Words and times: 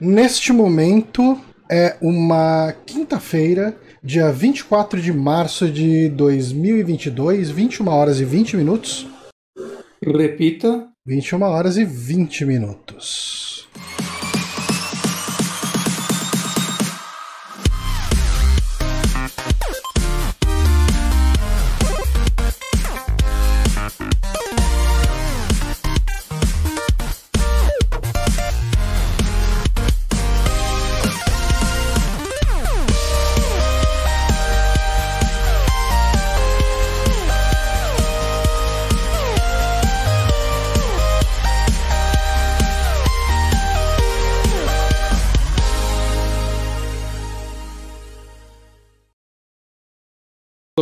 Neste 0.00 0.52
momento 0.52 1.40
é 1.68 1.96
uma 2.00 2.72
quinta-feira, 2.86 3.76
dia 4.00 4.30
24 4.30 5.00
de 5.00 5.12
março 5.12 5.68
de 5.68 6.08
2022, 6.10 7.50
21 7.50 7.88
horas 7.88 8.20
e 8.20 8.24
20 8.24 8.56
minutos. 8.56 9.08
Repita. 10.00 10.86
21 11.04 11.42
horas 11.42 11.76
e 11.78 11.84
20 11.84 12.44
minutos. 12.44 13.66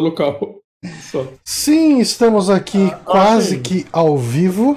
Local. 0.07 0.61
Só. 1.11 1.27
Sim, 1.45 1.99
estamos 1.99 2.49
aqui 2.51 2.91
ah, 2.93 3.01
quase 3.05 3.61
que 3.61 3.87
ao 3.93 4.17
vivo. 4.17 4.77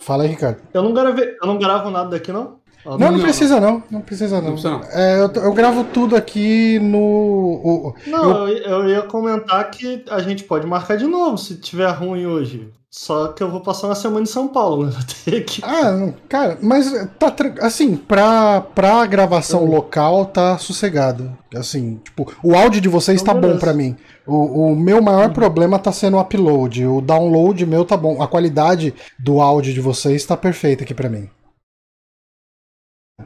Fala 0.00 0.24
aí, 0.24 0.28
Ricardo. 0.28 0.60
Eu 0.72 0.82
não, 0.82 0.92
gravei, 0.92 1.36
eu 1.40 1.46
não 1.46 1.58
gravo 1.58 1.90
nada 1.90 2.10
daqui, 2.10 2.30
não? 2.30 2.60
não, 2.84 2.98
não, 2.98 3.12
não, 3.12 3.20
precisa 3.20 3.58
não. 3.58 3.82
Não 3.90 4.02
precisa 4.02 4.40
não. 4.40 4.54
não, 4.54 4.84
É, 4.92 5.20
eu, 5.22 5.32
eu, 5.42 5.52
gravo 5.54 5.84
tudo 5.84 6.14
aqui 6.14 6.78
no. 6.78 7.94
não, 8.06 8.46
eu... 8.46 8.58
eu 8.58 8.88
ia 8.88 9.02
comentar 9.02 9.70
que 9.70 10.04
a 10.10 10.20
gente 10.20 10.44
pode 10.44 10.66
marcar 10.66 10.96
de 10.96 11.06
novo 11.06 11.38
se 11.38 11.56
tiver 11.56 11.90
ruim 11.90 12.26
hoje. 12.26 12.70
Só 12.96 13.32
que 13.32 13.42
eu 13.42 13.50
vou 13.50 13.60
passar 13.60 13.88
uma 13.88 13.96
semana 13.96 14.22
em 14.22 14.26
São 14.26 14.46
Paulo, 14.46 14.86
né? 15.26 15.40
Que... 15.40 15.60
Ah, 15.64 16.12
cara, 16.28 16.56
mas 16.62 16.92
tá 17.18 17.34
assim, 17.60 17.96
pra, 17.96 18.60
pra 18.60 19.04
gravação 19.04 19.64
local 19.64 20.26
tá 20.26 20.56
sossegado. 20.58 21.36
Assim, 21.52 22.00
tipo, 22.04 22.32
o 22.40 22.54
áudio 22.54 22.80
de 22.80 22.88
vocês 22.88 23.20
então, 23.20 23.34
tá 23.34 23.40
beleza. 23.40 23.58
bom 23.58 23.60
pra 23.60 23.74
mim. 23.74 23.96
O, 24.24 24.68
o 24.68 24.76
meu 24.76 25.02
maior 25.02 25.26
uhum. 25.26 25.32
problema 25.32 25.76
tá 25.76 25.90
sendo 25.90 26.18
o 26.18 26.20
upload. 26.20 26.86
O 26.86 27.00
download 27.00 27.66
meu 27.66 27.84
tá 27.84 27.96
bom. 27.96 28.22
A 28.22 28.28
qualidade 28.28 28.94
do 29.18 29.40
áudio 29.40 29.74
de 29.74 29.80
vocês 29.80 30.24
tá 30.24 30.36
perfeita 30.36 30.84
aqui 30.84 30.94
pra 30.94 31.08
mim. 31.08 31.28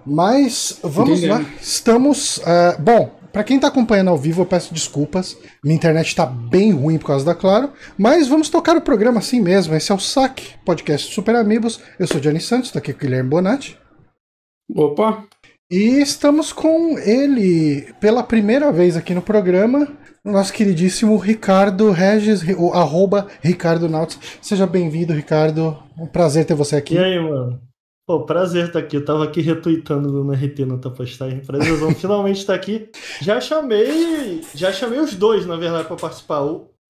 Mas 0.05 0.79
vamos 0.83 1.19
Entendi. 1.19 1.27
lá. 1.29 1.45
Estamos. 1.61 2.39
Uh, 2.39 2.81
bom, 2.81 3.18
para 3.33 3.45
quem 3.45 3.57
está 3.57 3.69
acompanhando 3.69 4.09
ao 4.09 4.17
vivo, 4.17 4.43
eu 4.43 4.47
peço 4.47 4.73
desculpas. 4.73 5.37
Minha 5.63 5.77
internet 5.77 6.07
está 6.07 6.27
bem 6.27 6.73
ruim 6.73 6.99
por 6.99 7.09
causa 7.09 7.25
da 7.25 7.35
Claro, 7.35 7.73
mas 7.97 8.29
vamos 8.29 8.49
tocar 8.49 8.77
o 8.77 8.81
programa 8.81 9.19
assim 9.19 9.41
mesmo. 9.41 9.75
Esse 9.75 9.93
é 9.93 9.95
o 9.95 9.99
SAC, 9.99 10.55
podcast 10.65 11.13
Super 11.13 11.37
Amigos. 11.37 11.81
Eu 11.99 12.07
sou 12.07 12.21
Johnny 12.21 12.41
Santos, 12.41 12.69
estou 12.69 12.81
aqui 12.81 12.93
com 12.93 12.99
o 12.99 13.03
Guilherme 13.03 13.31
Bonatti. 13.31 13.79
Opa! 14.75 15.25
E 15.71 16.01
estamos 16.01 16.53
com 16.53 16.99
ele 16.99 17.93
pela 18.01 18.23
primeira 18.23 18.73
vez 18.73 18.97
aqui 18.97 19.13
no 19.13 19.21
programa, 19.21 19.87
nosso 20.25 20.53
queridíssimo 20.53 21.17
Ricardo 21.19 21.91
Regis, 21.91 22.43
o 22.57 22.73
arroba 22.73 23.27
Ricardo 23.43 23.89
Nautis. 23.89 24.19
Seja 24.41 24.67
bem-vindo, 24.67 25.13
Ricardo. 25.13 25.77
É 25.99 26.03
um 26.03 26.07
prazer 26.07 26.47
ter 26.47 26.55
você 26.55 26.77
aqui. 26.77 26.95
E 26.95 26.99
aí, 26.99 27.21
mano? 27.21 27.68
Pô, 28.09 28.25
prazer 28.25 28.69
estar 28.69 28.81
tá 28.81 28.87
aqui. 28.87 28.97
Eu 28.97 29.05
tava 29.05 29.23
aqui 29.23 29.43
retweetando 29.43 30.11
no 30.11 30.33
RT 30.33 30.61
na 30.61 30.79
tua 30.79 30.91
postagem. 30.91 31.41
Prazerzão 31.41 31.93
finalmente 31.95 32.39
estar 32.39 32.55
tá 32.55 32.59
aqui. 32.59 32.91
Já 33.21 33.39
chamei. 33.39 34.41
Já 34.55 34.73
chamei 34.73 34.99
os 34.99 35.15
dois, 35.15 35.45
na 35.45 35.57
verdade, 35.57 35.87
para 35.87 35.97
participar. 35.97 36.43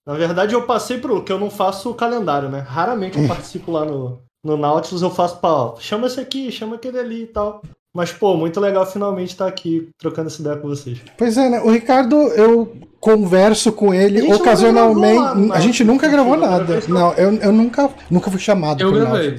Na 0.06 0.14
verdade, 0.14 0.54
eu 0.54 0.62
passei 0.64 0.98
pro. 0.98 1.24
que 1.24 1.32
eu 1.32 1.40
não 1.40 1.50
faço 1.50 1.90
o 1.90 1.94
calendário, 1.94 2.48
né? 2.48 2.60
Raramente 2.60 3.18
eu 3.18 3.26
participo 3.26 3.72
lá 3.72 3.84
no, 3.84 4.22
no 4.44 4.56
Nautilus, 4.56 5.02
eu 5.02 5.10
faço 5.10 5.40
pra, 5.40 5.50
ó, 5.50 5.76
chama 5.80 6.06
esse 6.06 6.20
aqui, 6.20 6.52
chama 6.52 6.76
aquele 6.76 7.00
ali 7.00 7.22
e 7.24 7.26
tal. 7.26 7.62
Mas, 7.94 8.12
pô, 8.12 8.36
muito 8.36 8.60
legal 8.60 8.86
finalmente 8.86 9.30
estar 9.30 9.46
aqui 9.46 9.88
trocando 9.98 10.28
essa 10.28 10.40
ideia 10.40 10.56
com 10.56 10.68
vocês. 10.68 10.98
Pois 11.16 11.36
é, 11.36 11.48
né? 11.48 11.60
O 11.60 11.70
Ricardo, 11.70 12.16
eu 12.16 12.76
converso 13.00 13.72
com 13.72 13.94
ele 13.94 14.32
ocasionalmente. 14.32 15.52
a 15.52 15.60
gente 15.60 15.82
nunca 15.84 16.08
gravou 16.08 16.36
nada. 16.36 16.80
Não, 16.86 17.12
eu, 17.14 17.34
eu 17.34 17.52
nunca, 17.52 17.90
nunca 18.10 18.30
fui 18.30 18.40
chamado. 18.40 18.82
Eu 18.82 18.92
gravei. 18.92 19.36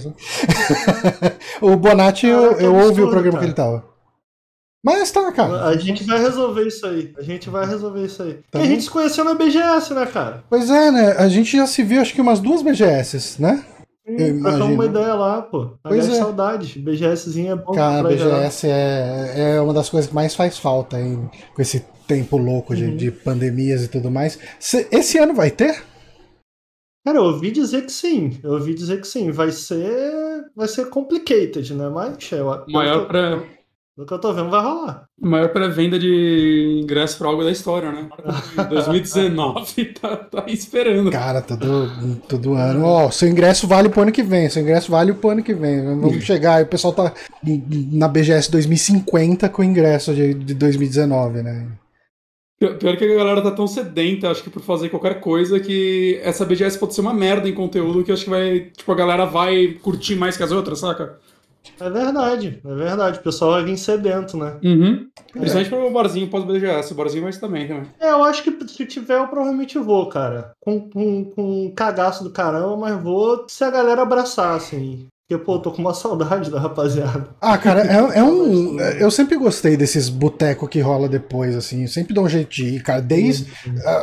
o 1.61 1.75
Bonatti, 1.75 2.25
ah, 2.25 2.29
eu, 2.29 2.51
eu 2.59 2.75
ouvi 2.75 3.01
o 3.01 3.09
programa 3.09 3.33
cara. 3.33 3.39
que 3.39 3.45
ele 3.45 3.53
tava. 3.53 3.89
Mas 4.83 5.11
tá, 5.11 5.29
cara. 5.31 5.65
A 5.65 5.77
gente 5.77 6.03
vai 6.05 6.19
resolver 6.19 6.65
isso 6.65 6.85
aí. 6.85 7.13
A 7.17 7.21
gente 7.21 7.49
vai 7.49 7.65
resolver 7.65 8.05
isso 8.05 8.23
aí. 8.23 8.39
Tá 8.49 8.59
e 8.59 8.63
a 8.63 8.65
gente 8.65 8.83
se 8.83 8.89
conheceu 8.89 9.25
na 9.25 9.33
BGS, 9.33 9.93
né, 9.93 10.05
cara? 10.05 10.43
Pois 10.49 10.69
é, 10.69 10.89
né? 10.89 11.15
A 11.17 11.27
gente 11.27 11.55
já 11.55 11.67
se 11.67 11.83
viu 11.83 12.01
acho 12.01 12.13
que 12.13 12.21
umas 12.21 12.39
duas 12.39 12.61
BGS, 12.61 13.41
né? 13.41 13.63
Trocamos 14.17 14.75
uma 14.75 14.85
ideia 14.85 15.13
lá, 15.13 15.41
pô. 15.41 15.77
Pois 15.83 16.07
é. 16.07 16.15
saudades. 16.15 16.75
BGSzinho 16.75 17.53
é 17.53 17.55
bom. 17.55 17.71
Cara, 17.73 18.07
BGS 18.07 18.67
é, 18.67 19.55
é 19.55 19.61
uma 19.61 19.73
das 19.73 19.89
coisas 19.89 20.09
que 20.09 20.15
mais 20.15 20.35
faz 20.35 20.57
falta 20.57 20.99
hein, 20.99 21.29
com 21.55 21.61
esse 21.61 21.85
tempo 22.07 22.37
louco 22.37 22.75
de, 22.75 22.85
uhum. 22.85 22.97
de 22.97 23.11
pandemias 23.11 23.83
e 23.83 23.87
tudo 23.87 24.09
mais. 24.09 24.39
Esse 24.91 25.17
ano 25.17 25.33
vai 25.33 25.51
ter? 25.51 25.83
Cara, 27.05 27.17
eu 27.17 27.23
ouvi 27.23 27.51
dizer 27.51 27.85
que 27.85 27.91
sim. 27.91 28.37
Eu 28.43 28.53
ouvi 28.53 28.73
dizer 28.73 28.99
que 28.99 29.07
sim. 29.07 29.31
Vai 29.31 29.51
ser. 29.51 30.11
Vai 30.55 30.67
ser 30.67 30.89
complicated, 30.89 31.73
né? 31.73 31.89
Mas. 31.89 32.31
Eu, 32.31 32.63
Maior 32.67 33.07
pra 33.07 33.43
do 33.99 34.05
que 34.05 34.13
eu 34.13 34.19
tô 34.19 34.33
vendo, 34.33 34.49
vai 34.49 34.61
rolar. 34.61 35.03
Maior 35.21 35.49
pré-venda 35.49 35.99
de 35.99 36.79
ingresso 36.81 37.17
pra 37.17 37.27
algo 37.27 37.43
da 37.43 37.51
história, 37.51 37.91
né? 37.91 38.07
2019 38.69 39.85
tá, 39.87 40.15
tá 40.15 40.45
esperando. 40.47 41.11
Cara, 41.11 41.41
todo, 41.41 42.15
todo 42.29 42.53
ano. 42.53 42.85
Ó, 42.85 43.07
oh, 43.07 43.11
seu 43.11 43.27
ingresso 43.27 43.67
vale 43.67 43.89
pro 43.89 44.03
ano 44.03 44.11
que 44.13 44.23
vem. 44.23 44.49
Seu 44.49 44.61
ingresso 44.61 44.89
vale 44.89 45.11
pro 45.11 45.31
ano 45.31 45.43
que 45.43 45.53
vem. 45.53 45.83
Vamos 45.83 46.23
chegar. 46.23 46.61
E 46.61 46.63
o 46.63 46.67
pessoal 46.67 46.93
tá 46.93 47.13
na 47.91 48.07
BGS 48.07 48.49
2050 48.49 49.49
com 49.49 49.61
o 49.61 49.65
ingresso 49.65 50.13
de, 50.13 50.33
de 50.33 50.53
2019, 50.53 51.43
né? 51.43 51.67
Pior 52.57 52.95
que 52.95 53.03
a 53.03 53.15
galera 53.15 53.41
tá 53.41 53.51
tão 53.51 53.67
sedenta, 53.67 54.29
acho 54.29 54.43
que 54.43 54.49
por 54.49 54.61
fazer 54.61 54.89
qualquer 54.89 55.19
coisa, 55.19 55.59
que 55.59 56.19
essa 56.23 56.45
BGS 56.45 56.77
pode 56.77 56.93
ser 56.93 57.01
uma 57.01 57.13
merda 57.13 57.49
em 57.49 57.53
conteúdo 57.53 58.03
que 58.03 58.11
acho 58.13 58.23
que 58.23 58.29
vai. 58.29 58.71
Tipo, 58.75 58.91
a 58.93 58.95
galera 58.95 59.25
vai 59.25 59.77
curtir 59.81 60.15
mais 60.15 60.37
que 60.37 60.43
as 60.43 60.51
outras, 60.51 60.79
saca? 60.79 61.17
É 61.79 61.89
verdade, 61.89 62.61
é 62.63 62.75
verdade. 62.75 63.19
O 63.19 63.23
pessoal 63.23 63.51
vai 63.51 63.63
vir 63.63 63.77
sedento, 63.77 64.37
né? 64.37 64.57
Uhum. 64.63 65.07
É. 65.35 65.39
Principalmente 65.39 65.69
para 65.69 65.85
o 65.85 65.91
barzinho 65.91 66.29
pós-BGS. 66.29 66.93
O 66.93 66.95
barzinho 66.95 67.23
vai 67.23 67.33
também, 67.33 67.67
também. 67.67 67.87
É, 67.99 68.11
eu 68.11 68.23
acho 68.23 68.43
que 68.43 68.67
se 68.67 68.85
tiver, 68.85 69.17
eu 69.17 69.27
provavelmente 69.27 69.77
vou, 69.77 70.07
cara. 70.07 70.51
Com, 70.59 70.89
com, 70.89 71.25
com 71.25 71.65
um 71.65 71.71
cagaço 71.71 72.23
do 72.23 72.31
caramba, 72.31 72.75
mas 72.77 73.01
vou 73.01 73.45
se 73.47 73.63
a 73.63 73.71
galera 73.71 74.01
abraçar, 74.01 74.55
assim. 74.55 75.07
Porque, 75.29 75.43
pô, 75.43 75.59
tô 75.59 75.71
com 75.71 75.81
uma 75.81 75.93
saudade 75.95 76.49
da 76.49 76.59
rapaziada. 76.59 77.27
Ah, 77.39 77.57
cara, 77.57 77.85
é, 77.85 78.19
é 78.19 78.23
um. 78.23 78.79
Eu 78.79 79.11
sempre 79.11 79.37
gostei 79.37 79.77
desses 79.77 80.09
botecos 80.09 80.67
que 80.67 80.79
rola 80.79 81.07
depois, 81.07 81.55
assim. 81.55 81.83
Eu 81.83 81.87
sempre 81.87 82.13
dou 82.13 82.25
um 82.25 82.29
jeito 82.29 82.49
de 82.49 82.65
ir, 82.65 82.83
cara. 82.83 83.01
Desde. 83.01 83.51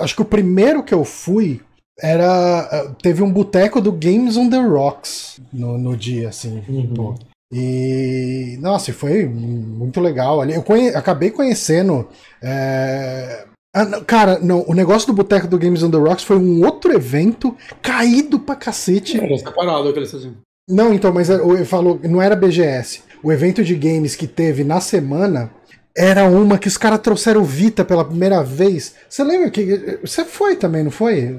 Acho 0.00 0.15
que 0.15 0.22
o 0.22 0.26
primeiro 0.26 0.84
que 0.84 0.94
eu 0.94 1.05
fui 1.05 1.60
era. 2.00 2.94
Teve 3.03 3.22
um 3.22 3.32
boteco 3.32 3.81
do 3.81 3.91
Games 3.91 4.37
on 4.37 4.49
the 4.49 4.60
Rocks 4.60 5.41
no, 5.53 5.76
no 5.76 5.97
dia, 5.97 6.28
assim. 6.28 6.62
Uhum. 6.69 6.94
Pô. 6.94 7.15
E 7.52 8.58
nossa, 8.60 8.92
foi 8.92 9.24
muito 9.26 10.00
legal 10.00 10.40
ali. 10.40 10.54
Eu 10.54 10.62
conhe... 10.62 10.88
acabei 10.88 11.30
conhecendo. 11.30 12.08
É... 12.42 13.46
Ah, 13.74 14.00
cara, 14.06 14.38
não, 14.40 14.64
o 14.66 14.74
negócio 14.74 15.06
do 15.06 15.12
Boteco 15.12 15.46
do 15.46 15.58
Games 15.58 15.82
on 15.82 15.90
the 15.90 15.98
Rocks 15.98 16.24
foi 16.24 16.38
um 16.38 16.64
outro 16.64 16.92
evento 16.92 17.54
caído 17.82 18.38
pra 18.38 18.56
cacete. 18.56 19.20
Era 19.20 19.36
separado 19.36 19.88
aquele 19.88 20.06
faziam. 20.06 20.34
Não, 20.68 20.92
então, 20.92 21.12
mas 21.12 21.28
eu 21.28 21.64
falo, 21.64 22.00
não 22.02 22.20
era 22.20 22.34
BGS. 22.34 23.02
O 23.22 23.30
evento 23.30 23.62
de 23.62 23.74
games 23.74 24.16
que 24.16 24.26
teve 24.26 24.64
na 24.64 24.80
semana 24.80 25.50
era 25.96 26.25
uma 26.25 26.58
que 26.58 26.69
os 26.69 26.76
caras 26.76 26.99
trouxeram 27.00 27.44
Vita 27.44 27.84
pela 27.84 28.04
primeira 28.04 28.42
vez. 28.42 28.94
Você 29.08 29.22
lembra 29.22 29.50
que. 29.50 29.99
Você 30.02 30.25
foi 30.25 30.56
também, 30.56 30.82
não 30.82 30.90
foi, 30.90 31.38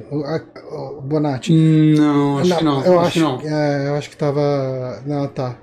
Bonatti? 1.04 1.54
Não, 1.98 2.38
acho 2.38 2.50
não, 2.50 2.58
que 2.58 2.64
não. 2.64 2.86
Eu 2.86 3.00
acho, 3.00 3.08
acho, 3.08 3.14
que 3.14 3.20
não. 3.20 3.42
É, 3.42 3.88
eu 3.90 3.96
acho 3.96 4.10
que 4.10 4.18
tava. 4.18 5.02
Não, 5.06 5.28
tá 5.28 5.58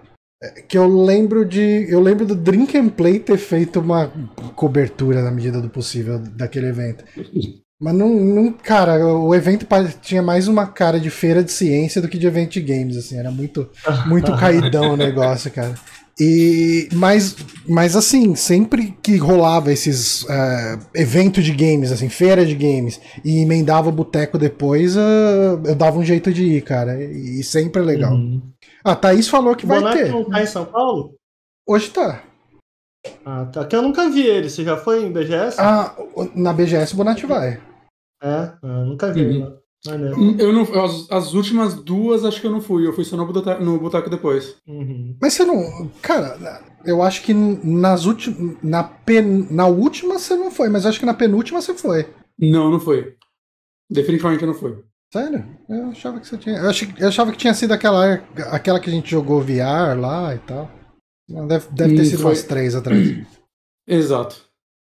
que 0.68 0.76
eu 0.76 0.86
lembro 0.86 1.44
de. 1.44 1.86
Eu 1.88 2.00
lembro 2.00 2.26
do 2.26 2.34
Drink 2.34 2.76
and 2.76 2.88
Play 2.90 3.18
ter 3.18 3.38
feito 3.38 3.80
uma 3.80 4.10
cobertura 4.54 5.22
na 5.22 5.30
medida 5.30 5.60
do 5.60 5.68
possível 5.68 6.18
daquele 6.18 6.66
evento. 6.66 7.04
Mas 7.80 7.94
não, 7.94 8.08
não, 8.08 8.52
cara, 8.52 9.04
o 9.06 9.34
evento 9.34 9.66
tinha 10.00 10.22
mais 10.22 10.48
uma 10.48 10.66
cara 10.66 10.98
de 10.98 11.10
feira 11.10 11.42
de 11.42 11.52
ciência 11.52 12.00
do 12.00 12.08
que 12.08 12.16
de 12.16 12.26
evento 12.26 12.52
de 12.52 12.60
games, 12.60 12.96
assim, 12.96 13.18
era 13.18 13.30
muito, 13.30 13.68
muito 14.06 14.32
caidão 14.38 14.92
o 14.92 14.96
negócio, 14.96 15.50
cara. 15.50 15.74
E, 16.18 16.88
mas, 16.92 17.34
mas 17.68 17.96
assim, 17.96 18.36
sempre 18.36 18.96
que 19.02 19.16
rolava 19.16 19.72
esses 19.72 20.22
uh, 20.22 20.78
eventos 20.94 21.44
de 21.44 21.50
games, 21.50 21.90
assim, 21.90 22.08
feira 22.08 22.46
de 22.46 22.54
games, 22.54 23.00
e 23.24 23.40
emendava 23.40 23.88
o 23.88 23.92
boteco 23.92 24.38
depois, 24.38 24.96
uh, 24.96 25.60
eu 25.64 25.74
dava 25.74 25.98
um 25.98 26.04
jeito 26.04 26.32
de 26.32 26.44
ir, 26.44 26.62
cara. 26.62 27.02
E 27.02 27.42
sempre 27.42 27.82
é 27.82 27.84
legal. 27.84 28.14
Uhum. 28.14 28.40
A 28.84 28.94
Thaís 28.94 29.28
falou 29.28 29.56
que 29.56 29.64
vai 29.64 29.80
ter. 29.92 30.10
não 30.12 30.28
tá 30.28 30.42
em 30.42 30.46
São 30.46 30.66
Paulo? 30.66 31.14
Hoje 31.66 31.90
tá. 31.90 32.22
Ah, 33.24 33.46
tá. 33.46 33.64
Que 33.64 33.74
eu 33.74 33.82
nunca 33.82 34.10
vi 34.10 34.26
ele. 34.26 34.50
Você 34.50 34.62
já 34.62 34.76
foi 34.76 35.04
em 35.04 35.12
BGS? 35.12 35.58
Ah, 35.58 35.96
na 36.34 36.52
BGS 36.52 36.92
o 36.92 36.96
Bonatti 36.96 37.24
vai. 37.24 37.60
É, 38.22 38.52
eu 38.62 38.86
nunca 38.86 39.12
vi. 39.12 39.38
Uhum. 39.38 39.50
Né? 39.50 39.56
Maneiro. 39.86 40.36
Eu 40.38 40.52
não, 40.52 40.62
as, 40.82 41.10
as 41.10 41.34
últimas 41.34 41.74
duas 41.74 42.24
acho 42.24 42.40
que 42.40 42.46
eu 42.46 42.50
não 42.50 42.60
fui, 42.60 42.86
eu 42.86 42.94
fui 42.94 43.04
só 43.04 43.16
no 43.16 43.26
boteco, 43.26 43.62
no 43.62 43.78
boteco 43.78 44.08
depois. 44.08 44.56
Uhum. 44.66 45.16
Mas 45.20 45.34
você 45.34 45.44
não. 45.44 45.90
Cara, 46.00 46.62
eu 46.86 47.02
acho 47.02 47.22
que 47.22 47.34
nas 47.34 48.06
últimas. 48.06 48.56
Na, 48.62 48.82
pen, 48.82 49.46
na 49.50 49.66
última 49.66 50.18
você 50.18 50.36
não 50.36 50.50
foi, 50.50 50.70
mas 50.70 50.86
acho 50.86 50.98
que 50.98 51.06
na 51.06 51.12
penúltima 51.12 51.60
você 51.60 51.74
foi. 51.74 52.08
Não, 52.38 52.70
não 52.70 52.80
foi. 52.80 53.14
Definitivamente 53.90 54.46
não 54.46 54.54
foi. 54.54 54.82
Sério? 55.14 55.46
Eu 55.68 55.90
achava 55.90 56.18
que 56.18 56.26
você 56.26 56.36
tinha. 56.36 56.56
Eu, 56.56 56.68
achei, 56.68 56.88
eu 56.98 57.06
achava 57.06 57.30
que 57.30 57.38
tinha 57.38 57.54
sido 57.54 57.70
aquela, 57.70 58.14
aquela 58.50 58.80
que 58.80 58.90
a 58.90 58.92
gente 58.92 59.08
jogou 59.08 59.40
VR 59.40 59.96
lá 59.96 60.34
e 60.34 60.38
tal. 60.40 60.68
Deve, 61.46 61.68
deve 61.70 61.96
ter 61.96 62.04
sido 62.06 62.22
foi. 62.22 62.32
umas 62.32 62.42
três 62.42 62.74
atrás. 62.74 63.24
Exato. 63.86 64.44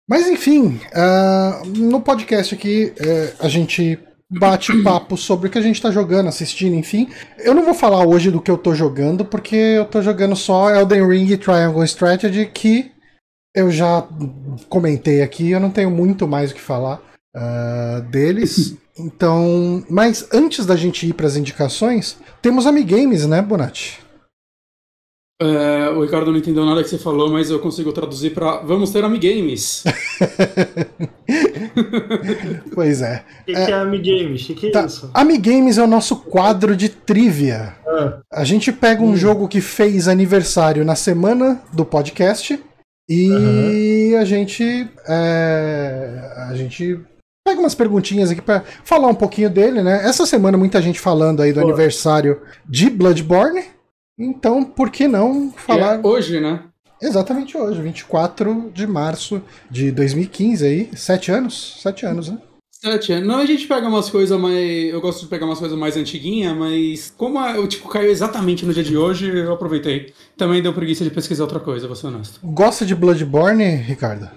Mas 0.08 0.26
enfim, 0.26 0.80
ah, 0.94 1.60
no 1.66 2.00
podcast 2.00 2.54
aqui 2.54 2.94
eh, 2.98 3.34
a 3.40 3.46
gente 3.46 3.98
bate 4.30 4.72
papo 4.82 5.18
sobre 5.18 5.48
o 5.48 5.50
que 5.50 5.58
a 5.58 5.62
gente 5.62 5.82
tá 5.82 5.90
jogando, 5.90 6.30
assistindo, 6.30 6.74
enfim. 6.74 7.10
Eu 7.38 7.52
não 7.52 7.62
vou 7.62 7.74
falar 7.74 8.06
hoje 8.06 8.30
do 8.30 8.40
que 8.40 8.50
eu 8.50 8.56
tô 8.56 8.74
jogando, 8.74 9.22
porque 9.22 9.54
eu 9.54 9.84
tô 9.84 10.00
jogando 10.00 10.34
só 10.34 10.70
Elden 10.70 11.06
Ring 11.06 11.30
e 11.30 11.36
Triangle 11.36 11.84
Strategy, 11.84 12.46
que 12.46 12.90
eu 13.54 13.70
já 13.70 14.08
comentei 14.70 15.20
aqui, 15.20 15.50
eu 15.50 15.60
não 15.60 15.70
tenho 15.70 15.90
muito 15.90 16.26
mais 16.26 16.52
o 16.52 16.54
que 16.54 16.60
falar 16.60 17.02
ah, 17.36 18.00
deles. 18.10 18.76
Então, 18.98 19.84
mas 19.90 20.26
antes 20.32 20.64
da 20.64 20.74
gente 20.74 21.06
ir 21.06 21.12
para 21.12 21.26
as 21.26 21.36
indicações, 21.36 22.16
temos 22.40 22.66
Amigames, 22.66 23.26
né, 23.26 23.42
Bonatti? 23.42 24.00
É, 25.38 25.90
o 25.90 26.00
Ricardo 26.02 26.32
não 26.32 26.38
entendeu 26.38 26.64
nada 26.64 26.82
que 26.82 26.88
você 26.88 26.96
falou, 26.96 27.30
mas 27.30 27.50
eu 27.50 27.58
consigo 27.58 27.92
traduzir 27.92 28.30
pra 28.32 28.56
Vamos 28.60 28.90
ter 28.90 29.04
amigames. 29.04 29.84
Pois 32.74 33.02
é. 33.02 33.22
O 33.42 33.44
que, 33.44 33.52
que 33.52 33.70
é 33.70 33.74
Amigames? 33.74 34.42
O 34.42 34.46
que, 34.46 34.54
que 34.54 34.66
é 34.68 34.70
Tá. 34.70 34.86
isso? 34.86 35.10
Amigames 35.12 35.76
é 35.78 35.82
o 35.82 35.86
nosso 35.86 36.16
quadro 36.16 36.74
de 36.76 36.88
trivia. 36.88 37.74
Ah, 37.86 38.20
A 38.32 38.44
gente 38.44 38.72
pega 38.72 39.02
um 39.02 39.16
jogo 39.16 39.46
que 39.48 39.60
fez 39.60 40.08
aniversário 40.08 40.84
na 40.84 40.94
semana 40.94 41.60
do 41.72 41.84
podcast 41.84 42.58
e 43.08 44.14
a 44.18 44.24
gente 44.24 44.88
é, 45.08 46.46
a 46.48 46.54
gente 46.54 46.98
pega 47.46 47.60
umas 47.60 47.76
perguntinhas 47.76 48.30
aqui 48.32 48.42
pra 48.42 48.64
falar 48.82 49.06
um 49.06 49.14
pouquinho 49.14 49.48
dele, 49.48 49.80
né? 49.80 50.04
Essa 50.04 50.26
semana 50.26 50.58
muita 50.58 50.82
gente 50.82 50.98
falando 50.98 51.40
aí 51.40 51.52
do 51.52 51.60
Boa. 51.60 51.72
aniversário 51.72 52.42
de 52.68 52.90
Bloodborne. 52.90 53.62
Então, 54.18 54.64
por 54.64 54.90
que 54.90 55.06
não 55.06 55.52
falar 55.56 56.00
É 56.00 56.06
hoje, 56.06 56.40
né? 56.40 56.64
exatamente 57.00 57.56
hoje, 57.56 57.80
24 57.82 58.72
de 58.74 58.86
março 58.86 59.40
de 59.70 59.92
2015 59.92 60.66
aí, 60.66 60.90
sete 60.96 61.30
anos, 61.30 61.78
sete 61.82 62.04
anos, 62.04 62.30
né? 62.30 62.38
Sete 62.72 63.12
anos. 63.12 63.28
Não, 63.28 63.36
a 63.38 63.46
gente 63.46 63.66
pega 63.66 63.86
umas 63.86 64.10
coisas 64.10 64.38
mais. 64.40 64.92
Eu 64.92 65.00
gosto 65.00 65.20
de 65.20 65.26
pegar 65.28 65.46
umas 65.46 65.58
coisas 65.58 65.78
mais 65.78 65.96
antiguinhas, 65.96 66.56
mas 66.56 67.12
como 67.16 67.38
eu 67.38 67.66
tipo, 67.68 67.88
caiu 67.88 68.10
exatamente 68.10 68.66
no 68.66 68.72
dia 68.74 68.82
de 68.82 68.96
hoje, 68.96 69.28
eu 69.28 69.52
aproveitei. 69.52 70.12
Também 70.36 70.62
deu 70.62 70.72
preguiça 70.72 71.04
de 71.04 71.10
pesquisar 71.10 71.44
outra 71.44 71.60
coisa, 71.60 71.86
vou 71.86 71.96
ser 71.96 72.08
honesto. 72.08 72.40
Gosta 72.42 72.84
de 72.84 72.94
Bloodborne, 72.94 73.76
Ricardo? 73.76 74.28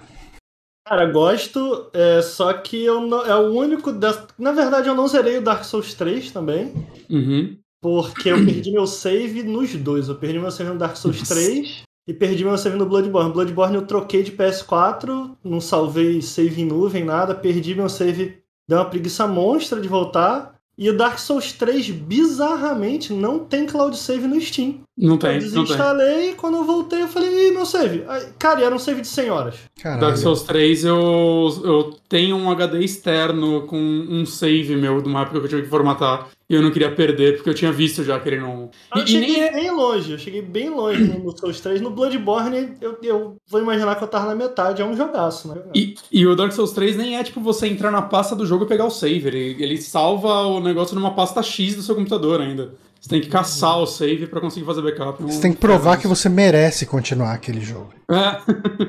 Cara, 0.90 1.06
gosto, 1.06 1.88
é, 1.92 2.20
só 2.20 2.52
que 2.52 2.84
eu 2.84 3.00
não, 3.00 3.24
é 3.24 3.36
o 3.36 3.52
único. 3.52 3.92
Na 4.36 4.50
verdade, 4.50 4.88
eu 4.88 4.94
não 4.96 5.06
zerei 5.06 5.38
o 5.38 5.40
Dark 5.40 5.62
Souls 5.62 5.94
3 5.94 6.32
também. 6.32 6.74
Uhum. 7.08 7.56
Porque 7.80 8.28
eu 8.30 8.44
perdi 8.44 8.72
meu 8.72 8.88
save 8.88 9.44
nos 9.44 9.72
dois. 9.76 10.08
Eu 10.08 10.16
perdi 10.16 10.40
meu 10.40 10.50
save 10.50 10.70
no 10.70 10.78
Dark 10.80 10.96
Souls 10.96 11.22
3 11.28 11.84
e 12.08 12.12
perdi 12.12 12.44
meu 12.44 12.58
save 12.58 12.76
no 12.76 12.86
Bloodborne. 12.86 13.32
Bloodborne 13.32 13.76
eu 13.76 13.86
troquei 13.86 14.24
de 14.24 14.32
PS4, 14.32 15.36
não 15.44 15.60
salvei 15.60 16.20
save 16.20 16.60
em 16.60 16.66
nuvem, 16.66 17.04
nada. 17.04 17.36
Perdi 17.36 17.72
meu 17.72 17.88
save, 17.88 18.42
deu 18.68 18.78
uma 18.78 18.84
preguiça 18.84 19.28
monstra 19.28 19.80
de 19.80 19.86
voltar. 19.86 20.59
E 20.80 20.88
o 20.88 20.96
Dark 20.96 21.18
Souls 21.18 21.52
3, 21.52 21.90
bizarramente, 21.90 23.12
não 23.12 23.40
tem 23.40 23.66
cloud 23.66 23.94
save 23.94 24.26
no 24.26 24.40
Steam. 24.40 24.80
Não 24.96 25.14
Eu 25.14 25.18
tem, 25.18 25.32
não 25.32 25.38
tem. 25.40 25.48
desinstalei 25.50 26.30
e 26.30 26.34
quando 26.34 26.56
eu 26.56 26.64
voltei 26.64 27.02
eu 27.02 27.08
falei, 27.08 27.48
ih, 27.48 27.50
meu 27.52 27.66
save. 27.66 28.02
Cara, 28.38 28.60
e 28.60 28.64
era 28.64 28.74
um 28.74 28.78
save 28.78 29.02
de 29.02 29.08
100 29.08 29.30
horas. 29.30 29.56
Caralho. 29.78 30.00
Dark 30.00 30.16
Souls 30.16 30.42
3 30.42 30.84
eu, 30.86 31.60
eu 31.64 31.96
tenho 32.08 32.34
um 32.34 32.50
HD 32.50 32.80
externo 32.80 33.66
com 33.66 33.76
um 33.76 34.24
save 34.24 34.74
meu 34.74 35.02
de 35.02 35.08
uma 35.08 35.20
época 35.20 35.38
que 35.40 35.44
eu 35.44 35.50
tive 35.50 35.62
que 35.64 35.68
formatar. 35.68 36.28
E 36.50 36.54
eu 36.56 36.60
não 36.60 36.72
queria 36.72 36.90
perder, 36.90 37.36
porque 37.36 37.48
eu 37.48 37.54
tinha 37.54 37.70
visto 37.70 38.02
já 38.02 38.18
que 38.18 38.28
ele 38.28 38.40
não. 38.40 38.70
Ah, 38.90 38.98
Eu 38.98 39.04
E, 39.04 39.04
e 39.04 39.08
cheguei 39.08 39.28
nem 39.36 39.42
é. 39.44 39.52
bem 39.52 39.70
longe, 39.70 40.10
eu 40.10 40.18
cheguei 40.18 40.42
bem 40.42 40.68
longe 40.68 41.00
no, 41.04 41.20
no 41.20 41.38
Souls 41.38 41.60
3. 41.60 41.80
No 41.80 41.90
Bloodborne, 41.90 42.72
eu, 42.80 42.98
eu 43.04 43.36
vou 43.48 43.60
imaginar 43.60 43.94
que 43.94 44.02
eu 44.02 44.08
tava 44.08 44.26
na 44.26 44.34
metade, 44.34 44.82
é 44.82 44.84
um 44.84 44.96
jogaço, 44.96 45.46
né? 45.46 45.62
E, 45.72 45.94
e 46.10 46.26
o 46.26 46.34
Dark 46.34 46.50
Souls 46.50 46.72
3 46.72 46.96
nem 46.96 47.16
é 47.16 47.22
tipo 47.22 47.40
você 47.40 47.68
entrar 47.68 47.92
na 47.92 48.02
pasta 48.02 48.34
do 48.34 48.44
jogo 48.44 48.64
e 48.64 48.66
pegar 48.66 48.84
o 48.84 48.90
save. 48.90 49.28
Ele, 49.28 49.62
ele 49.62 49.80
salva 49.80 50.42
o 50.42 50.58
negócio 50.58 50.96
numa 50.96 51.14
pasta 51.14 51.40
X 51.40 51.76
do 51.76 51.82
seu 51.82 51.94
computador 51.94 52.40
ainda. 52.40 52.74
Você 53.00 53.08
tem 53.08 53.20
que 53.20 53.28
caçar 53.28 53.78
o 53.78 53.86
save 53.86 54.26
pra 54.26 54.40
conseguir 54.40 54.66
fazer 54.66 54.82
backup. 54.82 55.22
Você 55.22 55.40
tem 55.40 55.52
que 55.52 55.58
provar 55.58 55.98
que 55.98 56.08
você 56.08 56.28
merece 56.28 56.84
continuar 56.84 57.32
aquele 57.32 57.60
jogo. 57.60 57.90
É. 58.10 58.40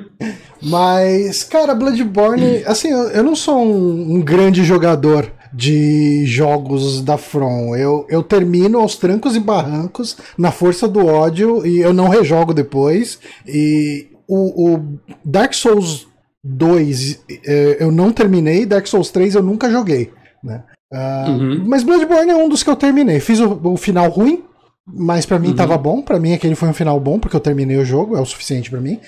Mas, 0.61 1.43
cara, 1.43 1.75
Bloodborne, 1.75 2.63
assim, 2.65 2.89
eu, 2.89 3.03
eu 3.11 3.23
não 3.23 3.35
sou 3.35 3.63
um, 3.63 4.15
um 4.15 4.21
grande 4.21 4.63
jogador 4.63 5.31
de 5.53 6.25
jogos 6.25 7.01
da 7.01 7.17
From. 7.17 7.75
Eu, 7.75 8.05
eu 8.09 8.23
termino 8.23 8.79
aos 8.79 8.95
trancos 8.95 9.35
e 9.35 9.39
barrancos, 9.39 10.17
na 10.37 10.51
força 10.51 10.87
do 10.87 11.05
ódio, 11.05 11.65
e 11.65 11.79
eu 11.79 11.93
não 11.93 12.07
rejogo 12.07 12.53
depois. 12.53 13.19
E 13.47 14.07
o, 14.27 14.73
o 14.75 14.97
Dark 15.25 15.53
Souls 15.53 16.07
2 16.43 17.23
eh, 17.45 17.77
eu 17.79 17.91
não 17.91 18.11
terminei, 18.11 18.65
Dark 18.65 18.87
Souls 18.87 19.11
3 19.11 19.35
eu 19.35 19.43
nunca 19.43 19.69
joguei, 19.69 20.11
né? 20.43 20.63
Ah, 20.93 21.25
Uhum. 21.29 21.63
Mas 21.67 21.83
Bloodborne 21.83 22.31
é 22.31 22.35
um 22.35 22.49
dos 22.49 22.63
que 22.63 22.69
eu 22.69 22.75
terminei. 22.75 23.19
Fiz 23.19 23.39
o, 23.39 23.59
o 23.63 23.77
final 23.77 24.09
ruim, 24.09 24.43
mas 24.85 25.25
pra 25.25 25.39
mim 25.39 25.49
Uhum. 25.49 25.55
tava 25.55 25.77
bom. 25.77 26.01
Pra 26.01 26.19
mim 26.19 26.33
aquele 26.33 26.55
foi 26.55 26.67
um 26.67 26.73
final 26.73 26.99
bom, 26.99 27.17
porque 27.19 27.35
eu 27.35 27.39
terminei 27.39 27.77
o 27.77 27.85
jogo, 27.85 28.17
é 28.17 28.19
o 28.21 28.25
suficiente 28.25 28.69
pra 28.69 28.81
mim. 28.81 28.99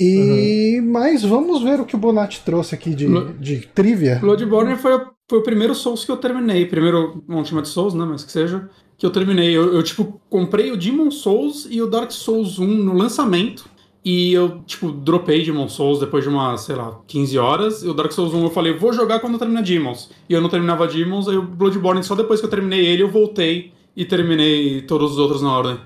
E 0.00 0.80
mas 0.84 1.22
vamos 1.24 1.62
ver 1.62 1.80
o 1.80 1.84
que 1.84 1.94
o 1.96 1.98
Bonatti 1.98 2.40
trouxe 2.44 2.74
aqui 2.74 2.94
de, 2.94 3.06
de 3.40 3.66
trivia. 3.74 4.16
Bloodborne 4.20 4.76
foi, 4.76 4.94
o- 4.94 5.06
foi 5.28 5.38
o 5.38 5.42
primeiro 5.42 5.74
Souls 5.74 6.04
que 6.04 6.10
eu 6.10 6.16
terminei. 6.16 6.64
Primeiro, 6.64 7.22
de 7.28 7.68
Souls, 7.68 7.94
né? 7.94 8.04
Mas 8.04 8.24
que 8.24 8.32
seja. 8.32 8.68
Que 8.96 9.04
eu 9.04 9.10
terminei. 9.10 9.54
Eu, 9.54 9.74
eu, 9.74 9.82
tipo, 9.82 10.20
comprei 10.30 10.72
o 10.72 10.76
Demon 10.76 11.10
Souls 11.10 11.66
e 11.70 11.82
o 11.82 11.86
Dark 11.86 12.10
Souls 12.10 12.58
1 12.58 12.66
no 12.66 12.94
lançamento. 12.94 13.68
E 14.04 14.32
eu, 14.32 14.60
tipo, 14.60 14.90
dropei 14.90 15.44
Demon 15.44 15.68
Souls 15.68 16.00
depois 16.00 16.24
de 16.24 16.30
umas, 16.30 16.62
sei 16.62 16.74
lá, 16.76 16.98
15 17.06 17.38
horas. 17.38 17.82
E 17.82 17.88
o 17.88 17.94
Dark 17.94 18.10
Souls 18.10 18.32
1 18.32 18.42
eu 18.42 18.50
falei, 18.50 18.72
vou 18.72 18.92
jogar 18.92 19.20
quando 19.20 19.34
eu 19.34 19.38
terminar 19.38 19.62
Demons. 19.62 20.10
E 20.28 20.32
eu 20.32 20.40
não 20.40 20.48
terminava 20.48 20.86
Demons, 20.86 21.28
aí 21.28 21.36
o 21.36 21.42
Bloodborne, 21.42 22.02
só 22.02 22.14
depois 22.14 22.40
que 22.40 22.46
eu 22.46 22.50
terminei 22.50 22.86
ele, 22.86 23.02
eu 23.02 23.10
voltei 23.10 23.72
e 23.94 24.04
terminei 24.06 24.80
todos 24.82 25.12
os 25.12 25.18
outros 25.18 25.42
na 25.42 25.52
ordem. 25.52 25.78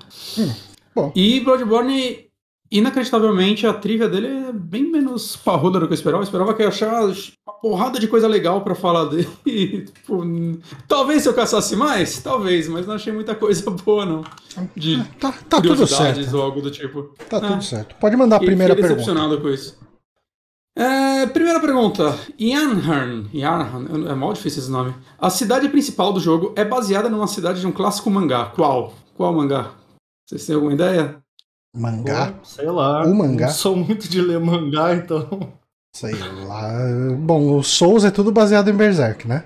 bom. 0.95 1.11
E 1.13 1.41
Bloodborne, 1.41 2.27
inacreditavelmente, 2.77 3.65
a 3.67 3.73
trivia 3.73 4.07
dele 4.09 4.27
é 4.27 4.51
bem 4.51 4.83
menos 4.89 5.35
parruda 5.35 5.79
do 5.79 5.87
que 5.87 5.93
eu 5.93 5.95
esperava. 5.95 6.21
Eu 6.21 6.25
esperava 6.25 6.53
que 6.53 6.61
eu 6.61 6.65
ia 6.65 6.69
achar 6.69 7.03
uma 7.03 7.53
porrada 7.61 7.99
de 7.99 8.07
coisa 8.07 8.27
legal 8.27 8.61
pra 8.61 8.75
falar 8.75 9.05
dele. 9.05 9.27
E, 9.45 9.81
tipo, 9.85 10.23
talvez 10.87 11.21
se 11.23 11.29
eu 11.29 11.33
caçasse 11.33 11.75
mais, 11.75 12.21
talvez, 12.21 12.67
mas 12.67 12.85
não 12.87 12.95
achei 12.95 13.13
muita 13.13 13.35
coisa 13.35 13.69
boa, 13.71 14.05
não. 14.05 14.23
De 14.75 15.03
Tá, 15.19 15.31
tá 15.49 15.61
tudo 15.61 15.85
certo. 15.87 16.35
ou 16.35 16.41
algo 16.41 16.61
do 16.61 16.71
tipo. 16.71 17.03
Tá 17.29 17.37
Ah. 17.37 17.41
tudo 17.41 17.63
certo. 17.63 17.95
Pode 17.99 18.15
mandar 18.15 18.37
a 18.37 18.39
primeira 18.39 18.73
pergunta. 18.75 18.95
decepcionado 18.95 19.39
com 19.39 19.49
isso. 19.49 19.77
É, 20.75 21.27
primeira 21.27 21.59
pergunta. 21.59 22.17
Yanhorn. 22.39 23.29
Yanhorn. 23.33 24.07
É 24.09 24.15
mal 24.15 24.33
difícil 24.33 24.61
esse 24.63 24.71
nome. 24.71 24.93
A 25.19 25.29
cidade 25.29 25.69
principal 25.69 26.11
do 26.11 26.19
jogo 26.19 26.51
é 26.55 26.65
baseada 26.65 27.09
numa 27.09 27.27
cidade 27.27 27.59
de 27.61 27.67
um 27.67 27.71
clássico 27.71 28.09
mangá. 28.09 28.45
Qual? 28.55 28.93
Qual 29.15 29.31
mangá? 29.33 29.71
Vocês 30.27 30.45
têm 30.45 30.55
alguma 30.55 30.73
ideia? 30.73 31.22
Mangá? 31.75 32.31
Pô, 32.33 32.45
sei 32.45 32.65
lá. 32.67 33.03
O 33.05 33.15
mangá? 33.15 33.47
Não 33.47 33.53
sou 33.53 33.75
muito 33.75 34.07
de 34.07 34.21
ler 34.21 34.39
mangá, 34.39 34.93
então. 34.93 35.27
Sei 35.95 36.13
lá. 36.13 36.71
Bom, 37.19 37.57
o 37.57 37.63
Souls 37.63 38.03
é 38.03 38.11
tudo 38.11 38.31
baseado 38.31 38.69
em 38.69 38.73
Berserk, 38.75 39.27
né? 39.27 39.43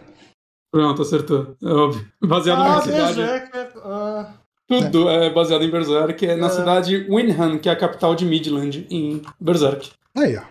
Pronto, 0.72 1.02
acertou. 1.02 1.56
É 1.64 1.68
óbvio. 1.70 2.06
Baseado 2.22 2.62
ah, 2.62 2.70
numa 2.70 2.82
cidade. 2.82 3.16
Berserk. 3.16 3.58
é- 3.58 3.72
Ah, 3.84 4.34
Tudo 4.68 5.10
é 5.10 5.30
baseado 5.34 5.64
em 5.64 5.72
Berserk. 5.72 6.26
É 6.26 6.36
na 6.36 6.48
É. 6.48 6.50
cidade 6.50 7.08
Winham, 7.10 7.58
que 7.58 7.70
é 7.70 7.72
a 7.72 7.76
capital 7.76 8.14
de 8.16 8.26
Midland, 8.26 8.86
em 8.90 9.22
Berserk. 9.40 9.92
Aí, 10.16 10.36
ó. 10.38 10.42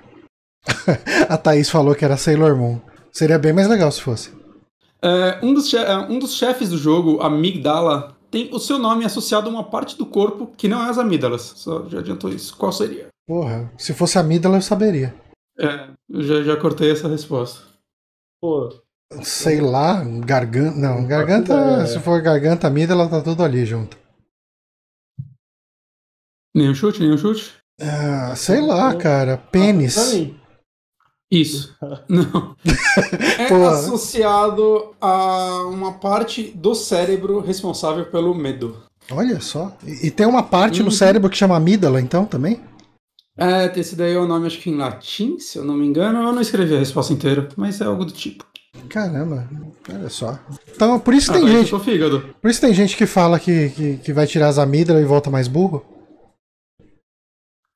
a 1.29 1.37
Thaís 1.37 1.69
falou 1.69 1.95
que 1.95 2.05
era 2.05 2.17
Sailor 2.17 2.57
Moon. 2.57 2.81
Seria 3.13 3.39
bem 3.39 3.53
mais 3.53 3.69
legal 3.69 3.93
se 3.93 4.01
fosse. 4.01 4.31
É, 5.03 5.39
um, 5.43 5.53
dos 5.53 5.73
é, 5.73 5.97
um 5.99 6.19
dos 6.19 6.35
chefes 6.35 6.71
do 6.71 6.79
jogo, 6.79 7.21
Amygdala, 7.23 8.16
tem 8.31 8.51
o 8.53 8.59
seu 8.59 8.79
nome 8.79 9.05
associado 9.05 9.49
a 9.49 9.53
uma 9.53 9.65
parte 9.65 9.97
do 9.97 10.07
corpo 10.07 10.47
que 10.57 10.69
não 10.69 10.85
é 10.85 10.91
as 10.91 10.99
amígdalas. 10.99 11.43
Só 11.57 11.89
já 11.89 12.01
adiantou 12.01 12.31
isso. 12.31 12.57
Qual 12.57 12.73
seria? 12.73 13.09
Porra, 13.27 13.73
se 13.77 13.93
fosse 13.93 14.19
Amígdala 14.19 14.57
eu 14.59 14.63
saberia. 14.63 15.15
É, 15.59 15.89
eu 16.09 16.23
já, 16.23 16.43
já 16.43 16.57
cortei 16.57 16.91
essa 16.93 17.09
resposta. 17.09 17.63
pô. 18.41 18.71
Sei 19.23 19.61
lá, 19.61 20.03
garganta. 20.05 20.77
Não, 20.77 21.07
garganta. 21.07 21.53
ideia. 21.55 21.87
Se 21.87 22.01
for 22.01 22.21
garganta, 22.21 22.67
amígdala, 22.67 23.09
tá 23.09 23.21
tudo 23.23 23.43
ali 23.43 23.65
junto. 23.65 23.97
Nenhum 26.55 26.75
chute, 26.75 27.01
nenhum 27.01 27.19
chute? 27.19 27.55
Ah, 27.81 28.35
sei 28.35 28.61
lá, 28.61 28.95
cara. 28.97 29.37
Pênis. 29.37 30.13
Mim. 30.15 30.41
Isso. 31.31 31.75
Não. 32.09 32.55
É 33.39 33.49
Porra. 33.49 33.71
associado 33.71 34.95
a 35.01 35.63
uma 35.71 35.93
parte 35.93 36.53
do 36.55 36.75
cérebro 36.75 37.41
responsável 37.41 38.07
pelo 38.07 38.35
medo. 38.35 38.77
Olha 39.11 39.41
só. 39.41 39.77
E, 39.87 40.07
e 40.07 40.11
tem 40.11 40.27
uma 40.27 40.43
parte 40.43 40.81
no 40.81 40.87
Uhum. 40.87 40.91
cérebro 40.91 41.29
que 41.31 41.37
chama 41.37 41.57
amígala, 41.57 42.01
então, 42.01 42.25
também? 42.25 42.61
É, 43.39 43.71
esse 43.79 43.95
daí 43.95 44.15
é 44.15 44.19
o 44.19 44.27
nome, 44.27 44.47
acho 44.47 44.59
que 44.59 44.71
em 44.71 44.77
latim, 44.77 45.39
se 45.39 45.59
eu 45.59 45.65
não 45.65 45.75
me 45.75 45.87
engano. 45.87 46.21
Eu 46.23 46.33
não 46.33 46.41
escrevi 46.41 46.75
a 46.75 46.79
resposta 46.79 47.13
inteira, 47.13 47.49
mas 47.57 47.81
é 47.81 47.85
algo 47.85 48.05
do 48.05 48.13
tipo. 48.13 48.45
Caramba, 48.89 49.49
olha 49.93 50.09
só. 50.09 50.39
Então, 50.75 50.99
por 50.99 51.13
isso 51.15 51.31
Ah, 51.31 51.35
tem 51.35 51.47
gente. 51.49 51.71
Por 51.71 52.51
isso 52.51 52.61
tem 52.61 52.73
gente 52.75 52.97
que 52.97 53.05
fala 53.07 53.39
que, 53.39 53.71
que, 53.71 53.97
que 53.99 54.13
vai 54.13 54.27
tirar 54.27 54.49
as 54.49 54.59
amígdalas 54.59 55.03
e 55.03 55.07
volta 55.07 55.31
mais 55.31 55.49
burro. 55.49 55.85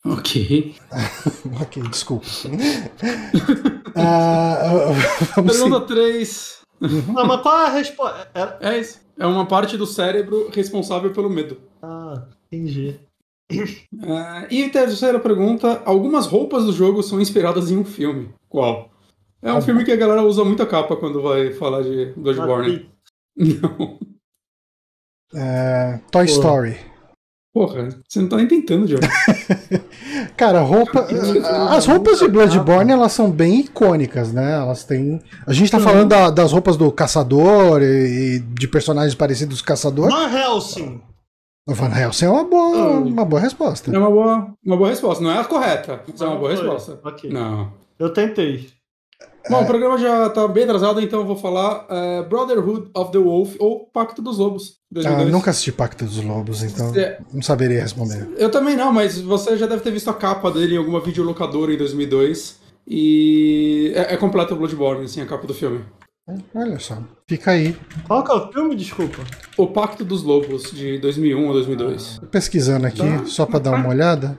Ok. 0.04 0.74
Ok, 1.60 1.82
desculpa. 1.90 2.26
Ah, 3.96 4.92
vamos 5.34 5.58
Pergunta 5.58 5.80
3. 5.86 6.60
Não, 6.80 7.26
mas 7.26 7.40
qual 7.42 7.58
é 7.58 7.66
a 7.66 7.70
resposta? 7.70 8.30
Era- 8.32 8.58
É 8.60 8.78
isso. 8.78 9.00
É 9.18 9.26
uma 9.26 9.44
parte 9.46 9.76
do 9.76 9.84
cérebro 9.86 10.48
responsável 10.50 11.12
pelo 11.12 11.28
medo. 11.28 11.60
Ah, 11.82 12.26
entendi. 12.50 12.98
É, 13.50 14.46
e 14.48 14.64
a 14.64 14.70
terceira 14.70 15.18
pergunta: 15.18 15.82
algumas 15.84 16.26
roupas 16.26 16.64
do 16.64 16.72
jogo 16.72 17.02
são 17.02 17.20
inspiradas 17.20 17.70
em 17.70 17.76
um 17.76 17.84
filme. 17.84 18.32
Qual? 18.48 18.90
É 19.42 19.52
um 19.52 19.60
filme 19.60 19.84
que 19.84 19.90
a 19.92 19.96
galera 19.96 20.22
usa 20.22 20.44
muita 20.44 20.64
capa 20.64 20.96
quando 20.96 21.20
vai 21.20 21.52
falar 21.52 21.82
de 21.82 22.12
Bloodborne. 22.16 22.88
Não. 23.36 23.98
É, 25.34 25.98
Toy 26.10 26.26
Pô. 26.26 26.32
Story. 26.32 26.76
Porra, 27.52 27.88
você 28.08 28.20
não 28.20 28.28
tá 28.28 28.36
nem 28.36 28.46
tentando, 28.46 28.86
Diogo. 28.86 29.02
Cara, 30.36 30.60
roupa. 30.60 31.06
As 31.70 31.84
roupas 31.86 32.18
de 32.20 32.28
Bloodborne 32.28 32.92
elas 32.92 33.12
são 33.12 33.30
bem 33.30 33.60
icônicas, 33.60 34.32
né? 34.32 34.54
Elas 34.54 34.84
têm. 34.84 35.20
A 35.46 35.52
gente 35.52 35.70
tá 35.70 35.78
Uhum. 35.78 35.84
falando 35.84 36.08
da- 36.08 36.30
das 36.30 36.52
roupas 36.52 36.76
do 36.76 36.90
caçador 36.92 37.82
e, 37.82 38.36
e 38.36 38.38
de 38.38 38.68
personagens 38.68 39.14
parecidos 39.14 39.60
com 39.60 39.64
o 39.64 39.66
caçador. 39.68 40.10
Van 40.10 40.30
Helsing. 40.30 41.00
O 41.68 41.74
Van 41.74 41.90
Helsing 41.94 42.24
é 42.26 42.30
uma 42.30 42.44
boa, 42.44 42.76
Hum. 43.00 43.08
uma 43.08 43.24
boa 43.24 43.40
resposta. 43.40 43.94
É 43.94 43.98
uma 43.98 44.10
boa, 44.10 44.54
uma 44.64 44.76
boa 44.76 44.88
resposta. 44.90 45.22
Não 45.22 45.30
é 45.30 45.38
a 45.40 45.44
correta, 45.44 46.00
mas 46.08 46.20
é 46.20 46.24
uma 46.24 46.34
Não 46.34 46.40
boa 46.40 46.50
resposta. 46.52 47.00
Ok. 47.04 47.30
Não. 47.30 47.72
Eu 47.98 48.12
tentei. 48.12 48.68
Bom, 49.48 49.62
o 49.62 49.66
programa 49.66 49.96
já 49.98 50.28
tá 50.30 50.46
bem 50.46 50.64
atrasado, 50.64 51.00
então 51.00 51.20
eu 51.20 51.26
vou 51.26 51.36
falar 51.36 51.86
é, 51.88 52.22
Brotherhood 52.22 52.90
of 52.94 53.10
the 53.10 53.18
Wolf 53.18 53.56
ou 53.58 53.86
Pacto 53.92 54.20
dos 54.20 54.38
Lobos. 54.38 54.78
Ah, 54.92 54.94
2002. 54.94 55.32
nunca 55.32 55.50
assisti 55.50 55.72
Pacto 55.72 56.04
dos 56.04 56.22
Lobos, 56.22 56.62
então 56.62 56.94
É, 56.94 57.18
não 57.32 57.40
saberia 57.42 57.80
responder. 57.80 58.28
Eu 58.36 58.50
também 58.50 58.76
não, 58.76 58.92
mas 58.92 59.18
você 59.20 59.56
já 59.56 59.66
deve 59.66 59.82
ter 59.82 59.90
visto 59.90 60.10
a 60.10 60.14
capa 60.14 60.50
dele 60.50 60.74
em 60.74 60.78
alguma 60.78 61.00
videolocadora 61.00 61.72
em 61.72 61.76
2002. 61.78 62.58
E 62.86 63.92
é, 63.94 64.14
é 64.14 64.16
completa 64.16 64.52
o 64.52 64.56
Bloodborne, 64.56 65.04
assim, 65.04 65.20
a 65.20 65.26
capa 65.26 65.46
do 65.46 65.54
filme. 65.54 65.84
Olha 66.54 66.78
só. 66.78 66.98
Fica 67.28 67.52
aí. 67.52 67.76
Qual 68.06 68.22
que 68.22 68.30
é 68.30 68.34
o 68.34 68.52
filme? 68.52 68.74
Desculpa. 68.76 69.18
O 69.56 69.66
Pacto 69.68 70.04
dos 70.04 70.22
Lobos, 70.22 70.70
de 70.70 70.98
2001 70.98 71.46
ou 71.46 71.52
2002. 71.52 72.18
Tô 72.20 72.26
pesquisando 72.26 72.86
aqui, 72.86 72.98
Tá. 72.98 73.24
só 73.26 73.46
pra 73.46 73.58
dar 73.58 73.72
uma 73.74 73.88
olhada. 73.88 74.38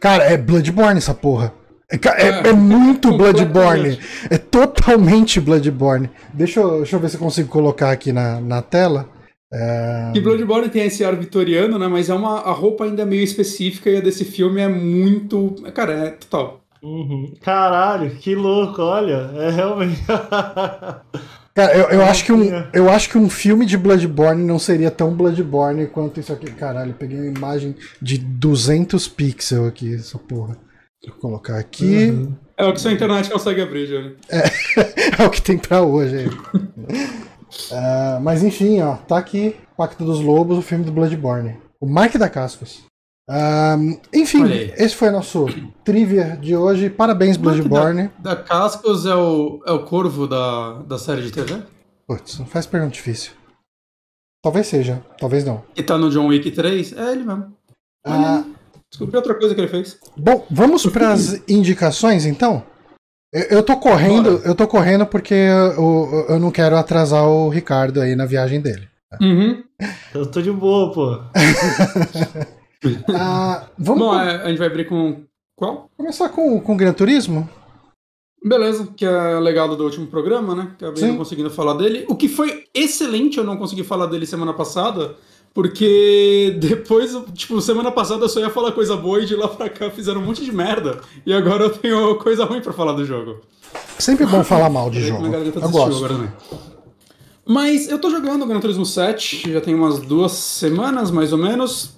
Cara, 0.00 0.24
é 0.24 0.36
Bloodborne 0.36 0.98
essa 0.98 1.14
porra. 1.14 1.52
É, 1.92 2.22
é- 2.22 2.28
É, 2.28 2.48
é 2.48 2.52
muito. 2.52 3.12
Bloodborne. 3.16 3.98
É 4.30 4.38
totalmente 4.38 5.40
Bloodborne. 5.40 6.08
Deixa 6.32 6.60
eu, 6.60 6.78
deixa 6.78 6.96
eu 6.96 7.00
ver 7.00 7.08
se 7.10 7.16
eu 7.16 7.20
consigo 7.20 7.48
colocar 7.48 7.90
aqui 7.90 8.12
na, 8.12 8.40
na 8.40 8.62
tela. 8.62 9.08
É, 9.52 10.12
E 10.14 10.20
Bloodborne 10.20 10.70
tem 10.70 10.86
esse 10.86 11.04
ar 11.04 11.14
vitoriano, 11.14 11.78
né? 11.78 11.86
Mas 11.86 12.08
é 12.08 12.14
uma 12.14 12.40
a 12.40 12.52
roupa 12.52 12.84
ainda 12.84 13.04
meio 13.04 13.22
específica 13.22 13.90
e 13.90 13.98
a 13.98 14.00
desse 14.00 14.24
filme 14.24 14.60
é 14.60 14.68
muito. 14.68 15.56
Cara, 15.74 15.92
é 15.92 16.10
total. 16.10 16.60
Uhum. 16.82 17.34
Caralho, 17.42 18.10
que 18.16 18.34
louco, 18.34 18.80
olha. 18.82 19.30
É 19.36 19.50
realmente. 19.50 20.00
Cara, 21.54 21.76
eu, 21.76 21.84
eu, 21.90 22.02
acho 22.02 22.24
que 22.24 22.32
um, 22.32 22.64
eu 22.72 22.88
acho 22.88 23.10
que 23.10 23.18
um 23.18 23.28
filme 23.28 23.66
de 23.66 23.76
Bloodborne 23.76 24.42
não 24.42 24.58
seria 24.58 24.90
tão 24.90 25.14
Bloodborne 25.14 25.86
quanto 25.86 26.18
isso 26.18 26.32
aqui. 26.32 26.50
Caralho, 26.50 26.92
eu 26.92 26.94
peguei 26.94 27.18
uma 27.18 27.26
imagem 27.38 27.76
de 28.00 28.16
200 28.16 29.06
pixels 29.08 29.68
aqui, 29.68 29.94
essa 29.94 30.18
porra. 30.18 30.56
Deixa 31.02 31.16
eu 31.16 31.20
colocar 31.20 31.58
aqui. 31.58 32.10
Uhum. 32.10 32.34
É 32.56 32.64
o 32.64 32.72
que 32.72 32.80
sua 32.80 32.92
internet 32.92 33.28
consegue 33.28 33.60
abrir, 33.60 33.88
Johnny. 33.88 34.16
é 35.18 35.26
o 35.26 35.30
que 35.30 35.42
tem 35.42 35.58
pra 35.58 35.82
hoje 35.82 36.16
aí. 36.16 36.30
Ah, 37.70 38.18
mas 38.22 38.42
enfim, 38.42 38.80
ó, 38.80 38.96
tá 38.96 39.18
aqui 39.18 39.54
Pacto 39.76 40.04
dos 40.04 40.20
Lobos, 40.20 40.56
o 40.56 40.62
filme 40.62 40.84
do 40.84 40.90
Bloodborne. 40.90 41.58
O 41.78 41.86
Mark 41.86 42.14
da 42.16 42.28
Cascos. 42.28 42.84
Ah, 43.28 43.76
enfim, 44.12 44.44
esse 44.76 44.94
foi 44.94 45.10
nosso 45.10 45.46
trivia 45.84 46.36
de 46.36 46.56
hoje. 46.56 46.88
Parabéns, 46.88 47.36
Bloodborne. 47.36 48.10
Da 48.18 48.34
Cascos 48.36 49.06
é 49.06 49.14
o, 49.14 49.62
é 49.66 49.72
o 49.72 49.84
corvo 49.84 50.26
da, 50.26 50.82
da 50.82 50.98
série 50.98 51.22
de 51.22 51.30
TV? 51.30 51.62
Putz, 52.06 52.38
não 52.38 52.46
faz 52.46 52.66
pergunta 52.66 52.94
difícil. 52.94 53.32
Talvez 54.42 54.66
seja, 54.66 55.04
talvez 55.18 55.44
não. 55.44 55.62
E 55.76 55.82
tá 55.82 55.96
no 55.96 56.10
John 56.10 56.28
Wick 56.28 56.50
3? 56.50 56.92
É 56.94 57.12
ele 57.12 57.22
mesmo. 57.22 57.56
Ah, 58.04 58.44
Descobri 58.92 59.16
outra 59.16 59.34
coisa 59.34 59.54
que 59.54 59.60
ele 59.60 59.68
fez. 59.68 59.98
bom, 60.16 60.46
vamos 60.50 60.84
para 60.86 61.12
as 61.12 61.40
indicações 61.48 62.26
então? 62.26 62.62
Eu, 63.32 63.42
eu 63.58 63.62
tô 63.62 63.76
correndo, 63.78 64.32
Bora. 64.38 64.42
eu 64.48 64.54
tô 64.54 64.68
correndo 64.68 65.06
porque 65.06 65.32
eu, 65.32 66.26
eu- 66.28 66.38
não 66.38 66.50
quero 66.50 66.76
atrasar 66.76 67.26
o 67.26 67.48
Ricardo 67.48 68.00
aí 68.02 68.14
na 68.14 68.26
viagem 68.26 68.60
dele. 68.60 68.86
Uhum. 69.20 69.62
Eu 70.14 70.30
tô 70.30 70.40
de 70.40 70.50
boa, 70.50 70.92
pô. 70.92 71.18
Ah, 73.14 73.66
vamos 73.78 74.00
Bom, 74.02 74.10
co- 74.10 74.18
é, 74.18 74.42
a 74.42 74.48
gente 74.48 74.58
vai 74.58 74.66
abrir 74.66 74.86
com 74.88 75.22
qual? 75.56 75.88
começar 75.96 76.28
com, 76.30 76.60
com 76.60 76.76
Gran 76.76 76.92
Turismo? 76.92 77.48
Beleza, 78.44 78.88
que 78.96 79.04
é 79.04 79.38
legado 79.38 79.76
do 79.76 79.84
último 79.84 80.08
programa, 80.08 80.54
né? 80.54 80.72
Acabei 80.74 80.96
Sim. 81.02 81.08
não 81.10 81.18
conseguindo 81.18 81.50
falar 81.50 81.74
dele. 81.74 82.04
O 82.08 82.16
que 82.16 82.28
foi 82.28 82.64
excelente, 82.74 83.38
eu 83.38 83.44
não 83.44 83.56
consegui 83.56 83.84
falar 83.84 84.06
dele 84.06 84.26
semana 84.26 84.52
passada, 84.52 85.14
porque 85.54 86.56
depois, 86.58 87.16
tipo, 87.34 87.60
semana 87.60 87.90
passada 87.90 88.24
eu 88.24 88.28
só 88.28 88.40
ia 88.40 88.50
falar 88.50 88.72
coisa 88.72 88.96
boa 88.96 89.20
e 89.20 89.26
de 89.26 89.36
lá 89.36 89.48
pra 89.48 89.68
cá 89.68 89.90
fizeram 89.90 90.20
um 90.20 90.24
monte 90.24 90.44
de 90.44 90.52
merda. 90.52 91.00
E 91.26 91.32
agora 91.32 91.64
eu 91.64 91.70
tenho 91.70 92.14
coisa 92.16 92.44
ruim 92.44 92.60
pra 92.60 92.72
falar 92.72 92.92
do 92.92 93.04
jogo. 93.04 93.40
Sempre 93.98 94.26
bom 94.26 94.42
falar 94.42 94.70
mal 94.70 94.90
de 94.90 95.00
jogo. 95.06 95.26
Eu 95.26 95.68
gosto. 95.70 96.28
Mas 97.44 97.88
eu 97.88 97.98
tô 97.98 98.08
jogando 98.10 98.46
Gran 98.46 98.60
Turismo 98.60 98.86
7, 98.86 99.52
já 99.52 99.60
tem 99.60 99.74
umas 99.74 99.98
duas 99.98 100.32
semanas, 100.32 101.10
mais 101.10 101.32
ou 101.32 101.38
menos. 101.38 101.90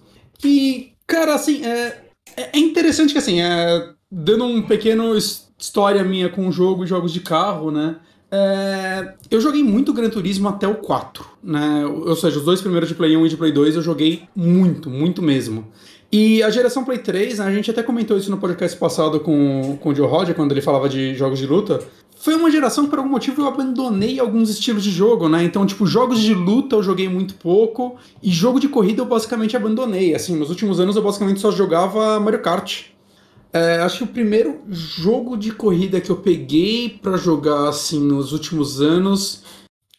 E, 0.42 0.92
cara, 1.06 1.34
assim, 1.34 1.64
é, 1.64 2.00
é 2.36 2.50
é 2.54 2.58
interessante 2.58 3.12
que, 3.12 3.18
assim, 3.18 3.40
é, 3.42 3.90
dando 4.10 4.44
um 4.44 4.62
pequeno 4.62 5.14
his- 5.16 5.44
história 5.58 6.02
minha 6.02 6.28
com 6.28 6.48
o 6.48 6.52
jogo 6.52 6.84
e 6.84 6.86
jogos 6.86 7.12
de 7.12 7.20
carro, 7.20 7.70
né? 7.70 7.96
É, 8.36 9.14
eu 9.30 9.40
joguei 9.40 9.62
muito 9.62 9.92
Gran 9.92 10.10
Turismo 10.10 10.48
até 10.48 10.66
o 10.66 10.74
4, 10.74 11.24
né? 11.40 11.86
Ou 11.86 12.16
seja, 12.16 12.36
os 12.38 12.44
dois 12.44 12.60
primeiros 12.60 12.88
de 12.88 12.94
Play 12.96 13.16
1 13.16 13.26
e 13.26 13.28
de 13.28 13.36
Play 13.36 13.52
2 13.52 13.76
eu 13.76 13.82
joguei 13.82 14.24
muito, 14.34 14.90
muito 14.90 15.22
mesmo. 15.22 15.68
E 16.10 16.42
a 16.42 16.50
geração 16.50 16.84
Play 16.84 16.98
3, 16.98 17.38
né, 17.38 17.46
a 17.46 17.52
gente 17.52 17.70
até 17.70 17.80
comentou 17.80 18.16
isso 18.16 18.32
no 18.32 18.38
podcast 18.38 18.76
passado 18.76 19.20
com, 19.20 19.78
com 19.80 19.90
o 19.90 19.94
Joe 19.94 20.08
Roger, 20.08 20.34
quando 20.34 20.50
ele 20.50 20.60
falava 20.60 20.88
de 20.88 21.14
jogos 21.14 21.38
de 21.38 21.46
luta. 21.46 21.80
Foi 22.16 22.34
uma 22.34 22.50
geração 22.50 22.84
que, 22.84 22.90
por 22.90 22.98
algum 22.98 23.10
motivo, 23.10 23.42
eu 23.42 23.46
abandonei 23.46 24.18
alguns 24.18 24.50
estilos 24.50 24.82
de 24.82 24.90
jogo, 24.90 25.28
né? 25.28 25.44
Então, 25.44 25.64
tipo, 25.64 25.86
jogos 25.86 26.20
de 26.20 26.34
luta 26.34 26.74
eu 26.74 26.82
joguei 26.82 27.08
muito 27.08 27.34
pouco, 27.34 27.96
e 28.20 28.30
jogo 28.30 28.58
de 28.58 28.68
corrida 28.68 29.02
eu 29.02 29.06
basicamente 29.06 29.56
abandonei. 29.56 30.12
Assim, 30.12 30.36
nos 30.36 30.50
últimos 30.50 30.80
anos 30.80 30.96
eu 30.96 31.02
basicamente 31.02 31.38
só 31.38 31.52
jogava 31.52 32.18
Mario 32.18 32.42
Kart. 32.42 32.93
É, 33.54 33.76
acho 33.76 33.98
que 33.98 34.04
o 34.04 34.08
primeiro 34.08 34.62
jogo 34.68 35.36
de 35.36 35.52
corrida 35.52 36.00
que 36.00 36.10
eu 36.10 36.16
peguei 36.16 36.98
pra 37.00 37.16
jogar, 37.16 37.68
assim, 37.68 38.00
nos 38.00 38.32
últimos 38.32 38.82
anos. 38.82 39.44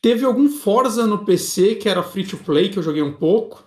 Teve 0.01 0.25
algum 0.25 0.49
Forza 0.49 1.07
no 1.07 1.19
PC 1.19 1.75
que 1.75 1.87
era 1.87 2.03
free 2.03 2.25
to 2.25 2.35
play, 2.35 2.67
que 2.67 2.77
eu 2.77 2.83
joguei 2.83 3.01
um 3.01 3.13
pouco. 3.13 3.63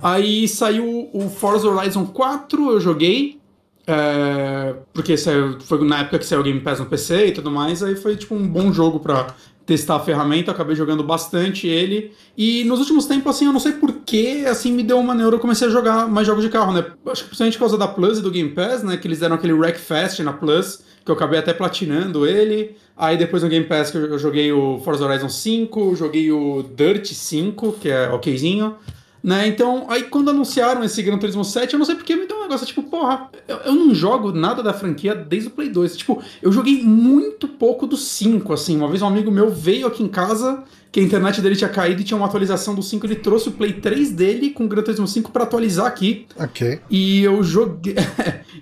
Aí 0.00 0.46
saiu 0.46 1.10
o 1.12 1.28
Forza 1.28 1.68
Horizon 1.68 2.06
4, 2.06 2.70
eu 2.70 2.80
joguei. 2.80 3.40
é, 3.86 4.76
porque 4.92 5.16
saiu, 5.16 5.58
foi 5.60 5.84
na 5.84 6.00
época 6.00 6.20
que 6.20 6.26
saiu 6.26 6.40
o 6.40 6.44
Game 6.44 6.60
Pass 6.60 6.78
no 6.78 6.86
PC 6.86 7.26
e 7.26 7.32
tudo 7.32 7.50
mais. 7.50 7.82
Aí 7.82 7.96
foi 7.96 8.16
tipo 8.16 8.34
um 8.36 8.46
bom 8.46 8.72
jogo 8.72 9.00
pra 9.00 9.34
testar 9.70 9.94
a 9.94 10.00
ferramenta. 10.00 10.50
Acabei 10.50 10.74
jogando 10.74 11.04
bastante 11.04 11.68
ele. 11.68 12.10
E 12.36 12.64
nos 12.64 12.80
últimos 12.80 13.06
tempos, 13.06 13.36
assim, 13.36 13.46
eu 13.46 13.52
não 13.52 13.60
sei 13.60 13.70
porquê, 13.72 14.44
assim, 14.48 14.72
me 14.72 14.82
deu 14.82 14.98
uma 14.98 15.14
neura. 15.14 15.36
Eu 15.36 15.40
comecei 15.40 15.68
a 15.68 15.70
jogar 15.70 16.08
mais 16.08 16.26
jogos 16.26 16.42
de 16.42 16.50
carro, 16.50 16.72
né? 16.72 16.84
Acho 17.06 17.22
que 17.22 17.28
principalmente 17.28 17.54
por 17.54 17.60
causa 17.60 17.78
da 17.78 17.86
Plus 17.86 18.18
e 18.18 18.22
do 18.22 18.32
Game 18.32 18.50
Pass, 18.50 18.82
né? 18.82 18.96
Que 18.96 19.06
eles 19.06 19.20
deram 19.20 19.36
aquele 19.36 19.52
Wreckfest 19.52 20.18
na 20.20 20.32
Plus, 20.32 20.82
que 21.04 21.10
eu 21.10 21.14
acabei 21.14 21.38
até 21.38 21.52
platinando 21.52 22.26
ele. 22.26 22.74
Aí 22.96 23.16
depois 23.16 23.44
no 23.44 23.48
Game 23.48 23.64
Pass 23.64 23.92
que 23.92 23.96
eu 23.96 24.18
joguei 24.18 24.50
o 24.50 24.80
Forza 24.84 25.06
Horizon 25.06 25.28
5, 25.28 25.94
joguei 25.94 26.32
o 26.32 26.64
Dirt 26.74 27.06
5, 27.06 27.72
que 27.80 27.88
é 27.88 28.10
okzinho. 28.10 28.74
Né? 29.22 29.48
Então, 29.48 29.86
aí 29.88 30.04
quando 30.04 30.30
anunciaram 30.30 30.82
esse 30.82 31.02
Gran 31.02 31.18
Turismo 31.18 31.44
7, 31.44 31.74
eu 31.74 31.78
não 31.78 31.84
sei 31.84 31.94
porque 31.94 32.16
me 32.16 32.26
deu 32.26 32.38
um 32.38 32.42
negócio, 32.42 32.66
tipo, 32.66 32.82
porra, 32.82 33.28
eu, 33.46 33.56
eu 33.58 33.74
não 33.74 33.94
jogo 33.94 34.32
nada 34.32 34.62
da 34.62 34.72
franquia 34.72 35.14
desde 35.14 35.48
o 35.48 35.52
Play 35.52 35.68
2. 35.68 35.96
Tipo, 35.96 36.22
eu 36.40 36.50
joguei 36.50 36.82
muito 36.82 37.46
pouco 37.46 37.86
do 37.86 37.96
5, 37.96 38.52
assim. 38.52 38.76
Uma 38.76 38.88
vez 38.88 39.02
um 39.02 39.06
amigo 39.06 39.30
meu 39.30 39.50
veio 39.50 39.86
aqui 39.86 40.02
em 40.02 40.08
casa, 40.08 40.64
que 40.92 40.98
a 40.98 41.02
internet 41.02 41.40
dele 41.40 41.54
tinha 41.54 41.70
caído 41.70 42.00
e 42.00 42.04
tinha 42.04 42.16
uma 42.16 42.26
atualização 42.26 42.74
do 42.74 42.82
5, 42.82 43.06
ele 43.06 43.16
trouxe 43.16 43.48
o 43.48 43.52
Play 43.52 43.74
3 43.74 44.10
dele 44.10 44.50
com 44.50 44.64
o 44.64 44.68
Gran 44.68 44.82
Turismo 44.82 45.06
5 45.06 45.30
pra 45.30 45.44
atualizar 45.44 45.86
aqui. 45.86 46.26
Ok. 46.36 46.80
E 46.90 47.22
eu 47.22 47.42
joguei. 47.42 47.94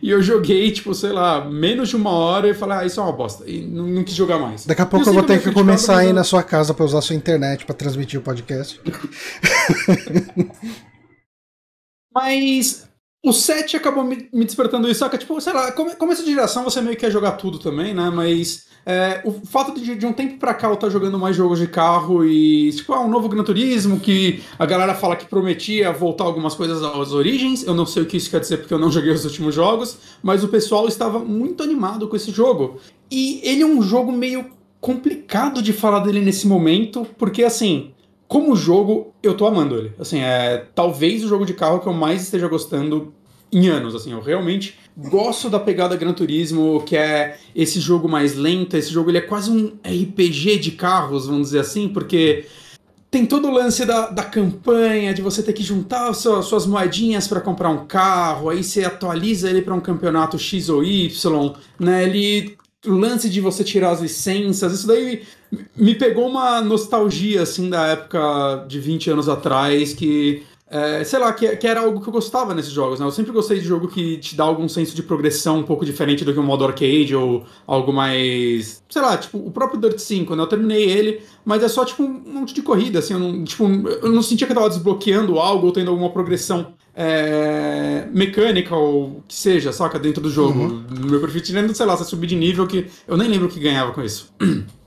E 0.00 0.11
eu 0.11 0.23
joguei, 0.23 0.70
tipo, 0.70 0.94
sei 0.94 1.11
lá, 1.11 1.44
menos 1.44 1.88
de 1.88 1.97
uma 1.97 2.11
hora 2.11 2.49
e 2.49 2.54
falei, 2.54 2.78
ah, 2.78 2.87
isso 2.87 3.00
é 3.00 3.02
uma 3.02 3.11
bosta. 3.11 3.42
E 3.50 3.66
não, 3.66 3.85
não 3.85 4.04
quis 4.04 4.14
jogar 4.14 4.38
mais. 4.38 4.64
Daqui 4.64 4.80
a 4.80 4.87
pouco 4.87 5.04
eu, 5.04 5.11
eu 5.11 5.14
vou 5.14 5.25
ter 5.25 5.42
que 5.42 5.50
começar 5.50 5.99
a 5.99 6.04
ir 6.04 6.12
na 6.12 6.23
sua 6.23 6.40
casa 6.40 6.73
pra 6.73 6.85
usar 6.85 7.00
sua 7.00 7.16
internet 7.16 7.66
pra 7.66 7.75
transmitir 7.75 8.20
o 8.20 8.23
podcast. 8.23 8.80
Mas 12.14 12.88
o 13.25 13.32
7 13.32 13.76
acabou 13.76 14.04
me, 14.04 14.28
despertando 14.44 14.88
isso, 14.88 15.00
saca? 15.00 15.18
Tipo, 15.18 15.40
sei 15.40 15.52
lá, 15.52 15.73
come, 15.73 15.97
começo 15.97 16.25
de 16.25 16.30
geração 16.30 16.62
você 16.62 16.80
meio 16.80 16.94
que 16.94 17.00
quer 17.00 17.11
jogar 17.11 17.32
tudo 17.32 17.58
também, 17.58 17.92
né? 17.92 18.11
Mas 18.11 18.66
é, 18.90 19.21
o 19.23 19.33
fato 19.33 19.78
de, 19.78 19.97
de, 19.97 20.07
um 20.07 20.14
tempo 20.14 20.38
pra 20.38 20.54
cá 20.54 20.68
eu 20.68 20.73
estar 20.73 20.87
tá 20.87 20.90
jogando 20.90 21.18
mais 21.18 21.37
jogos 21.37 21.59
de 21.59 21.66
carro 21.66 22.25
e, 22.25 22.73
tipo, 22.73 22.95
ah, 22.95 23.02
um 23.02 23.11
novo 23.11 23.28
Gran 23.28 23.45
Turismo 23.45 24.00
que 24.00 24.42
a 24.59 24.64
galera 24.64 24.95
fala 24.95 25.14
que 25.14 25.26
prometia 25.26 25.92
voltar 25.92 26.25
algumas 26.25 26.54
coisas 26.54 26.83
às 26.83 27.12
origens. 27.12 27.66
Eu 27.66 27.75
não 27.75 27.85
sei 27.85 28.02
o 28.02 28.07
que 28.07 28.16
isso 28.16 28.30
quer 28.30 28.40
dizer 28.40 28.57
porque 28.57 28.73
eu 28.73 28.78
não 28.78 28.88
joguei 28.90 29.12
os 29.12 29.26
últimos 29.26 29.54
jogos, 29.54 29.99
mas 30.23 30.42
o 30.42 30.49
pessoal 30.49 30.88
estava 30.88 31.18
muito 31.18 31.62
animado 31.62 32.09
com 32.09 32.16
esse 32.16 32.30
jogo. 32.30 32.78
E 33.11 33.42
ele 33.45 33.61
é 33.61 33.66
um 33.66 33.83
jogo 33.83 34.11
meio 34.11 34.47
complicado 34.80 35.61
de 35.61 35.75
falar 35.75 35.99
dele 35.99 36.23
nesse 36.23 36.47
momento, 36.47 37.07
porque 37.18 37.45
assim, 37.45 37.90
como 38.26 38.57
jogo, 38.57 39.12
eu 39.23 39.37
tô 39.37 39.47
amando 39.47 39.76
ele. 39.76 39.92
Assim, 39.99 40.21
é 40.21 40.64
talvez 40.75 41.23
o 41.23 41.28
jogo 41.28 41.45
de 41.45 41.52
carro 41.52 41.80
que 41.80 41.87
eu 41.87 41.92
mais 41.92 42.23
esteja 42.23 42.49
gostando 42.49 43.12
em 43.52 43.68
anos, 43.68 43.95
assim, 43.95 44.12
eu 44.12 44.21
realmente 44.21 44.78
gosto 44.99 45.49
da 45.49 45.61
pegada 45.61 45.97
Gran 45.97 46.12
Turismo, 46.12 46.83
que 46.85 46.97
é 46.97 47.38
esse 47.55 47.78
jogo 47.78 48.09
mais 48.09 48.35
lento, 48.35 48.76
esse 48.76 48.90
jogo 48.90 49.11
ele 49.11 49.19
é 49.19 49.23
quase 49.23 49.50
um 49.50 49.78
RPG 49.85 50.59
de 50.59 50.73
carros, 50.73 51.26
vamos 51.26 51.49
dizer 51.49 51.61
assim, 51.61 51.88
porque 51.88 52.47
tem 53.11 53.25
todo 53.25 53.49
o 53.49 53.52
lance 53.52 53.87
da, 53.87 54.11
da 54.11 54.25
campanha, 54.25 55.14
de 55.14 55.23
você 55.23 55.43
ter 55.43 55.52
que 55.52 55.62
juntar 55.62 56.12
suas, 56.14 56.47
suas 56.47 56.67
moedinhas 56.67 57.28
para 57.28 57.40
comprar 57.40 57.71
um 57.71 57.87
carro, 57.87 58.50
aí 58.50 58.64
você 58.64 58.85
atualiza 58.85 59.49
ele 59.49 59.62
para 59.62 59.75
um 59.75 59.81
campeonato 59.81 60.38
X 60.38 60.69
ou 60.69 60.83
Y, 60.83 61.55
né? 61.78 62.05
Ele 62.05 62.59
o 62.87 62.93
lance 62.93 63.28
de 63.28 63.40
você 63.40 63.64
tirar 63.64 63.90
as 63.90 64.00
licenças, 64.00 64.73
isso 64.73 64.87
daí 64.87 65.23
me 65.76 65.95
pegou 65.95 66.28
uma 66.28 66.61
nostalgia, 66.61 67.43
assim, 67.43 67.69
da 67.69 67.88
época 67.88 68.67
de 68.69 68.78
20 68.78 69.11
anos 69.11 69.28
atrás, 69.28 69.93
que, 69.93 70.45
é, 70.70 71.02
sei 71.02 71.18
lá, 71.18 71.32
que, 71.32 71.56
que, 71.56 71.66
era 71.66 71.80
algo 71.80 72.00
que 72.00 72.08
eu 72.08 72.12
gostava 72.12 72.54
nesses 72.54 72.72
jogos, 72.72 73.00
né? 73.00 73.06
Eu 73.06 73.10
sempre 73.10 73.32
gostei 73.32 73.58
de 73.58 73.64
jogo 73.64 73.88
que 73.88 74.18
te 74.18 74.37
dá 74.37 74.44
algum 74.44 74.68
senso 74.68 74.94
de 74.94 75.02
progressão 75.02 75.60
um 75.60 75.62
pouco 75.62 75.84
diferente 75.84 76.25
do 76.25 76.32
que 76.32 76.38
um 76.38 76.44
modo 76.44 76.64
arcade 76.64 77.14
ou 77.16 77.44
algo 77.66 77.92
mais. 77.92 78.82
Sei 78.88 79.00
lá, 79.00 79.16
tipo, 79.16 79.38
o 79.38 79.50
próprio 79.50 79.80
Dirt 79.80 79.98
5, 79.98 80.37
né? 80.37 80.42
Eu 80.42 80.46
terminei 80.46 80.84
ele, 80.84 81.22
mas 81.44 81.62
é 81.62 81.68
só, 81.68 81.84
tipo, 81.84 82.02
um 82.02 82.22
monte 82.26 82.52
de 82.52 82.60
corrida, 82.60 82.98
assim, 82.98 83.14
eu 83.14 83.20
não, 83.20 83.44
tipo, 83.44 83.64
eu 83.64 84.12
não 84.12 84.22
sentia 84.22 84.46
que 84.46 84.52
eu 84.52 84.56
tava 84.56 84.68
desbloqueando 84.68 85.38
algo 85.38 85.66
ou 85.66 85.72
tendo 85.72 85.90
alguma 85.90 86.10
progressão 86.10 86.75
é, 86.94 88.06
mecânica 88.12 88.75
ou 88.75 89.22
que 89.26 89.34
seja, 89.34 89.72
saca, 89.72 89.98
dentro 89.98 90.22
do 90.22 90.30
jogo. 90.30 90.60
Uhum. 90.60 90.84
No 91.00 91.06
meu 91.06 91.20
perfil, 91.20 91.40
tirando, 91.40 91.75
sei 91.75 91.87
lá, 91.87 91.96
você 91.96 92.04
subir 92.04 92.26
de 92.26 92.37
nível 92.37 92.66
que 92.66 92.87
eu 93.06 93.16
nem 93.16 93.28
lembro 93.28 93.46
o 93.46 93.50
que 93.50 93.60
ganhava 93.60 93.92
com 93.92 94.02
isso. 94.02 94.32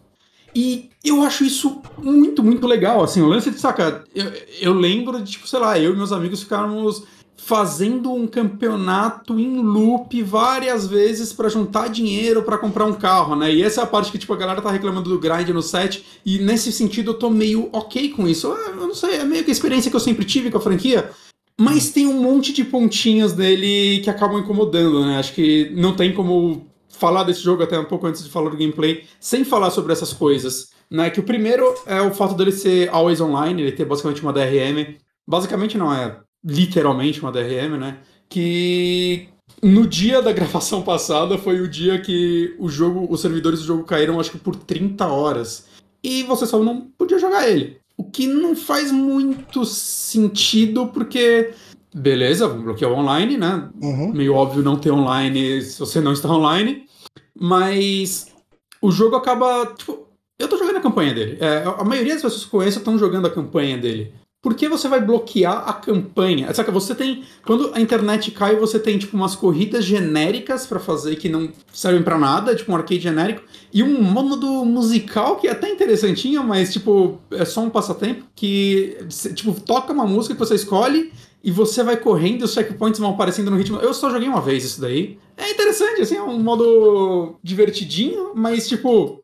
E 0.54 0.90
eu 1.04 1.22
acho 1.22 1.44
isso 1.44 1.82
muito, 1.98 2.44
muito 2.44 2.68
legal, 2.68 3.04
assim, 3.04 3.22
o 3.22 3.28
lance 3.28 3.50
de, 3.50 3.60
saca, 3.60 4.04
eu, 4.14 4.32
eu 4.60 4.74
lembro 4.74 5.22
de, 5.22 5.32
tipo, 5.32 5.48
sei 5.48 5.60
lá, 5.60 5.80
eu 5.80 5.94
e 5.94 5.98
meus 5.98 6.12
amigos 6.12 6.44
ficávamos 6.44 7.04
fazendo 7.44 8.14
um 8.14 8.28
campeonato 8.28 9.40
em 9.40 9.64
loop 9.64 10.22
várias 10.22 10.86
vezes 10.86 11.34
para 11.34 11.50
juntar 11.50 11.90
dinheiro 11.90 12.44
para 12.44 12.58
comprar 12.58 12.86
um 12.86 12.94
carro, 12.94 13.36
né? 13.36 13.52
E 13.52 13.64
essa 13.64 13.82
é 13.82 13.84
a 13.84 13.88
parte 13.88 14.12
que 14.12 14.20
tipo 14.20 14.32
a 14.32 14.38
galera 14.38 14.62
tá 14.62 14.70
reclamando 14.70 15.10
do 15.10 15.20
grind 15.20 15.50
no 15.50 15.62
set 15.62 16.06
e 16.24 16.38
nesse 16.38 16.72
sentido 16.72 17.12
eu 17.12 17.16
tô 17.16 17.32
meio 17.32 17.68
OK 17.72 18.10
com 18.10 18.28
isso. 18.28 18.48
Eu 18.48 18.76
não 18.76 18.94
sei, 18.94 19.16
é 19.16 19.24
meio 19.26 19.44
que 19.44 19.50
a 19.50 19.54
experiência 19.54 19.90
que 19.90 19.96
eu 19.96 20.02
sempre 20.02 20.24
tive 20.24 20.52
com 20.52 20.60
a 20.60 20.62
franquia. 20.62 21.10
Mas 21.60 21.90
tem 21.90 22.06
um 22.06 22.22
monte 22.22 22.54
de 22.54 22.64
pontinhos 22.64 23.34
dele 23.34 24.02
que 24.04 24.10
acabam 24.10 24.40
incomodando, 24.40 25.04
né? 25.04 25.18
Acho 25.18 25.34
que 25.34 25.72
não 25.76 25.96
tem 25.96 26.14
como 26.14 26.71
falar 27.02 27.24
desse 27.24 27.42
jogo 27.42 27.64
até 27.64 27.80
um 27.80 27.86
pouco 27.86 28.06
antes 28.06 28.24
de 28.24 28.30
falar 28.30 28.52
do 28.52 28.58
gameplay 28.58 29.06
sem 29.20 29.44
falar 29.44 29.72
sobre 29.72 29.92
essas 29.92 30.14
coisas. 30.14 30.70
Né? 30.90 31.10
Que 31.10 31.20
o 31.20 31.24
primeiro 31.24 31.74
é 31.88 32.00
o 32.00 32.14
fato 32.14 32.36
dele 32.36 32.52
ser 32.52 32.90
always 32.90 33.20
online, 33.20 33.60
ele 33.60 33.72
ter 33.72 33.86
basicamente 33.86 34.22
uma 34.22 34.32
DRM. 34.32 34.98
Basicamente 35.28 35.80
não 35.80 35.92
é 35.92 36.20
literalmente 36.46 37.20
uma 37.20 37.32
DRM, 37.32 37.78
né? 37.80 37.98
Que 38.30 39.30
no 39.64 39.88
dia 39.88 40.22
da 40.22 40.32
gravação 40.34 40.84
passada 40.84 41.40
foi 41.40 41.60
o 41.60 41.68
dia 41.68 42.00
que 42.00 42.56
o 42.60 42.70
jogo, 42.70 43.08
os 43.10 43.20
servidores 43.20 43.62
do 43.62 43.66
jogo 43.66 43.84
caíram, 43.84 44.20
acho 44.20 44.32
que 44.32 44.38
por 44.38 44.56
30 44.56 45.08
horas. 45.08 45.66
E 46.04 46.22
você 46.24 46.46
só 46.46 46.60
não 46.60 46.82
podia 46.98 47.18
jogar 47.18 47.50
ele. 47.50 47.78
O 47.98 48.04
que 48.04 48.28
não 48.28 48.56
faz 48.56 48.92
muito 48.92 49.66
sentido, 49.66 50.88
porque. 50.88 51.52
Beleza, 51.94 52.48
bloquear 52.48 52.92
o 52.92 52.96
online, 52.96 53.38
né? 53.38 53.70
Uhum. 53.82 54.14
Meio 54.14 54.34
óbvio 54.34 54.64
não 54.64 54.78
ter 54.78 54.92
online 54.92 55.62
se 55.62 55.78
você 55.78 56.00
não 56.00 56.14
está 56.14 56.30
online. 56.30 56.86
Mas 57.40 58.28
o 58.82 58.92
jogo 58.92 59.16
acaba. 59.16 59.66
Tipo, 59.78 60.08
eu 60.40 60.48
tô 60.48 60.58
jogando 60.58 60.78
a 60.78 60.82
campanha 60.82 61.14
dele. 61.14 61.38
É, 61.40 61.64
a 61.64 61.84
maioria 61.84 62.14
das 62.14 62.22
pessoas 62.22 62.46
que 62.46 62.52
conheço 62.52 62.80
estão 62.80 62.98
jogando 62.98 63.28
a 63.28 63.32
campanha 63.32 63.78
dele. 63.78 64.14
Por 64.42 64.56
que 64.56 64.68
você 64.68 64.88
vai 64.88 65.00
bloquear 65.00 65.70
a 65.70 65.74
campanha? 65.74 66.52
Saca, 66.52 66.72
você 66.72 66.96
tem. 66.96 67.24
Quando 67.46 67.72
a 67.76 67.80
internet 67.80 68.32
cai, 68.32 68.56
você 68.56 68.80
tem, 68.80 68.98
tipo, 68.98 69.16
umas 69.16 69.36
corridas 69.36 69.86
genéricas 69.86 70.66
para 70.66 70.80
fazer 70.80 71.16
que 71.18 71.30
não 71.30 71.52
servem 71.72 72.02
para 72.02 72.18
nada, 72.18 72.56
tipo 72.56 72.72
um 72.72 72.76
arcade 72.76 73.02
genérico, 73.02 73.44
e 73.72 73.84
um 73.84 74.02
modo 74.02 74.66
musical 74.66 75.36
que 75.36 75.48
é 75.48 75.52
até 75.52 75.70
interessantinho, 75.70 76.44
mas, 76.44 76.74
tipo, 76.74 77.20
é 77.30 77.46
só 77.46 77.62
um 77.62 77.70
passatempo 77.70 78.26
que, 78.36 78.98
tipo, 79.36 79.54
toca 79.62 79.94
uma 79.94 80.08
música 80.08 80.34
que 80.34 80.40
você 80.40 80.56
escolhe 80.56 81.14
e 81.44 81.52
você 81.52 81.84
vai 81.84 81.98
correndo 81.98 82.42
e 82.42 82.44
os 82.44 82.54
checkpoints 82.54 83.00
vão 83.00 83.12
aparecendo 83.12 83.50
no 83.50 83.58
ritmo. 83.58 83.78
Eu 83.78 83.94
só 83.94 84.10
joguei 84.10 84.28
uma 84.28 84.42
vez 84.42 84.64
isso 84.64 84.80
daí. 84.80 85.18
É 85.36 85.50
interessante, 85.50 86.02
assim, 86.02 86.16
é 86.16 86.22
um 86.22 86.40
modo 86.40 87.36
divertidinho, 87.44 88.32
mas, 88.36 88.68
tipo, 88.68 89.24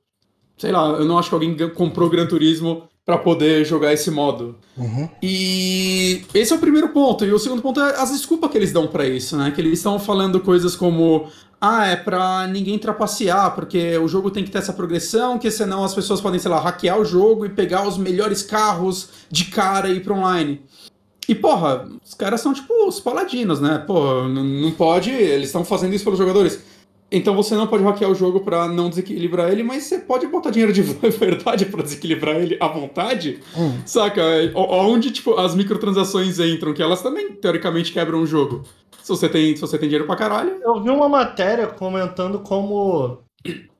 sei 0.57 0.71
lá, 0.71 0.89
eu 0.89 1.05
não 1.05 1.17
acho 1.17 1.29
que 1.29 1.35
alguém 1.35 1.55
comprou 1.69 2.09
Gran 2.09 2.25
Turismo 2.25 2.83
para 3.05 3.17
poder 3.17 3.63
jogar 3.63 3.93
esse 3.93 4.11
modo. 4.11 4.57
Uhum. 4.75 5.07
E 5.23 6.23
esse 6.33 6.51
é 6.51 6.55
o 6.55 6.59
primeiro 6.59 6.89
ponto. 6.89 7.23
E 7.23 7.31
o 7.31 7.39
segundo 7.39 7.61
ponto 7.61 7.79
é 7.79 8.01
as 8.01 8.11
desculpas 8.11 8.51
que 8.51 8.57
eles 8.57 8.73
dão 8.73 8.87
para 8.87 9.07
isso, 9.07 9.37
né? 9.37 9.51
Que 9.51 9.61
eles 9.61 9.79
estão 9.79 9.97
falando 9.97 10.41
coisas 10.41 10.75
como 10.75 11.27
ah, 11.59 11.87
é 11.87 11.95
pra 11.95 12.47
ninguém 12.47 12.77
trapacear, 12.77 13.55
porque 13.55 13.97
o 13.97 14.07
jogo 14.07 14.29
tem 14.29 14.43
que 14.43 14.51
ter 14.51 14.57
essa 14.57 14.73
progressão, 14.73 15.39
que 15.39 15.49
senão 15.49 15.83
as 15.83 15.95
pessoas 15.95 16.19
podem, 16.19 16.39
sei 16.39 16.51
lá, 16.51 16.59
hackear 16.59 16.99
o 16.99 17.05
jogo 17.05 17.45
e 17.45 17.49
pegar 17.49 17.87
os 17.87 17.97
melhores 17.97 18.43
carros 18.43 19.09
de 19.31 19.45
cara 19.45 19.89
e 19.89 19.97
ir 19.97 20.03
pra 20.03 20.13
online. 20.13 20.61
E, 21.27 21.35
porra, 21.35 21.87
os 22.03 22.13
caras 22.13 22.41
são 22.41 22.53
tipo 22.53 22.73
os 22.87 22.99
paladinos, 22.99 23.59
né? 23.59 23.83
Pô, 23.85 24.23
não 24.27 24.71
pode. 24.71 25.11
Eles 25.11 25.47
estão 25.47 25.65
fazendo 25.65 25.93
isso 25.93 26.03
pelos 26.03 26.19
jogadores. 26.19 26.63
Então 27.09 27.33
você 27.33 27.55
não 27.55 27.67
pode 27.67 27.83
hackear 27.83 28.11
o 28.11 28.15
jogo 28.15 28.41
para 28.41 28.67
não 28.67 28.89
desequilibrar 28.89 29.49
ele, 29.49 29.63
mas 29.63 29.83
você 29.83 29.99
pode 29.99 30.27
botar 30.27 30.49
dinheiro 30.49 30.73
de 30.73 30.81
verdade 31.17 31.65
para 31.65 31.81
desequilibrar 31.81 32.35
ele 32.35 32.57
à 32.59 32.67
vontade. 32.67 33.39
Hum. 33.55 33.79
Saca? 33.85 34.21
Onde 34.55 35.11
tipo 35.11 35.33
as 35.35 35.55
microtransações 35.55 36.39
entram, 36.39 36.73
que 36.73 36.81
elas 36.81 37.01
também 37.01 37.31
teoricamente 37.33 37.93
quebram 37.93 38.21
o 38.21 38.27
jogo. 38.27 38.63
Se 39.01 39.09
você 39.09 39.29
tem, 39.29 39.55
se 39.55 39.61
você 39.61 39.77
tem 39.77 39.87
dinheiro 39.87 40.05
pra 40.05 40.17
caralho. 40.17 40.57
Eu 40.61 40.81
vi 40.81 40.89
uma 40.89 41.07
matéria 41.07 41.67
comentando 41.67 42.39
como 42.39 43.19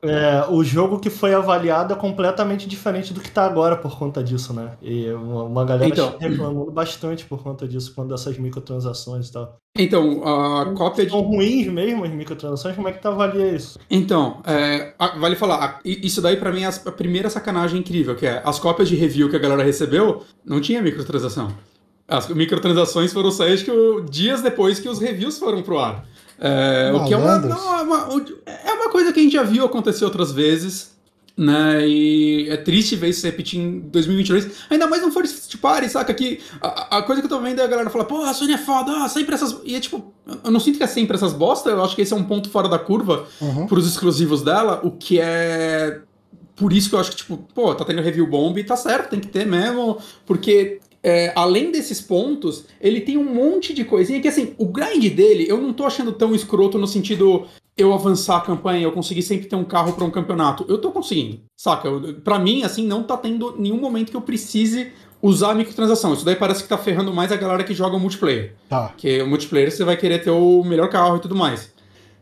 é, 0.01 0.45
o 0.49 0.63
jogo 0.63 0.99
que 0.99 1.09
foi 1.09 1.33
avaliado 1.33 1.93
é 1.93 1.95
completamente 1.95 2.67
diferente 2.67 3.13
do 3.13 3.19
que 3.19 3.31
tá 3.31 3.45
agora 3.45 3.75
por 3.75 3.97
conta 3.97 4.23
disso, 4.23 4.53
né? 4.53 4.71
E 4.81 5.09
uma, 5.11 5.43
uma 5.43 5.65
galera 5.65 5.89
então, 5.89 6.15
reclamando 6.19 6.71
bastante 6.71 7.25
por 7.25 7.41
conta 7.41 7.67
disso, 7.67 7.93
quando 7.95 8.09
dessas 8.09 8.37
microtransações 8.37 9.29
e 9.29 9.33
tal. 9.33 9.57
Então, 9.75 10.23
a 10.23 10.73
cópia 10.73 11.05
de. 11.05 11.11
São 11.11 11.21
ruins 11.21 11.67
mesmo 11.67 12.05
as 12.05 12.11
microtransações? 12.11 12.75
Como 12.75 12.87
é 12.87 12.91
que 12.91 13.01
tu 13.01 13.07
avalia 13.07 13.51
isso? 13.51 13.79
Então, 13.89 14.41
é, 14.45 14.93
vale 15.19 15.35
falar, 15.35 15.79
isso 15.83 16.21
daí 16.21 16.37
para 16.37 16.51
mim 16.51 16.63
é 16.63 16.67
a 16.67 16.91
primeira 16.91 17.29
sacanagem 17.29 17.79
incrível, 17.79 18.15
que 18.15 18.25
é 18.25 18.41
as 18.45 18.59
cópias 18.59 18.87
de 18.87 18.95
review 18.95 19.29
que 19.29 19.35
a 19.35 19.39
galera 19.39 19.63
recebeu, 19.63 20.23
não 20.45 20.61
tinha 20.61 20.81
microtransação. 20.81 21.51
As 22.07 22.29
microtransações 22.29 23.11
foram 23.11 23.31
sair, 23.31 23.53
acho 23.53 23.65
que 23.65 23.71
dias 24.09 24.41
depois 24.41 24.79
que 24.79 24.87
os 24.87 24.99
reviews 24.99 25.37
foram 25.37 25.61
pro 25.61 25.77
ar. 25.77 26.05
É, 26.39 26.91
o 26.93 27.05
que 27.05 27.13
é 27.13 27.17
uma, 27.17 27.39
não, 27.39 27.79
é, 27.79 27.81
uma, 27.81 28.09
é 28.45 28.73
uma 28.73 28.89
coisa 28.89 29.11
que 29.11 29.19
a 29.19 29.23
gente 29.23 29.33
já 29.33 29.43
viu 29.43 29.65
acontecer 29.65 30.05
outras 30.05 30.31
vezes, 30.31 30.91
né? 31.35 31.87
E 31.87 32.49
é 32.49 32.57
triste 32.57 32.95
ver 32.95 33.09
isso 33.09 33.21
se 33.21 33.27
repetir 33.27 33.59
em 33.59 33.79
2022. 33.79 34.47
Ainda 34.69 34.87
mais 34.87 35.01
no 35.03 35.11
First 35.11 35.55
Party, 35.57 35.89
saca? 35.89 36.13
Que 36.13 36.39
a, 36.61 36.97
a, 36.97 37.01
coisa 37.03 37.21
que 37.21 37.25
eu 37.25 37.29
tô 37.29 37.39
vendo 37.39 37.59
é 37.59 37.63
a 37.63 37.67
galera 37.67 37.89
falar, 37.89 38.05
pô, 38.05 38.23
a 38.23 38.33
Sony 38.33 38.53
é 38.53 38.57
foda, 38.57 38.91
ah, 39.03 39.09
sempre 39.09 39.35
essas. 39.35 39.57
E 39.63 39.75
é 39.75 39.79
tipo, 39.79 40.13
eu 40.43 40.51
não 40.51 40.59
sinto 40.59 40.77
que 40.77 40.83
é 40.83 40.87
sempre 40.87 41.15
essas 41.15 41.33
bosta, 41.33 41.69
eu 41.69 41.83
acho 41.83 41.95
que 41.95 42.01
esse 42.01 42.13
é 42.13 42.15
um 42.15 42.23
ponto 42.23 42.49
fora 42.49 42.67
da 42.67 42.79
curva 42.79 43.25
uhum. 43.39 43.67
pros 43.67 43.87
exclusivos 43.87 44.41
dela, 44.41 44.81
o 44.83 44.91
que 44.91 45.19
é. 45.19 46.01
Por 46.55 46.73
isso 46.73 46.89
que 46.89 46.95
eu 46.95 46.99
acho 46.99 47.11
que, 47.11 47.17
tipo, 47.17 47.37
pô, 47.53 47.75
tá 47.75 47.85
tendo 47.85 48.01
review 48.01 48.25
bomb 48.25 48.57
e 48.57 48.63
tá 48.63 48.75
certo, 48.75 49.11
tem 49.11 49.19
que 49.19 49.27
ter 49.27 49.45
mesmo, 49.45 49.99
porque 50.25 50.79
é, 51.03 51.31
além 51.35 51.71
desses 51.71 52.01
pontos, 52.01 52.65
ele 52.81 53.01
tem 53.01 53.17
um 53.17 53.23
monte 53.23 53.73
de 53.73 53.85
coisinha 53.85 54.21
que, 54.21 54.27
assim, 54.27 54.53
o 54.57 54.65
grind 54.65 55.13
dele 55.13 55.45
eu 55.47 55.59
não 55.59 55.73
tô 55.73 55.85
achando 55.85 56.11
tão 56.11 56.33
escroto 56.33 56.77
no 56.77 56.87
sentido 56.87 57.45
eu 57.77 57.93
avançar 57.93 58.37
a 58.37 58.41
campanha, 58.41 58.83
eu 58.83 58.91
conseguir 58.91 59.21
sempre 59.21 59.47
ter 59.47 59.55
um 59.55 59.63
carro 59.63 59.93
para 59.93 60.03
um 60.03 60.09
campeonato. 60.09 60.65
Eu 60.67 60.79
tô 60.79 60.91
conseguindo, 60.91 61.39
saca? 61.55 61.87
Para 62.23 62.39
mim, 62.39 62.63
assim, 62.63 62.87
não 62.87 63.03
tá 63.03 63.15
tendo 63.15 63.55
nenhum 63.57 63.79
momento 63.79 64.09
que 64.09 64.17
eu 64.17 64.21
precise 64.21 64.91
usar 65.21 65.51
a 65.51 65.55
microtransação. 65.55 66.13
Isso 66.13 66.25
daí 66.25 66.35
parece 66.35 66.63
que 66.63 66.69
tá 66.69 66.77
ferrando 66.77 67.13
mais 67.13 67.31
a 67.31 67.35
galera 67.35 67.63
que 67.63 67.75
joga 67.75 67.95
o 67.95 67.99
multiplayer. 67.99 68.55
Tá. 68.67 68.91
Que 68.97 69.21
o 69.21 69.27
multiplayer 69.27 69.71
você 69.71 69.83
vai 69.83 69.95
querer 69.95 70.23
ter 70.23 70.31
o 70.31 70.63
melhor 70.63 70.89
carro 70.89 71.17
e 71.17 71.19
tudo 71.19 71.35
mais. 71.35 71.71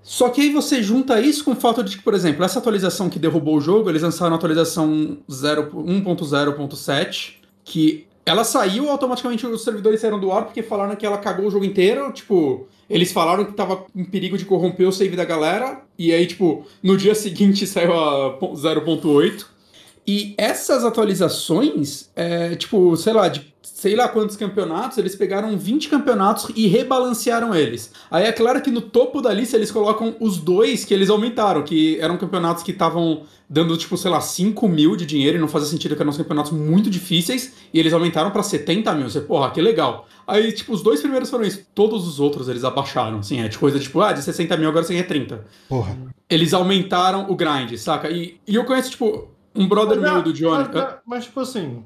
Só 0.03 0.27
que 0.29 0.41
aí 0.41 0.51
você 0.51 0.83
junta 0.83 1.19
isso 1.19 1.43
com 1.43 1.53
o 1.53 1.55
fato 1.55 1.83
de 1.83 1.97
que, 1.97 2.03
por 2.03 2.13
exemplo, 2.13 2.45
essa 2.45 2.59
atualização 2.59 3.09
que 3.09 3.17
derrubou 3.17 3.57
o 3.57 3.61
jogo, 3.61 3.89
eles 3.89 4.03
lançaram 4.03 4.33
a 4.33 4.35
atualização 4.35 5.17
1.0.7, 5.27 7.37
que 7.63 8.05
ela 8.25 8.43
saiu 8.43 8.89
automaticamente, 8.89 9.45
os 9.45 9.63
servidores 9.63 10.01
saíram 10.01 10.19
do 10.19 10.31
ar 10.31 10.45
porque 10.45 10.63
falaram 10.63 10.95
que 10.95 11.05
ela 11.05 11.17
cagou 11.17 11.45
o 11.45 11.51
jogo 11.51 11.63
inteiro. 11.63 12.11
Tipo, 12.11 12.67
eles 12.89 13.11
falaram 13.11 13.45
que 13.45 13.53
tava 13.53 13.85
em 13.95 14.03
perigo 14.03 14.35
de 14.37 14.45
corromper 14.45 14.87
o 14.87 14.91
save 14.91 15.15
da 15.15 15.23
galera. 15.23 15.81
E 15.97 16.11
aí, 16.11 16.25
tipo, 16.25 16.65
no 16.81 16.97
dia 16.97 17.13
seguinte 17.15 17.67
saiu 17.67 17.93
a 17.93 18.37
0.8. 18.39 19.45
E 20.07 20.33
essas 20.37 20.83
atualizações, 20.83 22.09
é, 22.15 22.55
tipo, 22.55 22.95
sei 22.97 23.13
lá, 23.13 23.27
de 23.27 23.53
sei 23.75 23.93
lá 23.93 24.07
quantos 24.07 24.37
campeonatos, 24.37 24.97
eles 24.97 25.17
pegaram 25.17 25.57
20 25.57 25.89
campeonatos 25.89 26.49
e 26.55 26.65
rebalancearam 26.65 27.53
eles. 27.53 27.91
Aí 28.09 28.23
é 28.23 28.31
claro 28.31 28.61
que 28.61 28.71
no 28.71 28.79
topo 28.79 29.21
da 29.21 29.33
lista 29.33 29.57
eles 29.57 29.69
colocam 29.69 30.15
os 30.21 30.37
dois 30.37 30.85
que 30.85 30.93
eles 30.93 31.09
aumentaram, 31.09 31.61
que 31.61 31.99
eram 31.99 32.15
campeonatos 32.15 32.63
que 32.63 32.71
estavam 32.71 33.23
dando, 33.49 33.75
tipo, 33.75 33.97
sei 33.97 34.09
lá, 34.09 34.21
5 34.21 34.65
mil 34.69 34.95
de 34.95 35.05
dinheiro 35.05 35.37
e 35.37 35.41
não 35.41 35.49
fazia 35.49 35.67
sentido 35.67 35.93
que 35.93 36.01
eram 36.01 36.13
campeonatos 36.13 36.53
muito 36.53 36.89
difíceis, 36.89 37.51
e 37.73 37.77
eles 37.77 37.91
aumentaram 37.91 38.31
para 38.31 38.41
70 38.43 38.93
mil. 38.93 39.09
Você, 39.09 39.19
porra, 39.19 39.51
que 39.51 39.61
legal. 39.61 40.07
Aí, 40.25 40.53
tipo, 40.53 40.71
os 40.71 40.81
dois 40.81 41.01
primeiros 41.01 41.29
foram 41.29 41.43
isso. 41.43 41.67
Todos 41.75 42.07
os 42.07 42.17
outros 42.17 42.47
eles 42.47 42.63
abaixaram, 42.63 43.19
assim, 43.19 43.41
é 43.41 43.49
de 43.49 43.57
coisa 43.57 43.77
tipo, 43.77 43.99
ah, 43.99 44.13
de 44.13 44.23
60 44.23 44.55
mil 44.55 44.69
agora 44.69 44.85
você 44.85 44.93
ganha 44.93 45.05
30. 45.05 45.45
Porra. 45.67 45.97
Eles 46.29 46.53
aumentaram 46.53 47.29
o 47.29 47.35
grind, 47.35 47.75
saca? 47.75 48.09
E, 48.09 48.39
e 48.47 48.55
eu 48.55 48.63
conheço, 48.63 48.91
tipo, 48.91 49.27
um 49.53 49.67
brother 49.67 49.99
Mas, 49.99 50.13
meu 50.13 50.21
do 50.21 50.31
Johnny. 50.31 50.69
Mas, 50.73 50.95
mas, 51.05 51.25
tipo 51.25 51.41
assim, 51.41 51.83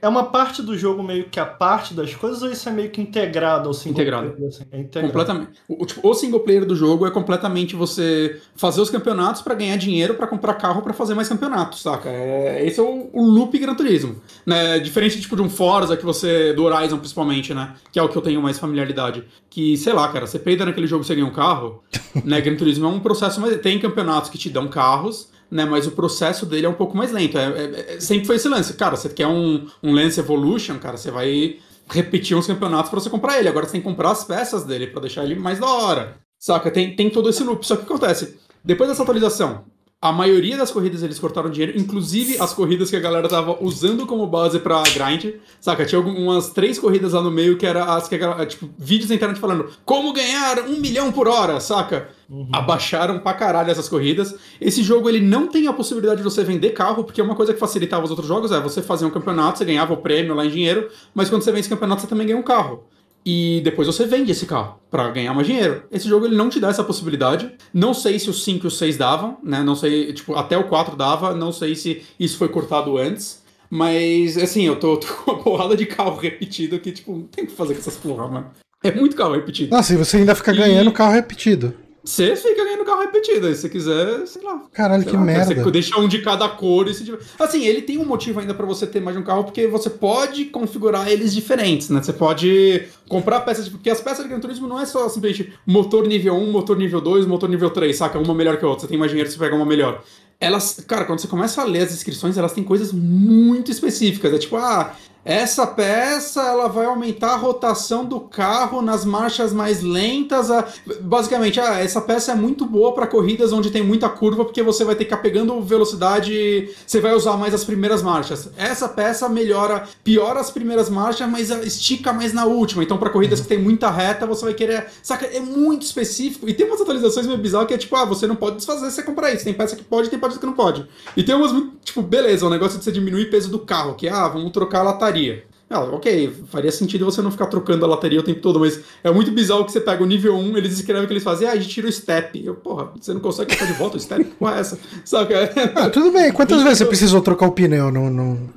é 0.00 0.08
uma 0.08 0.24
parte 0.24 0.62
do 0.62 0.76
jogo 0.76 1.02
meio 1.02 1.24
que 1.24 1.40
a 1.40 1.46
parte 1.46 1.94
das 1.94 2.14
coisas 2.14 2.42
ou 2.42 2.50
isso 2.50 2.68
é 2.68 2.72
meio 2.72 2.90
que 2.90 3.00
integrado 3.00 3.68
ao 3.68 3.74
single 3.74 3.92
Integrado. 4.00 4.30
player? 4.32 4.48
Assim? 4.48 4.64
É 4.70 4.78
integrado. 4.78 5.06
Completamente. 5.12 5.50
O, 5.68 5.86
tipo, 5.86 6.08
o 6.08 6.14
single 6.14 6.40
player 6.40 6.64
do 6.66 6.76
jogo 6.76 7.06
é 7.06 7.10
completamente 7.10 7.74
você 7.74 8.40
fazer 8.54 8.80
os 8.80 8.90
campeonatos 8.90 9.42
pra 9.42 9.54
ganhar 9.54 9.76
dinheiro 9.76 10.14
pra 10.14 10.26
comprar 10.26 10.54
carro 10.54 10.82
pra 10.82 10.92
fazer 10.92 11.14
mais 11.14 11.28
campeonatos, 11.28 11.80
saca? 11.82 12.08
É, 12.08 12.64
esse 12.66 12.78
é 12.78 12.82
o, 12.82 13.08
o 13.12 13.22
loop 13.24 13.58
Gran 13.58 13.74
Turismo. 13.74 14.16
Né? 14.44 14.78
Diferente 14.78 15.20
tipo 15.20 15.34
de 15.36 15.42
um 15.42 15.48
Forza 15.50 15.96
que 15.96 16.04
você. 16.04 16.52
do 16.52 16.64
Horizon 16.64 16.98
principalmente, 16.98 17.54
né? 17.54 17.74
Que 17.90 17.98
é 17.98 18.02
o 18.02 18.08
que 18.08 18.16
eu 18.16 18.22
tenho 18.22 18.42
mais 18.42 18.58
familiaridade. 18.58 19.24
Que, 19.48 19.76
sei 19.76 19.92
lá, 19.92 20.06
cara, 20.08 20.26
você 20.26 20.38
peida 20.38 20.64
naquele 20.64 20.86
jogo 20.86 21.02
e 21.02 21.06
você 21.06 21.14
ganha 21.14 21.26
um 21.26 21.32
carro. 21.32 21.82
né? 22.24 22.40
Gran 22.40 22.56
Turismo 22.56 22.86
é 22.86 22.88
um 22.88 23.00
processo, 23.00 23.40
mas 23.40 23.56
tem 23.60 23.78
campeonatos 23.78 24.30
que 24.30 24.38
te 24.38 24.50
dão 24.50 24.68
carros 24.68 25.34
né? 25.50 25.64
Mas 25.64 25.86
o 25.86 25.92
processo 25.92 26.46
dele 26.46 26.66
é 26.66 26.68
um 26.68 26.74
pouco 26.74 26.96
mais 26.96 27.12
lento. 27.12 27.38
É, 27.38 27.44
é, 27.44 27.94
é, 27.94 28.00
sempre 28.00 28.26
foi 28.26 28.36
esse 28.36 28.48
lance. 28.48 28.74
Cara, 28.74 28.96
você 28.96 29.08
quer 29.08 29.26
um, 29.26 29.66
um 29.82 29.92
Lance 29.92 30.20
Evolution, 30.20 30.78
cara, 30.78 30.96
você 30.96 31.10
vai 31.10 31.56
repetir 31.88 32.36
uns 32.36 32.46
campeonatos 32.46 32.90
para 32.90 33.00
você 33.00 33.10
comprar 33.10 33.38
ele. 33.38 33.48
Agora 33.48 33.66
você 33.66 33.72
tem 33.72 33.80
que 33.80 33.86
comprar 33.86 34.10
as 34.10 34.24
peças 34.24 34.64
dele 34.64 34.88
para 34.88 35.02
deixar 35.02 35.24
ele 35.24 35.36
mais 35.36 35.58
da 35.58 35.66
hora. 35.66 36.16
Saca? 36.38 36.70
Tem, 36.70 36.94
tem 36.94 37.10
todo 37.10 37.28
esse 37.28 37.42
loop. 37.42 37.66
Só 37.66 37.76
que 37.76 37.82
o 37.82 37.86
que 37.86 37.92
acontece? 37.92 38.38
Depois 38.64 38.90
dessa 38.90 39.02
atualização, 39.02 39.64
a 40.00 40.12
maioria 40.12 40.58
das 40.58 40.70
corridas 40.70 41.02
eles 41.02 41.18
cortaram 41.18 41.48
dinheiro, 41.48 41.78
inclusive 41.78 42.36
as 42.38 42.52
corridas 42.52 42.90
que 42.90 42.96
a 42.96 43.00
galera 43.00 43.28
tava 43.28 43.56
usando 43.64 44.06
como 44.06 44.26
base 44.26 44.58
pra 44.60 44.82
grind, 44.82 45.36
saca? 45.58 45.86
Tinha 45.86 45.98
algumas 45.98 46.50
três 46.50 46.78
corridas 46.78 47.14
lá 47.14 47.22
no 47.22 47.30
meio 47.30 47.56
que 47.56 47.64
era 47.64 47.82
as 47.84 48.06
que 48.06 48.14
a 48.14 48.18
galera, 48.18 48.44
tipo, 48.44 48.68
vídeos 48.78 49.08
na 49.08 49.16
internet 49.16 49.40
falando 49.40 49.70
como 49.86 50.12
ganhar 50.12 50.60
um 50.68 50.78
milhão 50.78 51.10
por 51.10 51.26
hora, 51.26 51.58
saca? 51.60 52.10
Uhum. 52.28 52.48
Abaixaram 52.52 53.20
pra 53.20 53.32
caralho 53.32 53.70
essas 53.70 53.88
corridas. 53.88 54.34
Esse 54.60 54.82
jogo 54.82 55.08
ele 55.08 55.20
não 55.20 55.48
tem 55.48 55.66
a 55.66 55.72
possibilidade 55.72 56.18
de 56.18 56.24
você 56.24 56.44
vender 56.44 56.70
carro, 56.70 57.02
porque 57.02 57.22
uma 57.22 57.34
coisa 57.34 57.54
que 57.54 57.58
facilitava 57.58 58.04
os 58.04 58.10
outros 58.10 58.28
jogos 58.28 58.52
é 58.52 58.60
você 58.60 58.82
fazer 58.82 59.06
um 59.06 59.10
campeonato, 59.10 59.58
você 59.58 59.64
ganhava 59.64 59.94
o 59.94 59.98
prêmio 59.98 60.34
lá 60.34 60.44
em 60.44 60.50
dinheiro, 60.50 60.90
mas 61.14 61.30
quando 61.30 61.42
você 61.42 61.50
vence 61.50 61.70
campeonato 61.70 62.02
você 62.02 62.06
também 62.06 62.26
ganha 62.26 62.38
um 62.38 62.42
carro 62.42 62.84
e 63.28 63.60
depois 63.64 63.88
você 63.88 64.06
vende 64.06 64.30
esse 64.30 64.46
carro 64.46 64.78
para 64.88 65.10
ganhar 65.10 65.34
mais 65.34 65.48
dinheiro. 65.48 65.82
Esse 65.90 66.08
jogo 66.08 66.26
ele 66.26 66.36
não 66.36 66.48
te 66.48 66.60
dá 66.60 66.68
essa 66.68 66.84
possibilidade. 66.84 67.50
Não 67.74 67.92
sei 67.92 68.20
se 68.20 68.30
o 68.30 68.32
5 68.32 68.64
e 68.64 68.68
o 68.68 68.70
6 68.70 68.96
davam, 68.96 69.38
né? 69.42 69.64
Não 69.64 69.74
sei, 69.74 70.12
tipo, 70.12 70.36
até 70.36 70.56
o 70.56 70.68
4 70.68 70.94
dava, 70.94 71.34
não 71.34 71.50
sei 71.50 71.74
se 71.74 72.04
isso 72.20 72.38
foi 72.38 72.48
cortado 72.48 72.96
antes. 72.96 73.42
Mas, 73.68 74.38
assim, 74.38 74.62
eu 74.62 74.78
tô, 74.78 74.96
tô 75.02 75.08
com 75.08 75.32
uma 75.32 75.42
porrada 75.42 75.76
de 75.76 75.86
carro 75.86 76.16
repetido 76.16 76.78
que, 76.78 76.92
tipo, 76.92 77.12
não 77.12 77.22
tem 77.22 77.42
o 77.42 77.46
que 77.48 77.52
fazer 77.52 77.74
com 77.74 77.80
essas 77.80 77.96
porra, 77.96 78.28
mano. 78.28 78.46
É 78.84 78.92
muito 78.92 79.16
carro 79.16 79.34
repetido. 79.34 79.74
Nossa, 79.74 79.92
e 79.92 79.96
você 79.96 80.18
ainda 80.18 80.36
fica 80.36 80.52
e... 80.52 80.56
ganhando 80.56 80.92
carro 80.92 81.14
repetido. 81.14 81.74
Você 82.06 82.36
fica 82.36 82.64
ganhando 82.64 82.84
carro 82.84 83.00
repetido, 83.00 83.48
aí 83.48 83.54
se 83.56 83.62
você 83.62 83.68
quiser, 83.68 84.24
sei 84.28 84.40
lá. 84.40 84.62
Caralho, 84.72 85.02
sei 85.02 85.10
que 85.10 85.16
lá, 85.16 85.24
merda. 85.24 85.54
Você 85.56 85.70
deixa 85.72 85.98
um 85.98 86.06
de 86.06 86.22
cada 86.22 86.48
cor 86.48 86.86
e 86.86 86.94
se 86.94 87.04
tiver... 87.04 87.18
Assim, 87.36 87.64
ele 87.66 87.82
tem 87.82 87.98
um 87.98 88.04
motivo 88.04 88.38
ainda 88.38 88.54
para 88.54 88.64
você 88.64 88.86
ter 88.86 89.00
mais 89.00 89.16
de 89.16 89.22
um 89.22 89.26
carro, 89.26 89.42
porque 89.42 89.66
você 89.66 89.90
pode 89.90 90.44
configurar 90.44 91.08
eles 91.10 91.34
diferentes, 91.34 91.90
né? 91.90 92.00
Você 92.00 92.12
pode 92.12 92.86
comprar 93.08 93.40
peças, 93.40 93.68
porque 93.68 93.90
as 93.90 94.00
peças 94.00 94.22
de 94.22 94.28
Gran 94.28 94.38
Turismo 94.38 94.68
não 94.68 94.78
é 94.78 94.86
só 94.86 95.08
simplesmente 95.08 95.52
motor 95.66 96.06
nível 96.06 96.36
1, 96.36 96.52
motor 96.52 96.76
nível 96.78 97.00
2, 97.00 97.26
motor 97.26 97.48
nível 97.48 97.70
3, 97.70 97.96
saca? 97.96 98.20
Uma 98.20 98.34
melhor 98.34 98.56
que 98.56 98.64
a 98.64 98.68
outra. 98.68 98.82
Você 98.82 98.88
tem 98.88 98.98
mais 98.98 99.10
dinheiro, 99.10 99.28
você 99.28 99.36
pega 99.36 99.56
uma 99.56 99.66
melhor. 99.66 100.04
Elas, 100.38 100.84
cara, 100.86 101.06
quando 101.06 101.18
você 101.18 101.26
começa 101.26 101.60
a 101.60 101.64
ler 101.64 101.80
as 101.80 101.92
inscrições, 101.92 102.38
elas 102.38 102.52
têm 102.52 102.62
coisas 102.62 102.92
muito 102.92 103.72
específicas. 103.72 104.32
É 104.32 104.38
tipo, 104.38 104.54
ah, 104.56 104.94
essa 105.26 105.66
peça 105.66 106.40
ela 106.40 106.68
vai 106.68 106.86
aumentar 106.86 107.32
a 107.32 107.36
rotação 107.36 108.04
do 108.04 108.20
carro 108.20 108.80
nas 108.80 109.04
marchas 109.04 109.52
mais 109.52 109.82
lentas. 109.82 110.52
A... 110.52 110.64
Basicamente, 111.00 111.58
ah, 111.58 111.80
essa 111.80 112.00
peça 112.00 112.30
é 112.30 112.34
muito 112.36 112.64
boa 112.64 112.94
para 112.94 113.08
corridas 113.08 113.52
onde 113.52 113.72
tem 113.72 113.82
muita 113.82 114.08
curva, 114.08 114.44
porque 114.44 114.62
você 114.62 114.84
vai 114.84 114.94
ter 114.94 115.04
que 115.04 115.10
ficar 115.10 115.20
pegando 115.20 115.60
velocidade, 115.60 116.70
você 116.86 117.00
vai 117.00 117.12
usar 117.12 117.36
mais 117.36 117.52
as 117.52 117.64
primeiras 117.64 118.04
marchas. 118.04 118.50
Essa 118.56 118.88
peça 118.88 119.28
melhora, 119.28 119.88
piora 120.04 120.38
as 120.38 120.50
primeiras 120.50 120.88
marchas, 120.88 121.28
mas 121.28 121.50
estica 121.50 122.12
mais 122.12 122.32
na 122.32 122.44
última. 122.44 122.84
Então, 122.84 122.96
para 122.96 123.10
corridas 123.10 123.40
que 123.40 123.48
tem 123.48 123.58
muita 123.58 123.90
reta, 123.90 124.26
você 124.26 124.44
vai 124.44 124.54
querer. 124.54 124.86
Saca? 125.02 125.26
É 125.26 125.40
muito 125.40 125.82
específico. 125.82 126.48
E 126.48 126.54
tem 126.54 126.66
umas 126.66 126.80
atualizações 126.80 127.26
meio 127.26 127.38
bizarras 127.38 127.66
que 127.66 127.74
é 127.74 127.78
tipo, 127.78 127.96
ah, 127.96 128.04
você 128.04 128.28
não 128.28 128.36
pode 128.36 128.56
desfazer 128.56 128.90
se 128.90 128.96
você 128.96 129.02
comprar 129.02 129.32
isso. 129.32 129.42
Tem 129.42 129.54
peça 129.54 129.74
que 129.74 129.82
pode, 129.82 130.08
tem 130.08 130.20
peça 130.20 130.38
que 130.38 130.46
não 130.46 130.52
pode. 130.52 130.86
E 131.16 131.24
tem 131.24 131.34
umas 131.34 131.50
tipo, 131.84 132.00
beleza, 132.00 132.46
o 132.46 132.50
negócio 132.50 132.78
de 132.78 132.84
você 132.84 132.92
diminuir 132.92 133.24
o 133.24 133.30
peso 133.30 133.50
do 133.50 133.58
carro, 133.58 133.96
que 133.96 134.08
ah, 134.08 134.28
vamos 134.28 134.52
trocar 134.52 134.80
a 134.80 134.84
lataria 134.84 135.15
lataria. 135.16 135.44
Ah, 135.68 135.80
ok, 135.80 136.32
faria 136.48 136.70
sentido 136.70 137.04
você 137.04 137.20
não 137.20 137.32
ficar 137.32 137.46
trocando 137.46 137.84
a 137.84 137.88
lataria 137.88 138.20
o 138.20 138.22
tempo 138.22 138.40
todo, 138.40 138.60
mas 138.60 138.80
é 139.02 139.10
muito 139.10 139.32
bizarro 139.32 139.64
que 139.64 139.72
você 139.72 139.80
pega 139.80 140.00
o 140.00 140.06
nível 140.06 140.36
1, 140.36 140.56
eles 140.56 140.74
escrevem 140.74 141.06
que 141.08 141.12
eles 141.12 141.24
fazem, 141.24 141.48
ah, 141.48 141.52
a 141.52 141.56
gente 141.56 141.68
tira 141.68 141.88
o 141.88 141.92
step. 141.92 142.44
Eu, 142.44 142.54
porra, 142.54 142.92
você 143.00 143.12
não 143.12 143.20
consegue 143.20 143.56
colocar 143.56 143.72
de 143.72 143.78
volta 143.78 143.96
o 143.96 144.00
step? 144.00 144.24
Qual 144.38 144.54
é 144.54 144.60
essa? 144.60 144.78
Saca? 145.04 145.50
Ah, 145.74 145.90
tudo 145.90 146.12
bem. 146.12 146.32
Quantas 146.32 146.62
vezes 146.62 146.78
você 146.78 146.86
precisou 146.86 147.20
trocar 147.20 147.46
o 147.46 147.52
pneu 147.52 147.90
no, 147.90 148.08
no 148.08 148.52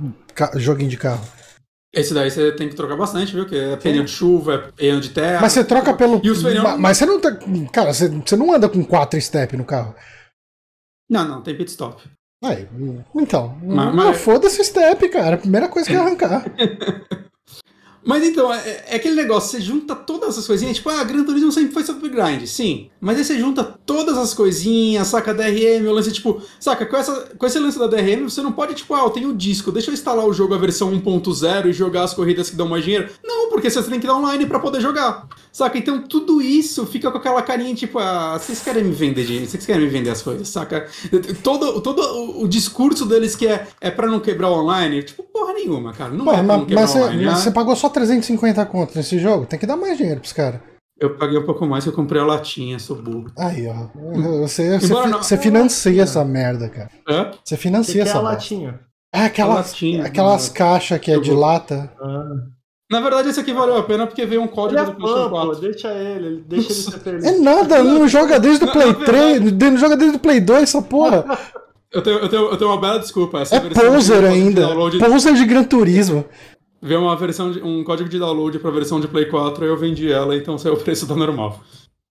joguinho 0.57 0.89
de 0.89 0.97
carro? 0.97 1.25
Esse 1.91 2.13
daí 2.13 2.29
você 2.29 2.51
tem 2.51 2.69
que 2.69 2.75
trocar 2.75 2.95
bastante, 2.95 3.33
viu? 3.33 3.47
Que 3.47 3.55
é 3.57 3.75
pneu 3.75 4.03
de 4.03 4.11
chuva, 4.11 4.53
é 4.53 4.57
pneu 4.71 4.99
de 4.99 5.09
terra. 5.09 5.41
Mas 5.41 5.53
você 5.53 5.63
troca 5.63 5.91
pelo. 5.95 6.21
E 6.23 6.29
os 6.29 6.43
pneus... 6.43 6.77
Mas 6.77 6.97
você 6.97 7.07
não 7.07 7.19
tá. 7.19 7.35
Cara, 7.73 7.91
você, 7.91 8.07
você 8.07 8.35
não 8.35 8.53
anda 8.53 8.69
com 8.69 8.83
quatro 8.85 9.19
step 9.19 9.57
no 9.57 9.65
carro. 9.65 9.95
Não, 11.09 11.27
não, 11.27 11.41
tem 11.41 11.57
pit 11.57 11.71
stop. 11.71 12.03
Aí, 12.41 12.65
então, 13.13 13.57
mas, 13.61 13.93
mas... 13.93 14.21
foda-se 14.21 14.61
o 14.61 14.63
step, 14.63 15.09
cara. 15.09 15.35
A 15.35 15.39
primeira 15.39 15.67
coisa 15.67 15.89
que 15.89 15.95
é 15.95 15.99
arrancar. 15.99 16.45
Mas 18.03 18.23
então, 18.23 18.53
é, 18.53 18.83
é, 18.87 18.95
aquele 18.95 19.15
negócio, 19.15 19.51
você 19.51 19.61
junta 19.61 19.95
todas 19.95 20.29
essas 20.29 20.47
coisinhas, 20.47 20.77
tipo, 20.77 20.89
ah, 20.89 21.03
Gran 21.03 21.23
Turismo 21.23 21.51
sempre 21.51 21.73
foi 21.73 21.83
sobre 21.83 22.09
grind, 22.09 22.45
sim. 22.45 22.89
Mas 22.99 23.17
aí 23.17 23.23
você 23.23 23.37
junta 23.37 23.63
todas 23.63 24.17
as 24.17 24.33
coisinhas, 24.33 25.07
saca 25.07 25.33
DRM, 25.33 25.87
o 25.87 25.91
lance, 25.91 26.11
tipo, 26.11 26.41
saca, 26.59 26.85
com, 26.85 26.97
essa, 26.97 27.29
com 27.37 27.45
esse 27.45 27.59
lance 27.59 27.77
da 27.77 27.87
DRM, 27.87 28.23
você 28.23 28.41
não 28.41 28.51
pode, 28.51 28.73
tipo, 28.73 28.93
ah, 28.93 29.01
eu 29.03 29.09
tenho 29.09 29.29
o 29.29 29.35
disco, 29.35 29.71
deixa 29.71 29.89
eu 29.89 29.93
instalar 29.93 30.25
o 30.25 30.33
jogo 30.33 30.53
a 30.53 30.57
versão 30.57 30.91
1.0 30.91 31.67
e 31.67 31.73
jogar 31.73 32.03
as 32.03 32.13
corridas 32.13 32.49
que 32.49 32.55
dão 32.55 32.67
mais 32.67 32.83
dinheiro. 32.83 33.09
Não, 33.23 33.49
porque 33.49 33.69
você 33.69 33.81
tem 33.83 33.99
que 33.99 34.07
dar 34.07 34.15
online 34.15 34.45
para 34.45 34.59
poder 34.59 34.79
jogar. 34.79 35.27
Saca? 35.51 35.77
Então 35.77 36.01
tudo 36.01 36.41
isso 36.41 36.85
fica 36.85 37.11
com 37.11 37.17
aquela 37.17 37.41
carinha, 37.41 37.73
tipo, 37.75 37.99
ah, 37.99 38.37
vocês 38.39 38.61
querem 38.61 38.83
me 38.83 38.93
vender 38.93 39.25
de. 39.25 39.47
Vocês 39.47 39.65
querem 39.65 39.83
me 39.83 39.89
vender 39.89 40.11
as 40.11 40.21
coisas, 40.21 40.47
saca? 40.47 40.87
Todo, 41.43 41.81
todo 41.81 42.41
o, 42.41 42.47
discurso 42.47 43.05
deles 43.05 43.35
que 43.35 43.47
é, 43.47 43.67
é 43.81 43.91
pra 43.91 44.07
não 44.07 44.19
quebrar 44.19 44.49
o 44.49 44.53
online, 44.53 45.03
tipo, 45.03 45.23
porra 45.23 45.53
nenhuma, 45.53 45.91
cara. 45.91 46.11
Não 46.11 46.25
Pô, 46.25 46.31
é 46.31 46.35
pra 46.35 46.57
não 46.57 46.65
quebrar 46.65 46.81
mas 46.81 46.95
online. 46.95 47.25
Mas 47.25 47.35
né? 47.35 47.41
você 47.41 47.51
pagou 47.51 47.75
só 47.75 47.88
350 47.89 48.65
conto 48.65 48.95
nesse 48.95 49.19
jogo? 49.19 49.45
Tem 49.45 49.59
que 49.59 49.65
dar 49.65 49.77
mais 49.77 49.97
dinheiro 49.97 50.19
pros 50.19 50.33
caras. 50.33 50.61
Eu 50.99 51.15
paguei 51.15 51.37
um 51.37 51.45
pouco 51.45 51.65
mais 51.65 51.83
que 51.83 51.89
eu 51.89 51.93
comprei 51.93 52.21
a 52.21 52.25
latinha, 52.25 52.77
sou 52.77 52.97
burro. 52.97 53.31
Aí, 53.37 53.67
ó. 53.67 53.87
Você, 54.41 54.77
você, 54.79 54.93
não, 54.93 55.23
você 55.23 55.37
financia 55.37 56.03
essa 56.03 56.25
merda, 56.25 56.67
cara. 56.67 56.89
Hã? 57.07 57.31
Você 57.43 57.55
financia 57.55 57.95
que 57.95 58.01
essa 58.01 58.11
que 58.11 58.17
é 58.17 58.19
a 58.19 58.23
latinha. 58.23 58.79
É 59.13 59.21
aquelas, 59.21 59.67
latinha, 59.67 60.05
aquelas 60.05 60.49
caixas 60.49 60.99
que 60.99 61.09
é 61.09 61.19
de 61.19 61.31
lata. 61.31 61.91
Ah. 61.99 62.29
Na 62.91 62.99
verdade, 62.99 63.29
esse 63.29 63.39
aqui 63.39 63.53
valeu 63.53 63.77
a 63.77 63.83
pena 63.83 64.07
porque 64.07 64.25
veio 64.25 64.41
um 64.41 64.47
código 64.47 64.81
ele 64.81 64.91
do 64.91 64.97
PlayStation 64.97 65.29
4. 65.29 65.49
Pô, 65.49 65.55
deixa 65.55 65.93
ele, 65.93 66.43
deixa 66.47 66.71
ele 66.71 66.81
ser 66.81 66.99
feliz. 66.99 67.23
É 67.23 67.39
nada, 67.39 67.83
não 67.83 68.07
joga 68.07 68.39
desde 68.39 68.65
o 68.65 68.71
Play 68.71 68.93
3, 68.93 69.51
não 69.51 69.77
joga 69.77 69.95
desde 69.95 70.17
o 70.17 70.19
Play 70.19 70.41
2 70.41 70.63
essa 70.63 70.81
porra. 70.81 71.23
Eu 71.91 72.01
tenho, 72.01 72.19
eu 72.19 72.29
tenho, 72.29 72.41
eu 72.49 72.57
tenho 72.57 72.69
uma 72.69 72.79
bela 72.81 72.99
desculpa. 72.99 73.39
Essa 73.39 73.55
é 73.55 73.59
poser 73.61 74.25
ainda. 74.25 74.67
Poser 74.99 75.33
de 75.33 75.45
Gran 75.45 75.63
Turismo. 75.63 76.25
Veio 76.81 77.01
uma 77.01 77.15
versão 77.15 77.51
de, 77.51 77.61
um 77.61 77.83
código 77.83 78.09
de 78.09 78.19
download 78.19 78.57
pra 78.59 78.71
versão 78.71 78.99
de 78.99 79.07
Play 79.07 79.25
4 79.25 79.65
eu 79.65 79.77
vendi 79.77 80.11
ela, 80.11 80.35
então 80.35 80.57
saiu 80.57 80.75
o 80.75 80.79
preço 80.79 81.05
da 81.05 81.15
normal. 81.15 81.61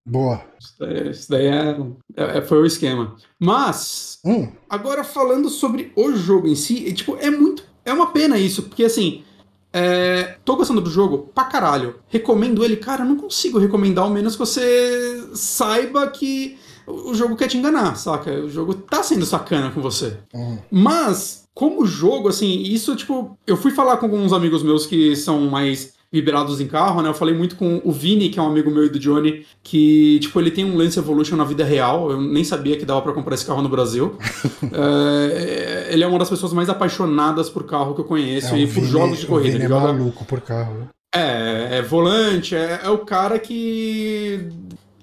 Boa. 0.07 0.43
Isso 0.59 0.75
daí, 0.79 1.11
isso 1.11 1.31
daí 1.31 1.47
é, 1.47 1.77
é, 2.17 2.41
foi 2.43 2.61
o 2.61 2.67
esquema. 2.67 3.15
Mas, 3.39 4.19
hum. 4.25 4.49
agora 4.69 5.05
falando 5.05 5.49
sobre 5.51 5.93
o 5.95 6.13
jogo 6.13 6.49
em 6.49 6.55
si, 6.55 6.89
é, 6.89 6.93
tipo, 6.93 7.17
é 7.17 7.31
muito. 7.31 7.63
É 7.85 7.93
uma 7.93 8.09
pena 8.09 8.39
isso, 8.39 8.63
porque 8.65 8.85
assim. 8.85 9.23
É, 9.71 10.39
tô 10.47 10.57
gostando 10.57 10.81
do 10.81 10.91
jogo 10.91 11.31
pra 11.35 11.45
caralho. 11.45 11.97
Recomendo 12.09 12.65
ele, 12.65 12.77
cara, 12.77 13.03
eu 13.03 13.09
não 13.09 13.19
consigo 13.19 13.59
recomendar, 13.59 14.05
ao 14.05 14.11
menos 14.11 14.33
que 14.33 14.39
você 14.39 15.29
saiba 15.35 16.07
que 16.07 16.59
o 16.89 17.15
jogo 17.15 17.37
quer 17.37 17.49
te 17.49 17.59
enganar, 17.59 17.95
saca? 17.97 18.31
O 18.33 18.49
jogo 18.49 18.75
tá 18.75 19.03
sendo 19.03 19.27
sacana 19.27 19.71
com 19.71 19.83
você. 19.83 20.17
Hum. 20.35 20.59
Mas, 20.71 21.48
como 21.59 21.85
jogo, 21.85 22.29
assim, 22.29 22.63
isso, 22.63 22.95
tipo, 22.95 23.37
eu 23.45 23.57
fui 23.57 23.73
falar 23.73 23.97
com 23.97 24.07
alguns 24.07 24.33
amigos 24.33 24.63
meus 24.63 24.87
que 24.87 25.17
são 25.17 25.41
mais 25.51 25.93
vibrados 26.11 26.61
em 26.61 26.69
carro, 26.69 27.03
né? 27.03 27.09
Eu 27.09 27.15
falei 27.15 27.35
muito 27.35 27.57
com 27.57 27.83
o 27.85 27.91
Vini, 27.91 28.29
que 28.29 28.39
é 28.39 28.43
um 28.43 28.47
amigo 28.47 28.71
meu 28.71 28.85
e 28.85 28.89
do 28.89 28.99
Johnny, 28.99 29.45
que, 29.63 30.21
tipo, 30.21 30.39
ele 30.41 30.53
tem 30.53 30.65
um 30.65 30.77
Lance 30.77 30.99
Evolution 31.01 31.35
na 31.37 31.43
vida 31.43 31.65
real. 31.65 32.13
Eu 32.13 32.21
nem 32.21 32.45
sabia 32.45 32.77
que 32.79 32.85
dava 32.85 33.03
pra 33.03 33.13
comprar 33.13 33.35
esse 33.35 33.45
carro 33.45 33.61
no 33.61 33.69
Brasil. 33.69 34.17
É, 34.73 35.89
ele 35.91 36.05
é 36.05 36.07
uma 36.07 36.19
das 36.19 36.31
pessoas 36.31 36.53
mais 36.53 36.69
apaixonadas 36.69 37.51
por 37.51 37.65
carro 37.65 37.95
que 37.95 38.01
eu 38.01 38.05
conheço 38.05 38.55
É, 38.55 38.59
e 38.61 38.67
por 38.67 38.75
Vini- 38.75 38.87
jogos 38.87 39.19
de 39.19 39.25
o 39.25 39.29
corrida. 39.29 39.57
Ele 39.57 39.65
é 39.65 39.69
joga 39.69 39.93
maluco 39.93 40.25
por 40.25 40.41
carro. 40.41 40.75
né? 40.75 40.87
é, 41.15 41.79
é 41.79 41.83
volante, 41.83 42.55
é, 42.55 42.81
é 42.85 42.89
o 42.91 42.99
cara 42.99 43.39
que. 43.39 44.49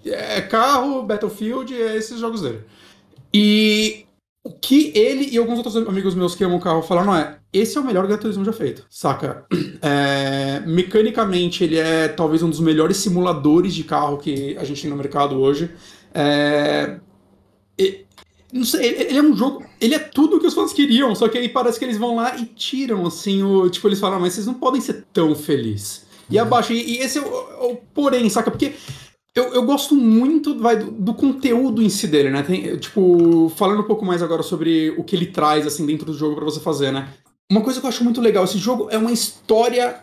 É 0.06 0.40
carro, 0.42 1.04
Battlefield, 1.04 1.74
é 1.74 1.98
esses 1.98 2.20
jogos 2.20 2.42
dele. 2.42 2.60
E 3.34 4.05
o 4.46 4.52
que 4.52 4.92
ele 4.94 5.28
e 5.32 5.40
alguns 5.40 5.58
outros 5.58 5.76
amigos 5.76 6.14
meus 6.14 6.36
que 6.36 6.44
amam 6.44 6.60
carro 6.60 6.84
falaram 6.84 7.16
é: 7.16 7.40
esse 7.52 7.76
é 7.80 7.82
o 7.82 7.84
melhor 7.84 8.06
Gran 8.06 8.18
Turismo 8.18 8.46
já 8.46 8.54
feito, 8.54 8.86
saca? 8.90 9.44
É, 9.88 10.62
mecanicamente, 10.66 11.64
ele 11.64 11.78
é 11.78 12.08
talvez 12.08 12.42
um 12.42 12.50
dos 12.50 12.60
melhores 12.60 12.98
simuladores 12.98 13.74
de 13.76 13.84
carro 13.84 14.18
que 14.18 14.58
a 14.58 14.64
gente 14.64 14.82
tem 14.82 14.90
no 14.90 14.98
mercado 14.98 15.40
hoje. 15.40 15.70
É, 16.12 16.98
e- 17.78 18.04
não 18.52 18.64
sei, 18.64 18.88
ele 18.88 19.18
é 19.18 19.22
um 19.22 19.36
jogo. 19.36 19.64
Ele 19.80 19.94
é 19.94 20.00
tudo 20.00 20.38
o 20.38 20.40
que 20.40 20.48
os 20.48 20.56
fãs 20.56 20.74
queriam, 20.74 21.14
só 21.14 21.28
que 21.28 21.38
aí 21.38 21.50
parece 21.50 21.78
que 21.78 21.86
eles 21.86 21.98
vão 21.98 22.16
lá 22.16 22.36
e 22.36 22.46
tiram, 22.46 23.06
assim, 23.06 23.44
o. 23.44 23.70
Tipo, 23.70 23.88
eles 23.88 24.00
falam, 24.00 24.20
mas 24.20 24.34
vocês 24.34 24.48
não 24.48 24.56
podem 24.56 24.82
ser 24.82 25.06
tão 25.14 25.36
felizes. 25.36 26.06
E 26.30 26.40
abaixo, 26.40 26.74
e, 26.74 26.96
e 26.96 26.98
esse 26.98 27.20
é 27.20 27.22
o, 27.22 27.26
é 27.26 27.74
o 27.74 27.76
porém, 27.94 28.28
saca? 28.30 28.50
Porque 28.50 28.74
eu, 29.36 29.54
eu 29.54 29.64
gosto 29.64 29.96
muito 29.96 30.58
vai, 30.58 30.78
do, 30.78 30.90
do 30.92 31.14
conteúdo 31.14 31.84
em 31.84 31.90
si 31.90 32.08
dele, 32.08 32.30
né? 32.30 32.42
Tem, 32.42 32.78
tipo, 32.78 33.50
falando 33.50 33.82
um 33.82 33.88
pouco 33.88 34.06
mais 34.06 34.24
agora 34.24 34.42
sobre 34.42 34.92
o 34.92 35.04
que 35.04 35.16
ele 35.16 35.26
traz, 35.26 35.68
assim, 35.68 35.86
dentro 35.86 36.06
do 36.06 36.14
jogo 36.14 36.36
pra 36.36 36.46
você 36.46 36.62
fazer, 36.62 36.92
né? 36.92 37.14
Uma 37.52 37.62
coisa 37.62 37.80
que 37.80 37.86
eu 37.86 37.90
acho 37.90 38.04
muito 38.04 38.22
legal, 38.22 38.46
esse 38.46 38.58
jogo 38.58 38.88
é 38.90 38.98
uma 38.98 39.12
história 39.12 40.02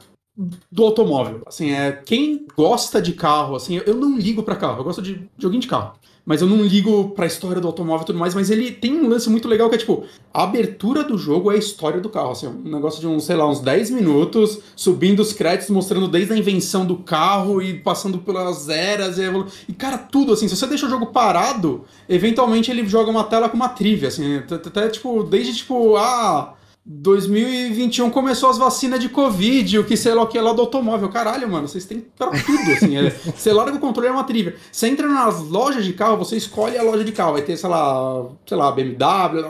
do 0.71 0.85
automóvel. 0.85 1.43
Assim, 1.47 1.73
é 1.73 1.93
quem 1.93 2.47
gosta 2.55 3.01
de 3.01 3.15
carro, 3.15 3.57
assim, 3.57 3.81
eu 3.87 3.95
não 3.95 4.19
ligo 4.19 4.43
pra 4.43 4.55
carro, 4.55 4.81
eu 4.81 4.85
gosto 4.85 5.01
de 5.01 5.27
joguinho 5.39 5.63
de 5.63 5.69
carro. 5.69 5.95
Mas 6.25 6.41
eu 6.41 6.47
não 6.47 6.63
ligo 6.63 7.11
pra 7.11 7.27
história 7.27 7.61
do 7.61 7.67
automóvel 7.67 8.05
e 8.05 8.07
tudo 8.07 8.19
mais, 8.19 8.35
mas 8.35 8.49
ele 8.49 8.71
tem 8.71 8.95
um 8.95 9.09
lance 9.09 9.29
muito 9.29 9.49
legal 9.49 9.69
que 9.69 9.75
é 9.75 9.79
tipo, 9.79 10.05
a 10.33 10.45
abertura 10.45 11.03
do 11.03 11.19
jogo 11.19 11.51
é 11.51 11.57
a 11.57 11.59
história 11.59 12.01
do 12.01 12.09
carro, 12.09 12.31
assim, 12.31 12.47
um 12.47 12.71
negócio 12.71 13.01
de 13.01 13.09
uns, 13.09 13.25
sei 13.25 13.35
lá, 13.35 13.49
uns 13.49 13.59
10 13.59 13.91
minutos, 13.91 14.61
subindo 14.77 15.21
os 15.21 15.33
créditos, 15.33 15.71
mostrando 15.71 16.07
desde 16.07 16.33
a 16.33 16.37
invenção 16.37 16.87
do 16.87 16.97
carro 16.97 17.61
e 17.61 17.75
passando 17.81 18.19
pelas 18.19 18.69
eras 18.69 19.19
e, 19.19 19.23
e 19.69 19.73
cara, 19.73 19.99
tudo 19.99 20.33
assim, 20.33 20.47
se 20.47 20.57
você 20.57 20.67
deixa 20.69 20.87
o 20.87 20.91
jogo 20.91 21.07
parado, 21.07 21.85
eventualmente 22.09 22.71
ele 22.71 22.87
joga 22.87 23.11
uma 23.11 23.25
tela 23.25 23.49
com 23.49 23.57
uma 23.57 23.69
trivia, 23.69 24.09
assim, 24.09 24.37
até 24.49 24.89
tipo, 24.89 25.25
desde 25.25 25.57
tipo, 25.57 25.97
ah, 25.97 26.55
2021 26.85 28.11
começou 28.11 28.51
as 28.51 28.59
vacinas 28.59 28.99
de 28.99 29.09
Covid, 29.09 29.79
o 29.79 29.85
que 29.85 29.97
sei 29.97 30.15
lá 30.15 30.23
o 30.23 30.27
que 30.27 30.37
é 30.37 30.43
lá 30.43 30.53
do 30.53 30.63
automóvel. 30.63 31.09
Caralho, 31.09 31.49
mano, 31.49 31.69
vocês 31.69 31.85
têm 31.85 32.05
pra 32.19 32.31
tudo, 32.31 32.73
assim. 32.73 32.97
É, 32.97 33.11
você 33.37 33.53
larga 33.53 33.77
o 33.77 33.81
controle, 33.81 34.09
é 34.09 34.11
uma 34.11 34.25
trivia. 34.25 34.57
Você 34.71 34.89
entra 34.89 35.07
nas 35.07 35.41
lojas 35.43 35.85
de 35.85 35.93
carro, 35.93 36.17
você 36.17 36.37
escolhe 36.37 36.77
a 36.77 36.83
loja 36.83 37.05
de 37.05 37.13
carro. 37.13 37.35
Vai 37.35 37.43
ter, 37.43 37.57
sei 37.57 37.71
lá, 37.71 38.27
sei 38.45 38.57
lá, 38.57 38.73
BMW, 38.73 39.45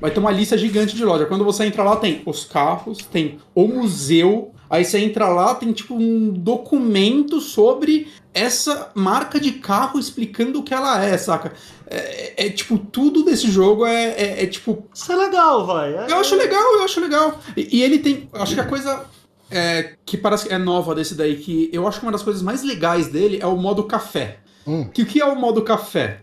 vai 0.00 0.10
ter 0.10 0.18
uma 0.18 0.32
lista 0.32 0.58
gigante 0.58 0.96
de 0.96 1.04
loja. 1.04 1.26
Quando 1.26 1.44
você 1.44 1.64
entra 1.64 1.84
lá, 1.84 1.94
tem 1.94 2.20
os 2.26 2.44
carros, 2.44 2.98
tem 3.12 3.38
o 3.54 3.68
museu. 3.68 4.50
Aí 4.68 4.84
você 4.84 4.98
entra 4.98 5.28
lá, 5.28 5.54
tem 5.54 5.72
tipo 5.72 5.94
um 5.94 6.30
documento 6.32 7.40
sobre 7.40 8.08
essa 8.34 8.90
marca 8.94 9.38
de 9.38 9.52
carro 9.52 9.98
explicando 9.98 10.60
o 10.60 10.62
que 10.62 10.72
ela 10.72 11.04
é, 11.04 11.16
saca? 11.18 11.52
É, 11.86 12.46
é, 12.46 12.50
tipo, 12.50 12.78
tudo 12.78 13.24
desse 13.24 13.50
jogo 13.50 13.84
é, 13.84 14.04
é- 14.12 14.42
é, 14.44 14.46
tipo 14.46 14.86
Isso 14.94 15.12
é 15.12 15.16
legal, 15.16 15.66
vai. 15.66 15.94
É- 15.94 16.06
eu 16.10 16.16
acho 16.18 16.34
legal, 16.36 16.74
eu 16.76 16.82
acho 16.84 17.00
legal. 17.00 17.38
E, 17.56 17.78
e 17.78 17.82
ele 17.82 17.98
tem. 17.98 18.28
Acho 18.32 18.54
que 18.54 18.60
a 18.60 18.64
coisa 18.64 19.04
é, 19.50 19.94
que 20.06 20.16
parece 20.16 20.46
que 20.48 20.54
é 20.54 20.58
nova 20.58 20.94
desse 20.94 21.14
daí, 21.14 21.36
que 21.36 21.68
eu 21.72 21.86
acho 21.86 22.00
que 22.00 22.06
uma 22.06 22.12
das 22.12 22.22
coisas 22.22 22.40
mais 22.42 22.62
legais 22.62 23.08
dele 23.08 23.38
é 23.42 23.46
o 23.46 23.56
modo 23.56 23.84
café. 23.84 24.38
Hum. 24.66 24.84
Que 24.92 25.02
o 25.02 25.06
que 25.06 25.20
é 25.20 25.24
o 25.26 25.36
modo 25.36 25.60
café? 25.62 26.20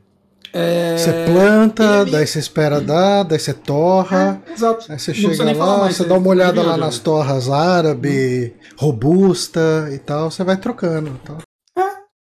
É, 0.52 0.96
Você 0.98 1.12
planta, 1.32 2.02
ele- 2.02 2.10
daí 2.12 2.26
você 2.26 2.40
espera 2.40 2.82
dar, 2.82 3.22
daí 3.22 3.38
você 3.38 3.54
torra. 3.54 4.42
Exato. 4.52 4.92
Aí 4.92 4.98
você 4.98 5.14
chega 5.14 5.44
lá, 5.54 5.88
você 5.92 6.04
dá 6.06 6.16
uma 6.18 6.28
olhada 6.30 6.64
lá 6.64 6.76
nas 6.76 6.98
torras 6.98 7.48
árabe, 7.52 8.56
robusta 8.76 9.90
e 9.94 10.00
tal, 10.00 10.32
você 10.32 10.44
vai 10.44 10.58
trocando. 10.58 11.20
Tal. 11.24 11.38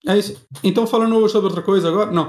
É 0.07 0.19
isso. 0.19 0.37
Então, 0.63 0.87
falando 0.87 1.27
sobre 1.31 1.47
outra 1.47 1.63
coisa 1.63 1.89
agora, 1.89 2.11
não. 2.11 2.27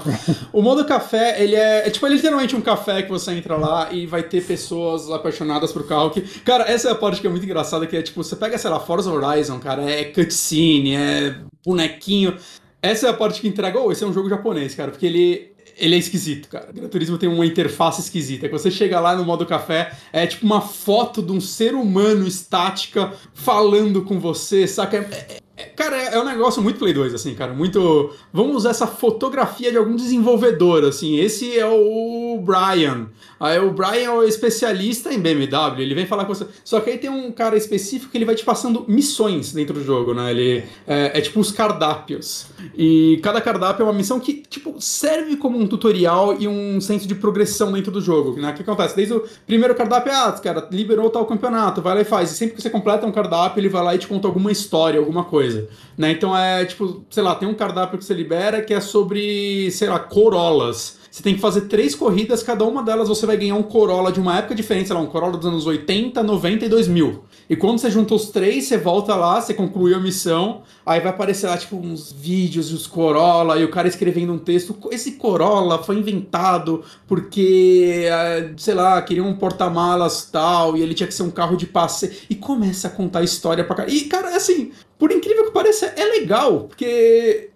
O 0.50 0.62
modo 0.62 0.84
café, 0.86 1.42
ele 1.42 1.54
é, 1.54 1.86
é 1.86 1.90
tipo, 1.90 2.06
é 2.06 2.08
literalmente 2.08 2.56
um 2.56 2.60
café 2.62 3.02
que 3.02 3.10
você 3.10 3.32
entra 3.32 3.56
lá 3.56 3.92
e 3.92 4.06
vai 4.06 4.22
ter 4.22 4.42
pessoas 4.42 5.10
apaixonadas 5.10 5.72
por 5.72 5.86
carro 5.86 6.10
que... 6.10 6.22
Cara, 6.40 6.64
essa 6.64 6.88
é 6.88 6.92
a 6.92 6.94
parte 6.94 7.20
que 7.20 7.26
é 7.26 7.30
muito 7.30 7.44
engraçada, 7.44 7.86
que 7.86 7.94
é 7.94 8.00
tipo, 8.00 8.24
você 8.24 8.34
pega, 8.34 8.56
sei 8.56 8.70
lá, 8.70 8.80
Forza 8.80 9.12
Horizon, 9.12 9.58
cara, 9.58 9.82
é 9.90 10.04
cutscene, 10.04 10.94
é 10.94 11.36
bonequinho. 11.64 12.34
Essa 12.80 13.08
é 13.08 13.10
a 13.10 13.14
parte 13.14 13.42
que 13.42 13.48
entrega, 13.48 13.78
oh, 13.78 13.92
esse 13.92 14.02
é 14.02 14.06
um 14.06 14.12
jogo 14.12 14.28
japonês, 14.30 14.74
cara, 14.74 14.90
porque 14.90 15.06
ele... 15.06 15.54
Ele 15.78 15.94
é 15.94 15.98
esquisito, 15.98 16.48
cara. 16.48 16.68
Gran 16.72 16.88
Turismo 16.88 17.18
tem 17.18 17.28
uma 17.28 17.44
interface 17.44 18.00
esquisita. 18.00 18.48
Quando 18.48 18.62
você 18.62 18.70
chega 18.70 18.98
lá 18.98 19.14
no 19.14 19.26
modo 19.26 19.44
café, 19.44 19.92
é 20.10 20.26
tipo 20.26 20.46
uma 20.46 20.62
foto 20.62 21.20
de 21.20 21.30
um 21.30 21.38
ser 21.38 21.74
humano 21.74 22.26
estática 22.26 23.12
falando 23.34 24.02
com 24.02 24.18
você, 24.18 24.66
saca? 24.66 24.96
É- 24.96 25.34
é- 25.34 25.45
Cara, 25.74 25.96
é 25.96 26.14
é 26.16 26.20
um 26.20 26.24
negócio 26.24 26.62
muito 26.62 26.78
Play 26.78 26.92
2, 26.92 27.14
assim, 27.14 27.34
cara. 27.34 27.52
Muito. 27.52 28.12
Vamos 28.32 28.56
usar 28.56 28.70
essa 28.70 28.86
fotografia 28.86 29.70
de 29.70 29.78
algum 29.78 29.96
desenvolvedor, 29.96 30.84
assim. 30.84 31.16
Esse 31.18 31.58
é 31.58 31.66
o 31.66 32.25
Brian. 32.40 33.08
Aí 33.38 33.58
o 33.58 33.70
Brian 33.70 34.04
é 34.04 34.10
o 34.10 34.22
especialista 34.22 35.12
em 35.12 35.18
BMW, 35.20 35.82
ele 35.82 35.94
vem 35.94 36.06
falar 36.06 36.24
com 36.24 36.34
você. 36.34 36.46
Só 36.64 36.80
que 36.80 36.90
aí 36.90 36.98
tem 36.98 37.10
um 37.10 37.30
cara 37.30 37.56
específico 37.56 38.10
que 38.10 38.16
ele 38.16 38.24
vai 38.24 38.34
te 38.34 38.44
passando 38.44 38.84
missões 38.88 39.52
dentro 39.52 39.74
do 39.74 39.84
jogo, 39.84 40.14
né? 40.14 40.30
Ele 40.30 40.64
é, 40.86 41.18
é 41.18 41.20
tipo 41.20 41.38
os 41.38 41.52
cardápios. 41.52 42.46
E 42.76 43.20
cada 43.22 43.40
cardápio 43.40 43.82
é 43.82 43.86
uma 43.86 43.92
missão 43.92 44.18
que, 44.18 44.42
tipo, 44.48 44.80
serve 44.80 45.36
como 45.36 45.58
um 45.58 45.66
tutorial 45.66 46.40
e 46.40 46.48
um 46.48 46.80
senso 46.80 47.06
de 47.06 47.14
progressão 47.14 47.72
dentro 47.72 47.92
do 47.92 48.00
jogo. 48.00 48.40
Né? 48.40 48.50
O 48.50 48.54
que 48.54 48.62
acontece? 48.62 48.96
Desde 48.96 49.14
o 49.14 49.24
primeiro 49.46 49.74
cardápio, 49.74 50.12
ah, 50.12 50.32
cara, 50.32 50.66
liberou 50.70 51.10
tal 51.10 51.26
campeonato, 51.26 51.82
vai 51.82 51.94
lá 51.94 52.00
e 52.00 52.04
faz. 52.04 52.32
E 52.32 52.34
sempre 52.34 52.56
que 52.56 52.62
você 52.62 52.70
completa 52.70 53.06
um 53.06 53.12
cardápio, 53.12 53.60
ele 53.60 53.68
vai 53.68 53.82
lá 53.82 53.94
e 53.94 53.98
te 53.98 54.06
conta 54.06 54.26
alguma 54.26 54.50
história, 54.50 54.98
alguma 54.98 55.24
coisa. 55.24 55.68
Né? 55.96 56.10
Então 56.12 56.36
é 56.36 56.64
tipo, 56.64 57.04
sei 57.10 57.22
lá, 57.22 57.34
tem 57.34 57.48
um 57.48 57.54
cardápio 57.54 57.98
que 57.98 58.04
você 58.04 58.14
libera 58.14 58.62
que 58.62 58.72
é 58.72 58.80
sobre, 58.80 59.70
sei 59.70 59.88
lá, 59.88 59.98
Corollas. 59.98 60.95
Você 61.16 61.22
tem 61.22 61.34
que 61.34 61.40
fazer 61.40 61.62
três 61.62 61.94
corridas, 61.94 62.42
cada 62.42 62.62
uma 62.66 62.82
delas 62.82 63.08
você 63.08 63.24
vai 63.24 63.38
ganhar 63.38 63.54
um 63.54 63.62
Corolla 63.62 64.12
de 64.12 64.20
uma 64.20 64.36
época 64.36 64.54
diferente, 64.54 64.88
sei 64.88 64.94
lá, 64.94 65.00
um 65.00 65.06
Corolla 65.06 65.38
dos 65.38 65.46
anos 65.46 65.66
80, 65.66 66.22
90 66.22 66.66
e 66.66 66.68
2000. 66.68 67.24
E 67.48 67.56
quando 67.56 67.78
você 67.78 67.90
junta 67.90 68.14
os 68.14 68.28
três, 68.28 68.66
você 68.66 68.76
volta 68.76 69.16
lá, 69.16 69.40
você 69.40 69.54
concluiu 69.54 69.96
a 69.96 69.98
missão, 69.98 70.60
aí 70.84 71.00
vai 71.00 71.08
aparecer 71.08 71.46
lá, 71.46 71.56
tipo, 71.56 71.74
uns 71.74 72.12
vídeos 72.12 72.68
dos 72.68 72.86
Corolla, 72.86 73.58
e 73.58 73.64
o 73.64 73.70
cara 73.70 73.88
escrevendo 73.88 74.30
um 74.34 74.38
texto. 74.38 74.76
Esse 74.90 75.12
Corolla 75.12 75.82
foi 75.82 75.96
inventado 75.96 76.84
porque, 77.08 78.04
eh, 78.04 78.50
sei 78.58 78.74
lá, 78.74 79.00
queria 79.00 79.24
um 79.24 79.36
porta-malas 79.36 80.28
tal, 80.30 80.76
e 80.76 80.82
ele 80.82 80.92
tinha 80.92 81.06
que 81.06 81.14
ser 81.14 81.22
um 81.22 81.30
carro 81.30 81.56
de 81.56 81.64
passeio. 81.64 82.12
E 82.28 82.34
começa 82.34 82.88
a 82.88 82.90
contar 82.90 83.20
a 83.20 83.24
história 83.24 83.64
pra 83.64 83.74
cá. 83.74 83.86
E, 83.88 84.02
cara, 84.02 84.36
assim, 84.36 84.70
por 84.98 85.10
incrível 85.10 85.46
que 85.46 85.52
pareça, 85.52 85.86
é 85.96 86.04
legal, 86.04 86.64
porque 86.64 87.52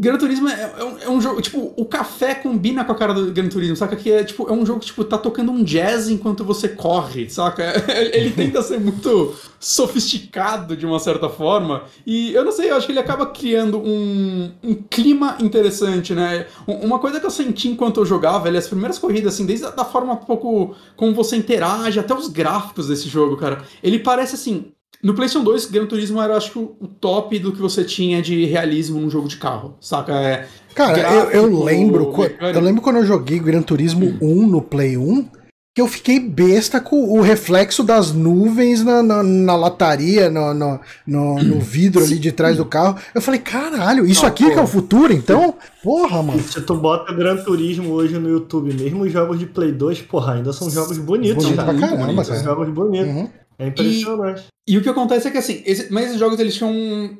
Gran 0.00 0.16
Turismo 0.16 0.48
é, 0.48 0.72
é 0.78 0.84
um, 0.84 0.98
é 0.98 1.10
um 1.10 1.20
jogo, 1.20 1.42
tipo, 1.42 1.74
o 1.76 1.84
café 1.84 2.34
combina 2.34 2.82
com 2.86 2.92
a 2.92 2.94
cara 2.94 3.12
do 3.12 3.30
Gran 3.32 3.48
Turismo, 3.50 3.76
saca? 3.76 3.94
Que 3.96 4.10
é, 4.10 4.24
tipo, 4.24 4.48
é 4.48 4.52
um 4.52 4.64
jogo 4.64 4.80
que, 4.80 4.86
tipo, 4.86 5.04
tá 5.04 5.18
tocando 5.18 5.52
um 5.52 5.62
jazz 5.62 6.08
enquanto 6.08 6.42
você 6.42 6.70
corre, 6.70 7.28
saca? 7.28 7.62
Ele 8.14 8.30
tenta 8.30 8.62
ser 8.62 8.80
muito 8.80 9.34
sofisticado 9.58 10.74
de 10.74 10.86
uma 10.86 10.98
certa 10.98 11.28
forma, 11.28 11.84
e 12.06 12.32
eu 12.32 12.42
não 12.44 12.50
sei, 12.52 12.70
eu 12.70 12.76
acho 12.76 12.86
que 12.86 12.92
ele 12.92 12.98
acaba 12.98 13.26
criando 13.26 13.78
um, 13.78 14.50
um 14.64 14.74
clima 14.88 15.36
interessante, 15.38 16.14
né? 16.14 16.46
Um- 16.66 16.86
Uma 16.90 16.98
coisa 16.98 17.20
que 17.20 17.26
eu 17.26 17.30
senti 17.30 17.68
enquanto 17.68 18.00
eu 18.00 18.06
jogava, 18.06 18.48
ele, 18.48 18.56
as 18.56 18.66
primeiras 18.66 18.98
corridas, 18.98 19.34
assim, 19.34 19.44
desde 19.44 19.66
a 19.66 19.70
da 19.70 19.84
forma 19.84 20.14
um 20.14 20.16
pouco 20.16 20.74
como 20.96 21.14
você 21.14 21.36
interage, 21.36 22.00
até 22.00 22.14
os 22.14 22.28
gráficos 22.28 22.88
desse 22.88 23.06
jogo, 23.08 23.36
cara, 23.36 23.62
ele 23.82 23.98
parece, 23.98 24.34
assim, 24.34 24.72
no 25.02 25.14
PlayStation 25.14 25.44
2, 25.44 25.66
Gran 25.66 25.86
Turismo 25.86 26.20
era, 26.20 26.36
acho 26.36 26.50
que, 26.52 26.58
o 26.58 26.88
top 27.00 27.38
do 27.38 27.52
que 27.52 27.60
você 27.60 27.84
tinha 27.84 28.20
de 28.20 28.44
realismo 28.44 29.00
num 29.00 29.08
jogo 29.10 29.28
de 29.28 29.36
carro, 29.36 29.74
saca? 29.80 30.12
É, 30.14 30.46
Cara, 30.74 30.98
eu, 30.98 31.04
eu 31.30 31.42
gráfico, 31.42 31.64
lembro. 31.64 32.06
mecânico. 32.18 32.44
Eu 32.44 32.60
lembro 32.60 32.82
quando 32.82 32.96
eu 32.96 33.06
joguei 33.06 33.38
Gran 33.38 33.62
Turismo 33.62 34.16
1 34.20 34.46
no 34.46 34.60
Play 34.62 34.96
1, 34.96 35.26
que 35.72 35.80
eu 35.80 35.86
fiquei 35.86 36.18
besta 36.18 36.80
com 36.80 37.16
o 37.16 37.20
reflexo 37.20 37.84
das 37.84 38.12
nuvens 38.12 38.84
na, 38.84 39.02
na, 39.04 39.22
na 39.22 39.54
lataria, 39.56 40.28
no, 40.28 40.52
no, 40.52 40.80
no, 41.06 41.42
no 41.42 41.60
vidro 41.60 42.02
ali 42.02 42.18
de 42.18 42.32
trás 42.32 42.56
do 42.56 42.64
carro. 42.66 42.96
Eu 43.14 43.22
falei, 43.22 43.38
caralho, 43.40 44.04
isso 44.04 44.22
Não, 44.22 44.28
aqui 44.28 44.44
pô. 44.44 44.50
que 44.50 44.58
é 44.58 44.62
o 44.62 44.66
futuro, 44.66 45.12
então? 45.12 45.54
Porra, 45.82 46.22
mano. 46.24 46.42
Se 46.42 46.60
tu 46.62 46.74
bota 46.74 47.12
Gran 47.14 47.36
Turismo 47.36 47.92
hoje 47.92 48.18
no 48.18 48.28
YouTube, 48.28 48.74
mesmo 48.74 49.04
os 49.04 49.12
jogos 49.12 49.38
de 49.38 49.46
Play 49.46 49.70
2, 49.72 50.02
porra, 50.02 50.34
ainda 50.34 50.52
são 50.52 50.68
jogos 50.68 50.98
bonitos, 50.98 51.44
Bonito 51.44 51.56
cara. 51.64 51.72
pra 51.72 51.80
caramba, 51.88 52.06
bonito, 52.06 52.24
São 52.24 52.34
cara. 52.34 52.46
jogos 52.48 52.68
bonitos. 52.68 53.08
Uhum. 53.08 53.28
É 53.60 53.66
impressionante. 53.68 54.44
E 54.68 54.76
o 54.78 54.82
que 54.82 54.88
acontece 54.88 55.28
é 55.28 55.30
que, 55.30 55.38
assim, 55.38 55.62
esse- 55.66 55.92
mas 55.92 56.06
esses 56.06 56.18
jogos 56.18 56.38
eles 56.40 56.54
tinham 56.54 57.18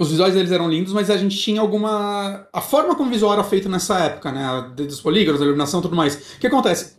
os 0.00 0.08
visuais 0.10 0.32
deles 0.32 0.50
eram 0.50 0.70
lindos, 0.70 0.92
mas 0.94 1.10
a 1.10 1.16
gente 1.18 1.36
tinha 1.36 1.60
alguma. 1.60 2.46
A 2.52 2.60
forma 2.62 2.94
como 2.94 3.10
o 3.10 3.12
visual 3.12 3.34
era 3.34 3.44
feito 3.44 3.68
nessa 3.68 3.98
época, 3.98 4.32
né? 4.32 4.72
Dos 4.74 5.00
polígonos, 5.00 5.40
a 5.42 5.44
iluminação 5.44 5.80
e 5.80 5.82
tudo 5.82 5.94
mais. 5.96 6.14
O 6.36 6.40
que 6.40 6.46
acontece? 6.46 6.94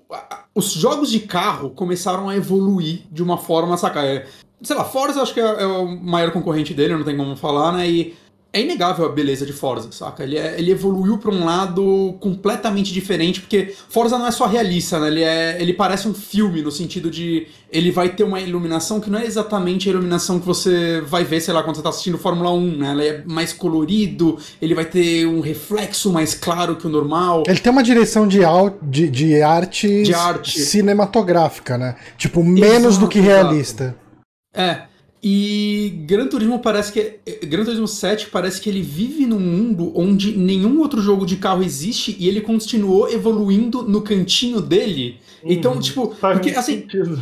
Os 0.53 0.71
jogos 0.73 1.09
de 1.09 1.21
carro 1.21 1.71
começaram 1.71 2.29
a 2.29 2.35
evoluir 2.35 3.03
de 3.11 3.23
uma 3.23 3.37
forma, 3.39 3.75
saca? 3.77 4.01
É, 4.05 4.27
sei 4.61 4.75
lá, 4.75 4.83
Forza 4.83 5.21
acho 5.21 5.33
que 5.33 5.39
é, 5.39 5.43
é, 5.63 5.65
o 5.65 5.87
maior 5.87 6.31
concorrente 6.31 6.73
dele, 6.75 6.95
não 6.95 7.03
tem 7.03 7.17
como 7.17 7.35
falar, 7.35 7.71
né? 7.71 7.89
E 7.89 8.15
é 8.53 8.61
inegável 8.61 9.05
a 9.05 9.09
beleza 9.09 9.45
de 9.45 9.53
Forza, 9.53 9.89
saca? 9.91 10.23
Ele, 10.23 10.37
é, 10.37 10.55
ele 10.57 10.71
evoluiu 10.71 11.17
para 11.17 11.31
um 11.31 11.45
lado 11.45 12.17
completamente 12.19 12.91
diferente, 12.91 13.39
porque 13.39 13.73
Forza 13.87 14.17
não 14.17 14.27
é 14.27 14.31
só 14.31 14.45
realista, 14.45 14.99
né? 14.99 15.07
Ele, 15.07 15.23
é, 15.23 15.57
ele 15.61 15.73
parece 15.73 16.07
um 16.07 16.13
filme, 16.13 16.61
no 16.61 16.71
sentido 16.71 17.09
de 17.09 17.47
ele 17.71 17.91
vai 17.91 18.09
ter 18.09 18.25
uma 18.25 18.41
iluminação 18.41 18.99
que 18.99 19.09
não 19.09 19.19
é 19.19 19.25
exatamente 19.25 19.87
a 19.87 19.93
iluminação 19.93 20.37
que 20.37 20.45
você 20.45 20.99
vai 20.99 21.23
ver, 21.23 21.39
sei 21.39 21.53
lá, 21.53 21.63
quando 21.63 21.77
você 21.77 21.81
tá 21.81 21.89
assistindo 21.89 22.17
Fórmula 22.17 22.51
1, 22.51 22.77
né? 22.77 22.91
Ele 22.91 23.07
é 23.07 23.23
mais 23.25 23.53
colorido, 23.53 24.37
ele 24.61 24.75
vai 24.75 24.83
ter 24.83 25.25
um 25.25 25.39
reflexo 25.39 26.11
mais 26.11 26.33
claro 26.33 26.75
que 26.75 26.85
o 26.85 26.89
normal. 26.89 27.43
Ele 27.47 27.59
tem 27.59 27.71
uma 27.71 27.83
direção 27.83 28.27
de, 28.27 28.39
de, 28.81 29.09
de 29.09 29.41
arte, 29.41 30.03
de 30.03 30.13
arte 30.13 30.59
cinematográfica, 30.59 31.77
né? 31.77 31.95
Tipo, 32.17 32.43
menos 32.43 32.95
exato, 32.95 32.99
do 32.99 33.07
que 33.07 33.21
realista. 33.21 33.95
É, 34.53 34.90
e 35.23 36.03
Gran 36.07 36.27
Turismo 36.27 36.59
parece 36.59 36.91
que. 36.91 37.19
Gran 37.45 37.63
Turismo 37.63 37.87
7 37.87 38.27
parece 38.27 38.59
que 38.59 38.67
ele 38.67 38.81
vive 38.81 39.27
num 39.27 39.39
mundo 39.39 39.91
onde 39.95 40.35
nenhum 40.35 40.79
outro 40.79 40.99
jogo 40.99 41.25
de 41.25 41.35
carro 41.35 41.61
existe 41.61 42.15
e 42.19 42.27
ele 42.27 42.41
continuou 42.41 43.07
evoluindo 43.07 43.83
no 43.83 44.01
cantinho 44.01 44.59
dele. 44.59 45.19
Então, 45.43 45.73
uhum. 45.73 45.79
tipo. 45.79 46.15
Faz 46.15 46.39
porque, 46.39 46.57
assim. 46.57 46.79
Sentido. 46.81 47.21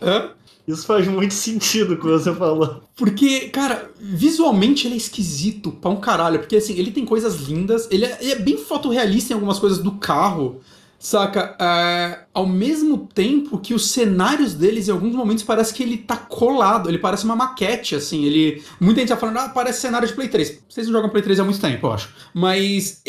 Hã? 0.00 0.30
Isso 0.66 0.86
faz 0.86 1.06
muito 1.06 1.34
sentido 1.34 1.98
com 1.98 2.08
você 2.08 2.32
falou. 2.34 2.82
Porque, 2.96 3.50
cara, 3.50 3.90
visualmente 4.00 4.86
ele 4.86 4.94
é 4.94 4.96
esquisito 4.96 5.70
pra 5.70 5.90
um 5.90 5.96
caralho. 5.96 6.38
Porque, 6.38 6.56
assim, 6.56 6.78
ele 6.78 6.90
tem 6.90 7.04
coisas 7.04 7.42
lindas, 7.42 7.86
ele 7.90 8.06
é, 8.06 8.16
ele 8.22 8.32
é 8.32 8.38
bem 8.38 8.56
fotorrealista 8.56 9.32
em 9.32 9.34
algumas 9.34 9.58
coisas 9.58 9.78
do 9.80 9.92
carro. 9.92 10.62
Saca? 11.04 11.54
É, 11.60 12.20
ao 12.32 12.46
mesmo 12.46 12.96
tempo 12.96 13.58
que 13.58 13.74
os 13.74 13.90
cenários 13.90 14.54
deles, 14.54 14.88
em 14.88 14.90
alguns 14.90 15.14
momentos, 15.14 15.44
parece 15.44 15.74
que 15.74 15.82
ele 15.82 15.98
tá 15.98 16.16
colado. 16.16 16.88
Ele 16.88 16.96
parece 16.96 17.26
uma 17.26 17.36
maquete, 17.36 17.94
assim. 17.94 18.24
Ele. 18.24 18.64
Muita 18.80 19.00
gente 19.00 19.10
tá 19.10 19.16
falando, 19.18 19.36
ah, 19.36 19.50
parece 19.50 19.82
cenário 19.82 20.08
de 20.08 20.14
Play 20.14 20.28
3. 20.28 20.60
Vocês 20.66 20.86
não 20.86 20.94
jogam 20.94 21.10
Play 21.10 21.22
3 21.22 21.40
há 21.40 21.44
muito 21.44 21.60
tempo, 21.60 21.86
eu 21.86 21.92
acho. 21.92 22.08
Mas 22.32 23.02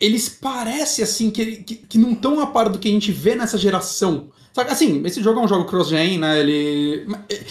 eles 0.00 0.26
parecem, 0.26 1.04
assim, 1.04 1.30
que, 1.30 1.56
que, 1.56 1.74
que 1.74 1.98
não 1.98 2.12
estão 2.12 2.40
a 2.40 2.46
par 2.46 2.70
do 2.70 2.78
que 2.78 2.88
a 2.88 2.90
gente 2.90 3.12
vê 3.12 3.34
nessa 3.34 3.58
geração. 3.58 4.28
Saca? 4.54 4.72
Assim, 4.72 5.02
esse 5.04 5.22
jogo 5.22 5.38
é 5.38 5.42
um 5.42 5.48
jogo 5.48 5.66
cross-gen, 5.66 6.18
né? 6.18 6.40
Ele. 6.40 7.06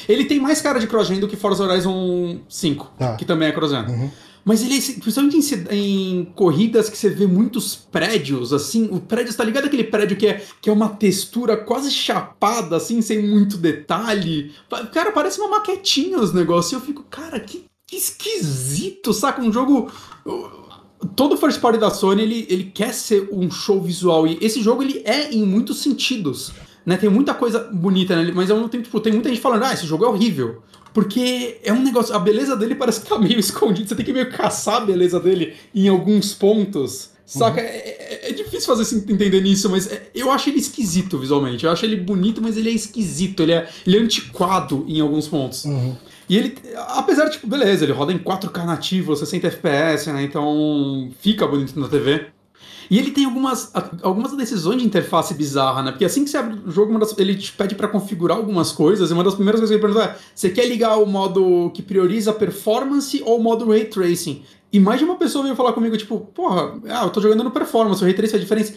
Ele 0.09 0.25
tem 0.25 0.39
mais 0.39 0.59
cara 0.59 0.79
de 0.79 0.87
cross-gen 0.87 1.19
do 1.19 1.27
que 1.27 1.35
Forza 1.35 1.65
Horizon 1.65 2.39
5, 2.49 2.93
tá. 2.97 3.15
que 3.15 3.25
também 3.25 3.49
é 3.49 3.51
cross-gen. 3.51 3.85
Uhum. 3.85 4.11
Mas 4.45 4.61
ele, 4.61 4.75
principalmente 4.99 5.37
em, 5.37 6.19
em, 6.19 6.25
corridas 6.35 6.89
que 6.89 6.97
você 6.97 7.09
vê 7.09 7.25
muitos 7.25 7.75
prédios, 7.75 8.51
assim, 8.51 8.89
o 8.91 8.99
prédio, 8.99 9.33
tá 9.33 9.43
ligado 9.43 9.65
aquele 9.65 9.85
prédio 9.85 10.17
que 10.17 10.27
é, 10.27 10.45
que 10.61 10.69
é 10.69 10.73
uma 10.73 10.89
textura 10.89 11.55
quase 11.55 11.89
chapada, 11.89 12.75
assim, 12.75 13.01
sem 13.01 13.25
muito 13.25 13.57
detalhe? 13.57 14.51
Cara, 14.91 15.11
parece 15.11 15.39
uma 15.39 15.49
maquetinha 15.49 16.19
os 16.19 16.33
negócios. 16.33 16.73
E 16.73 16.75
eu 16.75 16.81
fico, 16.81 17.03
cara, 17.03 17.39
que, 17.39 17.65
que 17.87 17.95
esquisito, 17.95 19.13
saca? 19.13 19.41
Um 19.41 19.51
jogo. 19.51 19.89
Todo 21.15 21.37
first 21.37 21.59
party 21.59 21.79
da 21.79 21.89
Sony, 21.89 22.23
ele, 22.23 22.47
ele 22.49 22.63
quer 22.65 22.93
ser 22.93 23.29
um 23.31 23.49
show 23.49 23.81
visual. 23.81 24.27
E 24.27 24.37
esse 24.41 24.61
jogo, 24.61 24.83
ele 24.83 25.01
é 25.05 25.31
em 25.33 25.45
muitos 25.45 25.81
sentidos. 25.81 26.51
Né, 26.85 26.97
tem 26.97 27.09
muita 27.09 27.33
coisa 27.33 27.59
bonita, 27.71 28.15
né? 28.15 28.31
Mas 28.35 28.51
ao 28.51 28.57
mesmo 28.57 28.69
tempo, 28.69 28.83
tipo, 28.83 28.99
tem 28.99 29.13
muita 29.13 29.29
gente 29.29 29.41
falando, 29.41 29.63
ah, 29.63 29.73
esse 29.73 29.85
jogo 29.85 30.03
é 30.03 30.07
horrível. 30.07 30.61
Porque 30.93 31.59
é 31.63 31.73
um 31.73 31.81
negócio. 31.81 32.13
A 32.15 32.19
beleza 32.19 32.55
dele 32.55 32.75
parece 32.75 33.01
que 33.01 33.09
tá 33.09 33.17
meio 33.17 33.39
escondida. 33.39 33.87
Você 33.87 33.95
tem 33.95 34.05
que 34.05 34.13
meio 34.13 34.29
caçar 34.31 34.75
a 34.75 34.85
beleza 34.85 35.19
dele 35.19 35.55
em 35.73 35.87
alguns 35.87 36.33
pontos. 36.33 37.11
Saca? 37.25 37.61
Uhum. 37.61 37.67
É, 37.67 37.77
é, 37.77 38.29
é, 38.29 38.33
difícil 38.33 38.67
fazer 38.67 38.83
assim, 38.83 38.97
entender 38.97 39.41
nisso, 39.41 39.69
mas 39.69 39.91
é, 39.91 40.09
eu 40.13 40.29
acho 40.29 40.49
ele 40.49 40.59
esquisito 40.59 41.17
visualmente. 41.17 41.65
Eu 41.65 41.71
acho 41.71 41.85
ele 41.85 41.95
bonito, 41.95 42.41
mas 42.41 42.57
ele 42.57 42.69
é 42.69 42.73
esquisito. 42.73 43.41
Ele 43.41 43.53
é, 43.53 43.67
ele 43.87 43.97
é 43.97 43.99
antiquado 44.01 44.85
em 44.87 44.99
alguns 44.99 45.27
pontos. 45.27 45.65
Uhum. 45.65 45.95
E 46.29 46.37
ele, 46.37 46.55
apesar 46.89 47.25
de, 47.25 47.33
tipo, 47.33 47.47
beleza, 47.47 47.83
ele 47.83 47.91
roda 47.91 48.13
em 48.13 48.17
4K 48.17 48.65
nativo, 48.65 49.15
60 49.15 49.47
FPS, 49.47 50.11
né? 50.11 50.23
Então 50.23 51.11
fica 51.19 51.47
bonito 51.47 51.77
na 51.79 51.87
TV. 51.87 52.27
E 52.89 52.97
ele 52.97 53.11
tem 53.11 53.25
algumas, 53.25 53.71
algumas 54.01 54.35
decisões 54.35 54.79
de 54.79 54.85
interface 54.85 55.33
bizarra, 55.33 55.81
né? 55.83 55.91
Porque 55.91 56.05
assim 56.05 56.23
que 56.23 56.29
você 56.29 56.37
abre 56.37 56.59
o 56.65 56.71
jogo, 56.71 56.93
ele 57.17 57.35
te 57.35 57.51
pede 57.51 57.75
para 57.75 57.87
configurar 57.87 58.37
algumas 58.37 58.71
coisas, 58.71 59.09
e 59.09 59.13
uma 59.13 59.23
das 59.23 59.35
primeiras 59.35 59.59
coisas 59.59 59.75
que 59.75 59.85
ele 59.85 59.93
pergunta 59.93 60.15
é: 60.15 60.19
você 60.33 60.49
quer 60.49 60.67
ligar 60.67 60.97
o 60.97 61.05
modo 61.05 61.71
que 61.73 61.81
prioriza 61.81 62.33
performance 62.33 63.21
ou 63.25 63.39
o 63.39 63.43
modo 63.43 63.69
ray 63.69 63.85
tracing? 63.85 64.43
E 64.71 64.79
mais 64.79 64.97
de 64.97 65.05
uma 65.05 65.15
pessoa 65.15 65.43
veio 65.43 65.55
falar 65.55 65.71
comigo, 65.73 65.95
tipo, 65.95 66.19
porra, 66.19 66.79
ah, 66.89 67.03
eu 67.03 67.11
tô 67.11 67.21
jogando 67.21 67.43
no 67.43 67.51
performance, 67.51 68.01
o 68.01 68.05
ray 68.05 68.13
tracing 68.15 68.37
é 68.37 68.39
diferença. 68.39 68.73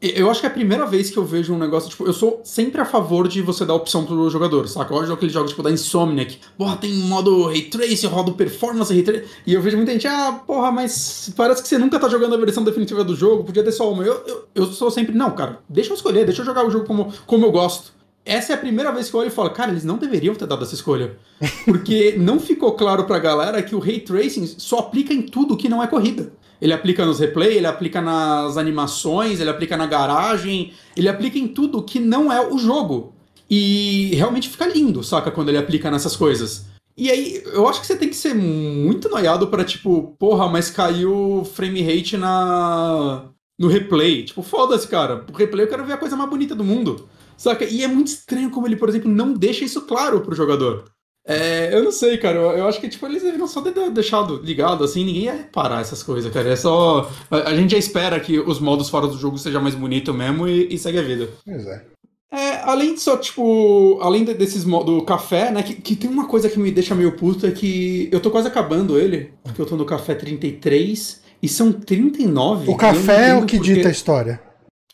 Eu 0.00 0.30
acho 0.30 0.40
que 0.40 0.46
é 0.46 0.48
a 0.48 0.52
primeira 0.52 0.86
vez 0.86 1.10
que 1.10 1.18
eu 1.18 1.24
vejo 1.26 1.52
um 1.52 1.58
negócio, 1.58 1.90
tipo, 1.90 2.06
eu 2.06 2.12
sou 2.14 2.40
sempre 2.42 2.80
a 2.80 2.86
favor 2.86 3.28
de 3.28 3.42
você 3.42 3.66
dar 3.66 3.74
opção 3.74 4.06
pro 4.06 4.30
jogador, 4.30 4.66
saca? 4.66 4.94
Eu 4.94 4.98
gosto 4.98 5.10
daqueles 5.10 5.34
jogos, 5.34 5.50
tipo, 5.50 5.62
da 5.62 5.70
Insomniac. 5.70 6.38
Porra, 6.56 6.76
tem 6.78 6.90
modo 6.90 7.46
Ray 7.46 7.62
Tracing, 7.62 8.06
rodo 8.06 8.32
Performance, 8.32 8.90
Ray 8.90 9.02
Tracing. 9.02 9.26
E 9.46 9.52
eu 9.52 9.60
vejo 9.60 9.76
muita 9.76 9.92
gente, 9.92 10.06
ah, 10.06 10.40
porra, 10.46 10.72
mas 10.72 11.30
parece 11.36 11.60
que 11.60 11.68
você 11.68 11.76
nunca 11.76 11.98
tá 12.00 12.08
jogando 12.08 12.34
a 12.34 12.38
versão 12.38 12.64
definitiva 12.64 13.04
do 13.04 13.14
jogo, 13.14 13.44
podia 13.44 13.62
ter 13.62 13.72
só 13.72 13.92
uma. 13.92 14.02
Eu, 14.02 14.14
eu, 14.26 14.48
eu 14.54 14.66
sou 14.66 14.90
sempre, 14.90 15.14
não, 15.14 15.32
cara, 15.32 15.58
deixa 15.68 15.90
eu 15.90 15.94
escolher, 15.94 16.24
deixa 16.24 16.40
eu 16.40 16.46
jogar 16.46 16.66
o 16.66 16.70
jogo 16.70 16.86
como, 16.86 17.12
como 17.26 17.44
eu 17.44 17.52
gosto. 17.52 17.92
Essa 18.30 18.52
é 18.52 18.54
a 18.54 18.58
primeira 18.58 18.92
vez 18.92 19.10
que 19.10 19.16
eu 19.16 19.18
olho 19.18 19.26
e 19.26 19.32
falo, 19.32 19.50
cara, 19.50 19.72
eles 19.72 19.82
não 19.82 19.98
deveriam 19.98 20.36
ter 20.36 20.46
dado 20.46 20.62
essa 20.62 20.76
escolha. 20.76 21.16
Porque 21.64 22.14
não 22.16 22.38
ficou 22.38 22.74
claro 22.74 23.02
pra 23.02 23.18
galera 23.18 23.60
que 23.60 23.74
o 23.74 23.80
Ray 23.80 23.98
Tracing 23.98 24.46
só 24.46 24.78
aplica 24.78 25.12
em 25.12 25.20
tudo 25.20 25.56
que 25.56 25.68
não 25.68 25.82
é 25.82 25.88
corrida. 25.88 26.32
Ele 26.62 26.72
aplica 26.72 27.04
nos 27.04 27.18
replay, 27.18 27.56
ele 27.56 27.66
aplica 27.66 28.00
nas 28.00 28.56
animações, 28.56 29.40
ele 29.40 29.50
aplica 29.50 29.76
na 29.76 29.84
garagem, 29.84 30.72
ele 30.96 31.08
aplica 31.08 31.40
em 31.40 31.48
tudo 31.48 31.82
que 31.82 31.98
não 31.98 32.32
é 32.32 32.40
o 32.40 32.56
jogo. 32.56 33.12
E 33.50 34.14
realmente 34.14 34.48
fica 34.48 34.68
lindo, 34.68 35.02
saca? 35.02 35.32
Quando 35.32 35.48
ele 35.48 35.58
aplica 35.58 35.90
nessas 35.90 36.14
coisas. 36.14 36.66
E 36.96 37.10
aí, 37.10 37.42
eu 37.46 37.66
acho 37.66 37.80
que 37.80 37.86
você 37.88 37.96
tem 37.96 38.08
que 38.08 38.14
ser 38.14 38.32
muito 38.32 39.08
noiado 39.08 39.48
para 39.48 39.64
tipo, 39.64 40.14
porra, 40.20 40.48
mas 40.48 40.70
caiu 40.70 41.44
frame 41.52 41.82
rate 41.82 42.16
na 42.16 43.24
no 43.58 43.66
replay. 43.66 44.22
Tipo, 44.22 44.40
foda-se, 44.40 44.86
cara. 44.86 45.26
O 45.28 45.36
replay 45.36 45.64
eu 45.64 45.68
quero 45.68 45.84
ver 45.84 45.94
a 45.94 45.98
coisa 45.98 46.14
mais 46.14 46.30
bonita 46.30 46.54
do 46.54 46.62
mundo. 46.62 47.08
Saca? 47.40 47.64
E 47.64 47.82
é 47.82 47.88
muito 47.88 48.08
estranho 48.08 48.50
como 48.50 48.66
ele, 48.66 48.76
por 48.76 48.90
exemplo, 48.90 49.10
não 49.10 49.32
deixa 49.32 49.64
isso 49.64 49.80
claro 49.86 50.20
pro 50.20 50.36
jogador. 50.36 50.84
É, 51.26 51.74
eu 51.74 51.82
não 51.82 51.90
sei, 51.90 52.18
cara. 52.18 52.36
Eu, 52.36 52.50
eu, 52.58 52.68
acho 52.68 52.78
que 52.78 52.86
tipo, 52.86 53.06
eles 53.06 53.22
deveriam 53.22 53.48
só 53.48 53.62
ter 53.62 53.72
deixado 53.90 54.42
ligado, 54.44 54.84
assim, 54.84 55.02
ninguém 55.02 55.24
ia 55.24 55.32
reparar 55.32 55.80
essas 55.80 56.02
coisas, 56.02 56.30
cara. 56.30 56.50
É 56.50 56.56
só. 56.56 57.10
A, 57.30 57.48
a, 57.48 57.56
gente 57.56 57.70
já 57.70 57.78
espera 57.78 58.20
que 58.20 58.38
os 58.38 58.60
modos 58.60 58.90
fora 58.90 59.06
do 59.06 59.16
jogo 59.16 59.38
sejam 59.38 59.62
mais 59.62 59.74
bonito 59.74 60.12
mesmo 60.12 60.46
e, 60.46 60.68
e 60.70 60.76
segue 60.76 60.98
a 60.98 61.02
vida. 61.02 61.30
Pois 61.42 61.66
é. 61.66 61.82
É, 62.30 62.56
além 62.58 62.92
disso, 62.92 63.16
tipo, 63.16 63.98
além 64.02 64.22
desses 64.22 64.62
do 64.64 65.00
café, 65.02 65.50
né, 65.50 65.62
que, 65.62 65.74
que, 65.76 65.96
tem 65.96 66.10
uma 66.10 66.28
coisa 66.28 66.48
que 66.50 66.58
me 66.58 66.70
deixa 66.70 66.94
meio 66.94 67.16
puto 67.16 67.46
é 67.46 67.50
que 67.52 68.10
eu 68.12 68.20
tô 68.20 68.30
quase 68.30 68.48
acabando 68.48 68.98
ele, 68.98 69.32
porque 69.42 69.62
eu 69.62 69.66
tô 69.66 69.76
no 69.76 69.86
café 69.86 70.14
33 70.14 71.22
e 71.42 71.48
são 71.48 71.72
39. 71.72 72.70
O 72.70 72.76
café 72.76 73.30
é 73.30 73.34
o 73.34 73.46
que 73.46 73.56
porque... 73.56 73.74
dita 73.74 73.88
a 73.88 73.90
história. 73.92 74.49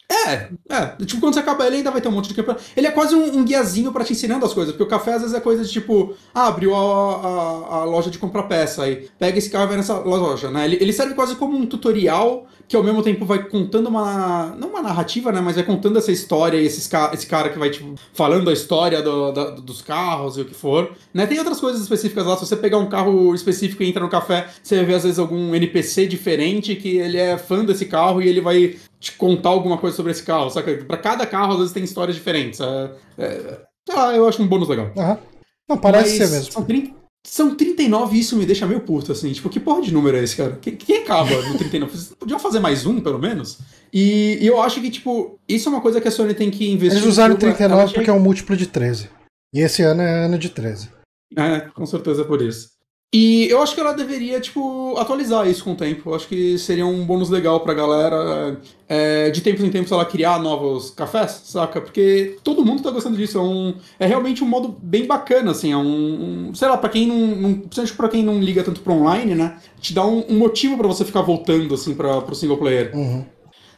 É, 0.09 0.49
é. 0.69 0.87
Tipo, 1.05 1.21
quando 1.21 1.35
você 1.35 1.41
acaba 1.41 1.67
ele, 1.67 1.77
ainda 1.77 1.91
vai 1.91 2.01
ter 2.01 2.09
um 2.09 2.13
monte 2.13 2.29
de 2.29 2.35
campeonato. 2.35 2.65
Ele 2.77 2.87
é 2.87 2.91
quase 2.91 3.15
um, 3.15 3.39
um 3.39 3.45
guiazinho 3.45 3.93
para 3.93 4.05
te 4.05 4.13
ensinando 4.13 4.47
as 4.47 4.55
coisas. 4.55 4.73
Porque 4.73 4.85
o 4.85 4.89
café 4.89 5.15
às 5.15 5.23
vezes 5.23 5.37
é 5.37 5.41
coisa 5.41 5.65
de 5.65 5.71
tipo, 5.71 6.15
ah, 6.33 6.47
abriu 6.47 6.75
a, 6.75 6.79
a, 6.79 7.77
a, 7.79 7.85
loja 7.85 8.11
de 8.11 8.19
comprar 8.19 8.45
peça 8.45 8.85
aí. 8.85 9.09
Pega 9.19 9.39
esse 9.39 9.51
carro 9.51 9.65
e 9.65 9.69
vai 9.69 9.77
nessa 9.77 9.99
loja, 9.99 10.51
né? 10.51 10.65
Ele, 10.65 10.79
ele 10.81 10.93
serve 10.93 11.15
quase 11.15 11.35
como 11.35 11.57
um 11.57 11.67
tutorial 11.67 12.47
que 12.69 12.77
ao 12.77 12.83
mesmo 12.83 13.03
tempo 13.03 13.25
vai 13.25 13.45
contando 13.45 13.89
uma. 13.89 14.55
Não 14.59 14.69
uma 14.69 14.83
narrativa, 14.83 15.33
né? 15.33 15.41
Mas 15.41 15.57
vai 15.57 15.65
contando 15.65 15.99
essa 15.99 16.13
história 16.13 16.59
e 16.59 16.67
esses, 16.67 16.89
esse 17.13 17.27
cara 17.27 17.49
que 17.49 17.59
vai, 17.59 17.71
tipo, 17.71 17.95
falando 18.13 18.51
a 18.51 18.53
história 18.53 19.03
do, 19.03 19.33
da, 19.33 19.51
dos 19.51 19.83
carros 19.83 20.37
e 20.37 20.41
o 20.41 20.45
que 20.45 20.55
for. 20.55 20.93
Né? 21.13 21.27
Tem 21.27 21.39
outras 21.39 21.61
coisas 21.61 21.81
específicas 21.83 22.27
lá. 22.27 22.37
Se 22.37 22.47
você 22.47 22.57
pegar 22.57 22.79
um 22.79 22.89
carro 22.89 23.35
específico 23.35 23.83
e 23.83 23.89
entra 23.89 24.03
no 24.03 24.09
café, 24.09 24.49
você 24.63 24.85
ver 24.85 24.95
às 24.95 25.03
vezes 25.05 25.19
algum 25.19 25.55
NPC 25.55 26.07
diferente 26.07 26.77
que 26.77 26.97
ele 26.97 27.19
é 27.19 27.37
fã 27.37 27.65
desse 27.65 27.87
carro 27.87 28.23
e 28.23 28.29
ele 28.29 28.41
vai 28.41 28.77
te 29.07 29.13
contar 29.13 29.51
alguma 29.51 29.79
coisa 29.79 29.97
sobre 29.97 30.13
esse 30.13 30.23
carro, 30.23 30.51
saca? 30.51 30.73
Pra 30.85 30.97
cada 30.97 31.27
carro, 31.27 31.53
às 31.53 31.59
vezes, 31.59 31.73
tem 31.73 31.85
histórias 31.85 32.17
diferentes. 32.17 32.61
É, 32.61 32.91
é, 33.19 33.61
eu 34.17 34.29
acho 34.29 34.43
um 34.43 34.47
bônus 34.47 34.69
legal. 34.69 34.91
Uhum. 34.97 35.17
Não, 35.69 35.79
parece 35.79 36.19
Mas 36.19 36.29
ser 36.29 36.35
mesmo. 36.37 36.53
São, 36.53 36.65
30, 36.65 36.95
são 37.27 37.55
39 37.55 38.17
e 38.17 38.21
isso 38.21 38.37
me 38.37 38.47
deixa 38.47 38.67
meio 38.67 38.81
puto, 38.81 39.13
assim. 39.13 39.33
Tipo, 39.33 39.49
que 39.49 39.61
porra 39.61 39.83
de 39.83 39.93
número 39.93 40.17
é 40.17 40.23
esse, 40.23 40.37
cara? 40.37 40.59
Quem, 40.61 40.77
quem 40.77 40.99
acaba 40.99 41.31
no 41.43 41.57
39? 41.57 41.93
Vocês 41.93 42.15
podiam 42.19 42.39
fazer 42.39 42.61
mais 42.61 42.87
um, 42.87 43.01
pelo 43.01 43.19
menos? 43.19 43.59
E, 43.93 44.39
e, 44.41 44.47
eu 44.47 44.61
acho 44.61 44.81
que, 44.81 44.91
tipo, 44.91 45.39
isso 45.49 45.69
é 45.69 45.73
uma 45.73 45.81
coisa 45.81 46.01
que 46.01 46.09
a 46.09 46.11
Sony 46.11 46.35
tem 46.35 46.51
que 46.51 46.71
investir. 46.71 46.99
Eles 46.99 47.09
usaram 47.09 47.37
39 47.37 47.95
porque 47.95 48.11
é 48.11 48.13
um 48.13 48.21
múltiplo 48.21 48.57
de 48.57 48.67
13. 48.67 49.09
E 49.55 49.61
esse 49.61 49.83
ano 49.83 50.03
é 50.03 50.25
ano 50.25 50.39
de 50.39 50.51
13. 50.51 50.91
É, 51.37 51.61
com 51.61 51.87
certeza 51.87 52.23
é 52.23 52.25
por 52.25 52.43
isso. 52.43 52.76
E 53.15 53.49
eu 53.49 53.63
acho 53.63 53.75
que 53.75 53.81
ela 53.81 53.93
deveria, 53.93 54.41
tipo, 54.41 54.97
atualizar 54.99 55.49
isso 55.49 55.63
com 55.65 55.73
o 55.73 55.77
tempo. 55.77 56.11
Eu 56.11 56.15
acho 56.15 56.27
que 56.27 56.59
seria 56.59 56.85
um 56.85 57.05
bônus 57.05 57.31
legal 57.31 57.61
pra 57.61 57.73
galera. 57.73 58.61
É, 58.89 59.31
de 59.31 59.41
tempos 59.41 59.65
em 59.65 59.71
tempos 59.71 59.91
ela 59.91 60.05
criar 60.05 60.39
novos 60.41 60.91
cafés, 60.91 61.43
saca? 61.45 61.81
Porque 61.81 62.37
todo 62.43 62.65
mundo 62.65 62.83
tá 62.83 62.91
gostando 62.91 63.17
disso. 63.17 63.39
É, 63.39 63.41
um, 63.41 63.75
é 63.99 64.07
realmente 64.07 64.43
um 64.43 64.47
modo 64.47 64.77
bem 64.83 65.07
bacana, 65.07 65.53
assim. 65.53 65.73
É 65.73 65.77
um. 65.77 66.49
um 66.51 66.55
sei 66.55 66.69
lá, 66.69 66.77
pra 66.77 66.91
quem 66.91 67.07
não. 67.07 67.17
não 67.17 67.55
principalmente 67.55 67.97
pra 67.97 68.09
quem 68.09 68.23
não 68.25 68.41
liga 68.41 68.65
tanto 68.65 68.81
pro 68.81 68.95
online, 68.95 69.35
né? 69.35 69.57
Te 69.81 69.95
dá 69.95 70.05
um, 70.05 70.25
um 70.29 70.37
motivo 70.37 70.77
para 70.77 70.89
você 70.89 71.05
ficar 71.05 71.23
voltando, 71.23 71.75
assim, 71.75 71.95
pra, 71.95 72.21
pro 72.21 72.35
single 72.35 72.59
player. 72.59 72.95
Uhum. 72.95 73.25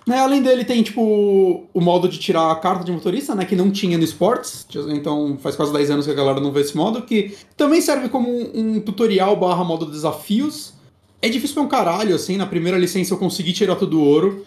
Né, 0.09 0.19
além 0.21 0.41
dele, 0.41 0.65
tem, 0.65 0.83
tipo, 0.83 1.69
o 1.75 1.81
modo 1.83 2.09
de 2.09 2.19
tirar 2.19 2.51
a 2.51 2.57
carta 2.57 2.83
de 2.83 2.91
motorista, 2.91 3.35
né? 3.35 3.45
Que 3.45 3.55
não 3.55 3.71
tinha 3.71 3.99
no 3.99 4.05
Sports. 4.05 4.67
Então 4.89 5.37
faz 5.39 5.55
quase 5.55 5.71
10 5.71 5.91
anos 5.91 6.07
que 6.07 6.13
a 6.13 6.15
galera 6.15 6.41
não 6.41 6.51
vê 6.51 6.63
esse 6.63 6.75
modo. 6.75 7.03
Que 7.03 7.37
também 7.59 7.83
serve 7.83 8.09
como 8.09 8.27
um, 8.27 8.51
um 8.55 8.81
tutorial 8.81 9.37
barra 9.37 9.63
modo 9.63 9.85
desafios. 9.85 10.73
É 11.21 11.29
difícil 11.29 11.57
pra 11.57 11.63
um 11.63 11.69
caralho, 11.69 12.15
assim. 12.15 12.39
Na 12.39 12.47
primeira 12.47 12.79
licença 12.79 13.13
eu 13.13 13.19
consegui 13.19 13.53
tirar 13.53 13.77
todo 13.77 14.01
o 14.01 14.03
ouro. 14.03 14.47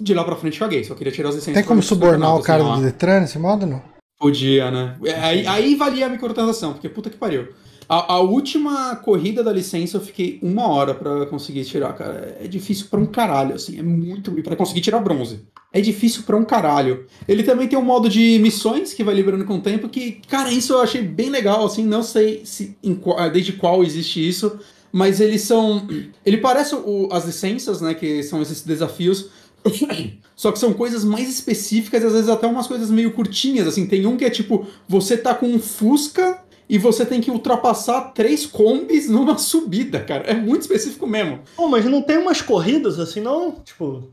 De 0.00 0.14
lá 0.14 0.22
pra 0.22 0.36
frente 0.36 0.60
caguei, 0.60 0.84
só 0.84 0.94
queria 0.94 1.12
tirar 1.12 1.30
as 1.30 1.34
licenças. 1.34 1.54
Tem 1.54 1.64
como 1.64 1.82
subornar 1.82 2.36
o 2.36 2.42
cara 2.42 2.62
assim, 2.62 2.80
do 2.80 2.86
Detran 2.86 3.20
nesse 3.20 3.38
modo, 3.38 3.66
não? 3.66 3.82
Podia, 4.16 4.70
né? 4.70 4.96
Aí, 5.20 5.44
aí 5.44 5.74
valia 5.74 6.06
a 6.06 6.08
microtransação, 6.08 6.72
porque 6.72 6.88
puta 6.88 7.10
que 7.10 7.16
pariu. 7.16 7.48
A, 7.88 8.14
a, 8.14 8.20
última 8.20 8.96
corrida 8.96 9.42
da 9.42 9.52
licença 9.52 9.96
eu 9.96 10.00
fiquei 10.00 10.38
uma 10.42 10.68
hora 10.68 10.94
para 10.94 11.26
conseguir 11.26 11.64
tirar, 11.64 11.92
cara. 11.92 12.36
É 12.40 12.46
difícil 12.46 12.86
para 12.90 13.00
um 13.00 13.06
caralho, 13.06 13.54
assim. 13.54 13.78
É 13.78 13.82
muito. 13.82 14.36
E 14.38 14.42
pra 14.42 14.56
conseguir 14.56 14.80
tirar 14.80 15.00
bronze. 15.00 15.40
É 15.72 15.80
difícil 15.80 16.22
para 16.22 16.36
um 16.36 16.44
caralho. 16.44 17.06
Ele 17.26 17.42
também 17.42 17.66
tem 17.66 17.78
um 17.78 17.84
modo 17.84 18.08
de 18.08 18.38
missões 18.38 18.94
que 18.94 19.04
vai 19.04 19.14
liberando 19.14 19.44
com 19.44 19.56
o 19.56 19.60
tempo, 19.60 19.88
que, 19.88 20.20
cara, 20.28 20.52
isso 20.52 20.72
eu 20.72 20.80
achei 20.80 21.02
bem 21.02 21.30
legal, 21.30 21.64
assim. 21.64 21.84
Não 21.84 22.02
sei 22.02 22.42
se 22.44 22.76
em, 22.82 22.98
desde 23.32 23.54
qual 23.54 23.82
existe 23.82 24.26
isso, 24.26 24.58
mas 24.92 25.20
eles 25.20 25.42
são. 25.42 25.86
Ele 26.24 26.38
parece 26.38 26.74
o, 26.74 27.08
as 27.10 27.26
licenças, 27.26 27.80
né? 27.80 27.92
Que 27.92 28.22
são 28.22 28.40
esses 28.40 28.62
desafios. 28.62 29.30
Só 30.36 30.52
que 30.52 30.58
são 30.58 30.72
coisas 30.72 31.04
mais 31.04 31.28
específicas 31.28 32.04
às 32.04 32.12
vezes 32.12 32.28
até 32.28 32.46
umas 32.46 32.66
coisas 32.66 32.90
meio 32.90 33.12
curtinhas, 33.12 33.66
assim. 33.66 33.86
Tem 33.86 34.06
um 34.06 34.16
que 34.16 34.24
é 34.24 34.30
tipo, 34.30 34.66
você 34.88 35.16
tá 35.16 35.34
com 35.34 35.46
um 35.46 35.58
Fusca 35.58 36.38
e 36.68 36.78
você 36.78 37.04
tem 37.04 37.20
que 37.20 37.30
ultrapassar 37.30 38.12
três 38.12 38.46
combis 38.46 39.08
numa 39.08 39.36
subida, 39.38 40.00
cara. 40.00 40.24
É 40.24 40.34
muito 40.34 40.62
específico 40.62 41.06
mesmo. 41.06 41.40
Pô, 41.56 41.68
mas 41.68 41.84
não 41.84 42.02
tem 42.02 42.18
umas 42.18 42.40
corridas 42.40 42.98
assim, 42.98 43.20
não? 43.20 43.52
Tipo. 43.52 44.10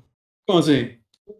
Como 0.47 0.59
assim? 0.59 0.89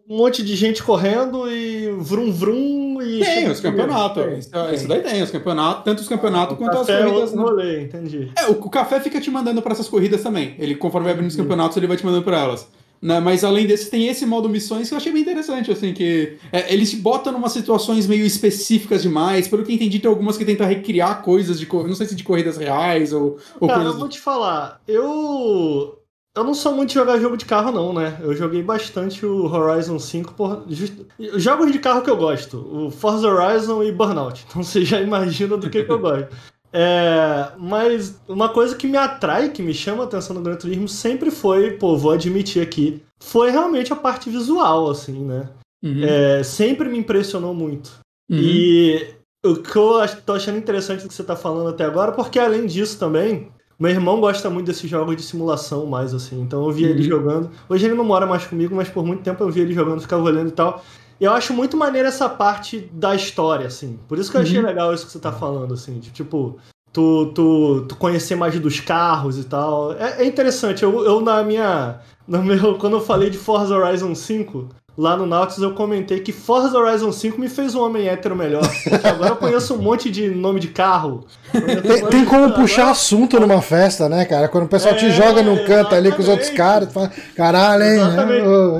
Um 0.08 0.16
monte 0.16 0.42
de 0.42 0.56
gente 0.56 0.82
correndo 0.82 1.50
e 1.50 1.90
vrum 1.98 2.32
vrum 2.32 3.02
e. 3.02 3.20
Tem, 3.20 3.50
os 3.50 3.60
campeonatos. 3.60 4.24
Isso, 4.38 4.50
isso, 4.74 4.88
daí 4.88 5.02
tem, 5.02 5.22
os 5.22 5.30
campeonatos, 5.30 5.84
tanto 5.84 6.00
os 6.00 6.08
campeonatos 6.08 6.54
ah, 6.54 6.56
quanto 6.56 6.78
as 6.78 6.88
é 6.88 7.04
corridas. 7.04 7.32
É 7.32 7.36
rolê, 7.36 7.82
entendi. 7.82 8.32
É, 8.36 8.46
o, 8.46 8.52
o, 8.52 8.70
café 8.70 9.00
fica 9.00 9.20
te 9.20 9.30
mandando 9.30 9.60
para 9.60 9.72
essas 9.72 9.88
corridas 9.88 10.22
também. 10.22 10.54
Ele, 10.58 10.74
conforme 10.74 11.04
vai 11.04 11.12
abrindo 11.12 11.28
os 11.28 11.36
campeonatos, 11.36 11.76
ele 11.76 11.86
vai 11.86 11.96
te 11.96 12.06
mandando 12.06 12.24
para 12.24 12.40
elas. 12.40 12.66
Né? 13.02 13.18
Mas 13.18 13.42
além 13.42 13.66
desse, 13.66 13.90
tem 13.90 14.06
esse 14.06 14.24
modo 14.24 14.48
missões 14.48 14.86
que 14.88 14.94
eu 14.94 14.98
achei 14.98 15.10
bem 15.10 15.22
interessante, 15.22 15.72
assim, 15.72 15.92
que 15.92 16.38
é, 16.52 16.72
eles 16.72 16.88
te 16.90 16.96
botam 16.96 17.36
em 17.36 17.48
situações 17.48 18.06
meio 18.06 18.24
específicas 18.24 19.02
demais. 19.02 19.48
Pelo 19.48 19.64
que 19.64 19.74
entendi, 19.74 19.98
tem 19.98 20.08
algumas 20.08 20.38
que 20.38 20.44
tentam 20.44 20.64
recriar 20.64 21.20
coisas 21.20 21.58
de 21.58 21.68
não 21.72 21.96
sei 21.96 22.06
se 22.06 22.14
de 22.14 22.22
corridas 22.22 22.56
reais 22.56 23.12
ou, 23.12 23.38
ou 23.58 23.66
Cara, 23.66 23.80
coisas. 23.80 23.94
eu 23.94 23.98
vou 23.98 24.08
te 24.08 24.20
falar, 24.20 24.80
eu. 24.86 25.98
Eu 26.34 26.44
não 26.44 26.54
sou 26.54 26.72
muito 26.72 26.88
de 26.88 26.94
jogar 26.94 27.18
jogo 27.18 27.36
de 27.36 27.44
carro, 27.44 27.70
não, 27.70 27.92
né? 27.92 28.18
Eu 28.22 28.34
joguei 28.34 28.62
bastante 28.62 29.26
o 29.26 29.44
Horizon 29.52 29.98
5 29.98 30.32
por. 30.32 30.64
Just... 30.68 30.94
Jogos 31.36 31.70
de 31.72 31.78
carro 31.78 32.00
que 32.00 32.08
eu 32.08 32.16
gosto. 32.16 32.56
O 32.56 32.90
Forza 32.90 33.28
Horizon 33.28 33.82
e 33.82 33.92
Burnout. 33.92 34.46
Então 34.48 34.62
você 34.64 34.82
já 34.84 35.00
imagina 35.00 35.58
do 35.58 35.68
que, 35.68 35.82
que 35.82 35.92
eu 35.92 35.98
gosto. 35.98 36.28
É, 36.72 37.50
mas 37.58 38.18
uma 38.26 38.48
coisa 38.48 38.74
que 38.74 38.86
me 38.86 38.96
atrai, 38.96 39.50
que 39.50 39.62
me 39.62 39.74
chama 39.74 40.04
a 40.04 40.06
atenção 40.06 40.34
no 40.34 40.42
Gran 40.42 40.56
Turismo 40.56 40.88
sempre 40.88 41.30
foi, 41.30 41.72
pô, 41.72 41.96
vou 41.96 42.12
admitir 42.12 42.62
aqui, 42.62 43.02
foi 43.20 43.50
realmente 43.50 43.92
a 43.92 43.96
parte 43.96 44.30
visual, 44.30 44.90
assim, 44.90 45.24
né? 45.24 45.50
Uhum. 45.84 46.02
É, 46.02 46.42
sempre 46.42 46.88
me 46.88 46.98
impressionou 46.98 47.52
muito. 47.52 47.92
Uhum. 48.30 48.38
E 48.38 49.14
o 49.44 49.56
que 49.56 49.76
eu 49.76 49.98
tô 50.24 50.32
achando 50.32 50.56
interessante 50.56 51.02
do 51.02 51.08
que 51.08 51.14
você 51.14 51.24
tá 51.24 51.36
falando 51.36 51.68
até 51.68 51.84
agora, 51.84 52.12
porque 52.12 52.38
além 52.38 52.64
disso 52.66 52.98
também, 52.98 53.48
meu 53.78 53.90
irmão 53.90 54.20
gosta 54.20 54.48
muito 54.48 54.66
desses 54.66 54.88
jogos 54.88 55.16
de 55.16 55.22
simulação 55.22 55.86
mais, 55.86 56.14
assim. 56.14 56.40
Então 56.40 56.64
eu 56.64 56.72
via 56.72 56.86
uhum. 56.86 56.92
ele 56.94 57.02
jogando. 57.02 57.50
Hoje 57.68 57.84
ele 57.84 57.94
não 57.94 58.04
mora 58.04 58.24
mais 58.24 58.46
comigo, 58.46 58.74
mas 58.74 58.88
por 58.88 59.04
muito 59.04 59.22
tempo 59.22 59.42
eu 59.42 59.50
via 59.50 59.64
ele 59.64 59.74
jogando, 59.74 60.00
ficava 60.00 60.22
olhando 60.22 60.48
e 60.48 60.52
tal. 60.52 60.82
Eu 61.20 61.32
acho 61.32 61.52
muito 61.52 61.76
maneiro 61.76 62.08
essa 62.08 62.28
parte 62.28 62.90
da 62.92 63.14
história, 63.14 63.66
assim. 63.66 63.98
Por 64.08 64.18
isso 64.18 64.30
que 64.30 64.36
eu 64.36 64.42
achei 64.42 64.58
uhum. 64.58 64.66
legal 64.66 64.92
isso 64.92 65.06
que 65.06 65.12
você 65.12 65.18
tá 65.18 65.32
falando, 65.32 65.74
assim. 65.74 65.98
De, 65.98 66.10
tipo, 66.10 66.58
tu, 66.92 67.32
tu, 67.34 67.86
tu 67.88 67.96
conhecer 67.96 68.36
mais 68.36 68.58
dos 68.58 68.80
carros 68.80 69.38
e 69.38 69.44
tal. 69.44 69.92
É, 69.92 70.22
é 70.22 70.26
interessante. 70.26 70.82
Eu, 70.82 71.04
eu, 71.04 71.20
na 71.20 71.42
minha. 71.42 72.00
No 72.26 72.42
meu, 72.42 72.76
quando 72.78 72.96
eu 72.96 73.00
falei 73.00 73.30
de 73.30 73.38
Forza 73.38 73.74
Horizon 73.74 74.14
5, 74.14 74.68
lá 74.96 75.16
no 75.16 75.26
Nautilus 75.26 75.62
eu 75.62 75.74
comentei 75.74 76.20
que 76.20 76.32
Forza 76.32 76.78
Horizon 76.78 77.10
5 77.10 77.40
me 77.40 77.48
fez 77.48 77.74
um 77.74 77.82
homem 77.82 78.08
hétero 78.08 78.36
melhor. 78.36 78.62
agora 79.02 79.30
eu 79.30 79.36
conheço 79.36 79.74
um 79.74 79.78
monte 79.78 80.10
de 80.10 80.28
nome 80.28 80.60
de 80.60 80.68
carro. 80.68 81.26
Tem, 81.52 82.06
tem 82.06 82.24
como 82.24 82.44
agora... 82.44 82.60
puxar 82.60 82.90
assunto 82.90 83.38
numa 83.40 83.62
festa, 83.62 84.08
né, 84.08 84.24
cara? 84.24 84.48
Quando 84.48 84.64
o 84.64 84.68
pessoal 84.68 84.94
é, 84.94 84.98
te 84.98 85.10
joga 85.10 85.42
num 85.42 85.64
canto 85.64 85.94
ali 85.94 86.12
com 86.12 86.20
os 86.20 86.28
outros 86.28 86.50
caras, 86.50 86.88
tu 86.88 86.94
fala, 86.94 87.10
caralho, 87.34 87.82
hein? 87.82 88.00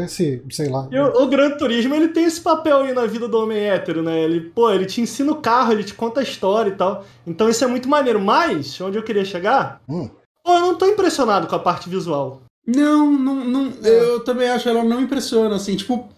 É, 0.01 0.05
esse, 0.05 0.43
sei 0.51 0.69
lá. 0.69 0.89
E 0.91 0.99
o, 0.99 1.23
o 1.23 1.27
Gran 1.27 1.51
Turismo, 1.53 1.95
ele 1.95 2.09
tem 2.09 2.25
esse 2.25 2.41
papel 2.41 2.79
aí 2.79 2.93
na 2.93 3.07
vida 3.07 3.27
do 3.27 3.39
homem 3.39 3.59
hétero, 3.59 4.03
né? 4.03 4.23
Ele, 4.23 4.41
pô, 4.41 4.71
ele 4.71 4.87
te 4.87 5.01
ensina 5.01 5.33
o 5.33 5.37
carro, 5.37 5.73
ele 5.73 5.85
te 5.85 5.95
conta 5.95 6.21
a 6.21 6.23
história 6.23 6.71
e 6.71 6.75
tal. 6.75 7.05
Então 7.27 7.49
isso 7.49 7.65
é 7.65 7.67
muito 7.67 7.89
maneiro. 7.89 8.21
Mas, 8.21 8.81
onde 8.81 8.99
eu 8.99 9.03
queria 9.03 9.25
chegar, 9.25 9.81
hum. 9.89 10.09
pô, 10.45 10.53
eu 10.53 10.61
não 10.61 10.75
tô 10.75 10.87
impressionado 10.87 11.47
com 11.47 11.55
a 11.55 11.59
parte 11.59 11.89
visual. 11.89 12.43
Não, 12.67 13.11
não, 13.11 13.45
não. 13.45 13.73
É. 13.83 13.89
Eu 13.89 14.21
também 14.21 14.49
acho 14.49 14.69
ela 14.69 14.85
não 14.85 15.01
impressiona, 15.01 15.57
assim, 15.57 15.77
tipo. 15.77 16.09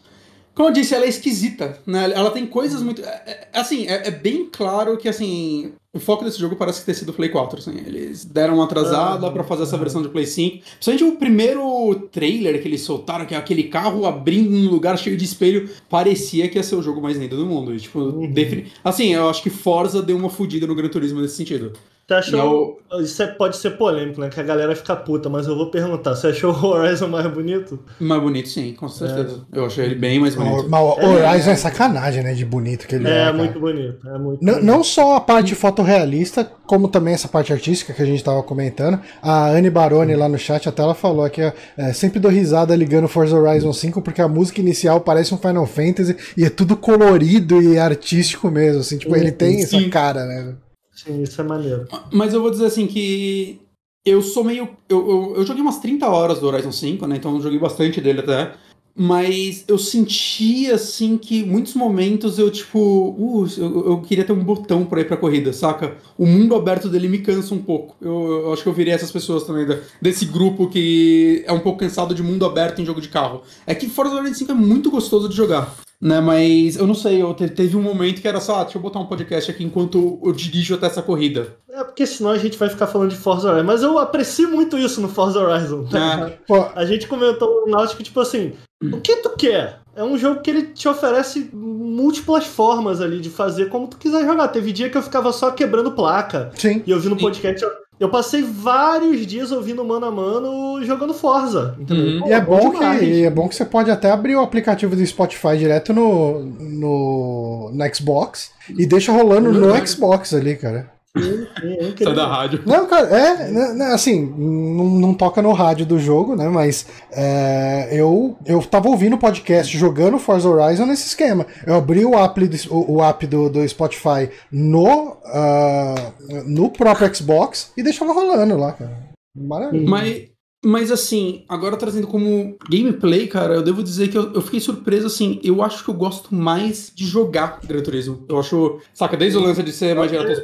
Como 0.55 0.69
eu 0.69 0.73
disse, 0.73 0.95
ela 0.95 1.05
é 1.05 1.09
esquisita, 1.09 1.81
né? 1.85 2.13
Ela 2.15 2.31
tem 2.31 2.47
coisas 2.47 2.81
muito. 2.81 3.03
É, 3.03 3.49
é, 3.53 3.59
assim, 3.59 3.87
é, 3.89 4.07
é, 4.09 4.11
bem 4.11 4.49
claro 4.51 4.97
que, 4.97 5.09
assim. 5.09 5.73
O 5.93 6.01
foco 6.01 6.25
desse 6.25 6.41
jogo 6.41 6.57
parece 6.57 6.85
ter 6.85 6.93
sido 6.93 7.11
o 7.11 7.13
Play 7.13 7.29
4, 7.29 7.59
assim. 7.59 7.79
Eles 7.87 8.25
deram 8.25 8.55
uma 8.55 8.65
atrasada 8.65 9.27
uhum. 9.27 9.33
para 9.33 9.45
fazer 9.45 9.63
essa 9.63 9.79
versão 9.79 10.03
de 10.03 10.09
Play 10.09 10.27
5. 10.27 10.65
Principalmente 10.75 11.05
o 11.05 11.17
primeiro 11.19 12.09
trailer 12.11 12.61
que 12.61 12.67
eles 12.67 12.81
soltaram, 12.81 13.25
que 13.25 13.35
é 13.35 13.37
aquele 13.37 13.65
carro 13.65 14.05
abrindo 14.05 14.51
um 14.55 14.69
lugar 14.69 14.99
cheio 14.99 15.17
de 15.17 15.25
espelho, 15.25 15.71
parecia 15.89 16.49
que 16.49 16.59
ia 16.59 16.65
ser 16.65 16.75
o 16.75 16.83
jogo 16.83 17.01
mais 17.01 17.17
lindo 17.17 17.37
do 17.37 17.47
mundo. 17.47 17.75
E, 17.75 17.79
tipo, 17.79 18.01
uhum. 18.01 18.31
defini... 18.31 18.73
Assim, 18.83 19.15
eu 19.15 19.29
acho 19.29 19.41
que 19.41 19.51
Forza 19.51 20.03
deu 20.03 20.17
uma 20.17 20.29
fodida 20.29 20.67
no 20.67 20.75
Gran 20.75 20.89
Turismo 20.89 21.21
nesse 21.21 21.37
sentido. 21.37 21.73
Você 22.07 22.15
achou. 22.15 22.79
Eu... 22.91 23.01
Isso 23.01 23.23
é, 23.23 23.27
pode 23.27 23.57
ser 23.57 23.71
polêmico, 23.71 24.21
né? 24.21 24.29
Que 24.29 24.39
a 24.39 24.43
galera 24.43 24.77
fica 24.77 24.95
puta, 24.95 25.29
mas 25.29 25.47
eu 25.47 25.57
vou 25.57 25.71
perguntar. 25.71 26.15
Você 26.15 26.29
achou 26.29 26.53
o 26.53 26.67
Horizon 26.67 27.09
mais 27.09 27.27
bonito? 27.27 27.79
Mais 27.99 28.23
bonito, 28.23 28.49
sim, 28.49 28.75
com 28.75 28.89
certeza. 28.89 29.45
É. 29.53 29.59
Eu 29.59 29.67
achei 29.67 29.87
ele 29.87 29.95
bem 29.95 30.21
mais 30.21 30.35
bonito. 30.35 30.69
Mas 30.69 30.81
o 30.81 30.87
Horizon 30.87 31.51
é... 31.51 31.53
é 31.55 31.57
sacanagem, 31.57 32.23
né? 32.23 32.35
De 32.35 32.45
bonito 32.45 32.87
que 32.87 32.95
ele 32.95 33.09
é. 33.09 33.29
É, 33.29 33.33
muito 33.33 33.59
bonito. 33.59 34.07
É 34.07 34.19
muito 34.19 34.45
não, 34.45 34.53
bonito. 34.55 34.67
não 34.67 34.85
só 34.85 35.17
a 35.17 35.21
parte 35.21 35.55
fotorrealista, 35.55 36.49
como 36.67 36.89
também 36.89 37.15
essa 37.15 37.27
parte 37.27 37.53
artística 37.53 37.93
que 37.93 38.03
a 38.03 38.07
gente 38.07 38.23
tava 38.23 38.43
comentando. 38.43 39.01
A 39.23 39.49
Anne 39.49 39.71
Baroni 39.71 40.15
lá 40.15 40.29
no 40.29 40.39
chat 40.39 40.69
até 40.69 40.83
ela 40.83 40.95
falou 40.95 41.29
que 41.31 41.41
é, 41.41 41.93
sempre 41.95 42.21
dou 42.21 42.31
risada 42.31 42.77
ligando 42.77 43.09
Forza 43.09 43.37
Horizon 43.37 43.73
5 43.73 44.03
porque 44.03 44.21
a 44.21 44.29
música 44.29 44.61
inicial 44.61 45.01
parece 45.01 45.35
um 45.35 45.39
Final 45.39 45.67
Fantasy 45.67 46.17
e 46.37 46.45
é 46.45 46.51
tudo 46.51 46.77
colorido 46.77 47.63
e 47.63 47.79
artístico 47.79 48.51
mesmo. 48.51 48.81
Assim, 48.81 48.99
tipo, 48.99 49.17
ele 49.17 49.33
tem 49.33 49.63
sim. 49.63 49.79
essa 49.79 49.89
cara, 49.89 50.27
né? 50.27 50.55
Sim, 50.95 51.23
isso 51.23 51.41
é 51.41 51.45
maneiro. 51.45 51.87
Mas 52.13 52.33
eu 52.33 52.41
vou 52.41 52.51
dizer 52.51 52.67
assim 52.67 52.87
que 52.87 53.61
eu 54.05 54.23
sou 54.23 54.45
meio. 54.45 54.69
Eu, 54.89 55.09
eu, 55.09 55.35
eu, 55.37 55.47
joguei 55.47 55.63
umas 55.63 55.79
30 55.79 56.07
horas 56.07 56.39
do 56.39 56.47
Horizon 56.47 56.73
5, 56.73 57.07
né? 57.07 57.17
Então 57.17 57.35
eu 57.35 57.41
joguei 57.41 57.59
bastante 57.59 58.01
dele 58.01 58.21
até. 58.21 58.55
Mas 58.97 59.65
eu 59.67 59.77
senti, 59.77 60.71
assim, 60.71 61.19
que 61.19 61.43
muitos 61.43 61.75
momentos 61.75 62.39
eu, 62.39 62.49
tipo, 62.49 62.79
uh, 62.79 63.45
eu, 63.59 63.87
eu 63.87 64.01
queria 64.03 64.25
ter 64.25 64.33
um 64.33 64.45
botão 64.45 64.85
pra 64.85 65.01
ir 65.01 65.09
pra 65.09 65.17
corrida, 65.17 65.53
saca? 65.53 65.97
O 66.17 66.25
mundo 66.25 66.55
aberto 66.55 66.89
dele 66.89 67.09
me 67.09 67.19
cansa 67.19 67.57
um 67.57 67.63
pouco. 67.63 67.97
Eu, 68.01 68.45
eu 68.45 68.53
acho 68.53 68.63
que 68.63 68.69
eu 68.69 68.73
virei 68.73 68.95
essas 68.95 69.11
pessoas 69.11 69.43
também, 69.43 69.67
da, 69.67 69.81
desse 70.01 70.25
grupo 70.27 70.69
que 70.69 71.43
é 71.45 71.53
um 71.53 71.59
pouco 71.59 71.81
cansado 71.81 72.15
de 72.15 72.23
mundo 72.23 72.47
aberto 72.47 72.81
em 72.81 72.87
jogo 72.87 73.01
de 73.01 73.09
carro. 73.09 73.43
É 73.67 73.75
que 73.75 73.89
Forza 73.89 74.15
Horizon 74.15 74.35
5 74.35 74.53
é 74.53 74.55
muito 74.55 74.93
gostoso 74.93 75.29
de 75.29 75.35
jogar 75.35 75.75
né? 76.05 76.21
Mas 76.21 76.77
eu 76.77 76.87
não 76.87 76.95
sei, 76.95 77.23
eu 77.23 77.33
te, 77.33 77.49
teve 77.49 77.79
um 77.79 77.83
momento 77.83 78.21
que 78.21 78.29
era 78.29 78.39
só, 78.39 78.61
ah, 78.61 78.65
deixa 78.65 78.77
eu 78.77 78.83
botar 78.83 79.01
um 79.01 79.07
podcast 79.07 79.51
aqui 79.51 79.65
enquanto 79.65 80.21
eu 80.23 80.33
dirijo 80.33 80.75
até 80.75 80.87
essa 80.87 81.01
corrida. 81.01 81.57
É, 81.71 81.83
porque 81.83 82.07
senão 82.07 82.31
a 82.31 82.37
gente 82.37 82.59
vai 82.59 82.69
ficar 82.69 82.87
falando 82.87 83.09
de 83.09 83.17
Forza 83.17 83.49
Horizon. 83.49 83.67
Mas 83.67 83.83
eu 83.83 83.99
aprecio 83.99 84.51
muito 84.51 84.77
isso 84.77 85.01
no 85.01 85.09
Forza 85.09 85.41
Horizon. 85.41 85.85
Tá? 85.85 86.31
É. 86.31 86.73
A 86.77 86.85
gente 86.85 87.09
comentou 87.09 87.65
no 87.65 87.73
Náutico, 87.73 88.03
tipo 88.03 88.21
assim, 88.21 88.53
o 88.83 89.01
que 89.01 89.17
tu 89.17 89.31
quer? 89.31 89.81
É 89.97 90.05
um 90.05 90.19
jogo 90.19 90.43
que 90.43 90.51
ele 90.51 90.63
te 90.65 90.87
oferece 90.89 91.49
múltiplas 91.53 92.45
formas 92.45 93.01
ali 93.01 93.21
de 93.21 93.31
fazer 93.31 93.71
como 93.71 93.87
tu 93.87 93.97
quiser 93.97 94.27
jogar. 94.27 94.49
Teve 94.49 94.73
dia 94.73 94.91
que 94.91 94.99
eu 94.99 95.03
ficava 95.03 95.33
só 95.33 95.53
quebrando 95.53 95.93
placa. 95.93 96.51
Sim. 96.55 96.83
E 96.87 96.91
eu 96.91 97.01
vi 97.01 97.09
no 97.09 97.17
podcast, 97.17 97.63
eu 97.63 97.71
passei 98.11 98.43
vários 98.43 99.27
dias 99.27 99.53
ouvindo 99.53 99.85
mano 99.85 100.07
a 100.07 100.11
mano 100.11 100.85
jogando 100.85 101.15
Forza. 101.15 101.77
Uhum. 101.79 102.27
E 102.27 102.33
é 102.33 102.41
bom, 102.41 102.71
que, 102.71 103.25
é 103.25 103.31
bom 103.31 103.49
que 103.49 103.55
você 103.55 103.65
pode 103.65 103.91
até 103.91 104.11
abrir 104.11 104.35
o 104.35 104.41
aplicativo 104.41 104.97
do 104.97 105.07
Spotify 105.07 105.57
direto 105.57 105.93
no, 105.93 106.41
no, 106.41 107.71
no 107.73 107.95
Xbox 107.95 108.51
e 108.69 108.85
deixa 108.85 109.13
rolando 109.13 109.51
uhum. 109.51 109.75
no 109.75 109.87
Xbox 109.87 110.35
ali, 110.35 110.57
cara. 110.57 110.94
Sai 111.17 112.15
da 112.15 112.27
rádio. 112.27 112.63
Não, 112.67 112.87
cara, 112.87 113.07
é, 113.07 113.51
né, 113.51 113.73
né, 113.75 113.85
assim, 113.93 114.27
não, 114.37 114.85
não 114.85 115.15
toca 115.15 115.41
no 115.41 115.53
rádio 115.53 115.87
do 115.87 115.97
jogo, 115.97 116.35
né? 116.35 116.49
Mas 116.49 116.87
é, 117.13 117.89
eu, 117.93 118.37
eu 118.45 118.61
tava 118.63 118.89
ouvindo 118.89 119.15
o 119.15 119.19
podcast 119.19 119.77
jogando 119.79 120.19
Forza 120.19 120.49
Horizon 120.49 120.87
nesse 120.87 121.07
esquema. 121.07 121.47
Eu 121.65 121.77
abri 121.77 122.05
o 122.05 122.19
app 122.19 122.47
do, 122.47 122.75
o, 122.75 122.97
o 122.97 123.05
app 123.05 123.27
do, 123.29 123.49
do 123.49 123.69
Spotify 123.69 124.29
no, 124.51 125.17
ah, 125.27 126.13
no 126.47 126.71
próprio 126.71 127.15
Xbox 127.15 127.73
e 127.77 127.83
deixava 127.83 128.13
rolando 128.13 128.57
lá, 128.57 128.73
cara. 128.73 129.05
Maravilha. 129.37 129.89
Mas, 129.89 130.34
mas 130.65 130.91
assim, 130.91 131.45
agora 131.49 131.77
trazendo 131.77 132.07
como 132.07 132.57
gameplay, 132.69 133.27
cara, 133.27 133.55
eu 133.55 133.63
devo 133.63 133.83
dizer 133.83 134.09
que 134.09 134.17
eu, 134.19 134.33
eu 134.33 134.41
fiquei 134.41 134.61
surpreso, 134.61 135.07
assim, 135.07 135.39
eu 135.45 135.63
acho 135.63 135.85
que 135.85 135.91
eu 135.91 135.95
gosto 135.95 136.35
mais 136.35 136.91
de 136.95 137.05
jogar 137.07 137.61
Gran 137.65 137.83
Turismo. 137.83 138.25
Eu 138.29 138.39
acho, 138.39 138.79
saca, 138.93 139.17
desde 139.17 139.39
o 139.39 139.43
lance 139.43 139.63
de 139.63 139.73
ser 139.73 139.95
mais 139.95 140.11
direto 140.11 140.43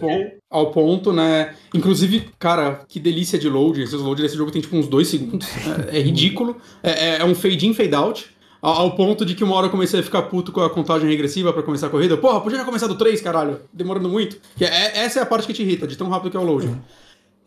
ao 0.51 0.71
ponto, 0.71 1.13
né? 1.13 1.55
Inclusive, 1.75 2.29
cara, 2.39 2.81
que 2.89 2.99
delícia 3.01 3.39
de 3.39 3.49
load. 3.49 3.81
Esses 3.83 4.01
load 4.01 4.21
desse 4.21 4.37
jogo 4.37 4.51
tem 4.51 4.61
tipo 4.61 4.77
uns 4.77 4.89
dois 4.89 5.09
segundos. 5.09 5.47
É, 5.91 5.99
é 5.99 6.01
ridículo. 6.03 6.57
É, 6.83 6.91
é- 6.91 7.19
é 7.21 7.25
um 7.25 7.35
fade 7.35 7.67
in, 7.67 7.73
fade 7.75 7.95
out. 7.95 8.27
Ao, 8.63 8.95
ponto 8.95 9.25
de 9.25 9.35
que 9.35 9.43
uma 9.43 9.55
hora 9.55 9.69
eu 9.69 9.71
comecei 9.71 10.01
a 10.01 10.03
ficar 10.03 10.23
puto 10.23 10.53
com 10.53 10.61
a 10.61 10.69
contagem 10.69 11.09
regressiva 11.09 11.51
pra 11.51 11.63
começar 11.63 11.87
a 11.87 11.91
corrida. 11.91 12.17
Porra, 12.19 12.43
podia 12.43 12.59
já 12.59 12.65
começar 12.65 12.87
do 12.89 12.95
3, 12.95 13.19
caralho. 13.23 13.61
Demorando 13.73 14.07
muito. 14.09 14.37
Que 14.55 14.67
é- 14.67 14.99
essa 14.99 15.21
é 15.21 15.23
a 15.23 15.27
parte 15.27 15.47
que 15.47 15.55
te 15.55 15.63
irrita, 15.63 15.87
de 15.87 15.97
tão 15.97 16.09
rápido 16.11 16.31
que 16.31 16.37
é 16.37 16.41
o 16.41 16.45
load. 16.45 16.71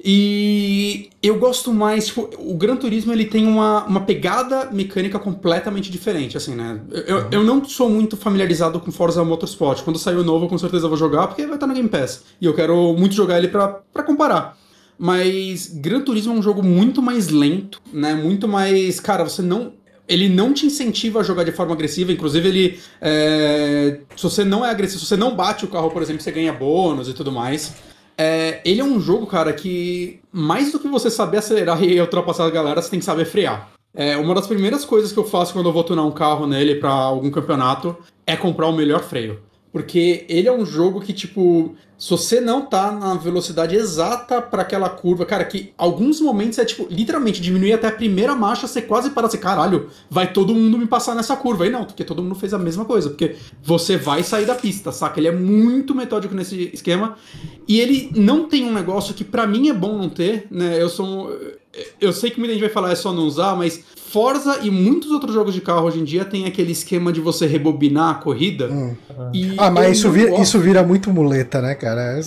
E 0.05 1.09
eu 1.21 1.39
gosto 1.39 1.73
mais, 1.73 2.07
tipo, 2.07 2.29
o 2.37 2.55
Gran 2.55 2.75
Turismo 2.75 3.13
ele 3.13 3.23
tem 3.25 3.47
uma, 3.47 3.85
uma 3.85 4.01
pegada 4.01 4.69
mecânica 4.69 5.17
completamente 5.17 5.89
diferente, 5.89 6.35
assim, 6.35 6.53
né? 6.55 6.81
Eu, 7.07 7.27
eu 7.31 7.43
não 7.43 7.63
sou 7.63 7.89
muito 7.89 8.17
familiarizado 8.17 8.81
com 8.81 8.91
Forza 8.91 9.23
Motorsport. 9.23 9.81
Quando 9.81 9.97
sair 9.97 10.17
o 10.17 10.23
novo, 10.23 10.45
eu 10.45 10.49
com 10.49 10.57
certeza 10.57 10.89
vou 10.89 10.97
jogar, 10.97 11.27
porque 11.27 11.45
vai 11.45 11.55
estar 11.55 11.67
no 11.67 11.73
Game 11.73 11.87
Pass. 11.87 12.23
E 12.41 12.45
eu 12.45 12.53
quero 12.53 12.93
muito 12.97 13.15
jogar 13.15 13.37
ele 13.37 13.47
pra, 13.47 13.67
pra 13.93 14.03
comparar. 14.03 14.57
Mas 14.97 15.67
Gran 15.67 16.01
Turismo 16.01 16.33
é 16.33 16.37
um 16.37 16.41
jogo 16.41 16.61
muito 16.61 17.01
mais 17.01 17.29
lento, 17.29 17.81
né? 17.91 18.13
Muito 18.13 18.47
mais. 18.47 18.99
Cara, 18.99 19.23
você 19.23 19.41
não. 19.41 19.73
Ele 20.05 20.27
não 20.27 20.53
te 20.53 20.65
incentiva 20.65 21.21
a 21.21 21.23
jogar 21.23 21.45
de 21.45 21.53
forma 21.53 21.73
agressiva, 21.73 22.11
inclusive 22.11 22.47
ele. 22.47 22.79
é, 23.01 23.99
Se 24.17 24.23
você 24.23 24.43
não 24.43 24.65
é 24.65 24.69
agressivo, 24.69 24.99
se 24.99 25.07
você 25.07 25.15
não 25.15 25.33
bate 25.33 25.63
o 25.63 25.69
carro, 25.69 25.89
por 25.89 26.01
exemplo, 26.01 26.21
você 26.21 26.31
ganha 26.31 26.51
bônus 26.51 27.07
e 27.07 27.13
tudo 27.13 27.31
mais. 27.31 27.73
É, 28.17 28.61
ele 28.63 28.81
é 28.81 28.83
um 28.83 28.99
jogo, 28.99 29.25
cara, 29.25 29.51
que 29.53 30.19
mais 30.31 30.71
do 30.71 30.79
que 30.79 30.87
você 30.87 31.09
saber 31.09 31.37
acelerar 31.37 31.83
e 31.83 31.99
ultrapassar 31.99 32.45
a 32.45 32.49
galera, 32.49 32.81
você 32.81 32.89
tem 32.89 32.99
que 32.99 33.05
saber 33.05 33.25
frear. 33.25 33.71
É, 33.95 34.17
uma 34.17 34.33
das 34.33 34.47
primeiras 34.47 34.83
coisas 34.83 35.11
que 35.11 35.19
eu 35.19 35.23
faço 35.23 35.53
quando 35.53 35.69
eu 35.69 35.73
vou 35.73 35.83
tunar 35.83 36.03
um 36.03 36.11
carro 36.11 36.47
nele 36.47 36.75
pra 36.75 36.89
algum 36.89 37.29
campeonato 37.29 37.95
é 38.25 38.35
comprar 38.35 38.67
o 38.67 38.73
melhor 38.73 39.03
freio. 39.03 39.39
Porque 39.73 40.23
ele 40.29 40.47
é 40.47 40.53
um 40.53 40.63
jogo 40.63 41.01
que, 41.01 41.11
tipo, 41.11 41.73
se 41.97 42.07
você 42.11 42.39
não 42.39 42.61
tá 42.61 42.91
na 42.91 43.15
velocidade 43.15 43.75
exata 43.75 44.39
pra 44.39 44.61
aquela 44.61 44.87
curva, 44.87 45.25
cara, 45.25 45.43
que 45.43 45.73
alguns 45.75 46.21
momentos 46.21 46.59
é, 46.59 46.65
tipo, 46.65 46.85
literalmente 46.91 47.41
diminuir 47.41 47.73
até 47.73 47.87
a 47.87 47.91
primeira 47.91 48.35
marcha, 48.35 48.67
você 48.67 48.83
quase 48.83 49.09
para 49.09 49.25
assim, 49.25 49.39
caralho, 49.39 49.89
vai 50.11 50.31
todo 50.31 50.53
mundo 50.53 50.77
me 50.77 50.85
passar 50.85 51.15
nessa 51.15 51.35
curva. 51.35 51.63
Aí 51.63 51.71
não, 51.71 51.85
porque 51.85 52.03
todo 52.03 52.21
mundo 52.21 52.35
fez 52.35 52.53
a 52.53 52.59
mesma 52.59 52.85
coisa, 52.85 53.09
porque 53.09 53.35
você 53.63 53.97
vai 53.97 54.21
sair 54.21 54.45
da 54.45 54.53
pista, 54.53 54.91
saca? 54.91 55.19
Ele 55.19 55.29
é 55.29 55.31
muito 55.31 55.95
metódico 55.95 56.35
nesse 56.35 56.69
esquema. 56.71 57.17
E 57.67 57.79
ele 57.79 58.11
não 58.15 58.47
tem 58.47 58.65
um 58.65 58.73
negócio 58.73 59.15
que 59.15 59.23
pra 59.23 59.47
mim 59.47 59.69
é 59.69 59.73
bom 59.73 59.97
não 59.97 60.09
ter, 60.09 60.45
né? 60.51 60.79
Eu 60.79 60.87
sou 60.89 61.07
um, 61.07 61.37
eu 61.99 62.13
sei 62.13 62.29
que 62.29 62.39
muita 62.39 62.53
gente 62.53 62.61
vai 62.61 62.69
falar 62.69 62.91
é 62.91 62.95
só 62.95 63.11
não 63.13 63.23
usar, 63.23 63.55
mas 63.55 63.79
Forza 64.13 64.59
e 64.61 64.69
muitos 64.69 65.09
outros 65.09 65.33
jogos 65.33 65.55
de 65.55 65.59
carro 65.61 65.87
hoje 65.87 65.99
em 65.99 66.03
dia 66.03 66.23
tem 66.23 66.45
aquele 66.45 66.71
esquema 66.71 67.11
de 67.11 67.19
você 67.19 67.47
rebobinar 67.47 68.11
a 68.11 68.13
corrida. 68.13 68.69
Hum. 68.69 68.95
e 69.33 69.55
Ah, 69.57 69.71
mas 69.71 69.97
isso 69.97 70.11
vira, 70.11 70.39
isso 70.39 70.59
vira 70.59 70.83
muito 70.83 71.09
muleta, 71.09 71.59
né, 71.59 71.73
cara? 71.73 72.19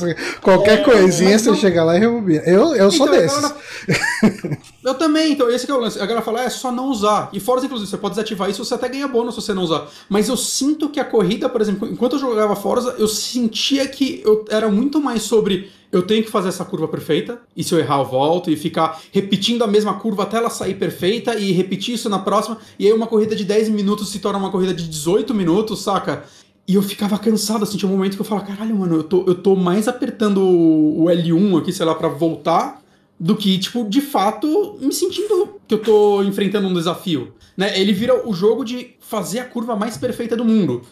Qualquer 0.42 0.80
É, 0.80 0.82
coisinha 0.82 1.38
você 1.38 1.50
não- 1.50 1.56
chega 1.56 1.84
lá 1.84 1.96
e 1.96 2.00
rebobina. 2.00 2.42
Eu, 2.44 2.74
eu 2.74 2.90
sou 2.90 3.06
Então, 3.06 3.18
a 3.18 3.22
desses. 3.22 3.40
galera- 3.40 3.56
Eu 4.86 4.94
também, 4.94 5.32
então 5.32 5.50
esse 5.50 5.68
é 5.68 5.74
o 5.74 5.80
lance. 5.80 5.98
A 5.98 6.06
galera 6.06 6.24
fala, 6.24 6.42
"Ah, 6.42 6.44
é 6.44 6.48
só 6.48 6.70
não 6.70 6.88
usar. 6.90 7.28
E 7.32 7.40
Forza, 7.40 7.66
inclusive, 7.66 7.90
você 7.90 7.96
pode 7.96 8.14
desativar 8.14 8.48
isso, 8.48 8.64
você 8.64 8.72
até 8.72 8.88
ganha 8.88 9.08
bônus 9.08 9.34
se 9.34 9.42
você 9.42 9.52
não 9.52 9.64
usar. 9.64 9.88
Mas 10.08 10.28
eu 10.28 10.36
sinto 10.36 10.88
que 10.88 11.00
a 11.00 11.04
corrida, 11.04 11.48
por 11.48 11.60
exemplo, 11.60 11.88
enquanto 11.88 12.12
eu 12.12 12.20
jogava 12.20 12.54
Forza, 12.54 12.94
eu 12.96 13.08
sentia 13.08 13.84
que 13.88 14.22
eu 14.24 14.44
era 14.48 14.68
muito 14.70 15.00
mais 15.00 15.22
sobre 15.22 15.68
eu 15.90 16.02
tenho 16.02 16.22
que 16.22 16.30
fazer 16.30 16.50
essa 16.50 16.64
curva 16.64 16.86
perfeita, 16.86 17.40
e 17.56 17.64
se 17.64 17.74
eu 17.74 17.80
errar 17.80 17.98
eu 17.98 18.04
volto, 18.04 18.48
e 18.48 18.56
ficar 18.56 19.00
repetindo 19.10 19.64
a 19.64 19.66
mesma 19.66 19.94
curva 19.94 20.22
até 20.22 20.36
ela 20.36 20.50
sair 20.50 20.74
perfeita, 20.74 21.34
e 21.36 21.50
repetir 21.50 21.94
isso 21.94 22.08
na 22.08 22.20
próxima, 22.20 22.58
e 22.78 22.86
aí 22.86 22.92
uma 22.92 23.06
corrida 23.08 23.34
de 23.34 23.44
10 23.44 23.68
minutos 23.70 24.10
se 24.10 24.20
torna 24.20 24.38
uma 24.38 24.50
corrida 24.50 24.72
de 24.74 24.88
18 24.88 25.34
minutos, 25.34 25.82
saca? 25.82 26.24
E 26.68 26.74
eu 26.74 26.82
ficava 26.82 27.18
cansado, 27.18 27.64
assim, 27.64 27.76
tinha 27.76 27.88
um 27.90 27.96
momento 27.96 28.14
que 28.14 28.20
eu 28.20 28.26
falava, 28.26 28.46
caralho, 28.46 28.76
mano, 28.76 28.96
eu 28.96 29.02
tô, 29.04 29.24
eu 29.26 29.34
tô 29.34 29.56
mais 29.56 29.88
apertando 29.88 30.38
o 30.42 31.04
o 31.04 31.10
L1 31.10 31.58
aqui, 31.58 31.72
sei 31.72 31.86
lá, 31.86 31.94
pra 31.94 32.08
voltar, 32.08 32.82
do 33.18 33.34
que, 33.36 33.58
tipo, 33.58 33.84
de 33.84 34.00
fato, 34.00 34.78
me 34.80 34.92
sentindo 34.92 35.60
que 35.66 35.74
eu 35.74 35.82
tô 35.82 36.22
enfrentando 36.22 36.68
um 36.68 36.74
desafio. 36.74 37.32
Né? 37.56 37.78
Ele 37.80 37.92
vira 37.92 38.28
o 38.28 38.34
jogo 38.34 38.64
de 38.64 38.94
fazer 39.00 39.40
a 39.40 39.44
curva 39.44 39.74
mais 39.74 39.96
perfeita 39.96 40.36
do 40.36 40.44
mundo. 40.44 40.82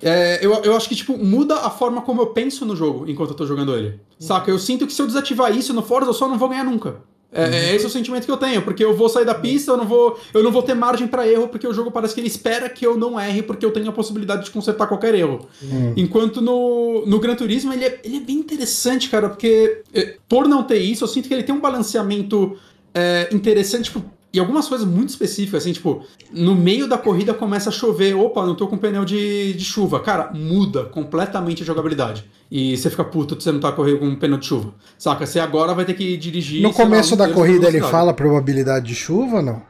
É, 0.00 0.44
eu, 0.44 0.52
eu 0.64 0.76
acho 0.76 0.88
que, 0.88 0.96
tipo, 0.96 1.16
muda 1.16 1.56
a 1.56 1.70
forma 1.70 2.02
como 2.02 2.22
eu 2.22 2.26
penso 2.26 2.64
no 2.64 2.74
jogo 2.74 3.08
enquanto 3.08 3.30
eu 3.30 3.36
tô 3.36 3.46
jogando 3.46 3.76
ele. 3.76 4.00
Saca? 4.18 4.50
Eu 4.50 4.58
sinto 4.58 4.86
que 4.86 4.92
se 4.92 5.02
eu 5.02 5.06
desativar 5.06 5.56
isso 5.56 5.72
no 5.72 5.82
Forza, 5.82 6.10
eu 6.10 6.14
só 6.14 6.28
não 6.28 6.38
vou 6.38 6.48
ganhar 6.48 6.64
nunca. 6.64 7.02
É, 7.32 7.70
é 7.70 7.74
esse 7.74 7.86
o 7.86 7.90
sentimento 7.90 8.26
que 8.26 8.30
eu 8.30 8.36
tenho, 8.36 8.60
porque 8.60 8.84
eu 8.84 8.94
vou 8.94 9.08
sair 9.08 9.24
da 9.24 9.34
pista, 9.34 9.72
eu 9.72 9.76
não 9.78 9.86
vou, 9.86 10.20
eu 10.34 10.42
não 10.42 10.52
vou 10.52 10.62
ter 10.62 10.74
margem 10.74 11.06
pra 11.06 11.26
erro, 11.26 11.48
porque 11.48 11.66
o 11.66 11.72
jogo 11.72 11.90
parece 11.90 12.14
que 12.14 12.20
ele 12.20 12.28
espera 12.28 12.68
que 12.68 12.86
eu 12.86 12.96
não 12.96 13.18
erre, 13.18 13.42
porque 13.42 13.64
eu 13.64 13.70
tenho 13.70 13.88
a 13.88 13.92
possibilidade 13.92 14.44
de 14.44 14.50
consertar 14.50 14.86
qualquer 14.86 15.14
erro. 15.14 15.48
Enquanto 15.96 16.42
no, 16.42 17.06
no 17.06 17.18
Gran 17.18 17.34
Turismo 17.34 17.72
ele 17.72 17.84
é, 17.86 18.00
ele 18.04 18.18
é 18.18 18.20
bem 18.20 18.36
interessante, 18.36 19.08
cara, 19.08 19.30
porque 19.30 19.82
é, 19.94 20.16
por 20.28 20.46
não 20.46 20.62
ter 20.62 20.78
isso, 20.78 21.04
eu 21.04 21.08
sinto 21.08 21.26
que 21.26 21.34
ele 21.34 21.42
tem 21.42 21.54
um 21.54 21.60
balanceamento 21.60 22.56
é, 22.94 23.28
interessante, 23.32 23.84
tipo, 23.84 24.04
e 24.32 24.38
algumas 24.40 24.66
coisas 24.68 24.86
muito 24.86 25.10
específicas, 25.10 25.62
assim, 25.62 25.72
tipo, 25.72 26.02
no 26.32 26.54
meio 26.54 26.88
da 26.88 26.96
corrida 26.96 27.34
começa 27.34 27.68
a 27.68 27.72
chover, 27.72 28.14
opa, 28.16 28.46
não 28.46 28.54
tô 28.54 28.66
com 28.66 28.78
pneu 28.78 29.04
de, 29.04 29.52
de 29.52 29.64
chuva. 29.64 30.00
Cara, 30.00 30.30
muda 30.34 30.84
completamente 30.84 31.62
a 31.62 31.66
jogabilidade. 31.66 32.24
E 32.50 32.76
você 32.76 32.88
fica 32.90 33.04
puto 33.04 33.36
que 33.36 33.42
você 33.42 33.52
não 33.52 33.60
tá 33.60 33.70
correndo 33.72 33.98
com 34.00 34.06
um 34.06 34.16
pneu 34.16 34.38
de 34.38 34.46
chuva. 34.46 34.74
Saca? 34.98 35.26
Você 35.26 35.38
agora 35.38 35.74
vai 35.74 35.84
ter 35.84 35.94
que 35.94 36.16
dirigir. 36.16 36.62
No 36.62 36.68
lá, 36.68 36.74
começo 36.74 37.14
um 37.14 37.16
da 37.18 37.28
corrida 37.28 37.68
ele 37.68 37.80
fala 37.82 38.12
probabilidade 38.14 38.86
de 38.86 38.94
chuva 38.94 39.36
ou 39.36 39.42
não? 39.42 39.62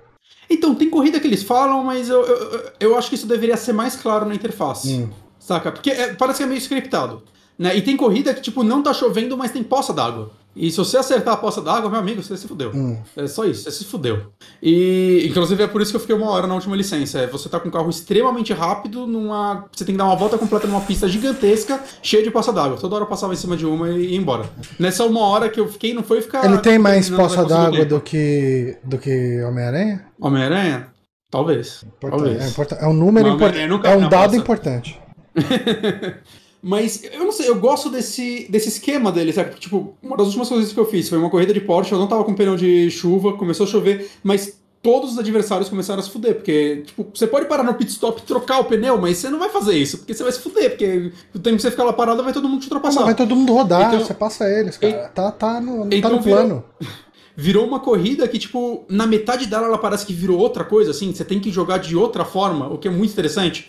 Então, 0.49 0.75
tem 0.75 0.91
corrida 0.91 1.19
que 1.19 1.27
eles 1.27 1.43
falam, 1.43 1.83
mas 1.83 2.09
eu, 2.09 2.23
eu, 2.23 2.37
eu- 2.37 2.63
eu 2.81 2.99
acho 2.99 3.09
que 3.09 3.15
isso 3.15 3.27
deveria 3.27 3.57
ser 3.57 3.73
mais 3.73 3.97
claro 3.97 4.27
na 4.27 4.35
interface. 4.35 4.93
Hum. 4.93 5.09
Saca? 5.39 5.73
Porque 5.73 5.91
é- 5.91 6.15
parece 6.15 6.39
que 6.39 6.45
é 6.45 6.47
meio 6.47 6.59
scriptado. 6.59 7.23
Né? 7.59 7.77
E 7.77 7.83
tem 7.83 7.97
corrida 7.97 8.33
que, 8.35 8.41
tipo, 8.41 8.63
não 8.63 8.83
tá 8.83 8.93
chovendo, 8.95 9.37
mas 9.37 9.51
tem 9.53 9.63
poça 9.63 9.93
d'água. 9.93 10.31
E 10.55 10.71
se 10.71 10.77
você 10.77 10.99
acertar 10.99 11.35
a 11.35 11.37
poça 11.37 11.63
d'água, 11.63 11.89
meu 11.89 11.99
amigo, 11.99 12.23
você 12.23 12.37
se 12.37 12.47
fudeu. 12.47 12.71
Hum. 12.75 12.99
É 13.17 13.27
só 13.27 13.45
isso, 13.45 13.63
você 13.65 13.71
se 13.71 13.85
fudeu. 13.85 14.33
E, 14.63 15.27
inclusive, 15.29 15.63
é 15.63 15.67
por 15.67 15.81
isso 15.81 15.91
que 15.91 15.97
eu 15.97 16.01
fiquei 16.01 16.15
uma 16.15 16.31
hora 16.31 16.47
na 16.47 16.55
última 16.55 16.77
licença. 16.77 17.21
É, 17.21 17.27
você 17.27 17.49
tá 17.49 17.59
com 17.59 17.69
um 17.69 17.71
carro 17.71 17.89
extremamente 17.89 18.53
rápido, 18.53 19.07
numa. 19.07 19.65
Você 19.73 19.85
tem 19.85 19.95
que 19.95 19.99
dar 19.99 20.05
uma 20.05 20.17
volta 20.17 20.37
completa 20.37 20.67
numa 20.67 20.83
pista 20.83 21.09
gigantesca, 21.09 21.81
cheia 22.03 22.23
de 22.23 22.31
poça 22.31 22.53
d'água. 22.53 22.77
Toda 22.77 22.97
hora 22.97 23.05
eu 23.05 23.09
passava 23.09 23.33
em 23.33 23.37
cima 23.37 23.57
de 23.57 23.65
uma 23.65 23.89
e 23.91 24.13
ia 24.13 24.19
embora. 24.19 24.45
Nessa 24.79 25.05
uma 25.05 25.21
hora 25.21 25.49
que 25.49 25.59
eu 25.59 25.69
fiquei, 25.69 25.95
não 25.95 26.03
foi 26.03 26.21
ficar. 26.21 26.45
Ele 26.45 26.59
tem 26.59 26.79
mais 26.79 27.09
poça 27.09 27.45
d'água 27.45 27.85
do 27.87 28.01
que, 28.01 28.77
do 28.85 28.99
que 28.99 29.43
Homem-Aranha? 29.43 30.05
Homem-Aranha? 30.21 30.89
Talvez. 31.31 31.83
Importante. 31.83 32.37
Talvez. 32.55 32.59
É, 32.81 32.85
é 32.85 32.87
um 32.87 32.93
número 32.93 33.29
importante. 33.29 33.87
É 33.87 33.97
um 33.97 34.09
dado 34.09 34.31
poça. 34.31 34.37
importante. 34.37 35.01
Mas 36.63 37.03
eu 37.03 37.25
não 37.25 37.33
sei, 37.33 37.49
eu 37.49 37.57
gosto 37.59 37.91
desse, 37.91 38.47
desse 38.49 38.69
esquema 38.69 39.11
dele, 39.11 39.33
sabe? 39.33 39.55
Tipo, 39.59 39.95
uma 40.01 40.17
das 40.17 40.29
últimas 40.29 40.49
coisas 40.49 40.73
que 40.73 40.79
eu 40.79 40.85
fiz 40.87 41.09
foi 41.09 41.19
uma 41.19 41.29
corrida 41.29 41.53
de 41.53 41.61
Porsche, 41.61 41.91
eu 41.93 41.99
não 41.99 42.07
tava 42.07 42.23
com 42.23 42.35
pneu 42.35 42.55
de 42.57 42.89
chuva, 42.89 43.33
começou 43.33 43.67
a 43.67 43.69
chover, 43.69 44.09
mas 44.23 44.61
todos 44.81 45.13
os 45.13 45.19
adversários 45.19 45.69
começaram 45.69 45.99
a 46.01 46.03
se 46.05 46.11
fuder, 46.11 46.37
porque, 46.37 46.83
tipo, 46.87 47.07
você 47.13 47.27
pode 47.27 47.47
parar 47.47 47.65
no 47.65 47.75
pit 47.75 47.91
stop 47.91 48.21
e 48.21 48.25
trocar 48.27 48.61
o 48.61 48.65
pneu, 48.65 48.97
mas 48.97 49.19
você 49.19 49.29
não 49.29 49.41
vai 49.41 49.49
fazer 49.49 49.75
isso, 49.77 49.99
porque 49.99 50.15
você 50.15 50.23
vai 50.23 50.31
se 50.33 50.39
fuder, 50.41 50.71
porque 50.71 51.11
o 51.35 51.39
tempo 51.41 51.57
que 51.57 51.63
você 51.63 51.71
ficar 51.71 51.83
lá 51.85 51.93
parado 51.93 52.23
vai 52.23 52.33
todo 52.33 52.49
mundo 52.49 52.61
te 52.61 52.65
ultrapassar. 52.67 53.05
vai 53.05 53.15
todo 53.15 53.35
mundo 53.35 53.53
rodar, 53.53 53.89
Então- 53.95 54.07
você 54.07 54.15
passa 54.15 54.49
eles, 54.49 54.77
cara. 54.77 55.09
Tá, 55.15 55.33
tá 55.33 55.61
no, 55.61 55.79
não 55.85 55.89
tá 55.91 55.97
Então 55.97 56.13
no 56.13 56.21
virou- 56.21 56.39
plano. 56.39 56.65
virou 57.37 57.67
uma 57.67 57.81
corrida 57.81 58.29
que, 58.29 58.39
tipo, 58.39 58.85
na 58.89 59.07
metade 59.07 59.47
dela 59.47 59.67
ela 59.67 59.79
parece 59.79 60.05
que 60.07 60.13
virou 60.13 60.39
outra 60.39 60.63
coisa, 60.65 60.91
assim, 60.93 61.13
você 61.13 61.25
tem 61.25 61.41
que 61.41 61.51
jogar 61.51 61.79
de 61.79 61.97
outra 61.97 62.25
forma, 62.25 62.69
o 62.69 62.79
que 62.79 62.87
é 62.87 62.91
muito 62.91 63.11
interessante. 63.13 63.69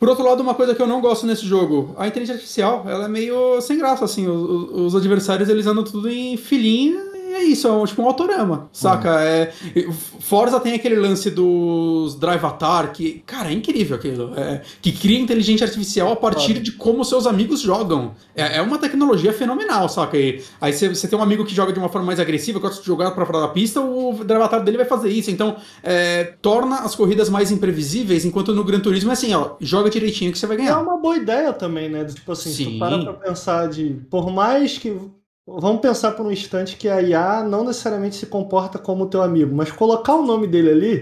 Por 0.00 0.08
outro 0.08 0.24
lado, 0.24 0.42
uma 0.42 0.54
coisa 0.54 0.74
que 0.74 0.80
eu 0.80 0.86
não 0.86 0.98
gosto 1.00 1.26
nesse 1.26 1.44
jogo, 1.44 1.94
a 1.98 2.08
inteligência 2.08 2.36
artificial, 2.36 2.84
ela 2.88 3.04
é 3.04 3.08
meio 3.08 3.60
sem 3.60 3.76
graça, 3.76 4.02
assim, 4.06 4.26
o- 4.26 4.32
o- 4.72 4.86
os, 4.86 4.96
adversários 4.96 5.46
eles 5.50 5.66
andam 5.66 5.84
tudo 5.84 6.08
em 6.08 6.38
filinha 6.38 6.98
e 7.09 7.09
é 7.32 7.42
isso, 7.42 7.66
é 7.66 7.72
um, 7.72 7.84
tipo 7.84 8.02
um 8.02 8.06
autorama, 8.06 8.68
saca? 8.72 9.20
É, 9.22 9.52
Forza 10.20 10.58
tem 10.60 10.74
aquele 10.74 10.96
lance 10.96 11.30
dos 11.30 12.14
Drive 12.16 12.44
Avatar, 12.44 12.92
que, 12.92 13.22
cara, 13.26 13.50
é 13.50 13.52
incrível 13.52 13.96
aquilo, 13.96 14.32
é, 14.36 14.62
que 14.80 14.92
cria 14.92 15.18
inteligência 15.18 15.64
artificial 15.66 16.12
a 16.12 16.16
partir 16.16 16.60
de 16.60 16.72
como 16.72 17.04
seus 17.04 17.26
amigos 17.26 17.60
jogam. 17.60 18.12
É, 18.34 18.58
é 18.58 18.62
uma 18.62 18.78
tecnologia 18.78 19.32
fenomenal, 19.32 19.88
saca? 19.88 20.16
E 20.18 20.42
aí 20.60 20.72
você 20.72 21.08
tem 21.08 21.18
um 21.18 21.22
amigo 21.22 21.44
que 21.44 21.54
joga 21.54 21.72
de 21.72 21.78
uma 21.78 21.88
forma 21.88 22.06
mais 22.06 22.20
agressiva, 22.20 22.58
gosta 22.58 22.80
de 22.80 22.86
jogar 22.86 23.10
pra 23.12 23.26
fora 23.26 23.40
da 23.40 23.48
pista, 23.48 23.80
o 23.80 24.12
Drive 24.24 24.40
Avatar 24.40 24.62
dele 24.62 24.76
vai 24.76 24.86
fazer 24.86 25.10
isso. 25.10 25.30
Então, 25.30 25.56
é, 25.82 26.24
torna 26.42 26.80
as 26.80 26.94
corridas 26.94 27.28
mais 27.28 27.50
imprevisíveis, 27.50 28.24
enquanto 28.24 28.54
no 28.54 28.64
Gran 28.64 28.80
Turismo 28.80 29.10
é 29.10 29.12
assim, 29.14 29.34
ó, 29.34 29.52
joga 29.60 29.90
direitinho 29.90 30.32
que 30.32 30.38
você 30.38 30.46
vai 30.46 30.56
É 30.56 30.60
ganhar. 30.60 30.80
uma 30.80 30.96
boa 30.96 31.16
ideia 31.16 31.52
também, 31.52 31.88
né? 31.88 32.04
Tipo 32.04 32.32
assim, 32.32 32.50
se 32.50 32.64
Sim. 32.64 32.72
tu 32.74 32.78
para 32.78 32.98
pra 33.04 33.12
pensar 33.14 33.68
de. 33.68 33.96
Por 34.10 34.30
mais 34.30 34.78
que 34.78 34.96
vamos 35.58 35.80
pensar 35.80 36.12
por 36.12 36.24
um 36.26 36.30
instante 36.30 36.76
que 36.76 36.88
a 36.88 37.00
IA 37.00 37.42
não 37.42 37.64
necessariamente 37.64 38.16
se 38.16 38.26
comporta 38.26 38.78
como 38.78 39.06
teu 39.06 39.22
amigo, 39.22 39.54
mas 39.54 39.70
colocar 39.72 40.14
o 40.14 40.24
nome 40.24 40.46
dele 40.46 40.70
ali 40.70 41.00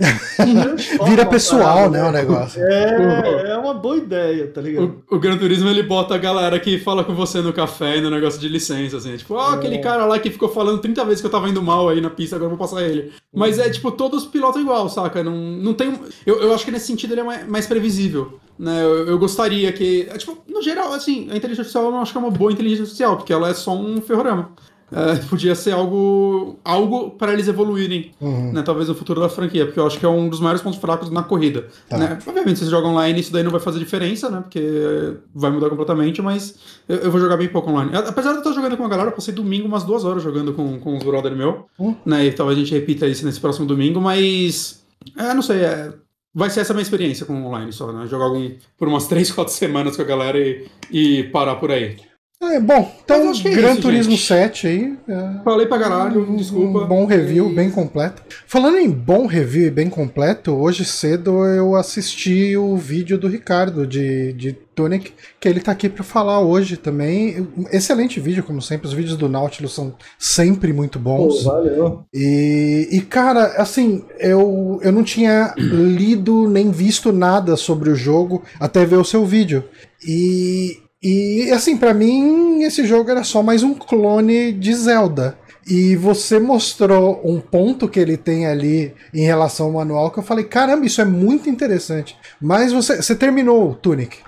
vira 1.07 1.27
pessoal, 1.27 1.91
né, 1.91 2.03
o 2.03 2.13
negócio. 2.13 2.63
É, 2.63 3.51
é 3.51 3.57
uma 3.57 3.75
boa 3.75 3.97
ideia, 3.97 4.47
tá 4.49 4.61
ligado? 4.61 5.03
O, 5.11 5.17
o 5.17 5.19
Gran 5.19 5.37
Turismo 5.37 5.69
ele 5.69 5.83
bota 5.83 6.15
a 6.15 6.19
galera 6.19 6.59
que 6.59 6.79
fala 6.79 7.05
com 7.05 7.15
você 7.15 7.41
no 7.41 7.53
café 7.53 7.99
e 7.99 8.01
no 8.01 8.11
negócio 8.11 8.41
de 8.41 8.49
licença, 8.49 8.97
assim, 8.97 9.17
tipo, 9.17 9.35
ó, 9.35 9.51
oh, 9.51 9.55
aquele 9.55 9.77
é. 9.77 9.81
cara 9.81 10.05
lá 10.07 10.19
que 10.19 10.31
ficou 10.31 10.49
falando 10.49 10.81
30 10.81 11.05
vezes 11.05 11.21
que 11.21 11.27
eu 11.27 11.31
tava 11.31 11.49
indo 11.49 11.63
mal 11.63 11.89
aí 11.89 12.01
na 12.01 12.11
pista, 12.11 12.37
agora 12.37 12.51
eu 12.51 12.57
vou 12.57 12.67
passar 12.67 12.83
ele. 12.83 13.13
Mas 13.35 13.59
uhum. 13.59 13.65
é 13.65 13.71
tipo, 13.71 13.91
todos 13.91 14.25
pilotam 14.25 14.63
igual, 14.63 14.89
saca? 14.89 15.23
Não, 15.23 15.37
não 15.37 15.75
tem. 15.75 15.99
Eu, 16.25 16.41
eu 16.41 16.55
acho 16.55 16.65
que 16.65 16.71
nesse 16.71 16.87
sentido 16.87 17.13
ele 17.15 17.21
é 17.21 17.45
mais 17.45 17.67
previsível. 17.67 18.39
Né, 18.59 18.83
eu, 18.83 19.07
eu, 19.07 19.19
gostaria 19.19 19.73
que. 19.73 20.09
É, 20.11 20.19
tipo, 20.19 20.37
no 20.49 20.61
geral, 20.61 20.93
assim, 20.93 21.29
a 21.31 21.37
inteligência 21.37 21.61
artificial 21.61 21.85
eu 21.85 21.91
não 21.93 22.01
acho 22.01 22.11
que 22.11 22.19
é 22.19 22.21
uma 22.21 22.31
boa 22.31 22.51
inteligência 22.51 22.83
artificial, 22.83 23.17
porque 23.17 23.33
ela 23.33 23.49
é 23.49 23.55
só 23.55 23.75
um 23.75 24.01
ferrorama. 24.01 24.51
É, 24.91 25.17
podia 25.29 25.55
ser 25.55 25.73
algo 25.73 26.59
algo 26.65 27.11
para 27.11 27.33
eles 27.33 27.47
evoluírem, 27.47 28.13
uhum. 28.21 28.53
né, 28.53 28.63
talvez 28.63 28.89
no 28.89 28.95
futuro 28.95 29.21
da 29.21 29.29
franquia, 29.29 29.67
porque 29.67 29.79
eu 29.79 29.87
acho 29.87 29.99
que 29.99 30.07
é 30.07 30.09
um 30.09 30.29
dos 30.29 30.41
maiores 30.41 30.63
pontos 30.63 30.81
fracos 30.81 31.11
na 31.11 31.23
corrida. 31.23 31.69
Tá. 31.89 31.99
Né? 31.99 32.19
Obviamente, 32.27 32.59
se 32.59 32.65
você 32.65 32.71
joga 32.71 32.89
online, 32.89 33.21
isso 33.21 33.33
daí 33.33 33.43
não 33.43 33.51
vai 33.51 33.61
fazer 33.61 33.79
diferença, 33.79 34.31
né? 34.31 34.41
Porque 34.41 35.17
vai 35.35 35.51
mudar 35.51 35.69
completamente, 35.69 36.23
mas 36.23 36.57
eu, 36.89 36.97
eu, 36.97 37.11
vou 37.11 37.21
jogar 37.21 37.37
bem 37.37 37.49
pouco 37.49 37.71
online. 37.71 37.91
Apesar 37.95 38.31
de 38.31 38.37
eu 38.37 38.41
estar 38.41 38.53
jogando 38.53 38.77
com 38.77 38.85
a 38.85 38.89
galera, 38.89 39.11
eu 39.11 39.15
passei 39.15 39.35
domingo 39.35 39.69
umas 39.69 39.85
duas 39.85 40.05
horas 40.05 40.23
jogando 40.23 40.53
com, 40.53 40.81
com 40.81 40.97
os 40.97 41.05
brother 41.05 41.37
meu, 41.37 41.67
uhum. 41.79 41.95
né? 42.05 42.27
E 42.27 42.33
talvez 42.33 42.59
a 42.59 42.63
gente 42.63 42.75
repita 42.75 43.07
isso 43.07 43.25
nesse 43.27 43.41
próximo 43.41 43.67
domingo, 43.67 44.01
mas. 44.01 44.83
É, 45.17 45.35
não 45.35 45.43
sei, 45.43 45.61
é, 45.61 45.93
vai 46.35 46.51
ser 46.51 46.61
essa 46.61 46.73
minha 46.73 46.83
experiência 46.83 47.27
com 47.27 47.45
online 47.45 47.73
só, 47.73 47.93
né? 47.93 48.07
Jogar 48.07 48.27
algum, 48.27 48.51
por 48.77 48.89
umas 48.89 49.07
3, 49.07 49.33
4 49.33 49.53
semanas 49.53 49.97
com 49.97 50.03
a 50.03 50.07
galera 50.07 50.39
e, 50.39 50.69
e 50.91 51.25
parar 51.25 51.57
por 51.57 51.71
aí. 51.71 51.97
É, 52.41 52.61
bom, 52.61 52.89
então 53.05 53.17
é 53.17 53.51
Gran 53.51 53.73
isso, 53.73 53.83
Turismo 53.83 54.13
gente. 54.13 54.27
7 54.27 54.67
aí. 54.69 54.97
É... 55.09 55.43
Falei 55.43 55.67
pra 55.67 55.77
caralho, 55.77 56.23
um, 56.23 56.37
desculpa. 56.37 56.85
Um 56.85 56.87
bom 56.87 57.05
review, 57.05 57.53
bem 57.53 57.69
completo. 57.69 58.23
Falando 58.47 58.79
em 58.79 58.89
bom 58.89 59.27
review 59.27 59.67
e 59.67 59.71
bem 59.71 59.91
completo, 59.91 60.55
hoje 60.55 60.85
cedo 60.85 61.45
eu 61.45 61.75
assisti 61.75 62.57
o 62.57 62.77
vídeo 62.77 63.19
do 63.19 63.27
Ricardo 63.27 63.85
de, 63.85 64.33
de 64.35 64.53
Tunic, 64.53 65.13
que 65.41 65.49
ele 65.49 65.59
tá 65.59 65.73
aqui 65.73 65.89
para 65.89 66.05
falar 66.05 66.39
hoje 66.39 66.77
também. 66.77 67.49
Excelente 67.73 68.21
vídeo, 68.21 68.45
como 68.45 68.63
sempre. 68.63 68.87
Os 68.87 68.95
vídeos 68.95 69.17
do 69.17 69.29
Nautilus 69.29 69.75
são 69.75 69.93
sempre 70.17 70.73
muito 70.73 70.97
bons. 70.97 71.43
Pô, 71.43 71.51
valeu. 71.51 72.05
E, 72.15 72.89
e, 72.93 73.01
cara, 73.01 73.61
assim, 73.61 74.05
eu, 74.17 74.79
eu 74.81 74.93
não 74.93 75.03
tinha 75.03 75.53
lido 75.57 76.49
nem 76.49 76.71
visto 76.71 77.11
nada 77.13 77.57
sobre 77.57 77.91
o 77.91 77.97
jogo 77.97 78.45
até 78.61 78.87
ver 78.87 78.97
o 78.97 79.05
seu 79.05 79.27
vídeo. 79.27 79.65
E 80.07 80.88
e 81.03 81.51
assim, 81.53 81.77
para 81.77 81.95
mim, 81.95 82.63
esse 82.63 82.87
jogo 82.87 83.11
era 83.11 83.23
só 83.23 83.43
mais 83.43 83.63
um 83.63 83.75
clone 83.75 84.53
de 84.53 84.75
Zelda. 84.75 85.39
E 85.71 85.95
você 85.97 86.39
mostrou 86.39 87.21
um 87.23 87.41
ponto 87.41 87.89
que 87.89 88.01
ele 88.01 88.17
tem 88.17 88.47
ali 88.47 88.95
em 89.13 89.21
relação 89.21 89.67
ao 89.67 89.73
manual 89.73 90.11
que 90.11 90.19
eu 90.19 90.23
falei, 90.23 90.45
caramba, 90.45 90.87
isso 90.87 91.01
é 91.01 91.05
muito 91.05 91.51
interessante. 91.51 92.17
Mas 92.41 92.73
você, 92.73 92.97
você 92.97 93.15
terminou 93.15 93.71
o 93.71 93.75
Tunic? 93.75 94.19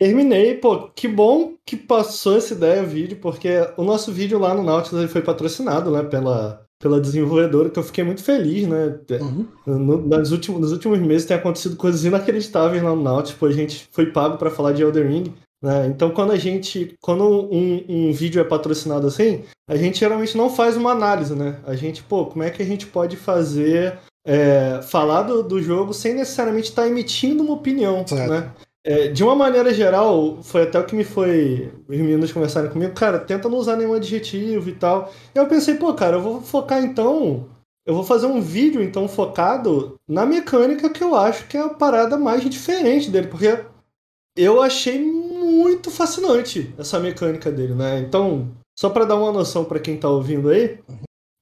Terminei, 0.00 0.54
pô, 0.54 0.88
que 0.94 1.08
bom 1.08 1.54
que 1.66 1.76
passou 1.76 2.36
essa 2.36 2.54
ideia 2.54 2.84
o 2.84 2.86
vídeo, 2.86 3.18
porque 3.20 3.48
o 3.76 3.82
nosso 3.82 4.12
vídeo 4.12 4.38
lá 4.38 4.54
no 4.54 4.62
Nautilus 4.62 5.00
ele 5.00 5.12
foi 5.12 5.20
patrocinado, 5.20 5.90
né, 5.90 6.04
pela, 6.04 6.64
pela 6.80 7.00
desenvolvedora, 7.00 7.68
que 7.68 7.78
eu 7.80 7.82
fiquei 7.82 8.04
muito 8.04 8.22
feliz, 8.22 8.68
né? 8.68 8.96
Uhum. 9.20 9.46
No, 9.66 9.98
nos, 9.98 10.30
últimos, 10.30 10.60
nos 10.60 10.72
últimos 10.72 11.00
meses 11.00 11.26
tem 11.26 11.36
acontecido 11.36 11.74
coisas 11.74 12.04
inacreditáveis 12.04 12.80
lá 12.80 12.94
no 12.94 13.02
Nautilus, 13.02 13.30
tipo, 13.30 13.46
a 13.46 13.50
gente 13.50 13.88
foi 13.90 14.06
pago 14.06 14.38
para 14.38 14.52
falar 14.52 14.72
de 14.72 14.82
Elden 14.82 15.08
Ring, 15.08 15.34
né? 15.62 15.86
Então, 15.88 16.10
quando 16.10 16.32
a 16.32 16.36
gente, 16.36 16.94
quando 17.00 17.24
um, 17.24 17.84
um, 17.88 18.12
vídeo 18.12 18.40
é 18.40 18.44
patrocinado 18.44 19.06
assim, 19.06 19.44
a 19.68 19.76
gente 19.76 19.98
geralmente 19.98 20.36
não 20.36 20.48
faz 20.48 20.76
uma 20.76 20.92
análise, 20.92 21.34
né? 21.34 21.58
A 21.66 21.74
gente, 21.74 22.02
pô, 22.02 22.26
como 22.26 22.44
é 22.44 22.50
que 22.50 22.62
a 22.62 22.66
gente 22.66 22.86
pode 22.86 23.16
fazer 23.16 23.98
é, 24.24 24.80
falar 24.82 25.22
do, 25.22 25.42
do, 25.42 25.60
jogo 25.60 25.92
sem 25.92 26.14
necessariamente 26.14 26.68
estar 26.68 26.82
tá 26.82 26.88
emitindo 26.88 27.42
uma 27.42 27.54
opinião, 27.54 28.06
certo. 28.06 28.30
né? 28.30 28.50
É, 28.84 29.08
de 29.08 29.22
uma 29.24 29.34
maneira 29.34 29.74
geral, 29.74 30.38
foi 30.42 30.62
até 30.62 30.78
o 30.78 30.84
que 30.84 30.94
me 30.94 31.04
foi. 31.04 31.72
Os 31.88 31.96
meninos 31.96 32.32
conversaram 32.32 32.70
comigo, 32.70 32.94
cara, 32.94 33.18
tenta 33.18 33.48
não 33.48 33.58
usar 33.58 33.76
nenhum 33.76 33.94
adjetivo 33.94 34.68
e 34.68 34.72
tal. 34.72 35.12
E 35.34 35.38
eu 35.38 35.46
pensei, 35.46 35.74
pô, 35.74 35.92
cara, 35.92 36.16
eu 36.16 36.22
vou 36.22 36.40
focar 36.40 36.82
então. 36.82 37.46
Eu 37.84 37.94
vou 37.94 38.04
fazer 38.04 38.26
um 38.26 38.40
vídeo 38.40 38.82
então 38.82 39.08
focado 39.08 39.96
na 40.06 40.24
mecânica 40.24 40.90
que 40.90 41.02
eu 41.02 41.14
acho 41.14 41.46
que 41.48 41.56
é 41.56 41.60
a 41.60 41.70
parada 41.70 42.18
mais 42.18 42.42
diferente 42.44 43.10
dele, 43.10 43.28
porque 43.28 43.58
eu 44.38 44.62
achei 44.62 45.00
muito 45.02 45.90
fascinante 45.90 46.72
essa 46.78 47.00
mecânica 47.00 47.50
dele, 47.50 47.74
né? 47.74 47.98
Então, 47.98 48.48
só 48.78 48.88
para 48.88 49.04
dar 49.04 49.16
uma 49.16 49.32
noção 49.32 49.64
para 49.64 49.80
quem 49.80 49.96
tá 49.96 50.08
ouvindo 50.08 50.48
aí, 50.48 50.78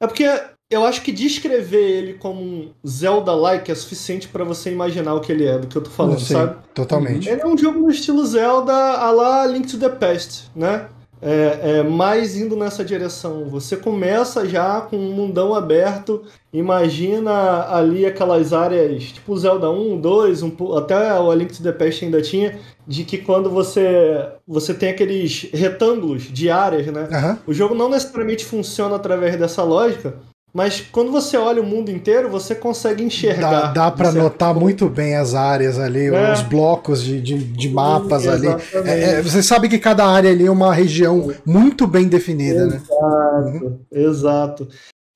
é 0.02 0.06
porque 0.06 0.24
eu 0.70 0.84
acho 0.84 1.02
que 1.02 1.12
descrever 1.12 1.78
ele 1.78 2.14
como 2.14 2.40
um 2.40 2.72
Zelda-like 2.86 3.70
é 3.70 3.74
suficiente 3.74 4.26
para 4.28 4.42
você 4.42 4.72
imaginar 4.72 5.14
o 5.14 5.20
que 5.20 5.30
ele 5.30 5.46
é, 5.46 5.58
do 5.58 5.66
que 5.66 5.76
eu 5.76 5.82
tô 5.82 5.90
falando, 5.90 6.18
sei, 6.18 6.36
sabe? 6.36 6.56
Totalmente. 6.74 7.28
Ele 7.28 7.40
é 7.40 7.46
um 7.46 7.56
jogo 7.56 7.78
no 7.78 7.90
estilo 7.90 8.24
Zelda 8.24 8.72
a 8.72 9.10
la 9.10 9.46
Link 9.46 9.68
to 9.68 9.78
the 9.78 9.88
Past, 9.88 10.50
né? 10.56 10.88
É, 11.20 11.78
é, 11.78 11.82
mais 11.82 12.36
indo 12.36 12.56
nessa 12.56 12.84
direção. 12.84 13.46
Você 13.48 13.76
começa 13.76 14.46
já 14.46 14.82
com 14.82 14.96
um 14.96 15.12
mundão 15.12 15.54
aberto, 15.54 16.22
imagina 16.52 17.32
ali 17.74 18.04
aquelas 18.04 18.52
áreas 18.52 19.04
tipo 19.04 19.36
Zelda 19.36 19.70
1, 19.70 19.98
2, 20.00 20.42
um, 20.42 20.76
até 20.76 21.18
o 21.18 21.30
A 21.30 21.34
Link 21.34 21.56
to 21.56 21.62
the 21.62 21.72
Past 21.72 22.04
ainda 22.04 22.20
tinha, 22.20 22.58
de 22.86 23.02
que 23.04 23.18
quando 23.18 23.48
você 23.48 24.28
você 24.46 24.74
tem 24.74 24.90
aqueles 24.90 25.48
retângulos 25.52 26.24
de 26.24 26.50
áreas, 26.50 26.86
né? 26.88 27.08
Uhum. 27.10 27.38
O 27.46 27.54
jogo 27.54 27.74
não 27.74 27.88
necessariamente 27.88 28.44
funciona 28.44 28.96
através 28.96 29.36
dessa 29.36 29.62
lógica, 29.62 30.14
mas 30.56 30.80
quando 30.80 31.12
você 31.12 31.36
olha 31.36 31.60
o 31.60 31.66
mundo 31.66 31.90
inteiro, 31.90 32.30
você 32.30 32.54
consegue 32.54 33.04
enxergar. 33.04 33.50
Dá, 33.50 33.72
dá 33.72 33.90
para 33.90 34.10
notar 34.10 34.54
muito 34.54 34.88
bem 34.88 35.14
as 35.14 35.34
áreas 35.34 35.78
ali, 35.78 36.06
é. 36.06 36.32
os 36.32 36.40
blocos 36.40 37.02
de, 37.02 37.20
de, 37.20 37.36
de 37.36 37.68
mapas 37.68 38.22
Sim, 38.22 38.28
ali. 38.30 38.46
É, 38.86 39.02
é, 39.02 39.22
você 39.22 39.42
sabe 39.42 39.68
que 39.68 39.78
cada 39.78 40.06
área 40.06 40.30
ali 40.30 40.46
é 40.46 40.50
uma 40.50 40.72
região 40.72 41.30
muito 41.44 41.86
bem 41.86 42.08
definida, 42.08 42.64
exato, 42.64 42.72
né? 42.72 43.60
Uhum. 43.60 43.78
Exato. 43.92 44.68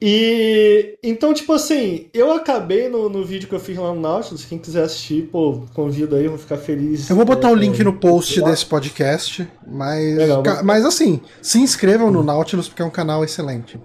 E 0.03 0.99
então, 1.03 1.33
tipo 1.33 1.55
assim, 1.55 2.09
eu 2.13 2.33
acabei 2.33 2.91
no, 2.91 3.09
no 3.09 3.25
vídeo 3.25 3.49
que 3.49 3.55
eu 3.55 3.61
fiz 3.61 3.79
lá 3.79 3.95
no 3.95 4.01
Nautilus. 4.01 4.45
Quem 4.45 4.59
quiser 4.59 4.83
assistir, 4.83 5.29
pô, 5.33 5.63
convido 5.73 6.17
aí, 6.17 6.25
eu 6.25 6.33
vou 6.33 6.39
ficar 6.39 6.59
feliz. 6.59 7.09
Eu 7.09 7.17
vou 7.17 7.25
botar 7.25 7.49
é, 7.49 7.53
o 7.53 7.55
link 7.55 7.83
no 7.83 7.95
post 7.95 8.43
desse 8.43 8.67
podcast, 8.67 9.49
mas, 9.67 10.17
Legal, 10.17 10.43
mas 10.65 10.85
assim, 10.85 11.19
se 11.41 11.59
inscrevam 11.59 12.11
no 12.11 12.23
Nautilus 12.23 12.69
porque 12.69 12.83
é 12.83 12.85
um 12.85 12.91
canal 12.91 13.25
excelente. 13.25 13.79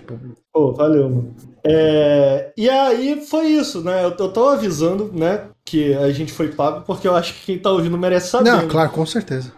Pô, 0.56 0.72
valeu, 0.72 1.10
mano. 1.10 1.36
É, 1.66 2.54
e 2.56 2.70
aí 2.70 3.26
foi 3.26 3.48
isso, 3.48 3.84
né? 3.84 4.06
Eu, 4.06 4.12
eu 4.12 4.32
tô 4.32 4.48
avisando, 4.48 5.12
né, 5.12 5.50
que 5.66 5.94
a 5.96 6.10
gente 6.14 6.32
foi 6.32 6.48
pago, 6.48 6.86
porque 6.86 7.06
eu 7.06 7.14
acho 7.14 7.34
que 7.34 7.46
quem 7.46 7.60
tá 7.60 7.72
ouvindo 7.72 7.98
merece 7.98 8.30
saber. 8.30 8.50
Não, 8.50 8.62
né? 8.62 8.68
claro, 8.70 8.90
com 8.92 9.06
certeza. 9.06 9.52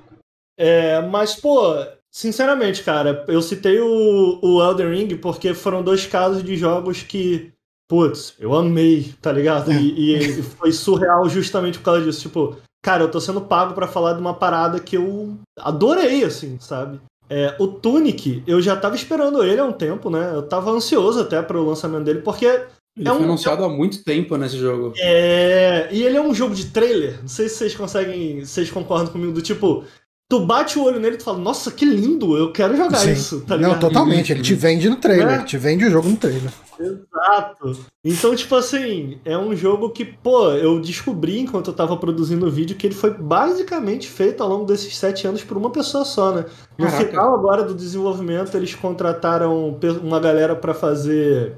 É, 0.57 0.99
mas, 1.01 1.35
pô, 1.35 1.75
Sinceramente, 2.09 2.83
cara, 2.83 3.23
eu 3.27 3.39
citei 3.43 3.79
o, 3.79 4.39
o 4.41 4.63
Elden 4.63 4.89
Ring 4.89 5.17
porque 5.17 5.53
foram 5.53 5.83
dois 5.83 6.07
casos 6.07 6.43
de 6.43 6.55
jogos 6.55 7.03
que, 7.03 7.53
putz, 7.87 8.33
eu 8.39 8.55
amei, 8.55 9.13
tá 9.21 9.31
ligado? 9.31 9.71
E, 9.71 10.15
e 10.15 10.41
foi 10.41 10.71
surreal 10.71 11.29
justamente 11.29 11.77
por 11.77 11.85
causa 11.85 12.03
disso. 12.03 12.21
Tipo, 12.21 12.57
cara, 12.81 13.03
eu 13.03 13.11
tô 13.11 13.21
sendo 13.21 13.41
pago 13.41 13.75
para 13.75 13.87
falar 13.87 14.13
de 14.13 14.19
uma 14.19 14.33
parada 14.33 14.79
que 14.79 14.97
eu 14.97 15.37
adorei, 15.59 16.23
assim, 16.23 16.57
sabe? 16.59 16.99
É, 17.29 17.55
o 17.59 17.67
Tunic, 17.67 18.43
eu 18.47 18.61
já 18.61 18.75
tava 18.75 18.95
esperando 18.95 19.43
ele 19.43 19.59
há 19.59 19.65
um 19.65 19.73
tempo, 19.73 20.09
né? 20.09 20.31
Eu 20.33 20.43
tava 20.43 20.71
ansioso 20.71 21.21
até 21.21 21.41
para 21.41 21.59
o 21.59 21.65
lançamento 21.65 22.05
dele, 22.05 22.21
porque. 22.21 22.45
Ele 22.45 23.07
é 23.07 23.11
foi 23.11 23.21
um, 23.21 23.25
anunciado 23.25 23.63
há 23.63 23.69
muito 23.69 24.03
tempo 24.03 24.35
nesse 24.37 24.57
jogo. 24.57 24.93
É. 24.97 25.87
E 25.91 26.03
ele 26.03 26.17
é 26.17 26.21
um 26.21 26.33
jogo 26.33 26.55
de 26.55 26.67
trailer. 26.67 27.19
Não 27.21 27.27
sei 27.27 27.47
se 27.47 27.55
vocês 27.55 27.75
conseguem. 27.75 28.43
Vocês 28.43 28.71
concordam 28.71 29.11
comigo 29.11 29.33
do 29.33 29.41
tipo 29.41 29.83
tu 30.29 30.45
bate 30.45 30.77
o 30.77 30.83
olho 30.83 30.99
nele 30.99 31.15
e 31.15 31.17
tu 31.17 31.23
fala, 31.23 31.37
nossa, 31.37 31.71
que 31.71 31.85
lindo, 31.85 32.37
eu 32.37 32.51
quero 32.51 32.75
jogar 32.75 32.97
Sim. 32.97 33.13
isso. 33.13 33.41
Tá 33.41 33.57
Não, 33.57 33.79
totalmente, 33.79 34.31
ele 34.31 34.41
te 34.41 34.53
vende 34.53 34.89
no 34.89 34.97
trailer, 34.97 35.39
é. 35.41 35.43
te 35.43 35.57
vende 35.57 35.85
o 35.85 35.89
jogo 35.89 36.09
no 36.09 36.17
trailer. 36.17 36.51
Exato. 36.77 37.85
Então, 38.03 38.35
tipo 38.35 38.53
assim, 38.55 39.19
é 39.23 39.37
um 39.37 39.55
jogo 39.55 39.89
que, 39.89 40.03
pô, 40.03 40.51
eu 40.51 40.81
descobri 40.81 41.39
enquanto 41.39 41.67
eu 41.67 41.73
tava 41.73 41.95
produzindo 41.95 42.45
o 42.45 42.51
vídeo 42.51 42.75
que 42.75 42.85
ele 42.85 42.93
foi 42.93 43.11
basicamente 43.11 44.07
feito 44.09 44.43
ao 44.43 44.49
longo 44.49 44.65
desses 44.65 44.95
sete 44.97 45.25
anos 45.25 45.43
por 45.43 45.57
uma 45.57 45.71
pessoa 45.71 46.03
só, 46.03 46.33
né? 46.33 46.45
No 46.77 46.85
Caraca. 46.85 47.05
final 47.05 47.33
agora 47.33 47.63
do 47.63 47.73
desenvolvimento, 47.73 48.55
eles 48.55 48.75
contrataram 48.75 49.79
uma 50.03 50.19
galera 50.19 50.55
para 50.55 50.73
fazer 50.73 51.57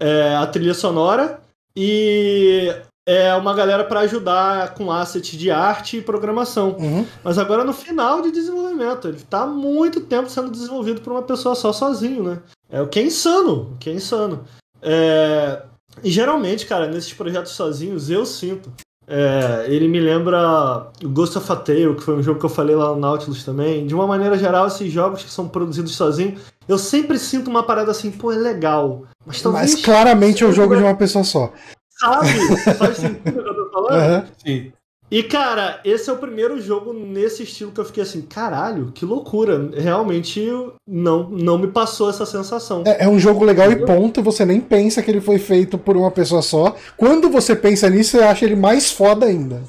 é, 0.00 0.34
a 0.34 0.46
trilha 0.46 0.74
sonora 0.74 1.40
e 1.74 2.74
é 3.10 3.34
uma 3.34 3.54
galera 3.54 3.84
para 3.84 4.00
ajudar 4.00 4.74
com 4.74 4.92
assets 4.92 5.38
de 5.38 5.50
arte 5.50 5.96
e 5.96 6.02
programação. 6.02 6.76
Uhum. 6.78 7.06
Mas 7.24 7.38
agora 7.38 7.64
no 7.64 7.72
final 7.72 8.20
de 8.20 8.30
desenvolvimento, 8.30 9.08
ele 9.08 9.16
está 9.16 9.44
há 9.44 9.46
muito 9.46 10.02
tempo 10.02 10.28
sendo 10.28 10.50
desenvolvido 10.50 11.00
por 11.00 11.14
uma 11.14 11.22
pessoa 11.22 11.54
só 11.54 11.72
sozinho, 11.72 12.22
né? 12.22 12.38
É 12.70 12.82
o 12.82 12.86
que 12.86 13.00
é 13.00 13.02
insano, 13.02 13.72
o 13.72 13.76
que 13.78 13.88
é 13.88 13.94
insano. 13.94 14.44
É... 14.82 15.62
E 16.04 16.10
geralmente, 16.10 16.66
cara, 16.66 16.86
nesses 16.86 17.14
projetos 17.14 17.52
sozinhos, 17.52 18.10
eu 18.10 18.26
sinto 18.26 18.70
É, 19.10 19.64
ele 19.68 19.88
me 19.88 19.98
lembra 19.98 20.88
Ghost 21.02 21.38
of 21.38 21.50
a 21.50 21.56
Tale, 21.56 21.94
que 21.94 22.02
foi 22.02 22.14
um 22.14 22.22
jogo 22.22 22.38
que 22.38 22.44
eu 22.44 22.50
falei 22.50 22.76
lá 22.76 22.90
no 22.90 23.00
Nautilus 23.00 23.42
também. 23.42 23.86
De 23.86 23.94
uma 23.94 24.06
maneira 24.06 24.36
geral, 24.36 24.66
esses 24.66 24.92
jogos 24.92 25.24
que 25.24 25.30
são 25.30 25.48
produzidos 25.48 25.96
sozinhos, 25.96 26.42
eu 26.68 26.76
sempre 26.76 27.18
sinto 27.18 27.48
uma 27.48 27.62
parada 27.62 27.90
assim, 27.90 28.10
pô, 28.10 28.30
é 28.30 28.36
legal. 28.36 29.04
Mas, 29.24 29.40
talvez 29.40 29.72
Mas 29.72 29.82
claramente 29.82 30.44
é 30.44 30.46
o 30.46 30.52
jogo 30.52 30.76
de 30.76 30.82
uma 30.82 30.94
pessoa 30.94 31.24
só. 31.24 31.50
Sabe? 31.98 32.28
Faz 32.78 32.96
sentido 32.96 33.40
o 33.40 33.42
que 33.42 33.48
eu 33.50 33.54
tô 33.54 33.70
falando? 33.70 33.92
Aham. 34.00 34.26
Sim. 34.44 34.72
E, 35.10 35.22
cara, 35.22 35.80
esse 35.86 36.10
é 36.10 36.12
o 36.12 36.18
primeiro 36.18 36.60
jogo 36.60 36.92
nesse 36.92 37.42
estilo 37.42 37.72
que 37.72 37.80
eu 37.80 37.84
fiquei 37.86 38.02
assim, 38.02 38.20
caralho, 38.20 38.92
que 38.92 39.06
loucura. 39.06 39.70
Realmente 39.74 40.46
não, 40.86 41.30
não 41.30 41.56
me 41.56 41.68
passou 41.68 42.10
essa 42.10 42.26
sensação. 42.26 42.82
É, 42.86 43.04
é 43.04 43.08
um 43.08 43.18
jogo 43.18 43.42
legal 43.42 43.72
e 43.72 43.86
ponto. 43.86 44.22
Você 44.22 44.44
nem 44.44 44.60
pensa 44.60 45.02
que 45.02 45.10
ele 45.10 45.22
foi 45.22 45.38
feito 45.38 45.78
por 45.78 45.96
uma 45.96 46.10
pessoa 46.10 46.42
só. 46.42 46.76
Quando 46.94 47.30
você 47.30 47.56
pensa 47.56 47.88
nisso, 47.88 48.18
você 48.18 48.22
acha 48.22 48.44
ele 48.44 48.54
mais 48.56 48.92
foda 48.92 49.24
ainda. 49.24 49.62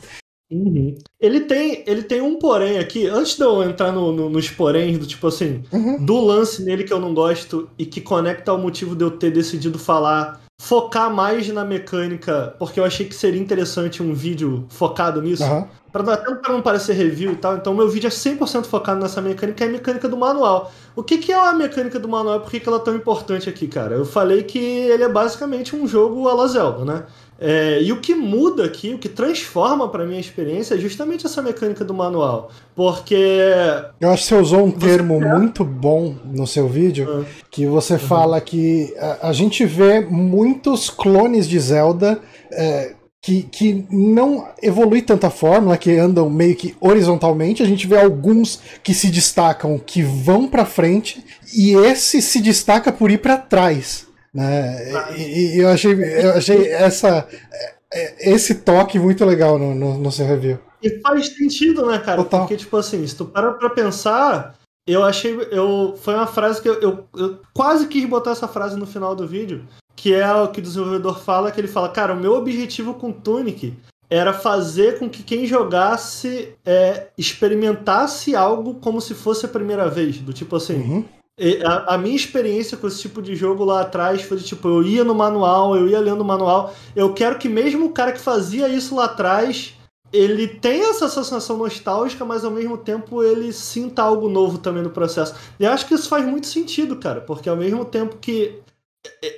Uhum. 0.51 0.97
Ele, 1.21 1.39
tem, 1.41 1.84
ele 1.88 2.03
tem 2.03 2.21
um 2.21 2.38
porém 2.38 2.77
aqui, 2.77 3.07
antes 3.07 3.38
de 3.38 3.43
eu 3.43 3.63
entrar 3.63 3.91
no, 3.93 4.11
no- 4.11 4.30
nos 4.30 4.49
poréns, 4.49 4.97
do 4.97 5.05
tipo 5.05 5.27
assim, 5.27 5.61
Uhum. 5.71 6.03
do 6.03 6.19
lance 6.19 6.63
nele 6.63 6.84
que 6.84 6.91
eu 6.91 6.99
não 6.99 7.13
gosto 7.13 7.69
e 7.77 7.86
que 7.86 8.01
conecta 8.01 8.51
ao 8.51 8.57
motivo 8.57 8.93
de 8.95 9.05
eu 9.05 9.11
ter 9.11 9.30
decidido 9.32 9.77
falar, 9.80 10.41
focar 10.60 11.10
mais 11.14 11.47
na 11.49 11.64
mecânica, 11.64 12.53
porque 12.60 12.80
eu 12.80 12.84
achei 12.86 13.05
que 13.07 13.16
seria 13.16 13.41
interessante 13.41 14.03
um 14.03 14.14
vídeo 14.14 14.66
focado 14.70 15.22
nisso. 15.22 15.43
Aham. 15.43 15.68
Pra, 15.91 16.03
não- 16.03 16.14
até 16.14 16.36
para 16.36 16.53
não 16.53 16.62
parecer 16.62 16.93
review 16.93 17.32
e 17.32 17.36
tal, 17.38 17.55
então 17.57 17.74
meu 17.74 17.89
vídeo 17.89 18.07
é 18.07 18.12
100% 18.12 18.66
focado 18.68 19.01
nessa 19.01 19.22
mecânica, 19.22 19.64
é 19.66 19.68
a 19.68 19.72
mecânica 19.72 20.07
do 20.07 20.16
manual. 20.18 20.72
O 20.95 21.01
que, 21.01 21.18
que 21.18 21.32
é 21.32 21.36
a 21.36 21.53
mecânica 21.53 21.97
do 21.99 22.07
manual 22.07 22.38
e 22.38 22.39
por 22.41 22.51
que, 22.51 22.60
que 22.60 22.68
ela 22.70 22.78
é 22.78 22.82
tão 22.82 22.95
importante 22.95 23.49
aqui, 23.49 23.68
cara? 23.68 23.95
Eu 23.95 24.05
falei 24.05 24.43
que 24.43 24.60
ele 24.60 25.03
é 25.03 25.10
basicamente 25.10 25.76
um 25.76 25.88
jogo 25.88 26.28
à 26.28 26.34
la 26.36 26.45
Zelda, 26.47 26.86
né? 26.86 27.05
É, 27.41 27.81
e 27.81 27.91
o 27.93 28.01
que 28.01 28.13
muda 28.13 28.65
aqui, 28.65 28.93
o 28.93 28.97
que 28.97 29.07
transforma 29.07 29.87
pra 29.87 30.05
minha 30.05 30.19
experiência 30.19 30.75
é 30.75 30.77
justamente 30.77 31.25
essa 31.25 31.41
mecânica 31.41 31.85
do 31.85 31.93
manual. 31.93 32.51
Porque. 32.75 33.15
Eu 33.99 34.09
acho 34.11 34.23
que 34.23 34.29
você 34.29 34.35
usou 34.35 34.65
um 34.65 34.71
Você 34.71 34.85
termo 34.87 35.19
quer? 35.19 35.37
muito 35.37 35.63
bom 35.63 36.15
no 36.25 36.45
seu 36.45 36.67
vídeo, 36.67 37.07
Ah, 37.09 37.25
que 37.49 37.65
você 37.65 37.97
fala 37.97 38.41
que 38.41 38.93
a, 38.97 39.29
a 39.29 39.33
gente 39.33 39.65
vê 39.65 40.01
muitos 40.01 40.89
clones 40.89 41.47
de 41.47 41.59
Zelda 41.59 42.19
é, 42.51 42.93
que, 43.21 43.43
que 43.43 43.85
não 43.89 44.47
evolui 44.61 45.01
tanto 45.01 45.25
a 45.25 45.29
fórmula, 45.29 45.77
que 45.77 45.97
andam 45.97 46.29
meio 46.29 46.55
que 46.55 46.75
horizontalmente. 46.79 47.63
A 47.63 47.65
gente 47.65 47.87
vê 47.87 47.97
alguns 47.99 48.59
que 48.83 48.93
se 48.93 49.07
destacam, 49.09 49.77
que 49.77 50.01
vão 50.01 50.47
pra 50.47 50.65
frente, 50.65 51.23
e 51.53 51.73
esse 51.73 52.21
se 52.21 52.41
destaca 52.41 52.91
por 52.91 53.11
ir 53.11 53.19
pra 53.19 53.37
trás. 53.37 54.09
Né? 54.34 54.91
E, 55.17 55.55
e 55.55 55.59
eu 55.59 55.69
achei, 55.69 55.93
eu 55.93 56.34
achei 56.38 56.67
essa, 56.67 57.27
é, 57.93 58.32
esse 58.32 58.55
toque 58.55 58.99
muito 58.99 59.25
legal 59.25 59.57
no, 59.57 59.73
no, 59.73 59.97
no 59.97 60.11
seu 60.11 60.25
review. 60.25 60.59
E 60.82 60.99
faz 61.01 61.27
sentido, 61.27 61.86
né, 61.86 61.99
cara? 61.99 62.23
Total. 62.23 62.41
Porque, 62.41 62.55
tipo 62.55 62.77
assim, 62.77 63.05
se 63.05 63.15
tu 63.15 63.25
para 63.25 63.51
pra 63.53 63.69
pensar, 63.69 64.55
eu 64.88 65.03
achei. 65.03 65.36
Eu, 65.51 65.95
foi 66.01 66.13
uma 66.13 66.27
frase 66.27 66.61
que 66.61 66.69
eu, 66.69 66.80
eu, 66.80 67.07
eu 67.15 67.41
quase 67.53 67.88
quis 67.88 68.05
botar 68.05 68.32
essa 68.32 68.47
frase 68.47 68.77
no 68.77 68.88
final 68.88 69.15
do 69.15 69.27
vídeo, 69.27 69.65
que 69.95 70.13
é 70.13 70.34
o 70.34 70.47
que 70.47 70.59
o 70.59 70.63
desenvolvedor 70.63 71.19
fala, 71.19 71.51
que 71.51 71.59
ele 71.59 71.67
fala, 71.67 71.89
cara, 71.89 72.13
o 72.13 72.19
meu 72.19 72.34
objetivo 72.34 72.93
com 72.93 73.11
Tunic 73.11 73.77
era 74.09 74.34
fazer 74.34 74.97
com 74.97 75.07
que 75.07 75.21
quem 75.21 75.45
jogasse 75.45 76.55
é, 76.65 77.09
experimentasse 77.17 78.36
algo 78.36 78.75
como 78.75 78.99
se 78.99 79.13
fosse 79.13 79.45
a 79.45 79.49
primeira 79.49 79.88
vez. 79.88 80.17
Do 80.19 80.34
tipo 80.34 80.55
assim, 80.55 80.75
Uhum. 80.75 81.05
A, 81.65 81.95
a 81.95 81.97
minha 81.97 82.15
experiência 82.15 82.77
com 82.77 82.87
esse 82.87 82.99
tipo 82.99 83.21
de 83.21 83.35
jogo 83.35 83.63
lá 83.63 83.81
atrás 83.81 84.21
foi 84.21 84.37
de 84.37 84.43
tipo, 84.43 84.67
eu 84.67 84.83
ia 84.83 85.03
no 85.03 85.15
manual, 85.15 85.75
eu 85.75 85.87
ia 85.87 85.99
lendo 85.99 86.21
o 86.21 86.25
manual. 86.25 86.73
Eu 86.95 87.13
quero 87.13 87.37
que 87.37 87.47
mesmo 87.47 87.85
o 87.85 87.91
cara 87.91 88.11
que 88.11 88.19
fazia 88.19 88.67
isso 88.67 88.95
lá 88.95 89.05
atrás, 89.05 89.73
ele 90.11 90.47
tenha 90.47 90.89
essa 90.89 91.07
sensação 91.07 91.57
nostálgica, 91.57 92.25
mas 92.25 92.43
ao 92.43 92.51
mesmo 92.51 92.77
tempo 92.77 93.23
ele 93.23 93.53
sinta 93.53 94.01
algo 94.01 94.27
novo 94.27 94.57
também 94.57 94.83
no 94.83 94.89
processo. 94.89 95.35
E 95.59 95.65
acho 95.65 95.87
que 95.87 95.93
isso 95.93 96.09
faz 96.09 96.25
muito 96.25 96.47
sentido, 96.47 96.97
cara, 96.97 97.21
porque 97.21 97.49
ao 97.49 97.57
mesmo 97.57 97.85
tempo 97.85 98.17
que. 98.17 98.59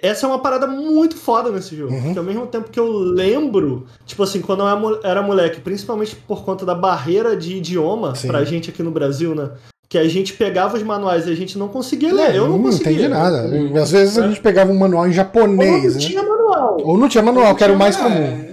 Essa 0.01 0.25
é 0.25 0.29
uma 0.29 0.39
parada 0.39 0.65
muito 0.65 1.15
foda 1.15 1.51
nesse 1.51 1.75
jogo. 1.75 1.93
Uhum. 1.93 2.03
Porque 2.05 2.19
ao 2.19 2.25
mesmo 2.25 2.47
tempo 2.47 2.71
que 2.71 2.79
eu 2.79 2.91
lembro, 2.91 3.85
tipo 4.07 4.23
assim, 4.23 4.41
quando 4.41 4.63
eu 4.63 4.99
era 5.03 5.21
moleque, 5.21 5.61
principalmente 5.61 6.15
por 6.15 6.43
conta 6.43 6.65
da 6.65 6.73
barreira 6.73 7.37
de 7.37 7.57
idioma 7.57 8.15
Sim. 8.15 8.27
pra 8.27 8.43
gente 8.43 8.71
aqui 8.71 8.81
no 8.81 8.89
Brasil, 8.89 9.35
né? 9.35 9.51
Que 9.91 9.97
a 9.97 10.07
gente 10.07 10.31
pegava 10.35 10.77
os 10.77 10.83
manuais 10.83 11.27
e 11.27 11.31
a 11.31 11.35
gente 11.35 11.57
não 11.57 11.67
conseguia 11.67 12.13
ler. 12.13 12.33
Eu 12.33 12.47
não 12.47 12.57
não 12.57 12.63
conseguia. 12.63 12.93
entendi 12.93 13.07
nada. 13.09 13.39
Eu- 13.53 13.75
Às 13.83 13.91
vezes 13.91 14.17
a 14.17 14.25
gente 14.25 14.39
pegava 14.39 14.71
um 14.71 14.79
manual 14.79 15.03
em 15.05 15.09
Ou 15.09 15.13
japonês, 15.13 15.83
não 15.95 16.01
né? 16.01 16.07
tinha 16.07 16.23
manual. 16.23 16.77
Ou 16.81 16.97
não 16.97 17.09
tinha 17.09 17.21
manual, 17.21 17.53
que 17.55 17.61
era 17.65 17.73
o 17.73 17.77
mais 17.77 17.97
É, 17.99 18.01
comum. 18.01 18.51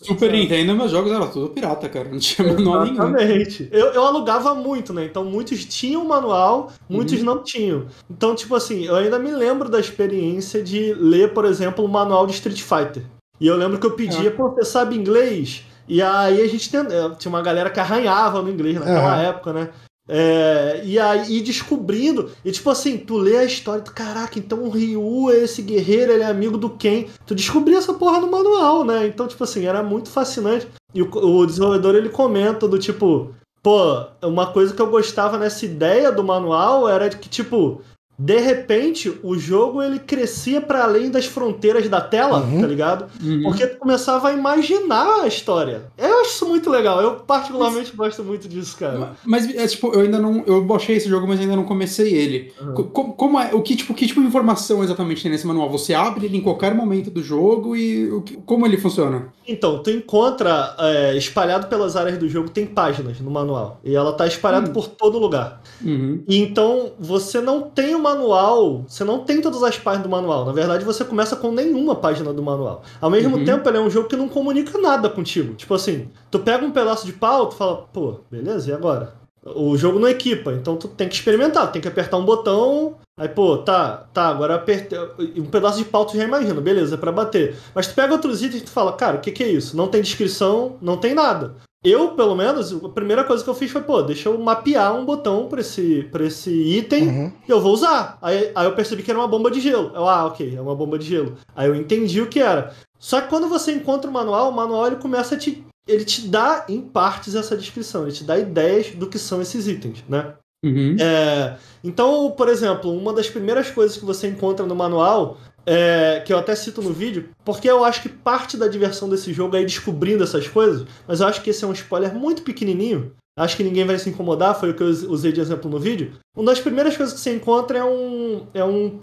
Super 0.00 0.32
Nintendo, 0.32 0.74
meus 0.74 0.90
jogos 0.90 1.12
eram 1.12 1.28
tudo 1.28 1.50
pirata, 1.50 1.90
cara. 1.90 2.08
Não 2.08 2.18
tinha 2.18 2.48
manual 2.54 2.84
nenhum. 2.84 2.94
Exatamente. 2.94 3.68
Eu, 3.70 3.88
eu 3.88 4.02
alugava 4.02 4.54
muito, 4.54 4.94
né? 4.94 5.04
Então 5.04 5.26
muitos 5.26 5.62
tinham 5.66 6.02
manual, 6.06 6.72
muitos 6.88 7.18
Uhum. 7.18 7.24
não 7.26 7.42
tinham. 7.42 7.84
Então, 8.10 8.34
tipo 8.34 8.54
assim, 8.54 8.86
eu 8.86 8.96
ainda 8.96 9.18
me 9.18 9.30
lembro 9.30 9.68
da 9.68 9.78
experiência 9.78 10.62
de 10.62 10.94
ler, 10.94 11.34
por 11.34 11.44
exemplo, 11.44 11.84
o 11.84 11.88
manual 11.88 12.26
de 12.26 12.32
Street 12.32 12.62
Fighter. 12.62 13.02
E 13.38 13.46
eu 13.46 13.56
lembro 13.56 13.76
que 13.78 13.84
eu 13.84 13.90
pedia, 13.90 14.30
pô, 14.30 14.48
você 14.48 14.64
sabe 14.64 14.96
inglês? 14.96 15.64
E 15.86 16.00
aí 16.00 16.40
a 16.40 16.48
gente 16.48 16.70
tem, 16.70 16.80
eh, 16.80 17.10
tinha 17.18 17.28
uma 17.30 17.42
galera 17.42 17.68
que 17.68 17.78
arranhava 17.80 18.40
no 18.40 18.48
inglês 18.50 18.76
naquela 18.76 19.14
Aham. 19.16 19.22
época, 19.22 19.52
né? 19.52 19.68
É, 20.08 20.80
e 20.84 20.98
aí 20.98 21.42
descobrindo, 21.42 22.30
e 22.42 22.50
tipo 22.50 22.70
assim, 22.70 22.96
tu 22.96 23.18
lê 23.18 23.36
a 23.36 23.44
história, 23.44 23.82
tu, 23.82 23.92
caraca, 23.92 24.38
então 24.38 24.64
o 24.64 24.70
Ryu 24.70 25.30
é 25.30 25.44
esse 25.44 25.60
guerreiro, 25.60 26.12
ele 26.12 26.22
é 26.22 26.26
amigo 26.26 26.56
do 26.56 26.70
Ken. 26.70 27.04
Tu 27.26 27.34
descobria 27.34 27.76
essa 27.76 27.92
porra 27.92 28.20
no 28.20 28.30
manual, 28.30 28.84
né? 28.84 29.06
Então, 29.06 29.28
tipo 29.28 29.44
assim, 29.44 29.66
era 29.66 29.82
muito 29.82 30.08
fascinante. 30.08 30.66
E 30.94 31.02
o, 31.02 31.10
o 31.10 31.46
desenvolvedor 31.46 31.94
ele 31.94 32.08
comenta 32.08 32.66
do 32.66 32.78
tipo, 32.78 33.34
pô, 33.62 34.06
uma 34.22 34.46
coisa 34.46 34.72
que 34.72 34.80
eu 34.80 34.90
gostava 34.90 35.36
nessa 35.36 35.66
ideia 35.66 36.10
do 36.10 36.24
manual 36.24 36.88
era 36.88 37.10
que, 37.10 37.28
tipo, 37.28 37.82
de 38.18 38.38
repente 38.40 39.12
o 39.22 39.38
jogo 39.38 39.80
ele 39.82 39.98
crescia 40.00 40.60
para 40.60 40.82
além 40.82 41.10
das 41.10 41.26
fronteiras 41.26 41.88
da 41.88 42.00
tela, 42.00 42.40
Uhum. 42.40 42.60
tá 42.60 42.66
ligado? 42.66 43.06
Uhum. 43.22 43.42
Porque 43.44 43.66
tu 43.66 43.78
começava 43.78 44.28
a 44.28 44.32
imaginar 44.32 45.20
a 45.22 45.26
história. 45.28 45.84
Eu 45.96 46.20
acho 46.22 46.30
isso 46.30 46.46
muito 46.48 46.68
legal. 46.68 47.00
Eu 47.00 47.12
particularmente 47.16 47.94
gosto 47.94 48.24
muito 48.24 48.48
disso, 48.48 48.76
cara. 48.76 49.12
Mas, 49.24 49.48
é, 49.54 49.66
tipo, 49.66 49.92
eu 49.94 50.00
ainda 50.00 50.18
não. 50.18 50.42
Eu 50.46 50.64
baixei 50.64 50.96
esse 50.96 51.08
jogo, 51.08 51.28
mas 51.28 51.38
ainda 51.38 51.54
não 51.54 51.64
comecei 51.64 52.12
ele. 52.12 52.52
Uhum. 52.60 52.74
Co- 52.74 52.84
Como, 52.84 53.12
como 53.14 53.38
é. 53.40 53.54
O 53.54 53.62
que 53.62 53.76
tipo, 53.76 53.94
que 53.94 54.06
tipo 54.06 54.20
de 54.20 54.26
informação 54.26 54.82
exatamente 54.82 55.22
tem 55.22 55.30
nesse 55.30 55.46
manual? 55.46 55.70
Você 55.70 55.94
abre 55.94 56.26
ele 56.26 56.36
em 56.38 56.40
qualquer 56.40 56.74
momento 56.74 57.10
do 57.10 57.22
jogo 57.22 57.76
e 57.76 58.10
o 58.10 58.22
que- 58.22 58.36
como 58.44 58.66
ele 58.66 58.76
funciona? 58.76 59.28
Então, 59.46 59.82
tu 59.82 59.90
encontra 59.90 60.74
é, 60.78 61.16
espalhado 61.16 61.68
pelas 61.68 61.96
áreas 61.96 62.18
do 62.18 62.28
jogo, 62.28 62.50
tem 62.50 62.66
páginas 62.66 63.20
no 63.20 63.30
manual. 63.30 63.80
E 63.84 63.94
ela 63.94 64.12
tá 64.12 64.26
espalhada 64.26 64.68
Hum. 64.70 64.72
por 64.72 64.88
todo 64.88 65.18
lugar. 65.18 65.62
Uhum. 65.84 66.22
E 66.28 66.36
então, 66.38 66.92
você 66.98 67.40
não 67.40 67.62
tem 67.62 67.94
o 67.94 67.98
manual, 68.12 68.84
você 68.86 69.04
não 69.04 69.20
tem 69.20 69.40
todas 69.40 69.62
as 69.62 69.78
páginas 69.78 70.06
do 70.06 70.10
manual. 70.10 70.44
Na 70.44 70.52
verdade, 70.52 70.84
você 70.84 71.04
começa 71.04 71.36
com 71.36 71.52
nenhuma 71.52 71.94
página 71.94 72.32
do 72.32 72.42
manual. 72.42 72.82
Ao 73.00 73.10
mesmo 73.10 73.36
Uhum. 73.36 73.44
tempo, 73.44 73.68
ele 73.68 73.78
é 73.78 73.80
um 73.80 73.90
jogo 73.90 74.08
que 74.08 74.16
não 74.16 74.28
comunica 74.28 74.78
nada 74.78 75.08
contigo. 75.08 75.54
Tipo 75.54 75.74
assim, 75.74 76.08
tu 76.30 76.38
pega 76.38 76.64
um 76.64 76.70
pedaço 76.70 77.06
de 77.06 77.12
pau, 77.12 77.46
tu 77.46 77.54
fala, 77.56 77.84
pô, 77.92 78.20
beleza, 78.30 78.70
e 78.70 78.72
agora? 78.72 79.14
O 79.54 79.76
jogo 79.78 79.98
não 79.98 80.08
equipa, 80.08 80.52
então 80.52 80.76
tu 80.76 80.88
tem 80.88 81.08
que 81.08 81.14
experimentar, 81.14 81.70
tem 81.72 81.80
que 81.80 81.88
apertar 81.88 82.16
um 82.18 82.24
botão. 82.24 82.96
Aí, 83.16 83.28
pô, 83.28 83.56
tá, 83.58 84.04
tá, 84.12 84.28
agora 84.28 84.56
apertei. 84.56 84.98
Um 85.36 85.46
pedaço 85.46 85.78
de 85.78 85.84
pau 85.84 86.04
tu 86.04 86.16
já 86.16 86.24
imagina, 86.24 86.60
beleza, 86.60 86.94
é 86.94 86.98
pra 86.98 87.10
bater. 87.12 87.56
Mas 87.74 87.86
tu 87.86 87.94
pega 87.94 88.12
outros 88.12 88.42
itens 88.42 88.62
e 88.62 88.64
tu 88.64 88.70
fala, 88.70 88.92
cara, 88.92 89.16
o 89.16 89.20
que, 89.20 89.32
que 89.32 89.42
é 89.42 89.48
isso? 89.48 89.76
Não 89.76 89.88
tem 89.88 90.02
descrição, 90.02 90.76
não 90.82 90.96
tem 90.96 91.14
nada. 91.14 91.54
Eu, 91.84 92.08
pelo 92.16 92.34
menos, 92.34 92.72
a 92.84 92.88
primeira 92.88 93.22
coisa 93.22 93.44
que 93.44 93.48
eu 93.48 93.54
fiz 93.54 93.70
foi, 93.70 93.82
pô, 93.82 94.02
deixa 94.02 94.28
eu 94.28 94.36
mapear 94.38 94.94
um 94.96 95.04
botão 95.04 95.46
pra 95.46 95.60
esse, 95.60 96.08
pra 96.10 96.24
esse 96.26 96.50
item 96.50 97.06
Uhum. 97.08 97.32
e 97.46 97.50
eu 97.50 97.60
vou 97.60 97.72
usar. 97.72 98.18
Aí, 98.20 98.50
aí 98.52 98.66
eu 98.66 98.74
percebi 98.74 99.02
que 99.02 99.10
era 99.10 99.20
uma 99.20 99.28
bomba 99.28 99.48
de 99.50 99.60
gelo. 99.60 99.92
Eu, 99.94 100.08
ah, 100.08 100.26
ok, 100.26 100.54
é 100.56 100.60
uma 100.60 100.74
bomba 100.74 100.98
de 100.98 101.06
gelo. 101.06 101.36
Aí 101.54 101.68
eu 101.68 101.76
entendi 101.76 102.20
o 102.20 102.26
que 102.28 102.40
era. 102.40 102.74
Só 102.98 103.20
que 103.20 103.28
quando 103.28 103.48
você 103.48 103.72
encontra 103.72 104.10
o 104.10 104.12
manual, 104.12 104.50
o 104.50 104.54
manual 104.54 104.88
ele 104.88 104.96
começa 104.96 105.36
a 105.36 105.38
te. 105.38 105.64
Ele 105.86 106.04
te 106.04 106.26
dá, 106.28 106.66
em 106.68 106.80
partes, 106.82 107.34
essa 107.36 107.56
descrição. 107.56 108.02
Ele 108.02 108.12
te 108.12 108.24
dá 108.24 108.36
ideias 108.38 108.90
do 108.90 109.06
que 109.06 109.18
são 109.18 109.40
esses 109.40 109.68
itens, 109.68 110.04
né? 110.08 110.34
Uhum. 110.64 110.96
É, 111.00 111.56
então, 111.84 112.32
por 112.32 112.48
exemplo, 112.48 112.92
uma 112.92 113.12
das 113.12 113.30
primeiras 113.30 113.70
coisas 113.70 113.96
que 113.96 114.04
você 114.04 114.26
encontra 114.26 114.66
no 114.66 114.74
manual, 114.74 115.38
é, 115.70 116.22
que 116.24 116.32
eu 116.32 116.38
até 116.38 116.54
cito 116.54 116.80
no 116.80 116.94
vídeo, 116.94 117.28
porque 117.44 117.68
eu 117.68 117.84
acho 117.84 118.00
que 118.00 118.08
parte 118.08 118.56
da 118.56 118.66
diversão 118.66 119.06
desse 119.06 119.34
jogo 119.34 119.54
é 119.54 119.60
ir 119.60 119.66
descobrindo 119.66 120.24
essas 120.24 120.48
coisas, 120.48 120.86
mas 121.06 121.20
eu 121.20 121.26
acho 121.26 121.42
que 121.42 121.50
esse 121.50 121.62
é 121.62 121.68
um 121.68 121.72
spoiler 121.72 122.14
muito 122.14 122.42
pequenininho. 122.42 123.12
Acho 123.38 123.54
que 123.54 123.62
ninguém 123.62 123.84
vai 123.84 123.98
se 123.98 124.08
incomodar, 124.08 124.58
foi 124.58 124.70
o 124.70 124.74
que 124.74 124.82
eu 124.82 124.88
usei 124.88 125.30
de 125.30 125.40
exemplo 125.40 125.70
no 125.70 125.78
vídeo. 125.78 126.12
Uma 126.34 126.46
das 126.46 126.58
primeiras 126.58 126.96
coisas 126.96 127.14
que 127.14 127.20
você 127.20 127.34
encontra 127.34 127.78
é, 127.78 127.84
um, 127.84 128.46
é 128.54 128.64
um, 128.64 128.98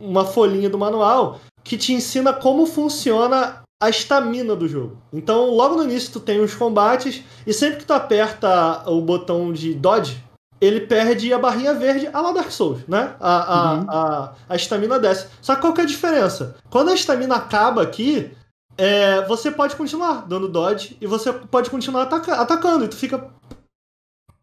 uma 0.00 0.24
folhinha 0.24 0.68
do 0.68 0.76
manual 0.76 1.40
que 1.62 1.76
te 1.76 1.92
ensina 1.92 2.32
como 2.32 2.66
funciona 2.66 3.62
a 3.80 3.88
estamina 3.88 4.56
do 4.56 4.66
jogo. 4.66 4.98
Então, 5.12 5.50
logo 5.50 5.76
no 5.76 5.84
início, 5.84 6.12
tu 6.12 6.20
tem 6.20 6.40
os 6.40 6.54
combates, 6.54 7.22
e 7.46 7.52
sempre 7.52 7.78
que 7.78 7.84
tu 7.84 7.92
aperta 7.92 8.82
o 8.90 9.00
botão 9.00 9.52
de 9.52 9.72
dodge, 9.72 10.22
ele 10.60 10.80
perde 10.80 11.32
a 11.32 11.38
barrinha 11.38 11.74
verde 11.74 12.08
a 12.12 12.20
la 12.20 12.32
Dark 12.32 12.50
Souls, 12.50 12.80
né? 12.88 13.14
A, 13.20 13.54
a, 13.54 13.74
Uhum. 13.74 13.86
a, 13.88 14.32
a 14.48 14.56
estamina 14.56 14.98
desce. 14.98 15.28
Só 15.40 15.54
que 15.54 15.60
qual 15.60 15.72
que 15.72 15.80
é 15.80 15.84
a 15.84 15.86
diferença? 15.86 16.56
Quando 16.70 16.90
a 16.90 16.94
estamina 16.94 17.36
acaba 17.36 17.82
aqui, 17.82 18.30
é, 18.76 19.24
você 19.26 19.50
pode 19.50 19.76
continuar 19.76 20.26
dando 20.26 20.48
dodge 20.48 20.96
e 21.00 21.06
você 21.06 21.32
pode 21.32 21.70
continuar 21.70 22.02
ataca 22.02 22.34
atacando. 22.36 22.84
E 22.84 22.88
tu 22.88 22.96
fica. 22.96 23.30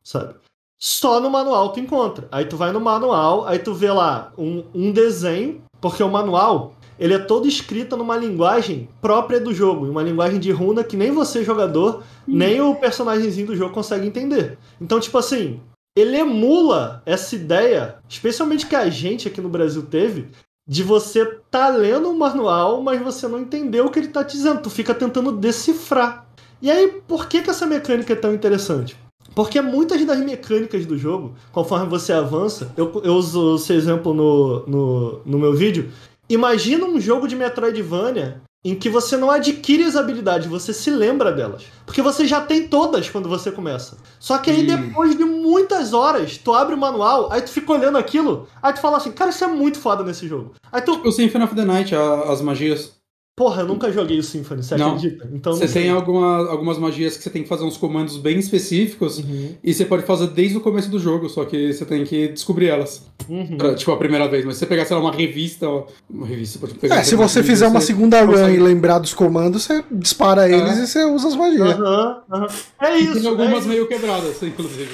Sabe? 0.03 0.35
Só 0.77 1.19
no 1.19 1.29
manual 1.29 1.71
tu 1.71 1.79
encontra. 1.79 2.27
Aí 2.31 2.45
tu 2.45 2.57
vai 2.57 2.71
no 2.71 2.79
manual, 2.79 3.47
aí 3.47 3.59
tu 3.59 3.73
vê 3.73 3.91
lá 3.91 4.31
um, 4.37 4.63
um 4.73 4.91
desenho, 4.91 5.63
porque 5.81 6.03
o 6.03 6.09
manual 6.09 6.73
ele 6.99 7.13
é 7.13 7.19
todo 7.19 7.47
escrito 7.47 7.97
numa 7.97 8.15
linguagem 8.15 8.87
própria 9.01 9.39
do 9.39 9.53
jogo, 9.53 9.85
uma 9.85 10.01
linguagem 10.03 10.39
de 10.39 10.51
runa 10.51 10.83
que 10.83 10.95
nem 10.95 11.11
você, 11.11 11.43
jogador, 11.43 12.03
nem 12.25 12.61
o 12.61 12.75
personagemzinho 12.75 13.47
do 13.47 13.55
jogo 13.55 13.73
consegue 13.73 14.07
entender. 14.07 14.57
Então, 14.79 14.99
tipo 14.99 15.17
assim, 15.17 15.59
ele 15.95 16.17
emula 16.17 17.01
essa 17.05 17.35
ideia, 17.35 17.95
especialmente 18.09 18.67
que 18.67 18.75
a 18.75 18.89
gente 18.89 19.27
aqui 19.27 19.39
no 19.39 19.49
Brasil 19.49 19.83
teve, 19.83 20.27
de 20.67 20.83
você 20.83 21.25
tá 21.49 21.69
lendo 21.69 22.09
o 22.09 22.17
manual, 22.17 22.81
mas 22.81 23.01
você 23.01 23.27
não 23.27 23.39
entendeu 23.39 23.85
o 23.85 23.91
que 23.91 23.99
ele 23.99 24.07
tá 24.07 24.23
dizendo. 24.23 24.61
Tu 24.61 24.69
fica 24.69 24.93
tentando 24.93 25.31
decifrar. 25.31 26.27
E 26.61 26.71
aí, 26.71 27.01
por 27.07 27.27
que, 27.27 27.41
que 27.41 27.49
essa 27.49 27.65
mecânica 27.65 28.13
é 28.13 28.15
tão 28.15 28.33
interessante? 28.33 28.97
Porque 29.33 29.61
muitas 29.61 30.03
das 30.05 30.19
mecânicas 30.19 30.85
do 30.85 30.97
jogo, 30.97 31.35
conforme 31.51 31.87
você 31.87 32.13
avança, 32.13 32.73
eu, 32.75 33.01
eu 33.03 33.13
uso 33.13 33.55
esse 33.55 33.73
exemplo 33.73 34.13
no, 34.13 34.65
no, 34.65 35.21
no 35.25 35.37
meu 35.37 35.53
vídeo. 35.53 35.91
Imagina 36.27 36.85
um 36.85 36.99
jogo 36.99 37.27
de 37.27 37.35
Metroidvania 37.35 38.41
em 38.65 38.73
que 38.73 38.89
você 38.89 39.15
não 39.15 39.29
adquire 39.29 39.83
as 39.83 39.95
habilidades, 39.95 40.47
você 40.47 40.73
se 40.73 40.89
lembra 40.89 41.31
delas. 41.31 41.65
Porque 41.85 42.01
você 42.01 42.25
já 42.25 42.41
tem 42.41 42.67
todas 42.67 43.07
quando 43.07 43.29
você 43.29 43.51
começa. 43.51 43.95
Só 44.19 44.39
que 44.39 44.49
aí 44.49 44.63
hum. 44.63 44.65
depois 44.65 45.15
de 45.15 45.23
muitas 45.23 45.93
horas, 45.93 46.39
tu 46.39 46.51
abre 46.51 46.73
o 46.73 46.77
manual, 46.77 47.31
aí 47.31 47.43
tu 47.43 47.51
fica 47.51 47.71
olhando 47.71 47.99
aquilo, 47.99 48.47
aí 48.63 48.73
tu 48.73 48.79
fala 48.79 48.97
assim, 48.97 49.11
cara, 49.11 49.29
isso 49.29 49.43
é 49.43 49.47
muito 49.47 49.77
foda 49.77 50.03
nesse 50.03 50.27
jogo. 50.27 50.53
Aí 50.71 50.81
tu... 50.81 50.93
Tipo 50.93 51.09
o 51.09 51.11
Symphony 51.11 51.43
of 51.43 51.53
the 51.53 51.63
Night, 51.63 51.93
as 51.93 52.41
magias. 52.41 52.94
Porra, 53.37 53.63
eu 53.63 53.67
nunca 53.67 53.91
joguei 53.91 54.17
o 54.17 54.23
Symphony, 54.23 54.63
você 54.63 54.77
não. 54.77 54.95
acredita? 54.95 55.29
Então, 55.33 55.51
você 55.51 55.67
tem 55.67 55.89
alguma, 55.89 56.49
algumas 56.49 56.77
magias 56.77 57.17
que 57.17 57.23
você 57.23 57.29
tem 57.29 57.43
que 57.43 57.49
fazer 57.49 57.65
uns 57.65 57.75
comandos 57.75 58.15
bem 58.15 58.39
específicos 58.39 59.17
uhum. 59.17 59.53
e 59.61 59.73
você 59.73 59.83
pode 59.83 60.03
fazer 60.03 60.27
desde 60.27 60.55
o 60.55 60.61
começo 60.61 60.89
do 60.89 60.97
jogo, 60.97 61.27
só 61.27 61.43
que 61.43 61.73
você 61.73 61.83
tem 61.83 62.05
que 62.05 62.29
descobrir 62.29 62.67
elas. 62.67 63.03
Uhum. 63.27 63.57
Pra, 63.57 63.75
tipo, 63.75 63.91
a 63.91 63.97
primeira 63.97 64.29
vez. 64.29 64.45
Mas 64.45 64.55
se 64.55 64.59
você 64.61 64.65
pegar, 64.65 64.85
sei 64.85 64.95
lá, 64.95 65.01
uma 65.01 65.11
revista. 65.11 65.67
Uma 66.09 66.25
revista 66.25 66.59
pode 66.59 66.75
pegar. 66.75 66.95
É, 66.95 67.03
se 67.03 67.15
você 67.15 67.43
fizer 67.43 67.67
uma 67.67 67.81
segunda 67.81 68.21
run 68.21 68.31
consegue... 68.31 68.55
e 68.55 68.59
lembrar 68.59 68.99
dos 68.99 69.13
comandos, 69.13 69.63
você 69.63 69.83
dispara 69.91 70.47
eles 70.47 70.77
e 70.77 70.87
você 70.87 71.03
usa 71.03 71.27
as 71.27 71.35
magias. 71.35 71.77
Uhum, 71.77 72.15
uhum. 72.31 72.47
É 72.81 72.97
isso. 72.97 73.17
E 73.17 73.21
tem 73.21 73.29
algumas 73.29 73.65
é 73.65 73.67
meio 73.67 73.85
quebradas, 73.85 74.41
inclusive. 74.43 74.89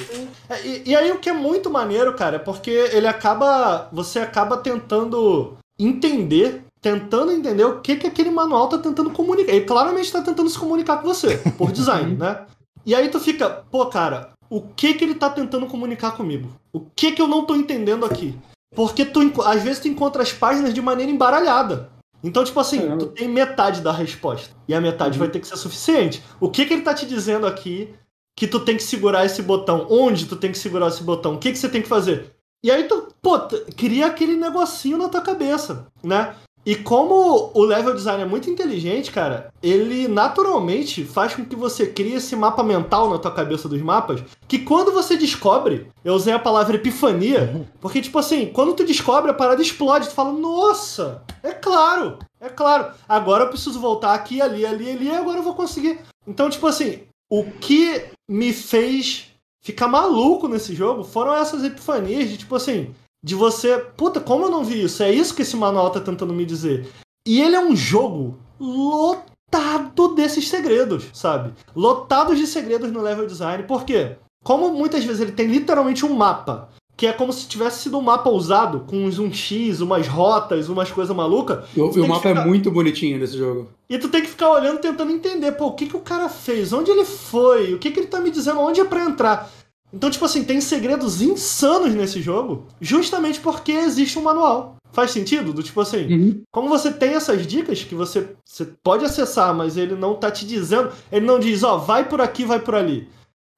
É, 0.50 0.66
e, 0.66 0.82
e 0.86 0.96
aí 0.96 1.12
o 1.12 1.18
que 1.18 1.28
é 1.28 1.32
muito 1.32 1.70
maneiro, 1.70 2.12
cara, 2.14 2.36
é 2.36 2.40
porque 2.40 2.70
ele 2.70 3.06
acaba. 3.06 3.88
Você 3.92 4.18
acaba 4.18 4.56
tentando 4.56 5.56
entender 5.78 6.64
tentando 6.82 7.30
entender 7.30 7.64
o 7.64 7.80
que, 7.80 7.94
que 7.94 8.08
aquele 8.08 8.30
manual 8.30 8.68
tá 8.68 8.76
tentando 8.76 9.10
comunicar. 9.10 9.52
Ele 9.52 9.64
claramente 9.64 10.10
tá 10.10 10.20
tentando 10.20 10.50
se 10.50 10.58
comunicar 10.58 10.98
com 10.98 11.04
você, 11.04 11.38
por 11.56 11.70
design, 11.70 12.16
né? 12.16 12.44
E 12.84 12.94
aí 12.94 13.08
tu 13.08 13.20
fica, 13.20 13.48
pô, 13.48 13.86
cara, 13.86 14.32
o 14.50 14.60
que 14.60 14.94
que 14.94 15.04
ele 15.04 15.14
tá 15.14 15.30
tentando 15.30 15.66
comunicar 15.66 16.16
comigo? 16.16 16.50
O 16.72 16.80
que 16.80 17.12
que 17.12 17.22
eu 17.22 17.28
não 17.28 17.44
tô 17.46 17.54
entendendo 17.54 18.04
aqui? 18.04 18.36
Porque 18.74 19.04
tu, 19.04 19.20
às 19.42 19.62
vezes 19.62 19.80
tu 19.80 19.88
encontra 19.88 20.22
as 20.22 20.32
páginas 20.32 20.74
de 20.74 20.82
maneira 20.82 21.12
embaralhada. 21.12 21.90
Então, 22.24 22.44
tipo 22.44 22.58
assim, 22.58 22.96
tu 22.98 23.06
tem 23.06 23.28
metade 23.28 23.80
da 23.80 23.92
resposta. 23.92 24.50
E 24.66 24.74
a 24.74 24.80
metade 24.80 25.18
uhum. 25.18 25.24
vai 25.24 25.28
ter 25.28 25.40
que 25.40 25.46
ser 25.46 25.56
suficiente. 25.56 26.22
O 26.40 26.50
que 26.50 26.64
que 26.64 26.72
ele 26.72 26.82
tá 26.82 26.94
te 26.94 27.06
dizendo 27.06 27.46
aqui 27.46 27.94
que 28.36 28.46
tu 28.46 28.60
tem 28.60 28.76
que 28.76 28.82
segurar 28.82 29.24
esse 29.24 29.42
botão? 29.42 29.86
Onde 29.90 30.26
tu 30.26 30.36
tem 30.36 30.50
que 30.50 30.58
segurar 30.58 30.88
esse 30.88 31.02
botão? 31.02 31.34
O 31.34 31.38
que 31.38 31.52
que 31.52 31.58
você 31.58 31.68
tem 31.68 31.82
que 31.82 31.88
fazer? 31.88 32.34
E 32.64 32.70
aí 32.70 32.84
tu, 32.84 33.08
pô, 33.20 33.38
cria 33.76 34.06
aquele 34.06 34.36
negocinho 34.36 34.96
na 34.96 35.08
tua 35.08 35.20
cabeça, 35.20 35.88
né? 36.02 36.34
E 36.64 36.76
como 36.76 37.50
o 37.54 37.64
level 37.64 37.92
design 37.92 38.22
é 38.22 38.26
muito 38.26 38.48
inteligente, 38.48 39.10
cara, 39.10 39.52
ele 39.60 40.06
naturalmente 40.06 41.04
faz 41.04 41.34
com 41.34 41.44
que 41.44 41.56
você 41.56 41.86
crie 41.86 42.14
esse 42.14 42.36
mapa 42.36 42.62
mental 42.62 43.10
na 43.10 43.18
tua 43.18 43.32
cabeça 43.32 43.68
dos 43.68 43.82
mapas, 43.82 44.22
que 44.46 44.60
quando 44.60 44.92
você 44.92 45.16
descobre, 45.16 45.88
eu 46.04 46.14
usei 46.14 46.32
a 46.32 46.38
palavra 46.38 46.76
epifania, 46.76 47.66
porque 47.80 48.00
tipo 48.00 48.16
assim, 48.16 48.46
quando 48.46 48.74
tu 48.74 48.84
descobre 48.84 49.30
a 49.30 49.34
parada 49.34 49.60
explode, 49.60 50.08
tu 50.08 50.14
fala: 50.14 50.32
"Nossa, 50.32 51.22
é 51.42 51.52
claro, 51.52 52.18
é 52.40 52.48
claro. 52.48 52.92
Agora 53.08 53.44
eu 53.44 53.48
preciso 53.48 53.80
voltar 53.80 54.14
aqui, 54.14 54.40
ali, 54.40 54.64
ali, 54.64 54.88
ali, 54.88 55.06
e 55.06 55.16
agora 55.16 55.38
eu 55.38 55.44
vou 55.44 55.54
conseguir". 55.54 55.98
Então, 56.26 56.48
tipo 56.48 56.68
assim, 56.68 57.00
o 57.28 57.44
que 57.44 58.04
me 58.28 58.52
fez 58.52 59.32
ficar 59.60 59.88
maluco 59.88 60.46
nesse 60.46 60.74
jogo 60.74 61.02
foram 61.02 61.34
essas 61.34 61.64
epifanias 61.64 62.28
de 62.28 62.36
tipo 62.36 62.54
assim, 62.54 62.94
de 63.22 63.34
você, 63.34 63.78
puta, 63.96 64.20
como 64.20 64.46
eu 64.46 64.50
não 64.50 64.64
vi 64.64 64.82
isso? 64.82 65.02
É 65.02 65.10
isso 65.10 65.34
que 65.34 65.42
esse 65.42 65.56
manual 65.56 65.90
tá 65.90 66.00
tentando 66.00 66.34
me 66.34 66.44
dizer. 66.44 66.88
E 67.26 67.40
ele 67.40 67.54
é 67.54 67.64
um 67.64 67.76
jogo 67.76 68.38
lotado 68.58 70.14
desses 70.14 70.48
segredos, 70.48 71.04
sabe? 71.12 71.52
Lotados 71.74 72.38
de 72.38 72.46
segredos 72.46 72.90
no 72.90 73.00
level 73.00 73.26
design. 73.26 73.62
Por 73.64 73.84
quê? 73.84 74.16
Como 74.42 74.72
muitas 74.72 75.04
vezes 75.04 75.20
ele 75.20 75.32
tem 75.32 75.46
literalmente 75.46 76.04
um 76.04 76.14
mapa, 76.14 76.68
que 76.96 77.06
é 77.06 77.12
como 77.12 77.32
se 77.32 77.46
tivesse 77.46 77.82
sido 77.82 77.96
um 77.96 78.02
mapa 78.02 78.28
usado, 78.28 78.80
com 78.80 78.96
um 78.96 79.32
X, 79.32 79.80
umas 79.80 80.08
rotas, 80.08 80.68
umas 80.68 80.90
coisas 80.90 81.14
malucas. 81.14 81.64
E 81.76 81.80
o 81.80 82.08
mapa 82.08 82.28
é 82.28 82.34
ficar... 82.34 82.42
é 82.42 82.46
muito 82.46 82.72
bonitinho 82.72 83.18
nesse 83.18 83.38
jogo. 83.38 83.68
E 83.88 83.98
tu 83.98 84.08
tem 84.08 84.22
que 84.22 84.28
ficar 84.28 84.50
olhando, 84.50 84.80
tentando 84.80 85.12
entender, 85.12 85.52
pô, 85.52 85.66
o 85.66 85.74
que, 85.74 85.86
que 85.86 85.96
o 85.96 86.00
cara 86.00 86.28
fez? 86.28 86.72
Onde 86.72 86.90
ele 86.90 87.04
foi? 87.04 87.74
O 87.74 87.78
que, 87.78 87.92
que 87.92 88.00
ele 88.00 88.08
tá 88.08 88.18
me 88.18 88.30
dizendo? 88.30 88.58
Onde 88.58 88.80
é 88.80 88.84
pra 88.84 89.04
entrar? 89.04 89.48
Então, 89.92 90.10
tipo 90.10 90.24
assim, 90.24 90.42
tem 90.42 90.60
segredos 90.60 91.20
insanos 91.20 91.94
nesse 91.94 92.22
jogo, 92.22 92.66
justamente 92.80 93.40
porque 93.40 93.72
existe 93.72 94.18
um 94.18 94.22
manual. 94.22 94.76
Faz 94.90 95.10
sentido? 95.10 95.52
Do 95.52 95.62
tipo 95.62 95.80
assim, 95.80 96.06
uhum. 96.12 96.42
como 96.50 96.68
você 96.68 96.90
tem 96.90 97.14
essas 97.14 97.46
dicas 97.46 97.82
que 97.82 97.94
você, 97.94 98.28
você 98.44 98.66
pode 98.82 99.04
acessar, 99.04 99.54
mas 99.54 99.76
ele 99.76 99.94
não 99.94 100.14
tá 100.14 100.30
te 100.30 100.46
dizendo, 100.46 100.90
ele 101.10 101.26
não 101.26 101.38
diz, 101.38 101.62
ó, 101.62 101.76
oh, 101.76 101.78
vai 101.78 102.08
por 102.08 102.20
aqui, 102.20 102.44
vai 102.44 102.58
por 102.58 102.74
ali. 102.74 103.08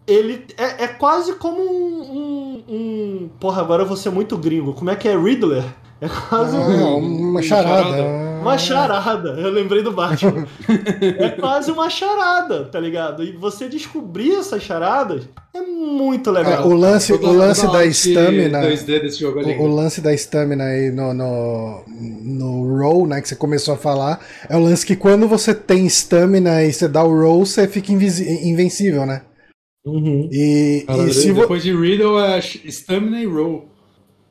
Ele 0.06 0.44
é, 0.56 0.84
é 0.84 0.88
quase 0.88 1.34
como 1.34 1.60
um, 1.60 2.02
um, 2.02 2.64
um, 2.68 3.30
Porra, 3.40 3.62
agora 3.62 3.82
eu 3.82 3.86
vou 3.86 3.96
ser 3.96 4.10
muito 4.10 4.36
gringo. 4.36 4.74
Como 4.74 4.90
é 4.90 4.96
que 4.96 5.08
é 5.08 5.16
Riddler? 5.16 5.64
É 6.00 6.08
quase 6.28 6.56
ah, 6.56 6.60
um, 6.60 7.30
uma 7.30 7.42
charada. 7.42 7.96
Uma 8.40 8.58
charada. 8.58 9.30
Eu 9.30 9.50
lembrei 9.50 9.82
do 9.82 9.92
Batman. 9.92 10.46
é 11.18 11.30
quase 11.30 11.70
uma 11.70 11.88
charada, 11.90 12.64
tá 12.64 12.78
ligado? 12.80 13.22
E 13.22 13.32
você 13.32 13.68
descobrir 13.68 14.34
essas 14.34 14.62
charadas 14.62 15.28
é 15.54 15.60
muito 15.60 16.30
legal. 16.30 16.62
É, 16.62 16.66
o 16.66 16.74
lance, 16.74 17.12
o 17.12 17.32
lance 17.32 17.66
da 17.70 17.84
estamina. 17.84 18.60
O, 19.58 19.62
o, 19.62 19.66
lance 19.74 20.00
da 20.00 20.12
estamina 20.12 20.64
aí 20.64 20.90
no, 20.90 21.14
no, 21.14 21.84
no 21.86 22.78
roll, 22.78 23.06
né? 23.06 23.20
Que 23.20 23.28
você 23.28 23.36
começou 23.36 23.74
a 23.74 23.78
falar. 23.78 24.20
É 24.48 24.56
o 24.56 24.60
lance 24.60 24.84
que 24.84 24.96
quando 24.96 25.28
você 25.28 25.54
tem 25.54 25.86
estamina 25.86 26.64
e 26.64 26.72
você 26.72 26.88
dá 26.88 27.02
o 27.04 27.20
roll, 27.20 27.46
você 27.46 27.68
fica 27.68 27.92
invencível, 27.92 29.06
né? 29.06 29.22
Uhum. 29.84 30.28
E, 30.32 30.84
Cara, 30.86 31.02
e 31.02 31.32
depois 31.32 31.62
de 31.62 31.76
Riddle 31.76 32.18
é 32.18 32.38
Stamina 32.40 33.20
e 33.20 33.26
Roll. 33.26 33.68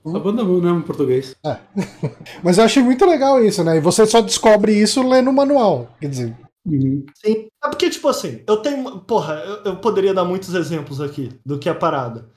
A 0.05 0.19
banda 0.19 0.41
é 0.41 0.71
em 0.71 0.81
português. 0.81 1.35
É. 1.45 1.57
Mas 2.43 2.57
eu 2.57 2.63
achei 2.63 2.83
muito 2.83 3.05
legal 3.05 3.43
isso, 3.43 3.63
né? 3.63 3.77
E 3.77 3.81
você 3.81 4.05
só 4.05 4.21
descobre 4.21 4.73
isso 4.73 5.07
lendo 5.07 5.29
o 5.29 5.33
manual. 5.33 5.89
Quer 5.99 6.09
dizer. 6.09 6.37
Uhum. 6.65 7.05
Sim. 7.15 7.47
É 7.63 7.69
porque, 7.69 7.89
tipo 7.89 8.07
assim, 8.07 8.41
eu 8.47 8.57
tenho. 8.57 8.99
Porra, 8.99 9.35
eu, 9.35 9.71
eu, 9.71 9.75
poderia 9.77 10.13
dar 10.13 10.25
muitos 10.25 10.53
exemplos 10.53 11.01
aqui 11.01 11.29
do 11.45 11.59
que 11.59 11.69
é 11.69 11.71
a 11.71 11.75
parada. 11.75 12.29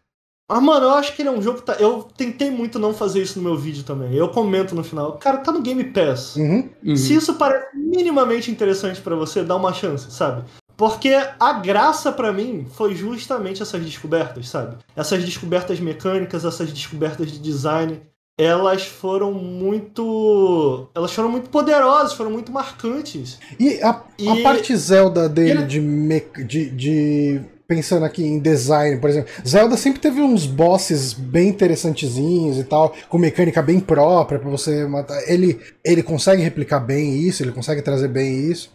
Mas, 0.48 0.62
mano, 0.62 0.86
eu 0.86 0.90
acho 0.90 1.14
que 1.14 1.22
ele 1.22 1.28
é 1.28 1.32
um 1.32 1.42
jogo 1.42 1.58
que 1.58 1.64
tá. 1.64 1.74
Eu 1.74 2.04
tentei 2.16 2.50
muito 2.50 2.78
não 2.78 2.94
fazer 2.94 3.22
isso 3.22 3.38
no 3.38 3.48
meu 3.48 3.56
vídeo 3.56 3.82
também. 3.82 4.14
Eu 4.14 4.28
comento 4.28 4.74
no 4.74 4.84
final. 4.84 5.18
Cara, 5.18 5.38
tá 5.38 5.50
no 5.50 5.62
Game 5.62 5.82
Pass. 5.84 6.36
Uhum. 6.36 6.70
Uhum. 6.84 6.96
Se 6.96 7.14
isso 7.14 7.34
parece 7.34 7.76
minimamente 7.76 8.50
interessante 8.50 9.00
para 9.00 9.16
você, 9.16 9.42
dá 9.42 9.56
uma 9.56 9.72
chance, 9.72 10.10
sabe? 10.10 10.44
Porque 10.76 11.10
a 11.40 11.54
graça 11.54 12.12
para 12.12 12.32
mim 12.32 12.66
foi 12.74 12.94
justamente 12.94 13.62
essas 13.62 13.82
descobertas, 13.82 14.48
sabe? 14.48 14.76
Essas 14.94 15.24
descobertas 15.24 15.80
mecânicas, 15.80 16.44
essas 16.44 16.70
descobertas 16.70 17.32
de 17.32 17.38
design, 17.38 18.00
elas 18.38 18.84
foram 18.84 19.32
muito. 19.32 20.88
Elas 20.94 21.12
foram 21.12 21.30
muito 21.30 21.48
poderosas, 21.48 22.12
foram 22.12 22.30
muito 22.30 22.52
marcantes. 22.52 23.38
E 23.58 23.80
a, 23.82 24.02
e... 24.18 24.28
a 24.28 24.42
parte 24.42 24.76
Zelda 24.76 25.28
dele 25.28 25.60
ele... 25.60 25.66
de, 25.66 25.80
me... 25.80 26.20
de, 26.46 26.70
de. 26.70 27.40
Pensando 27.66 28.04
aqui 28.04 28.22
em 28.22 28.38
design, 28.38 29.00
por 29.00 29.10
exemplo, 29.10 29.28
Zelda 29.44 29.76
sempre 29.76 29.98
teve 29.98 30.20
uns 30.20 30.46
bosses 30.46 31.12
bem 31.12 31.48
interessantezinhos 31.48 32.58
e 32.58 32.62
tal, 32.62 32.94
com 33.08 33.18
mecânica 33.18 33.60
bem 33.60 33.80
própria 33.80 34.38
para 34.38 34.48
você 34.48 34.86
matar. 34.86 35.20
Ele, 35.28 35.58
ele 35.84 36.00
consegue 36.00 36.40
replicar 36.42 36.78
bem 36.78 37.16
isso, 37.16 37.42
ele 37.42 37.50
consegue 37.50 37.82
trazer 37.82 38.06
bem 38.06 38.48
isso. 38.48 38.70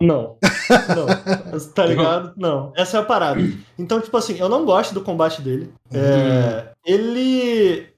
Não. 0.00 0.38
Não. 0.94 1.60
tá 1.74 1.86
ligado? 1.86 2.32
Não. 2.36 2.72
Essa 2.76 2.98
é 2.98 3.00
a 3.00 3.04
parada. 3.04 3.40
Então, 3.78 4.00
tipo 4.00 4.16
assim, 4.16 4.38
eu 4.38 4.48
não 4.48 4.64
gosto 4.64 4.94
do 4.94 5.02
combate 5.02 5.42
dele. 5.42 5.72
É, 5.92 5.98
uhum. 5.98 6.94
ele. 6.94 7.88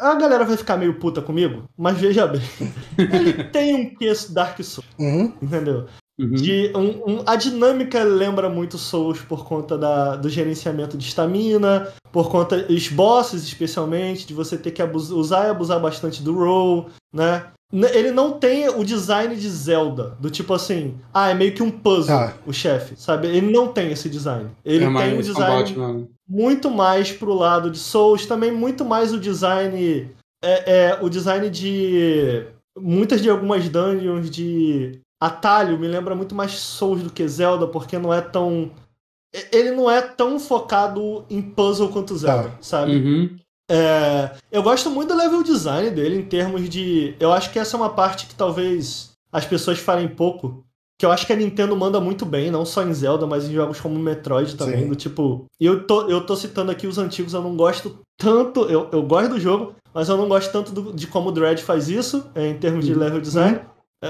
A 0.00 0.14
galera 0.14 0.44
vai 0.44 0.56
ficar 0.56 0.76
meio 0.76 0.98
puta 1.00 1.20
comigo, 1.20 1.64
mas 1.76 1.98
veja 1.98 2.24
bem. 2.26 2.42
Ele 2.96 3.44
tem 3.44 3.74
um 3.74 3.94
queixo 3.96 4.32
Dark 4.32 4.62
Souls. 4.62 4.88
Uhum. 4.96 5.32
Entendeu? 5.42 5.88
Uhum. 6.20 6.34
De, 6.34 6.72
um, 6.76 7.14
um, 7.14 7.22
a 7.26 7.34
dinâmica 7.34 8.04
lembra 8.04 8.48
muito 8.48 8.78
Souls 8.78 9.20
por 9.22 9.44
conta 9.44 9.76
da, 9.76 10.14
do 10.14 10.28
gerenciamento 10.28 10.96
de 10.96 11.08
estamina, 11.08 11.92
por 12.12 12.30
conta 12.30 12.62
dos 12.62 12.88
bosses 12.88 13.42
especialmente, 13.42 14.26
de 14.26 14.34
você 14.34 14.56
ter 14.56 14.70
que 14.70 14.82
abusar, 14.82 15.16
usar 15.16 15.46
e 15.46 15.50
abusar 15.50 15.80
bastante 15.80 16.22
do 16.22 16.34
roll, 16.34 16.90
né? 17.12 17.50
Ele 17.72 18.10
não 18.10 18.32
tem 18.32 18.68
o 18.68 18.84
design 18.84 19.34
de 19.34 19.48
Zelda, 19.48 20.14
do 20.20 20.30
tipo 20.30 20.52
assim, 20.52 20.94
ah, 21.12 21.30
é 21.30 21.34
meio 21.34 21.54
que 21.54 21.62
um 21.62 21.70
puzzle 21.70 22.14
Ah. 22.14 22.34
o 22.46 22.52
chefe, 22.52 22.94
sabe? 22.96 23.28
Ele 23.28 23.50
não 23.50 23.68
tem 23.68 23.90
esse 23.90 24.08
design. 24.10 24.50
Ele 24.64 24.84
é 24.84 24.92
tem 24.92 25.18
um 25.18 25.20
design 25.20 25.74
combate, 25.74 26.08
muito 26.28 26.70
mais 26.70 27.12
pro 27.12 27.32
lado 27.32 27.70
de 27.70 27.78
Souls, 27.78 28.26
também 28.26 28.52
muito 28.52 28.84
mais 28.84 29.12
o 29.12 29.18
design. 29.18 30.10
É, 30.44 30.72
é, 30.90 30.98
o 31.00 31.08
design 31.08 31.48
de. 31.48 32.44
Muitas 32.78 33.22
de 33.22 33.30
algumas 33.30 33.68
dungeons 33.68 34.30
de 34.30 34.98
atalho 35.20 35.78
me 35.78 35.86
lembra 35.86 36.14
muito 36.14 36.34
mais 36.34 36.52
Souls 36.52 37.02
do 37.02 37.10
que 37.10 37.26
Zelda, 37.28 37.66
porque 37.66 37.98
não 37.98 38.12
é 38.12 38.20
tão. 38.20 38.70
Ele 39.50 39.70
não 39.70 39.90
é 39.90 40.02
tão 40.02 40.38
focado 40.38 41.24
em 41.30 41.40
puzzle 41.40 41.88
quanto 41.88 42.16
Zelda, 42.16 42.52
sabe? 42.60 42.96
Uhum. 42.96 43.36
É, 43.74 44.30
eu 44.50 44.62
gosto 44.62 44.90
muito 44.90 45.08
do 45.08 45.16
level 45.16 45.42
design 45.42 45.90
dele 45.90 46.16
em 46.16 46.22
termos 46.22 46.68
de. 46.68 47.14
Eu 47.18 47.32
acho 47.32 47.50
que 47.50 47.58
essa 47.58 47.76
é 47.76 47.80
uma 47.80 47.90
parte 47.90 48.26
que 48.26 48.34
talvez 48.34 49.12
as 49.32 49.46
pessoas 49.46 49.78
falem 49.78 50.08
pouco. 50.08 50.62
Que 50.98 51.06
eu 51.06 51.10
acho 51.10 51.26
que 51.26 51.32
a 51.32 51.36
Nintendo 51.36 51.74
manda 51.74 51.98
muito 52.00 52.24
bem, 52.26 52.50
não 52.50 52.64
só 52.64 52.82
em 52.84 52.92
Zelda, 52.94 53.26
mas 53.26 53.48
em 53.48 53.52
jogos 53.54 53.80
como 53.80 53.98
Metroid 53.98 54.54
também. 54.56 54.82
Sim. 54.82 54.88
Do 54.88 54.94
tipo. 54.94 55.46
E 55.58 55.66
eu 55.66 55.84
tô, 55.86 56.02
eu 56.08 56.24
tô 56.24 56.36
citando 56.36 56.70
aqui 56.70 56.86
os 56.86 56.98
antigos, 56.98 57.32
eu 57.34 57.40
não 57.42 57.56
gosto 57.56 57.98
tanto. 58.18 58.66
Eu, 58.66 58.88
eu 58.92 59.02
gosto 59.02 59.30
do 59.30 59.40
jogo, 59.40 59.74
mas 59.92 60.08
eu 60.08 60.16
não 60.16 60.28
gosto 60.28 60.52
tanto 60.52 60.70
do- 60.70 60.92
de 60.92 61.06
como 61.06 61.30
o 61.30 61.32
Dread 61.32 61.60
faz 61.62 61.88
isso, 61.88 62.24
é, 62.34 62.46
em 62.50 62.58
termos 62.58 62.84
de 62.84 62.94
level 62.94 63.20
design. 63.20 63.56
É, 63.56 63.64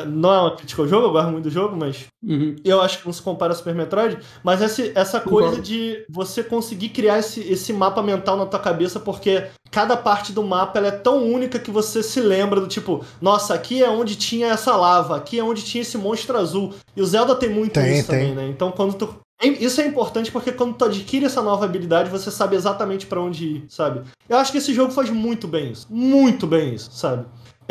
não 0.06 0.32
é 0.32 0.40
uma 0.40 0.56
crítica 0.56 0.80
ao 0.82 0.88
jogo, 0.88 1.06
eu 1.06 1.12
gosto 1.12 1.30
muito 1.30 1.44
do 1.44 1.50
jogo, 1.50 1.76
mas 1.76 2.06
Uhum. 2.22 2.56
eu 2.64 2.80
acho 2.80 2.98
que 3.00 3.06
não 3.06 3.12
se 3.12 3.20
compara 3.22 3.52
ao 3.52 3.56
Super 3.58 3.74
Metroid, 3.74 4.18
mas 4.42 4.62
esse- 4.62 4.92
essa 4.94 5.20
coisa 5.20 5.60
de 5.60 6.04
você 6.08 6.42
conseguir 6.42 6.88
criar 6.90 7.18
esse, 7.18 7.40
esse 7.40 7.72
mapa 7.72 8.02
mental 8.02 8.36
na 8.36 8.46
tua 8.46 8.58
cabeça, 8.60 8.98
porque 8.98 9.44
cada 9.70 9.96
parte 9.96 10.32
do 10.32 10.42
mapa 10.42 10.78
ela 10.78 10.88
é 10.88 10.92
tão 10.92 11.24
única 11.24 11.58
que 11.58 11.70
você 11.70 12.02
se 12.02 12.20
lembra 12.20 12.60
do 12.60 12.66
tipo, 12.66 13.04
nossa, 13.20 13.54
aqui 13.54 13.82
é 13.82 13.90
onde 13.90 14.16
tinha 14.16 14.48
essa 14.48 14.74
lava, 14.76 15.16
aqui 15.16 15.38
é 15.38 15.44
onde 15.44 15.62
tinha 15.62 15.82
esse 15.82 15.98
monstro 15.98 16.38
azul. 16.38 16.72
E 16.96 17.02
o 17.02 17.06
Zelda 17.06 17.34
tem 17.34 17.48
muito 17.50 17.72
Tem, 17.74 17.98
isso 17.98 18.08
tem. 18.10 18.20
também, 18.30 18.34
né? 18.34 18.48
Então 18.48 18.70
quando 18.70 18.94
tu. 18.94 19.14
é- 19.40 19.48
Isso 19.48 19.80
é 19.80 19.86
importante 19.86 20.30
porque 20.30 20.52
quando 20.52 20.74
tu 20.74 20.84
adquire 20.84 21.24
essa 21.26 21.42
nova 21.42 21.64
habilidade, 21.64 22.08
você 22.08 22.30
sabe 22.30 22.54
exatamente 22.54 23.06
pra 23.06 23.20
onde 23.20 23.44
ir, 23.44 23.64
sabe? 23.68 24.02
Eu 24.28 24.36
acho 24.38 24.52
que 24.52 24.58
esse 24.58 24.72
jogo 24.72 24.92
faz 24.92 25.10
muito 25.10 25.48
bem 25.48 25.72
isso. 25.72 25.86
Muito 25.90 26.46
bem 26.46 26.74
isso, 26.74 26.90
sabe? 26.92 27.24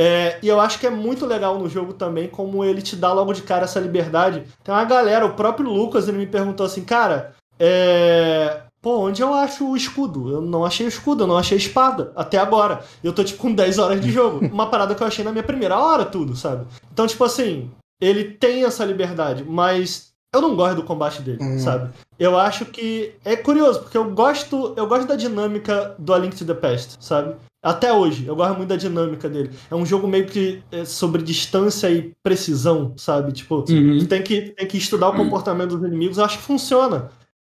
É, 0.03 0.39
e 0.41 0.47
eu 0.47 0.59
acho 0.59 0.79
que 0.79 0.87
é 0.87 0.89
muito 0.89 1.27
legal 1.27 1.59
no 1.59 1.69
jogo 1.69 1.93
também 1.93 2.27
como 2.27 2.65
ele 2.65 2.81
te 2.81 2.95
dá 2.95 3.13
logo 3.13 3.33
de 3.33 3.43
cara 3.43 3.65
essa 3.65 3.79
liberdade. 3.79 4.43
Tem 4.63 4.73
uma 4.73 4.83
galera, 4.83 5.27
o 5.27 5.35
próprio 5.35 5.69
Lucas, 5.69 6.07
ele 6.07 6.17
me 6.17 6.25
perguntou 6.25 6.65
assim, 6.65 6.83
cara, 6.83 7.35
é. 7.59 8.63
Pô, 8.81 8.97
onde 8.97 9.21
eu 9.21 9.31
acho 9.31 9.69
o 9.69 9.77
escudo? 9.77 10.31
Eu 10.31 10.41
não 10.41 10.65
achei 10.65 10.87
o 10.87 10.89
escudo, 10.89 11.21
eu 11.21 11.27
não 11.27 11.37
achei 11.37 11.55
a 11.55 11.61
espada, 11.61 12.11
até 12.15 12.39
agora. 12.39 12.83
Eu 13.03 13.13
tô, 13.13 13.23
tipo, 13.23 13.39
com 13.39 13.53
10 13.53 13.77
horas 13.77 14.01
de 14.01 14.09
jogo. 14.09 14.43
Uma 14.51 14.71
parada 14.71 14.95
que 14.95 15.03
eu 15.03 15.07
achei 15.07 15.23
na 15.23 15.31
minha 15.31 15.43
primeira 15.43 15.77
hora, 15.77 16.03
tudo, 16.03 16.35
sabe? 16.35 16.65
Então, 16.91 17.05
tipo 17.05 17.23
assim, 17.23 17.69
ele 18.01 18.23
tem 18.23 18.63
essa 18.63 18.83
liberdade, 18.83 19.43
mas 19.47 20.10
eu 20.33 20.41
não 20.41 20.55
gosto 20.55 20.75
do 20.77 20.83
combate 20.83 21.21
dele, 21.21 21.39
Hum. 21.41 21.59
sabe? 21.59 21.89
Eu 22.17 22.37
acho 22.37 22.65
que 22.65 23.13
é 23.25 23.35
curioso, 23.35 23.81
porque 23.81 23.97
eu 23.97 24.11
gosto, 24.11 24.73
eu 24.77 24.87
gosto 24.87 25.07
da 25.07 25.15
dinâmica 25.15 25.95
do 25.99 26.13
A 26.13 26.17
Link 26.19 26.35
to 26.35 26.45
the 26.45 26.53
Past, 26.53 26.97
sabe? 26.99 27.35
Até 27.63 27.93
hoje, 27.93 28.25
eu 28.25 28.35
gosto 28.35 28.55
muito 28.57 28.69
da 28.69 28.75
dinâmica 28.75 29.29
dele. 29.29 29.51
É 29.69 29.75
um 29.75 29.85
jogo 29.85 30.07
meio 30.07 30.25
que 30.25 30.63
é, 30.71 30.83
sobre 30.85 31.21
distância 31.21 31.89
e 31.91 32.11
precisão, 32.23 32.93
sabe? 32.97 33.31
Tipo, 33.33 33.65
Uhum. 33.69 33.99
tu 33.99 34.07
tem 34.07 34.21
que, 34.23 34.51
tem 34.55 34.67
que 34.67 34.77
estudar 34.77 35.09
o 35.09 35.15
comportamento 35.15 35.77
dos 35.77 35.87
inimigos, 35.87 36.17
eu 36.17 36.25
acho 36.25 36.37
que 36.37 36.43
funciona. 36.43 37.09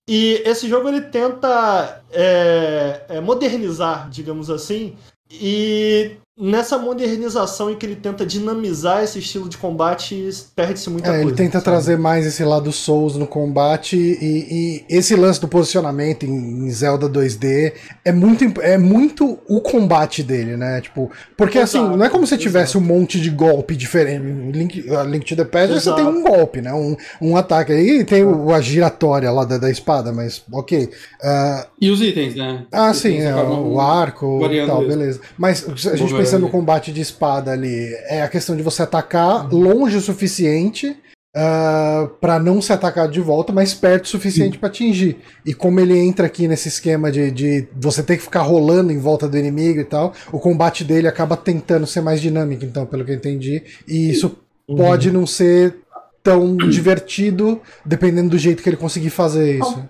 E 0.07 0.41
esse 0.45 0.67
jogo 0.67 0.87
ele 0.87 1.01
tenta 1.01 2.01
é, 2.11 3.01
é, 3.09 3.21
modernizar, 3.21 4.09
digamos 4.09 4.49
assim, 4.49 4.95
e 5.29 6.13
nessa 6.39 6.77
modernização 6.77 7.69
em 7.69 7.75
que 7.75 7.85
ele 7.85 7.95
tenta 7.97 8.25
dinamizar 8.25 9.03
esse 9.03 9.19
estilo 9.19 9.49
de 9.49 9.57
combate, 9.57 10.29
perde-se 10.55 10.89
muita 10.89 11.09
É, 11.09 11.11
coisa. 11.15 11.23
ele 11.27 11.35
tenta 11.35 11.53
sabe? 11.59 11.63
trazer 11.65 11.97
mais 11.97 12.25
esse 12.25 12.43
lado 12.45 12.71
Souls 12.71 13.15
no 13.17 13.27
combate 13.27 13.97
e, 13.97 14.85
e 14.89 14.97
esse 14.97 15.15
lance 15.15 15.41
do 15.41 15.47
posicionamento 15.49 16.23
em, 16.25 16.65
em 16.65 16.71
Zelda 16.71 17.09
2D 17.09 17.73
é 18.05 18.11
muito, 18.11 18.45
é 18.61 18.77
muito 18.77 19.37
o 19.49 19.59
combate 19.59 20.23
dele, 20.23 20.55
né? 20.55 20.79
Tipo, 20.81 21.11
porque 21.35 21.57
Exato, 21.57 21.85
assim, 21.85 21.97
não 21.97 22.05
é 22.05 22.09
como 22.09 22.25
se 22.25 22.33
exato. 22.35 22.43
tivesse 22.43 22.77
um 22.77 22.81
monte 22.81 23.19
de 23.19 23.29
golpe 23.29 23.75
diferente. 23.75 24.23
Link, 24.57 24.89
a 24.95 25.03
Link 25.03 25.25
to 25.25 25.35
the 25.35 25.43
Past 25.45 25.67
você 25.73 25.89
Exato. 25.89 25.97
tem 25.97 26.05
um 26.05 26.23
golpe, 26.23 26.61
né? 26.61 26.73
Um, 26.73 26.95
um 27.21 27.35
ataque. 27.35 27.73
Aí 27.73 28.03
tem 28.05 28.23
o- 28.23 28.53
a 28.53 28.61
giratória 28.61 29.29
lá 29.31 29.43
da, 29.43 29.57
da 29.57 29.69
espada, 29.69 30.13
mas 30.13 30.41
ok. 30.51 30.89
Ah, 31.21 31.67
E 31.81 31.91
os 31.91 32.01
itens, 32.01 32.35
né? 32.35 32.65
ah, 32.71 32.91
Os 32.91 32.97
sim, 32.97 33.17
é, 33.17 33.29
acabam 33.29 33.73
o 33.73 33.79
arco 33.81 34.39
e 34.49 34.65
tal, 34.65 34.79
isso. 34.79 34.87
beleza. 34.87 35.19
Mas 35.37 35.63
a 35.67 35.71
gente 35.71 36.13
variando. 36.13 36.28
Pensando 36.29 36.41
no 36.43 36.49
combate 36.49 36.91
de 36.91 37.01
espada 37.01 37.51
ali, 37.51 37.93
é 38.07 38.21
a 38.21 38.27
questão 38.27 38.55
de 38.55 38.63
você 38.63 38.83
atacar 38.83 39.47
longe 39.53 39.97
o 39.97 40.01
suficiente 40.01 40.95
ah, 41.35 42.09
pra 42.19 42.39
não 42.39 42.61
ser 42.61 42.73
atacado 42.73 43.11
de 43.11 43.21
volta, 43.21 43.53
mas 43.53 43.73
perto 43.73 44.05
o 44.05 44.07
suficiente 44.09 44.57
pra 44.57 44.67
atingir. 44.67 45.17
E 45.45 45.53
como 45.53 45.79
ele 45.79 45.97
entra 45.97 46.25
aqui 46.25 46.47
nesse 46.47 46.67
esquema 46.67 47.11
de, 47.11 47.29
de 47.31 47.67
você 47.79 48.01
ter 48.01 48.17
que 48.17 48.23
ficar 48.23 48.41
rolando 48.41 48.91
em 48.91 48.97
volta 48.97 49.27
do 49.27 49.37
inimigo 49.37 49.79
e 49.79 49.85
tal, 49.85 50.13
o 50.31 50.39
combate 50.39 50.83
dele 50.83 51.07
acaba 51.07 51.37
tentando 51.37 51.85
ser 51.85 52.01
mais 52.01 52.19
dinâmico, 52.19 52.65
então, 52.65 52.85
pelo 52.85 53.05
que 53.05 53.11
eu 53.11 53.15
entendi. 53.15 53.63
E 53.87 54.09
isso 54.09 54.37
Uhum. 54.67 54.75
pode 54.75 55.11
não 55.11 55.25
ser 55.25 55.77
tão 56.21 56.55
divertido, 56.69 57.59
dependendo 57.83 58.29
do 58.29 58.37
jeito 58.37 58.61
que 58.61 58.69
ele 58.69 58.77
conseguir 58.77 59.09
fazer 59.09 59.57
isso. 59.59 59.83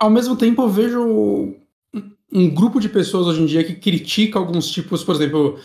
Ao 0.00 0.10
mesmo 0.10 0.36
tempo, 0.36 0.62
eu 0.62 0.68
vejo 0.68 1.54
um- 2.32 2.50
grupo 2.50 2.80
de 2.80 2.88
pessoas 2.88 3.26
hoje 3.26 3.42
em 3.42 3.46
dia 3.46 3.64
que 3.64 3.74
critica 3.74 4.38
alguns 4.38 4.68
tipos, 4.70 5.02
por 5.04 5.14
exemplo, 5.14 5.58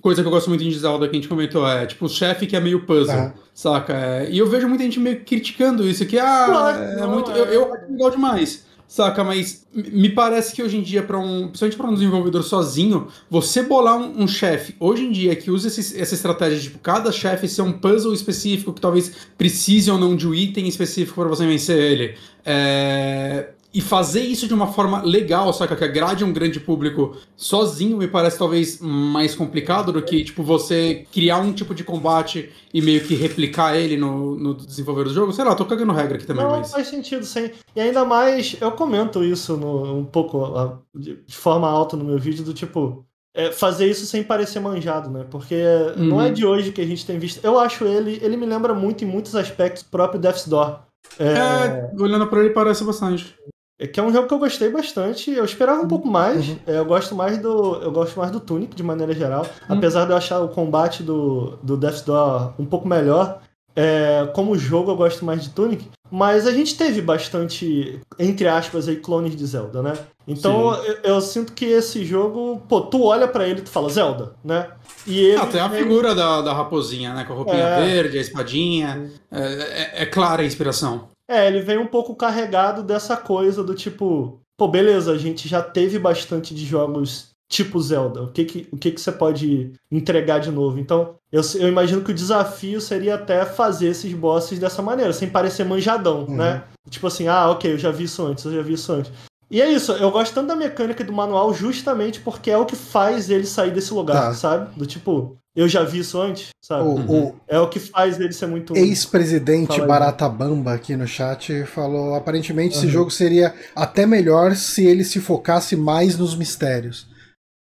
coisa 0.00 0.22
que 0.22 0.26
eu 0.28 0.32
gosto 0.32 0.48
muito 0.48 0.64
em 0.64 0.70
Zelda 0.72 1.06
que 1.08 1.12
a 1.16 1.20
gente 1.20 1.28
comentou, 1.28 1.66
é 1.68 1.86
tipo 1.86 2.06
o 2.06 2.08
chefe 2.08 2.46
que 2.46 2.56
é 2.56 2.60
meio 2.60 2.84
puzzle, 2.86 3.14
Ah. 3.14 3.34
saca? 3.54 3.92
É, 3.94 4.28
e 4.30 4.38
eu 4.38 4.48
vejo 4.48 4.68
muita 4.68 4.84
gente 4.84 4.98
meio 5.00 5.20
criticando 5.24 5.86
isso, 5.88 6.04
que 6.06 6.18
ah, 6.18 6.46
Claro, 6.48 6.82
é 6.82 6.96
não, 7.00 7.10
muito. 7.10 7.30
é. 7.30 7.38
Eu, 7.40 7.44
eu 7.46 7.74
acho 7.74 7.90
legal 7.92 8.10
demais. 8.10 8.70
Saca, 8.88 9.24
mas 9.24 9.64
me 9.74 10.10
parece 10.10 10.54
que 10.54 10.62
hoje 10.62 10.76
em 10.76 10.82
dia, 10.82 11.02
para 11.02 11.18
um, 11.18 11.48
principalmente 11.48 11.76
para 11.78 11.88
um 11.88 11.94
desenvolvedor 11.94 12.42
sozinho, 12.42 13.08
você 13.30 13.62
bolar 13.62 13.96
um, 13.96 14.24
um 14.24 14.28
chefe 14.28 14.74
hoje 14.78 15.06
em 15.06 15.10
dia 15.10 15.34
que 15.34 15.50
usa 15.50 15.68
esse- 15.68 15.98
essa 15.98 16.14
estratégia 16.14 16.58
de 16.58 16.64
tipo, 16.64 16.78
cada 16.78 17.10
chefe 17.10 17.48
ser 17.48 17.62
um 17.62 17.72
puzzle 17.72 18.12
específico 18.12 18.70
que 18.70 18.82
talvez 18.82 19.10
precise 19.38 19.90
ou 19.90 19.96
não 19.98 20.14
de 20.14 20.28
um 20.28 20.34
item 20.34 20.68
específico 20.68 21.18
para 21.18 21.28
você 21.30 21.46
vencer 21.46 21.78
ele, 21.78 22.14
é, 22.44 23.48
e 23.74 23.80
fazer 23.80 24.20
isso 24.20 24.46
de 24.46 24.52
uma 24.52 24.66
forma 24.66 25.00
legal, 25.02 25.52
saca? 25.52 25.74
Que 25.74 25.84
agrade 25.84 26.24
um 26.24 26.32
grande 26.32 26.60
público 26.60 27.16
sozinho 27.34 27.96
me 27.96 28.06
parece 28.06 28.38
talvez 28.38 28.78
mais 28.80 29.34
complicado 29.34 29.90
do 29.92 30.02
que, 30.02 30.22
tipo, 30.24 30.42
você 30.42 31.06
criar 31.10 31.38
um 31.38 31.52
tipo 31.52 31.74
de 31.74 31.82
combate 31.82 32.52
e 32.74 32.82
meio 32.82 33.02
que 33.04 33.14
replicar 33.14 33.74
ele 33.76 33.96
no, 33.96 34.36
no 34.36 34.54
desenvolver 34.54 35.04
do 35.04 35.14
jogo. 35.14 35.32
Sei 35.32 35.44
lá, 35.44 35.54
tô 35.54 35.64
cagando 35.64 35.92
regra 35.92 36.16
aqui 36.16 36.26
também, 36.26 36.44
Não, 36.44 36.50
mas. 36.50 36.70
faz 36.70 36.88
sentido, 36.88 37.24
sim. 37.24 37.50
E 37.74 37.80
ainda 37.80 38.04
mais, 38.04 38.56
eu 38.60 38.72
comento 38.72 39.24
isso 39.24 39.56
no- 39.56 39.98
um 39.98 40.04
pouco 40.04 40.44
ah, 40.44 40.78
de, 40.94 41.18
forma 41.28 41.68
alta 41.68 41.96
no 41.96 42.04
meu 42.04 42.18
vídeo, 42.18 42.44
do 42.44 42.52
tipo, 42.52 43.06
é, 43.34 43.50
fazer 43.50 43.86
isso 43.88 44.04
sem 44.04 44.22
parecer 44.22 44.60
manjado, 44.60 45.10
né? 45.10 45.24
Porque 45.30 45.56
não 45.96 46.20
é 46.20 46.26
Uhum. 46.26 46.32
de 46.34 46.44
hoje 46.44 46.72
que 46.72 46.80
a 46.82 46.86
gente 46.86 47.06
tem 47.06 47.18
visto. 47.18 47.42
Eu 47.42 47.58
acho 47.58 47.84
ele, 47.86 48.18
ele 48.22 48.36
me 48.36 48.44
lembra 48.44 48.74
muito 48.74 49.02
em 49.02 49.06
muitos 49.06 49.34
aspectos 49.34 49.82
o 49.82 49.86
próprio 49.90 50.20
Death's 50.20 50.46
Door. 50.46 50.80
É, 51.18 51.24
É, 51.26 51.90
olhando 51.98 52.26
pra 52.26 52.40
ele 52.40 52.50
parece 52.50 52.84
bastante. 52.84 53.34
É 53.82 53.86
que 53.86 53.98
é 54.00 54.02
um 54.02 54.12
jogo 54.12 54.28
que 54.28 54.34
eu 54.34 54.38
gostei 54.38 54.70
bastante. 54.70 55.30
Eu 55.30 55.44
esperava 55.44 55.80
um 55.82 55.88
pouco 55.88 56.06
mais. 56.08 56.48
Uhum. 56.48 56.56
É, 56.66 56.78
eu 56.78 56.84
gosto 56.84 57.14
mais 57.14 57.38
do. 57.38 57.76
Eu 57.82 57.90
gosto 57.92 58.18
mais 58.18 58.30
do 58.30 58.40
Tunic, 58.40 58.74
de 58.74 58.82
maneira 58.82 59.12
geral. 59.14 59.46
Uhum. 59.68 59.76
Apesar 59.76 60.04
de 60.04 60.12
eu 60.12 60.16
achar 60.16 60.40
o 60.40 60.48
combate 60.48 61.02
do, 61.02 61.58
do 61.62 61.76
Death's 61.76 62.02
Door 62.02 62.54
um 62.58 62.64
pouco 62.64 62.86
melhor. 62.88 63.40
é, 63.74 64.28
como 64.34 64.56
jogo 64.58 64.90
eu 64.90 64.96
gosto 64.96 65.24
mais 65.24 65.42
de 65.42 65.50
Tunic. 65.50 65.88
Mas 66.14 66.46
a 66.46 66.52
gente 66.52 66.76
teve 66.76 67.00
bastante, 67.00 67.98
entre 68.18 68.46
aspas, 68.46 68.86
aí, 68.86 68.96
clones 68.96 69.34
de 69.34 69.46
Zelda, 69.46 69.80
né? 69.82 69.94
Então 70.28 70.74
eu, 70.84 70.96
eu 71.14 71.20
sinto 71.22 71.54
que 71.54 71.64
esse 71.64 72.04
jogo, 72.04 72.60
pô, 72.68 72.82
tu 72.82 73.02
olha 73.02 73.26
pra 73.26 73.48
ele 73.48 73.60
e 73.60 73.62
tu 73.62 73.70
fala 73.70 73.88
Zelda, 73.88 74.34
né? 74.44 74.68
E 75.06 75.18
ele 75.18 75.36
Ah, 75.40 75.46
tem 75.46 75.58
a 75.60 75.70
figura 75.70 76.14
da, 76.14 76.42
da 76.42 76.52
raposinha, 76.52 77.14
né? 77.14 77.24
Com 77.24 77.32
a 77.32 77.36
roupinha 77.36 77.56
É. 77.64 77.80
verde, 77.86 78.18
a 78.18 78.20
espadinha. 78.20 79.10
É, 79.30 79.42
é- 79.42 80.02
é 80.02 80.06
clara 80.06 80.42
a 80.42 80.44
inspiração. 80.44 81.08
É, 81.32 81.46
ele 81.46 81.60
vem 81.60 81.78
um 81.78 81.86
pouco 81.86 82.14
carregado 82.14 82.82
dessa 82.82 83.16
coisa 83.16 83.62
do 83.64 83.74
tipo, 83.74 84.40
pô, 84.56 84.68
beleza, 84.68 85.12
a 85.12 85.18
gente 85.18 85.48
já 85.48 85.62
teve 85.62 85.98
bastante 85.98 86.54
de 86.54 86.64
jogos 86.64 87.30
tipo 87.50 87.80
Zelda. 87.80 88.22
O 88.22 88.28
que 88.32 88.44
que, 88.44 88.68
o 88.72 88.76
que, 88.78 88.90
que 88.90 89.00
você 89.00 89.12
pode 89.12 89.72
entregar 89.90 90.38
de 90.38 90.50
novo? 90.50 90.78
Então, 90.78 91.16
eu, 91.30 91.42
eu 91.56 91.68
imagino 91.68 92.02
que 92.02 92.10
o 92.10 92.14
desafio 92.14 92.80
seria 92.80 93.14
até 93.16 93.44
fazer 93.44 93.88
esses 93.88 94.12
bosses 94.14 94.58
dessa 94.58 94.80
maneira, 94.82 95.12
sem 95.12 95.28
parecer 95.28 95.64
manjadão, 95.64 96.24
Uhum. 96.24 96.36
né? 96.36 96.64
Tipo 96.88 97.06
assim, 97.08 97.28
ah, 97.28 97.50
ok, 97.50 97.72
eu 97.74 97.78
já 97.78 97.90
vi 97.90 98.04
isso 98.04 98.24
antes, 98.26 98.44
eu 98.44 98.52
já 98.54 98.62
vi 98.62 98.72
isso 98.74 98.92
antes. 98.92 99.12
E 99.50 99.60
é 99.60 99.70
isso, 99.70 99.92
eu 99.92 100.10
gosto 100.10 100.32
tanto 100.34 100.46
da 100.48 100.56
mecânica 100.56 101.04
do 101.04 101.12
manual 101.12 101.52
justamente 101.52 102.20
porque 102.20 102.50
é 102.50 102.56
o 102.56 102.64
que 102.64 102.74
faz 102.74 103.28
ele 103.28 103.44
sair 103.44 103.70
desse 103.70 103.92
lugar, 103.92 104.28
Tá. 104.28 104.34
sabe? 104.34 104.74
Do 104.74 104.86
tipo, 104.86 105.36
eu 105.54 105.68
já 105.68 105.84
vi 105.84 105.98
isso 106.00 106.20
antes, 106.20 106.48
sabe? 106.64 106.82
O, 106.88 107.28
o 107.28 107.40
É 107.46 107.58
o 107.58 107.68
que 107.68 107.78
faz 107.78 108.18
ele 108.18 108.32
ser 108.32 108.46
muito. 108.46 108.76
ex-presidente 108.76 109.68
Fala 109.68 109.82
aí. 109.82 109.88
Barata 109.88 110.28
Bamba 110.28 110.72
aqui 110.74 110.96
no 110.96 111.06
chat 111.06 111.64
falou: 111.66 112.14
aparentemente 112.14 112.76
esse 112.76 112.86
Uhum. 112.86 112.92
jogo 112.92 113.10
seria 113.10 113.54
até 113.74 114.06
melhor 114.06 114.54
se 114.56 114.84
ele 114.86 115.04
se 115.04 115.20
focasse 115.20 115.76
mais 115.76 116.16
nos 116.16 116.34
mistérios. 116.34 117.06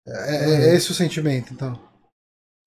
É, 0.06 0.44
é 0.44 0.46
Uhum. 0.46 0.74
esse 0.74 0.90
o 0.90 0.94
sentimento, 0.94 1.52
então. 1.52 1.78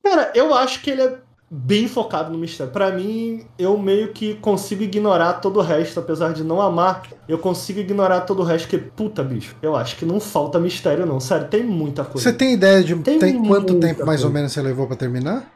Cara, 0.03 0.31
eu 0.35 0.53
acho 0.53 0.81
que 0.81 0.89
ele 0.91 1.01
é. 1.01 1.19
Bem 1.53 1.85
focado 1.85 2.31
no 2.31 2.37
mistério. 2.37 2.71
Para 2.71 2.91
mim, 2.91 3.45
eu 3.59 3.77
meio 3.77 4.13
que 4.13 4.35
consigo 4.35 4.83
ignorar 4.83 5.33
todo 5.33 5.57
o 5.57 5.61
resto, 5.61 5.99
apesar 5.99 6.31
de 6.31 6.45
não 6.45 6.61
amar, 6.61 7.03
eu 7.27 7.37
consigo 7.37 7.79
ignorar 7.81 8.21
todo 8.21 8.39
o 8.41 8.45
resto, 8.45 8.69
que 8.69 8.77
puta, 8.77 9.21
bicho, 9.21 9.53
eu 9.61 9.75
acho 9.75 9.97
que 9.97 10.05
não 10.05 10.21
falta 10.21 10.57
mistério 10.57 11.05
não, 11.05 11.19
sério, 11.19 11.49
tem 11.49 11.61
muita 11.61 12.05
coisa. 12.05 12.29
Você 12.29 12.33
tem 12.33 12.53
ideia 12.53 12.81
de 12.81 12.95
tem 12.95 13.19
tem 13.19 13.43
quanto 13.43 13.77
tempo 13.81 14.05
mais 14.05 14.21
coisa. 14.21 14.27
ou 14.27 14.31
menos 14.31 14.53
você 14.53 14.61
levou 14.61 14.87
para 14.87 14.95
terminar? 14.95 15.51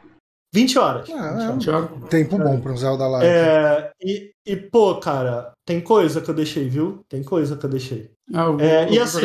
20 0.54 0.78
horas. 0.78 1.10
Ah, 1.10 1.52
20 1.52 1.70
horas. 1.70 1.90
É 1.90 1.94
um 1.94 2.00
tempo 2.08 2.38
bom 2.38 2.60
para 2.60 2.72
um 2.72 2.76
Zelda 2.76 3.06
Live. 3.08 3.26
É, 3.26 3.90
e, 4.02 4.30
e, 4.46 4.56
pô, 4.56 4.94
cara, 4.96 5.52
tem 5.66 5.80
coisa 5.80 6.20
que 6.20 6.30
eu 6.30 6.34
deixei, 6.34 6.68
viu? 6.68 7.04
Tem 7.08 7.22
coisa 7.22 7.56
que 7.56 7.66
eu 7.66 7.70
deixei. 7.70 8.10
Ah, 8.32 8.44
eu 8.44 8.56
vou, 8.56 8.66
é, 8.66 8.88
eu 8.88 8.92
e 8.92 8.98
assim, 8.98 9.20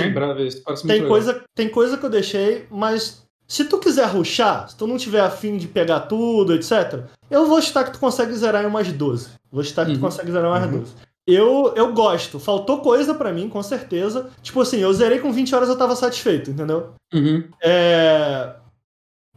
tem 0.88 1.07
coisa, 1.07 1.43
tem 1.55 1.69
coisa 1.69 1.97
que 1.97 2.05
eu 2.05 2.09
deixei, 2.09 2.65
mas 2.69 3.24
se 3.52 3.66
tu 3.66 3.80
quiser 3.80 4.06
ruxar, 4.06 4.70
se 4.70 4.78
tu 4.78 4.88
não 4.88 4.95
tiver 4.95 5.20
afim 5.20 5.58
de 5.58 5.68
pegar 5.68 5.99
tudo, 6.02 6.56
etc., 6.56 7.04
eu 7.30 7.45
vou 7.45 7.60
estar 7.60 7.84
que 7.84 7.91
tu 7.91 7.99
consegue 7.99 8.34
zerar 8.34 8.64
em 8.64 8.66
umas 8.66 8.89
12. 8.89 9.32
Vou 9.52 9.62
estar 9.62 9.84
que 9.84 9.91
uhum. 9.91 9.97
tu 9.97 9.99
consegue 9.99 10.32
zerar 10.32 10.45
em 10.45 10.54
umas 10.54 10.72
uhum. 10.72 10.80
12. 10.80 10.93
Eu, 11.28 11.74
eu 11.76 11.91
gosto. 11.91 12.39
Faltou 12.39 12.80
coisa 12.80 13.14
para 13.14 13.34
mim, 13.34 13.49
com 13.49 13.62
certeza. 13.62 14.30
Tipo 14.41 14.62
assim, 14.62 14.78
eu 14.78 14.93
zerei 14.93 15.20
com 15.20 15.34
20 15.34 15.54
horas 15.54 15.68
eu 15.68 15.78
tava 15.78 15.97
satisfeito, 15.97 16.49
entendeu? 16.49 16.93
Uhum. 17.14 17.43
É... 17.62 18.56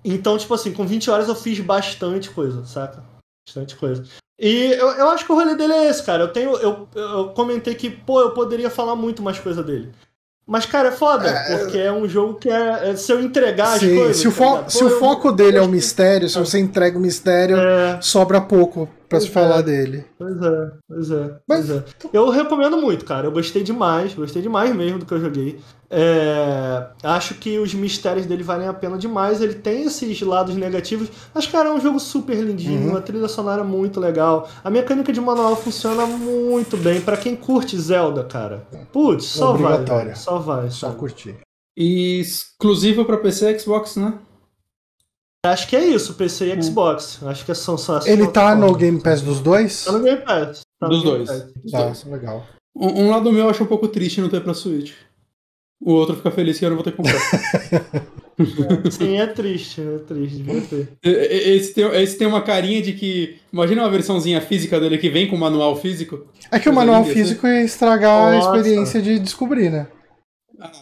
Então, 0.05 0.39
tipo 0.39 0.55
assim, 0.55 0.73
com 0.73 0.87
20 0.87 1.11
horas 1.11 1.27
eu 1.27 1.35
fiz 1.35 1.59
bastante 1.59 2.31
coisa, 2.31 2.65
saca? 2.65 3.03
Bastante 3.45 3.75
coisa. 3.75 4.05
E 4.39 4.75
eu, 4.79 4.91
eu 4.91 5.09
acho 5.09 5.27
que 5.27 5.33
o 5.33 5.35
rolê 5.35 5.57
dele 5.57 5.73
é 5.73 5.89
esse, 5.89 6.05
cara. 6.05 6.23
Eu 6.23 6.33
tenho. 6.33 6.57
Eu, 6.59 6.89
eu 6.95 7.31
comentei 7.31 7.75
que, 7.75 7.91
pô, 7.91 8.21
eu 8.21 8.31
poderia 8.31 8.71
falar 8.71 8.95
muito 8.95 9.25
mais 9.25 9.41
coisa 9.41 9.61
dele. 9.61 9.93
Mas, 10.47 10.67
cara, 10.67 10.89
é 10.89 10.93
foda, 10.93 11.27
é, 11.27 11.57
porque 11.57 11.79
é 11.79 11.91
um 11.91 12.07
jogo 12.07 12.35
que 12.35 12.51
é, 12.51 12.91
é 12.91 12.97
se 12.97 13.11
eu 13.11 13.21
entregar 13.21 13.79
sim, 13.79 13.93
as 13.93 13.99
coisas. 13.99 14.17
Se 14.19 14.29
o, 14.29 14.31
fo 14.31 14.59
tá 14.59 14.69
se 14.69 14.85
o 14.85 14.99
foco 14.99 15.33
dele 15.33 15.57
é 15.57 15.63
o 15.63 15.69
mistério, 15.69 16.29
se 16.29 16.39
você 16.39 16.59
entrega 16.59 16.99
o 16.99 17.01
mistério, 17.01 17.57
é... 17.57 17.99
sobra 18.03 18.41
pouco 18.43 18.89
para 19.15 19.21
se 19.21 19.31
falar 19.31 19.59
é. 19.59 19.63
dele. 19.63 20.05
Pois 20.19 20.43
é, 20.43 20.71
pois 20.89 21.11
é, 21.11 21.35
Mas... 21.49 21.67
pois 21.67 21.71
é. 21.71 21.85
Eu 22.13 22.29
recomendo 22.31 22.77
muito, 22.77 23.05
cara. 23.05 23.27
Eu 23.27 23.33
gostei 23.33 23.63
demais, 23.63 24.15
gostei 24.15 24.43
demais 24.43 24.75
mesmo 24.75 24.99
do 24.99 25.07
que 25.07 25.13
eu 25.13 25.21
joguei. 25.21 25.61
É... 25.91 26.87
Acho 27.03 27.35
que 27.35 27.59
os 27.59 27.73
mistérios 27.73 28.27
dele 28.27 28.43
valem 28.43 28.67
a 28.67 28.73
pena 28.73 28.99
demais. 28.99 29.41
Ele 29.41 29.55
tem 29.55 29.85
esses 29.85 30.21
lados 30.23 30.55
negativos, 30.57 31.09
mas, 31.33 31.47
cara, 31.47 31.69
é 31.69 31.73
um 31.73 31.81
jogo 31.81 32.01
super 32.01 32.37
lindinho, 32.37 32.83
uhum. 32.83 32.91
uma 32.91 33.01
trilha 33.01 33.29
sonora 33.29 33.63
muito 33.63 34.01
legal. 34.01 34.49
A 34.63 34.71
mecânica 34.71 35.13
de 35.13 35.21
manual 35.21 35.57
funciona 35.57 36.05
muito 36.07 36.77
bem 36.77 37.01
para 37.01 37.17
quem 37.17 37.37
curte 37.37 37.79
Zelda, 37.79 38.25
cara. 38.25 38.67
Putz, 38.93 39.27
só 39.27 39.53
vai. 39.53 40.15
Só 40.15 40.39
vai. 40.39 40.71
Só 40.71 40.91
curtir. 40.93 41.37
E 41.77 42.21
exclusivo 42.21 43.05
para 43.05 43.19
PC 43.19 43.51
e 43.51 43.59
Xbox, 43.59 43.97
né? 43.97 44.15
Acho 45.45 45.69
que 45.69 45.77
é 45.77 45.85
isso, 45.85 46.15
PC 46.15 46.47
e 46.47 46.59
hum. 46.59 46.63
Xbox. 46.63 47.21
Acho 47.23 47.45
que 47.45 47.55
são 47.55 47.77
só 47.77 48.01
Ele 48.07 48.27
tá 48.29 48.55
no 48.55 48.75
Game 48.75 49.01
Pass 49.01 49.21
dos 49.21 49.41
dois? 49.41 49.85
Tá 49.85 49.93
no 49.93 50.03
Game 50.03 50.23
Pass. 50.23 50.63
Tá 50.81 50.89
dos 50.89 51.03
dois. 51.03 51.29
Pass. 51.71 52.03
Tá, 52.03 52.11
legal. 52.11 52.47
Um, 52.75 53.05
um, 53.05 53.11
lado 53.11 53.31
meu 53.31 53.45
eu 53.45 53.51
acho 53.51 53.63
um 53.63 53.67
pouco 53.67 53.87
triste 53.87 54.21
não 54.21 54.29
ter 54.29 54.41
pra 54.41 54.55
Switch. 54.55 54.93
O 55.81 55.93
outro 55.93 56.17
fica 56.17 56.31
feliz 56.31 56.59
que 56.59 56.65
eu 56.65 56.71
não 56.71 56.77
vou 56.77 56.85
ter 56.85 56.93
que 56.93 56.97
comprar. 56.97 57.21
Sim, 58.91 59.21
é 59.21 59.27
triste, 59.27 59.81
é 59.81 59.99
triste, 59.99 60.39
devia 60.39 60.61
ter. 60.63 60.89
Esse 61.03 61.75
tem, 61.75 61.85
esse 62.03 62.19
tem 62.19 62.27
uma 62.27 62.43
carinha 62.43 62.83
de 62.83 62.95
que. 62.95 63.39
Imagina 63.53 63.83
uma 63.83 63.91
versãozinha 63.91 64.41
física 64.41 64.81
dele 64.81 64.99
que 64.99 65.11
vem 65.11 65.29
com 65.29 65.37
manual 65.37 65.77
físico. 65.77 66.27
É 66.51 66.59
que 66.59 66.69
o 66.69 66.73
manual 66.73 67.05
físico 67.05 67.47
ia 67.47 67.63
estragar 67.63 68.33
Nossa. 68.33 68.53
a 68.53 68.57
experiência 68.57 69.03
de 69.03 69.19
descobrir, 69.19 69.71
né? 69.71 69.87
Ah, 70.59 70.73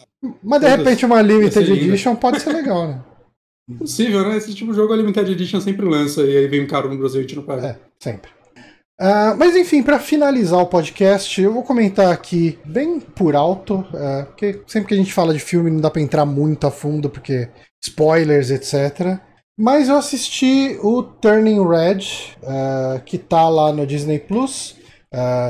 Mas 0.41 0.61
de 0.61 0.69
repente 0.69 1.05
uma 1.05 1.21
Limited 1.21 1.69
Edition 1.69 2.15
pode 2.15 2.39
ser 2.39 2.53
legal, 2.53 2.87
né? 2.87 3.01
Possível, 3.77 4.27
né? 4.27 4.37
Esse 4.37 4.53
tipo 4.53 4.71
de 4.71 4.77
jogo 4.77 4.93
a 4.93 4.97
Limited 4.97 5.31
Edition 5.31 5.61
sempre 5.61 5.85
lança 5.85 6.21
e 6.23 6.37
aí 6.37 6.47
vem 6.47 6.67
caro 6.67 6.89
no 6.89 6.97
Brasil 6.97 7.17
e 7.17 7.19
a 7.19 7.21
gente 7.21 7.35
não 7.35 7.43
paga. 7.43 7.67
É, 7.67 7.79
sempre. 7.99 8.29
Uh, 9.01 9.35
mas 9.37 9.55
enfim, 9.55 9.81
para 9.81 9.99
finalizar 9.99 10.59
o 10.59 10.67
podcast, 10.67 11.41
eu 11.41 11.51
vou 11.51 11.63
comentar 11.63 12.11
aqui 12.11 12.59
bem 12.63 12.99
por 12.99 13.35
alto, 13.35 13.79
uh, 13.79 14.25
porque 14.27 14.61
sempre 14.67 14.89
que 14.89 14.93
a 14.93 14.97
gente 14.97 15.13
fala 15.13 15.33
de 15.33 15.39
filme 15.39 15.71
não 15.71 15.81
dá 15.81 15.89
para 15.89 16.01
entrar 16.01 16.25
muito 16.25 16.67
a 16.67 16.71
fundo, 16.71 17.09
porque 17.09 17.49
spoilers, 17.83 18.51
etc. 18.51 19.19
Mas 19.57 19.89
eu 19.89 19.97
assisti 19.97 20.77
o 20.81 21.01
Turning 21.01 21.67
Red, 21.67 21.99
uh, 22.43 23.01
que 23.03 23.17
tá 23.17 23.49
lá 23.49 23.71
no 23.71 23.85
Disney 23.85 24.19
Plus. 24.19 24.75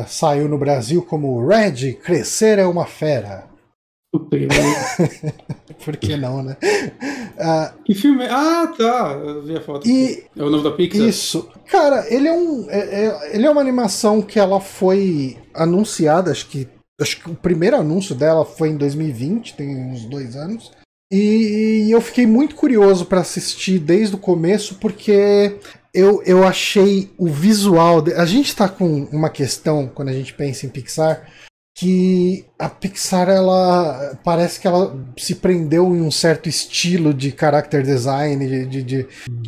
saiu 0.07 0.49
no 0.49 0.57
Brasil 0.57 1.01
como 1.03 1.45
Red, 1.45 1.93
Crescer 2.03 2.59
é 2.59 2.65
uma 2.65 2.85
Fera. 2.85 3.52
Por 5.83 5.97
que 5.97 6.15
não, 6.15 6.43
né? 6.43 6.55
Uh, 6.61 7.83
que 7.83 7.95
filme? 7.95 8.25
Ah, 8.25 8.71
tá. 8.77 9.19
Eu 9.23 9.41
vi 9.41 9.57
a 9.57 9.61
foto. 9.61 9.87
E 9.87 10.23
é 10.35 10.43
o 10.43 10.49
novo 10.49 10.63
da 10.63 10.71
Pixar? 10.71 11.07
Isso. 11.07 11.49
Cara, 11.67 12.05
ele 12.13 12.27
é 12.27 12.33
um. 12.33 12.69
É, 12.69 13.05
é, 13.05 13.35
ele 13.35 13.45
é 13.45 13.49
uma 13.49 13.61
animação 13.61 14.21
que 14.21 14.39
ela 14.39 14.59
foi 14.59 15.37
anunciada, 15.53 16.31
acho 16.31 16.47
que. 16.47 16.67
Acho 17.01 17.21
que 17.21 17.31
o 17.31 17.35
primeiro 17.35 17.75
anúncio 17.75 18.13
dela 18.13 18.45
foi 18.45 18.69
em 18.69 18.77
2020, 18.77 19.55
tem 19.55 19.75
uns 19.75 20.05
dois 20.05 20.35
anos. 20.35 20.71
E, 21.11 21.87
e 21.87 21.91
eu 21.91 21.99
fiquei 21.99 22.27
muito 22.27 22.55
curioso 22.55 23.05
para 23.05 23.21
assistir 23.21 23.79
desde 23.79 24.15
o 24.15 24.19
começo, 24.19 24.75
porque 24.75 25.57
eu, 25.91 26.21
eu 26.23 26.43
achei 26.43 27.11
o 27.17 27.27
visual. 27.27 27.99
De... 27.99 28.13
A 28.13 28.25
gente 28.25 28.55
tá 28.55 28.69
com 28.69 29.05
uma 29.05 29.29
questão, 29.29 29.87
quando 29.87 30.09
a 30.09 30.13
gente 30.13 30.33
pensa 30.35 30.67
em 30.67 30.69
Pixar, 30.69 31.27
que 31.75 32.45
a 32.63 32.69
Pixar 32.69 33.27
ela 33.27 34.17
parece 34.23 34.57
que 34.57 34.65
ela 34.65 34.95
se 35.17 35.35
prendeu 35.35 35.93
em 35.93 36.01
um 36.01 36.09
certo 36.09 36.47
estilo 36.47 37.13
de 37.13 37.35
character 37.37 37.83
design, 37.83 38.47
de, 38.47 38.65
de, 38.65 38.83
de, 38.83 39.07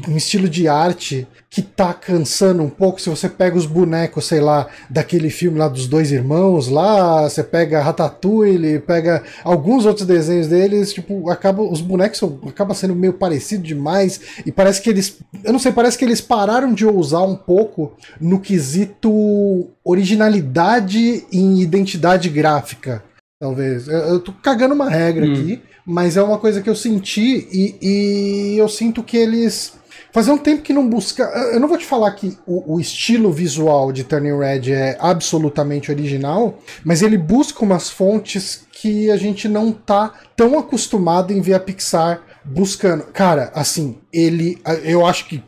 um 0.10 0.18
estilo 0.18 0.50
de 0.50 0.68
arte 0.68 1.26
que 1.50 1.62
tá 1.62 1.94
cansando 1.94 2.62
um 2.62 2.70
pouco. 2.70 3.00
Se 3.00 3.10
você 3.10 3.30
pega 3.30 3.58
os 3.58 3.66
bonecos, 3.66 4.26
sei 4.26 4.42
lá, 4.42 4.68
daquele 4.90 5.30
filme 5.30 5.58
lá 5.58 5.70
dos 5.70 5.88
dois 5.88 6.12
irmãos, 6.12 6.68
lá 6.68 7.22
você 7.22 7.42
pega 7.42 7.82
Ratatouille, 7.82 8.80
pega 8.80 9.24
alguns 9.46 9.86
outros 9.86 10.06
desenhos 10.06 10.48
deles, 10.48 10.92
tipo, 10.92 11.30
acaba 11.30 11.64
os 11.64 11.80
bonecos 11.80 12.20
são, 12.20 12.38
acaba 12.46 12.74
sendo 12.74 12.94
meio 12.94 13.14
parecido 13.14 13.64
demais 13.64 14.20
e 14.46 14.52
parece 14.52 14.82
que 14.82 14.90
eles, 14.90 15.20
eu 15.42 15.54
não 15.54 15.60
sei, 15.60 15.72
parece 15.72 15.98
que 15.98 16.04
eles 16.04 16.20
pararam 16.20 16.74
de 16.74 16.86
ousar 16.86 17.24
um 17.24 17.38
pouco 17.38 17.94
no 18.20 18.42
quesito 18.42 19.70
originalidade 19.86 21.26
em 21.32 21.62
identidade 21.62 22.28
gráfica 22.28 23.05
talvez. 23.46 23.88
Eu, 23.88 24.00
eu 24.00 24.20
tô 24.20 24.32
cagando 24.34 24.74
uma 24.74 24.90
regra 24.90 25.26
hum. 25.26 25.34
aqui, 25.34 25.62
mas 25.86 26.18
é 26.18 26.24
uma 26.24 26.40
coisa 26.40 26.62
que 26.62 26.70
eu 26.70 26.76
senti 26.76 27.48
e, 27.52 27.76
e 27.82 28.58
eu 28.58 28.68
sinto 28.68 29.04
que 29.04 29.16
eles. 29.16 29.74
Fazia 30.12 30.34
um 30.34 30.38
tempo 30.38 30.62
que 30.62 30.74
não 30.74 30.88
busca. 30.90 31.24
Eu 31.54 31.60
não 31.60 31.68
vou 31.68 31.78
te 31.78 31.86
falar 31.86 32.12
que 32.12 32.38
o, 32.48 32.76
o, 32.76 32.80
estilo 32.80 33.32
visual 33.32 33.92
de 33.92 34.04
Turning 34.06 34.38
Red 34.38 34.72
é 34.72 34.98
absolutamente 35.00 35.92
original, 35.92 36.58
mas 36.86 37.02
ele 37.02 37.18
busca 37.18 37.64
umas 37.64 37.90
fontes 37.90 38.66
que 38.72 39.12
a 39.12 39.18
gente 39.18 39.48
não 39.48 39.74
tá 39.74 40.14
tão 40.36 40.58
acostumado 40.58 41.34
em 41.34 41.42
ver 41.42 41.54
a 41.54 41.60
Pixar 41.60 42.22
buscando. 42.46 43.04
Cara, 43.06 43.52
assim, 43.54 43.98
ele. 44.12 44.58
Eu 44.84 45.06
acho 45.06 45.28
que 45.28 45.44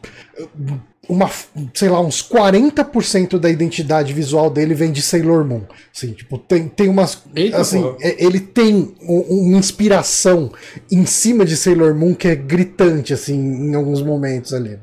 uma, 1.09 1.29
sei 1.73 1.89
lá, 1.89 1.99
uns 2.01 2.21
40% 2.21 3.37
da 3.37 3.49
identidade 3.49 4.13
visual 4.13 4.49
dele 4.49 4.73
vem 4.73 4.91
de 4.91 5.01
Sailor 5.01 5.45
Moon. 5.45 5.61
Assim, 5.95 6.11
tipo, 6.13 6.37
tem, 6.37 6.67
tem 6.67 6.89
umas. 6.89 7.23
Eita, 7.35 7.57
assim, 7.57 7.83
é, 8.01 8.23
ele 8.23 8.39
tem 8.39 8.95
uma 9.01 9.57
inspiração 9.57 10.51
em 10.91 11.05
cima 11.05 11.45
de 11.45 11.55
Sailor 11.55 11.95
Moon 11.95 12.13
que 12.13 12.27
é 12.27 12.35
gritante, 12.35 13.13
assim, 13.13 13.35
em 13.35 13.75
alguns 13.75 14.01
momentos 14.01 14.53
ali. 14.53 14.79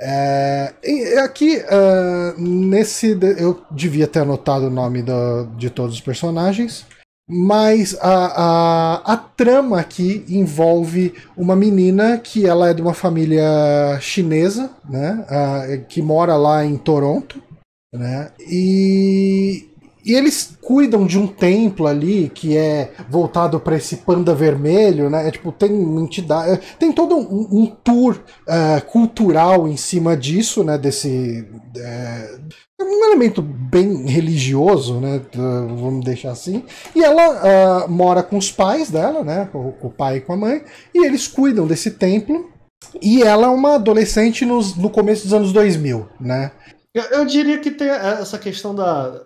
É, 0.00 0.72
aqui, 1.22 1.58
uh, 1.58 2.40
nesse. 2.40 3.18
Eu 3.38 3.62
devia 3.70 4.06
ter 4.06 4.20
anotado 4.20 4.66
o 4.66 4.70
nome 4.70 5.02
do, 5.02 5.46
de 5.56 5.70
todos 5.70 5.94
os 5.94 6.00
personagens. 6.00 6.84
Mas 7.28 7.96
a, 8.00 8.26
a, 9.04 9.12
a 9.14 9.16
trama 9.16 9.80
aqui 9.80 10.24
envolve 10.28 11.12
uma 11.36 11.56
menina 11.56 12.18
que 12.18 12.46
ela 12.46 12.70
é 12.70 12.74
de 12.74 12.80
uma 12.80 12.94
família 12.94 13.98
chinesa, 14.00 14.70
né? 14.88 15.26
A, 15.28 15.76
que 15.88 16.00
mora 16.00 16.36
lá 16.36 16.64
em 16.64 16.76
Toronto, 16.76 17.42
né? 17.92 18.30
E, 18.48 19.68
e 20.04 20.14
eles 20.14 20.56
cuidam 20.62 21.04
de 21.04 21.18
um 21.18 21.26
templo 21.26 21.88
ali 21.88 22.30
que 22.32 22.56
é 22.56 22.92
voltado 23.10 23.58
para 23.58 23.74
esse 23.74 23.96
panda 23.96 24.32
vermelho, 24.32 25.10
né? 25.10 25.26
É, 25.26 25.30
tipo, 25.32 25.50
tem 25.50 25.72
entidade, 25.98 26.52
é, 26.52 26.56
tem 26.78 26.92
todo 26.92 27.16
um, 27.16 27.62
um 27.62 27.66
tour 27.66 28.20
uh, 28.46 28.86
cultural 28.86 29.66
em 29.66 29.76
cima 29.76 30.16
disso, 30.16 30.62
né? 30.62 30.78
Desse 30.78 31.44
uh, 31.50 32.65
um 32.80 33.04
elemento 33.06 33.40
bem 33.40 34.06
religioso, 34.06 35.00
né? 35.00 35.22
Vamos 35.32 36.04
deixar 36.04 36.32
assim. 36.32 36.64
E 36.94 37.02
ela 37.02 37.86
uh, 37.86 37.90
mora 37.90 38.22
com 38.22 38.36
os 38.36 38.52
pais 38.52 38.90
dela, 38.90 39.24
né? 39.24 39.48
Com, 39.50 39.74
o 39.80 39.90
pai 39.90 40.18
e 40.18 40.20
com 40.20 40.34
a 40.34 40.36
mãe, 40.36 40.62
e 40.94 41.04
eles 41.04 41.26
cuidam 41.26 41.66
desse 41.66 41.92
templo. 41.92 42.50
E 43.00 43.22
ela 43.22 43.46
é 43.46 43.50
uma 43.50 43.76
adolescente 43.76 44.44
nos, 44.44 44.76
no 44.76 44.90
começo 44.90 45.24
dos 45.24 45.32
anos 45.32 45.52
2000, 45.52 46.08
né? 46.20 46.52
Eu, 46.94 47.02
eu 47.04 47.24
diria 47.26 47.58
que 47.58 47.70
tem 47.70 47.88
essa 47.88 48.38
questão 48.38 48.74
da 48.74 49.22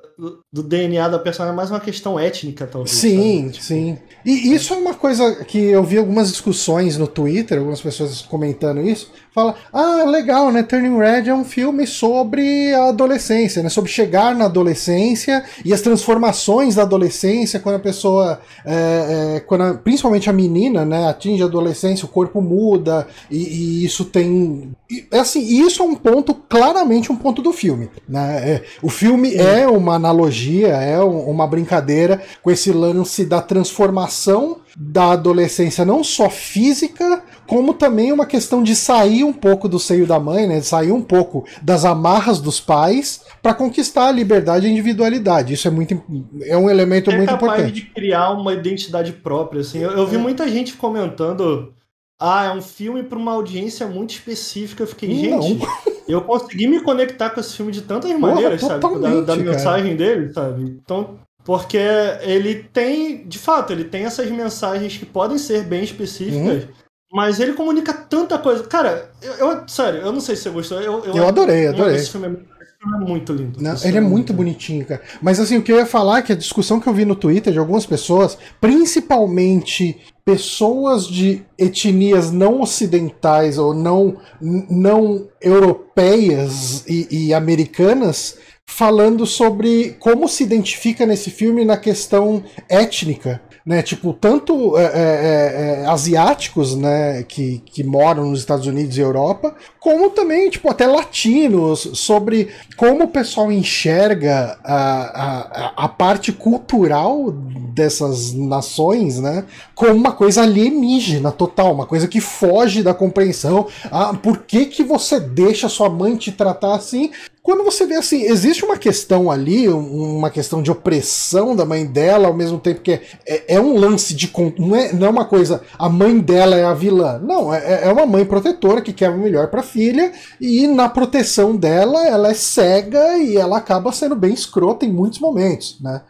do 0.53 0.65
DNA 0.65 1.09
da 1.09 1.19
personagem, 1.19 1.53
é 1.53 1.57
mais 1.57 1.71
uma 1.71 1.79
questão 1.79 2.19
étnica, 2.19 2.67
talvez. 2.67 2.97
Sim, 2.97 3.43
sabe? 3.43 3.53
Tipo, 3.53 3.65
sim. 3.65 3.99
E 4.25 4.53
isso 4.53 4.75
é 4.75 4.77
uma 4.77 4.95
coisa 4.95 5.45
que 5.45 5.59
eu 5.59 5.85
vi 5.85 5.97
algumas 5.97 6.29
discussões 6.29 6.99
no 6.99 7.07
Twitter, 7.07 7.59
algumas 7.59 7.81
pessoas 7.81 8.23
comentando 8.23 8.81
isso. 8.81 9.13
Fala, 9.33 9.55
ah, 9.73 10.05
legal, 10.09 10.51
né? 10.51 10.65
Turning 10.65 10.99
Red 10.99 11.29
é 11.29 11.35
um 11.35 11.45
filme 11.45 11.87
sobre 11.87 12.75
a 12.75 12.89
adolescência, 12.89 13.63
né? 13.63 13.69
Sobre 13.69 13.89
chegar 13.89 14.35
na 14.35 14.47
adolescência 14.47 15.45
e 15.65 15.73
as 15.73 15.81
transformações 15.81 16.75
da 16.75 16.83
adolescência 16.83 17.61
quando 17.61 17.77
a 17.77 17.81
pessoa, 17.81 18.41
é, 18.67 19.37
é, 19.37 19.41
quando 19.41 19.63
a, 19.63 19.75
principalmente 19.75 20.29
a 20.29 20.33
menina, 20.33 20.85
né, 20.85 21.09
atinge 21.09 21.43
a 21.45 21.47
adolescência, 21.47 22.05
o 22.05 22.09
corpo 22.09 22.41
muda 22.43 23.07
e, 23.31 23.37
e 23.39 23.85
isso 23.85 24.05
tem, 24.05 24.73
e, 24.91 25.07
assim, 25.13 25.41
isso 25.41 25.81
é 25.81 25.87
um 25.87 25.95
ponto 25.95 26.35
claramente 26.35 27.13
um 27.13 27.17
ponto 27.17 27.41
do 27.41 27.53
filme, 27.53 27.89
né? 28.09 28.51
É, 28.51 28.65
o 28.83 28.89
filme 28.89 29.37
é 29.37 29.65
uma 29.69 29.95
analogia, 29.95 30.40
é 30.65 31.01
uma 31.01 31.47
brincadeira 31.47 32.23
com 32.43 32.51
esse 32.51 32.73
lance 32.73 33.25
da 33.25 33.41
transformação 33.41 34.59
da 34.77 35.13
adolescência, 35.13 35.85
não 35.85 36.05
só 36.05 36.31
física, 36.31 37.23
como 37.47 37.75
também 37.75 38.13
uma 38.13 38.27
questão 38.27 38.63
de 38.63 38.77
sair 38.77 39.25
um 39.25 39.33
pouco 39.33 39.69
do 39.69 39.79
seio 39.79 40.07
da 40.07 40.21
mãe, 40.21 40.47
né? 40.47 40.61
De 40.61 40.67
sair 40.67 40.93
um 40.93 41.03
pouco 41.03 41.45
das 41.61 41.85
amarras 41.85 42.41
dos 42.41 42.61
pais 42.61 43.23
para 43.43 43.53
conquistar 43.53 44.09
a 44.09 44.13
liberdade 44.13 44.67
e 44.67 44.69
a 44.69 44.73
individualidade. 44.73 45.55
Isso 45.55 45.67
é 45.67 45.71
muito 45.71 46.01
é 46.43 46.57
um 46.57 46.71
elemento 46.71 47.11
é 47.11 47.17
muito 47.17 47.31
capaz 47.31 47.61
importante. 47.61 47.73
de 47.73 47.83
criar 47.91 48.31
uma 48.31 48.55
identidade 48.55 49.13
própria, 49.13 49.61
assim. 49.61 49.79
Eu, 49.79 49.91
eu 49.91 50.07
vi 50.07 50.17
é. 50.17 50.19
muita 50.19 50.49
gente 50.49 50.75
comentando 50.75 51.75
ah, 52.21 52.45
é 52.45 52.53
um 52.53 52.61
filme 52.61 53.03
para 53.03 53.19
uma 53.19 53.33
audiência 53.33 53.87
muito 53.87 54.11
específica. 54.11 54.83
Eu 54.83 54.87
fiquei, 54.87 55.09
gente, 55.15 55.31
não. 55.31 55.59
eu 56.13 56.23
consegui 56.23 56.67
me 56.67 56.81
conectar 56.81 57.31
com 57.31 57.41
esse 57.41 57.57
filme 57.57 57.73
de 57.73 57.83
tantas 57.83 58.11
Porra, 58.13 58.35
maneiras, 58.35 58.61
sabe? 58.61 58.81
Da, 59.01 59.21
da 59.21 59.37
mensagem 59.37 59.97
dele, 59.97 60.33
sabe? 60.33 60.63
Então, 60.63 61.19
porque 61.45 61.79
ele 62.23 62.65
tem, 62.73 63.27
de 63.27 63.39
fato, 63.39 63.73
ele 63.73 63.85
tem 63.85 64.05
essas 64.05 64.31
mensagens 64.31 64.97
que 64.97 65.07
podem 65.07 65.39
ser 65.39 65.65
bem 65.65 65.83
específicas, 65.83 66.65
uhum. 66.65 66.69
mas 67.13 67.41
ele 67.41 67.55
comunica 67.55 67.93
tanta 67.93 68.39
coisa. 68.39 68.65
Cara, 68.65 69.11
eu, 69.23 69.33
eu, 69.35 69.69
sério, 69.69 70.01
eu 70.01 70.13
não 70.13 70.21
sei 70.21 70.37
se 70.37 70.43
você 70.43 70.51
gostou. 70.51 70.81
Eu, 70.81 71.05
eu, 71.05 71.17
eu 71.17 71.27
adorei, 71.29 71.67
adorei. 71.67 71.97
Esse 71.97 72.11
filme 72.11 72.27
é 72.27 72.60
é 72.83 72.87
muito 72.87 73.33
lindo. 73.35 73.63
Não, 73.63 73.75
ele 73.85 73.97
é, 73.97 73.99
é 73.99 74.01
muito 74.01 74.33
bonitinho, 74.33 74.87
cara. 74.87 75.03
Mas 75.21 75.39
assim, 75.39 75.59
o 75.59 75.63
que 75.63 75.71
eu 75.71 75.77
ia 75.77 75.85
falar 75.85 76.19
é 76.19 76.23
que 76.23 76.33
a 76.33 76.37
discussão 76.37 76.81
que 76.81 76.89
eu 76.89 76.95
vi 76.95 77.05
no 77.05 77.15
Twitter 77.15 77.53
de 77.53 77.59
algumas 77.59 77.85
pessoas, 77.85 78.39
principalmente 78.59 79.99
pessoas 80.25 81.07
de 81.07 81.43
etnias 81.59 82.31
não 82.31 82.63
ocidentais 82.63 83.59
ou 83.59 83.75
não, 83.75 84.17
não 84.41 85.29
europeias 85.43 86.85
e, 86.89 87.27
e 87.27 87.35
americanas, 87.35 88.39
falando 88.67 89.27
sobre 89.27 89.97
como 89.99 90.27
se 90.27 90.43
identifica 90.43 91.05
nesse 91.05 91.31
filme 91.31 91.65
na 91.67 91.77
questão 91.77 92.43
étnica 92.69 93.43
né? 93.65 93.83
Tipo, 93.83 94.13
tanto 94.13 94.77
é, 94.77 94.85
é, 94.85 94.87
é, 94.87 95.83
é, 95.83 95.87
asiáticos, 95.87 96.75
né, 96.75 97.23
que, 97.23 97.63
que 97.67 97.85
moram 97.85 98.31
nos 98.31 98.41
Estados 98.41 98.67
Unidos 98.67 98.97
e 98.97 99.01
Europa, 99.01 99.55
como 99.79 100.11
também, 100.11 100.51
tipo, 100.51 100.69
até 100.69 100.87
latinos, 100.87 101.91
sobre 101.95 102.49
como 102.77 103.05
o 103.05 103.09
pessoal 103.09 103.51
enxerga 103.51 104.59
a, 104.65 105.73
a, 105.77 105.85
a 105.85 105.89
parte 105.89 106.33
cultural 106.33 107.31
dessas 107.31 108.33
nações, 108.33 109.19
né, 109.19 109.45
como 109.75 109.95
uma 109.95 110.13
coisa 110.13 110.43
alienígena 110.43 111.31
total, 111.31 111.73
uma 111.73 111.87
coisa 111.87 112.09
que 112.09 112.21
foge 112.21 112.83
da 112.83 112.95
compreensão. 112.95 113.67
Ah, 113.91 114.15
por 114.15 114.39
que, 114.39 114.67
que 114.67 114.83
você 114.83 115.19
deixa 115.19 115.69
sua 115.69 115.89
mãe 115.89 116.17
te 116.17 116.33
tratar 116.33 116.75
assim? 116.75 117.11
Quando 117.51 117.65
você 117.65 117.85
vê 117.85 117.97
assim, 117.97 118.23
existe 118.23 118.65
uma 118.65 118.77
questão 118.77 119.29
ali, 119.29 119.69
uma 119.69 120.31
questão 120.31 120.63
de 120.63 120.71
opressão 120.71 121.57
da 121.57 121.65
mãe 121.65 121.85
dela, 121.85 122.29
ao 122.29 122.35
mesmo 122.35 122.61
tempo 122.61 122.81
que 122.81 122.93
é, 122.93 123.03
é, 123.27 123.57
é 123.57 123.61
um 123.61 123.77
lance 123.77 124.15
de. 124.15 124.33
Não 124.57 124.77
é, 124.77 124.93
não 124.93 125.09
é 125.09 125.11
uma 125.11 125.25
coisa, 125.25 125.61
a 125.77 125.89
mãe 125.89 126.21
dela 126.21 126.55
é 126.55 126.63
a 126.63 126.73
vilã. 126.73 127.19
Não, 127.19 127.53
é, 127.53 127.89
é 127.89 127.93
uma 127.93 128.07
mãe 128.07 128.25
protetora 128.25 128.81
que 128.81 128.93
quer 128.93 129.11
o 129.11 129.19
melhor 129.19 129.49
para 129.49 129.61
a 129.61 129.65
filha, 129.65 130.13
e 130.41 130.69
na 130.69 130.89
proteção 130.89 131.57
dela, 131.57 132.07
ela 132.07 132.31
é 132.31 132.35
cega 132.35 133.19
e 133.19 133.37
ela 133.37 133.57
acaba 133.57 133.91
sendo 133.91 134.15
bem 134.15 134.33
escrota 134.33 134.87
em 134.87 134.93
muitos 134.93 135.19
momentos, 135.19 135.77
né? 135.81 136.03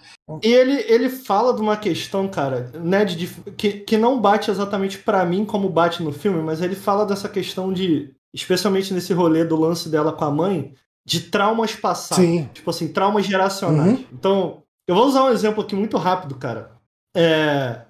E 0.44 0.52
ele, 0.52 0.84
ele 0.86 1.08
fala 1.08 1.54
de 1.54 1.62
uma 1.62 1.76
questão, 1.78 2.28
cara, 2.28 2.70
né, 2.74 3.02
de, 3.02 3.26
que, 3.56 3.72
que 3.72 3.96
não 3.96 4.20
bate 4.20 4.50
exatamente 4.50 4.98
para 4.98 5.24
mim 5.24 5.46
como 5.46 5.70
bate 5.70 6.02
no 6.02 6.12
filme, 6.12 6.42
mas 6.42 6.60
ele 6.60 6.76
fala 6.76 7.06
dessa 7.06 7.30
questão 7.30 7.72
de, 7.72 8.12
especialmente 8.32 8.92
nesse 8.92 9.14
rolê 9.14 9.42
do 9.42 9.58
lance 9.58 9.88
dela 9.88 10.12
com 10.12 10.24
a 10.24 10.30
mãe, 10.30 10.74
de 11.04 11.20
traumas 11.20 11.74
passados. 11.74 12.24
Sim. 12.24 12.48
Tipo 12.52 12.70
assim, 12.70 12.88
traumas 12.88 13.26
geracionais. 13.26 13.98
Uhum. 13.98 14.04
Então, 14.12 14.62
eu 14.88 14.94
vou 14.94 15.06
usar 15.06 15.24
um 15.24 15.30
exemplo 15.30 15.62
aqui 15.62 15.74
muito 15.74 15.96
rápido, 15.96 16.34
cara. 16.34 16.72
É, 17.16 17.82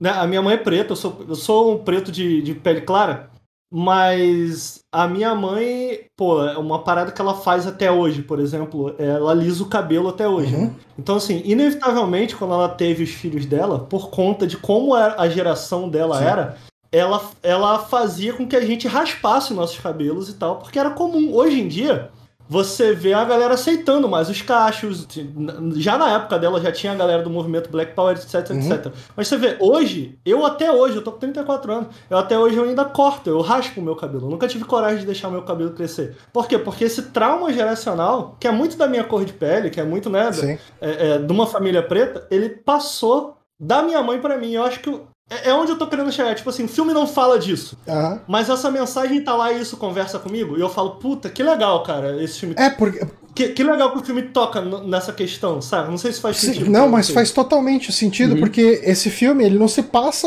né, 0.00 0.10
a 0.10 0.26
minha 0.26 0.42
mãe 0.42 0.54
é 0.54 0.58
preta, 0.58 0.92
eu 0.92 0.96
sou, 0.96 1.24
eu 1.28 1.34
sou 1.34 1.74
um 1.74 1.78
preto 1.84 2.12
de, 2.12 2.40
de 2.42 2.54
pele 2.54 2.82
clara, 2.82 3.30
mas 3.72 4.80
a 4.92 5.06
minha 5.06 5.34
mãe, 5.34 6.06
pô, 6.16 6.42
é 6.44 6.56
uma 6.56 6.82
parada 6.82 7.12
que 7.12 7.20
ela 7.20 7.34
faz 7.34 7.66
até 7.66 7.90
hoje, 7.90 8.22
por 8.22 8.38
exemplo, 8.38 8.94
ela 8.98 9.34
lisa 9.34 9.62
o 9.62 9.68
cabelo 9.68 10.08
até 10.08 10.28
hoje. 10.28 10.54
Uhum. 10.54 10.66
Né? 10.66 10.74
Então, 10.98 11.16
assim, 11.16 11.42
inevitavelmente, 11.44 12.36
quando 12.36 12.54
ela 12.54 12.68
teve 12.68 13.02
os 13.02 13.10
filhos 13.10 13.44
dela, 13.44 13.80
por 13.80 14.10
conta 14.10 14.46
de 14.46 14.56
como 14.56 14.94
a 14.94 15.28
geração 15.28 15.88
dela 15.88 16.18
Sim. 16.18 16.24
era, 16.24 16.56
ela, 16.90 17.30
ela 17.42 17.78
fazia 17.80 18.32
com 18.32 18.46
que 18.46 18.56
a 18.56 18.64
gente 18.64 18.88
raspasse 18.88 19.52
nossos 19.52 19.78
cabelos 19.78 20.28
e 20.28 20.34
tal, 20.34 20.56
porque 20.56 20.78
era 20.78 20.90
comum. 20.90 21.34
Hoje 21.34 21.60
em 21.60 21.68
dia, 21.68 22.10
você 22.48 22.94
vê 22.94 23.12
a 23.12 23.24
galera 23.24 23.54
aceitando 23.54 24.08
mais 24.08 24.30
os 24.30 24.40
cachos. 24.40 25.06
Já 25.76 25.98
na 25.98 26.14
época 26.14 26.38
dela 26.38 26.60
já 26.60 26.72
tinha 26.72 26.92
a 26.92 26.96
galera 26.96 27.22
do 27.22 27.28
movimento 27.28 27.70
Black 27.70 27.94
Power, 27.94 28.16
etc, 28.16 28.50
uhum. 28.50 28.58
etc. 28.58 28.92
Mas 29.14 29.28
você 29.28 29.36
vê, 29.36 29.56
hoje, 29.60 30.18
eu 30.24 30.46
até 30.46 30.72
hoje, 30.72 30.96
eu 30.96 31.02
tô 31.02 31.12
com 31.12 31.18
34 31.18 31.72
anos, 31.72 31.88
eu 32.08 32.16
até 32.16 32.38
hoje 32.38 32.56
eu 32.56 32.64
ainda 32.64 32.84
corto, 32.84 33.28
eu 33.28 33.40
raspo 33.40 33.80
o 33.80 33.84
meu 33.84 33.94
cabelo. 33.94 34.26
Eu 34.26 34.30
nunca 34.30 34.48
tive 34.48 34.64
coragem 34.64 35.00
de 35.00 35.06
deixar 35.06 35.28
o 35.28 35.32
meu 35.32 35.42
cabelo 35.42 35.72
crescer. 35.72 36.16
Por 36.32 36.48
quê? 36.48 36.58
Porque 36.58 36.84
esse 36.84 37.02
trauma 37.02 37.52
geracional, 37.52 38.36
que 38.40 38.48
é 38.48 38.50
muito 38.50 38.76
da 38.76 38.86
minha 38.86 39.04
cor 39.04 39.24
de 39.24 39.32
pele, 39.32 39.68
que 39.68 39.80
é 39.80 39.84
muito, 39.84 40.08
né, 40.08 40.30
é, 40.80 41.10
é, 41.10 41.18
de 41.18 41.32
uma 41.32 41.46
família 41.46 41.82
preta, 41.82 42.26
ele 42.30 42.48
passou 42.48 43.36
da 43.60 43.82
minha 43.82 44.02
mãe 44.02 44.20
para 44.20 44.38
mim. 44.38 44.52
Eu 44.52 44.62
acho 44.62 44.80
que 44.80 45.00
é 45.30 45.52
onde 45.52 45.72
eu 45.72 45.78
tô 45.78 45.86
querendo 45.86 46.10
chegar. 46.10 46.34
Tipo 46.34 46.48
assim, 46.48 46.64
o 46.64 46.68
filme 46.68 46.92
não 46.92 47.06
fala 47.06 47.38
disso. 47.38 47.76
Uhum. 47.86 48.18
Mas 48.26 48.48
essa 48.48 48.70
mensagem 48.70 49.22
tá 49.22 49.34
lá 49.34 49.52
e 49.52 49.60
isso 49.60 49.76
conversa 49.76 50.18
comigo. 50.18 50.56
E 50.56 50.60
eu 50.60 50.70
falo, 50.70 50.92
puta, 50.92 51.28
que 51.28 51.42
legal, 51.42 51.82
cara, 51.82 52.22
esse 52.22 52.40
filme. 52.40 52.54
É, 52.58 52.70
porque. 52.70 53.06
Que, 53.34 53.50
que 53.50 53.62
legal 53.62 53.92
que 53.92 53.98
o 53.98 54.04
filme 54.04 54.22
toca 54.22 54.60
nessa 54.60 55.12
questão, 55.12 55.62
sabe? 55.62 55.90
Não 55.90 55.98
sei 55.98 56.12
se 56.12 56.20
faz 56.20 56.38
sentido. 56.38 56.64
Sim, 56.64 56.72
não, 56.72 56.88
mas 56.88 57.08
faz 57.08 57.30
totalmente 57.30 57.92
sentido, 57.92 58.34
uhum. 58.34 58.40
porque 58.40 58.80
esse 58.82 59.10
filme, 59.10 59.44
ele 59.44 59.58
não 59.58 59.68
se 59.68 59.82
passa. 59.82 60.26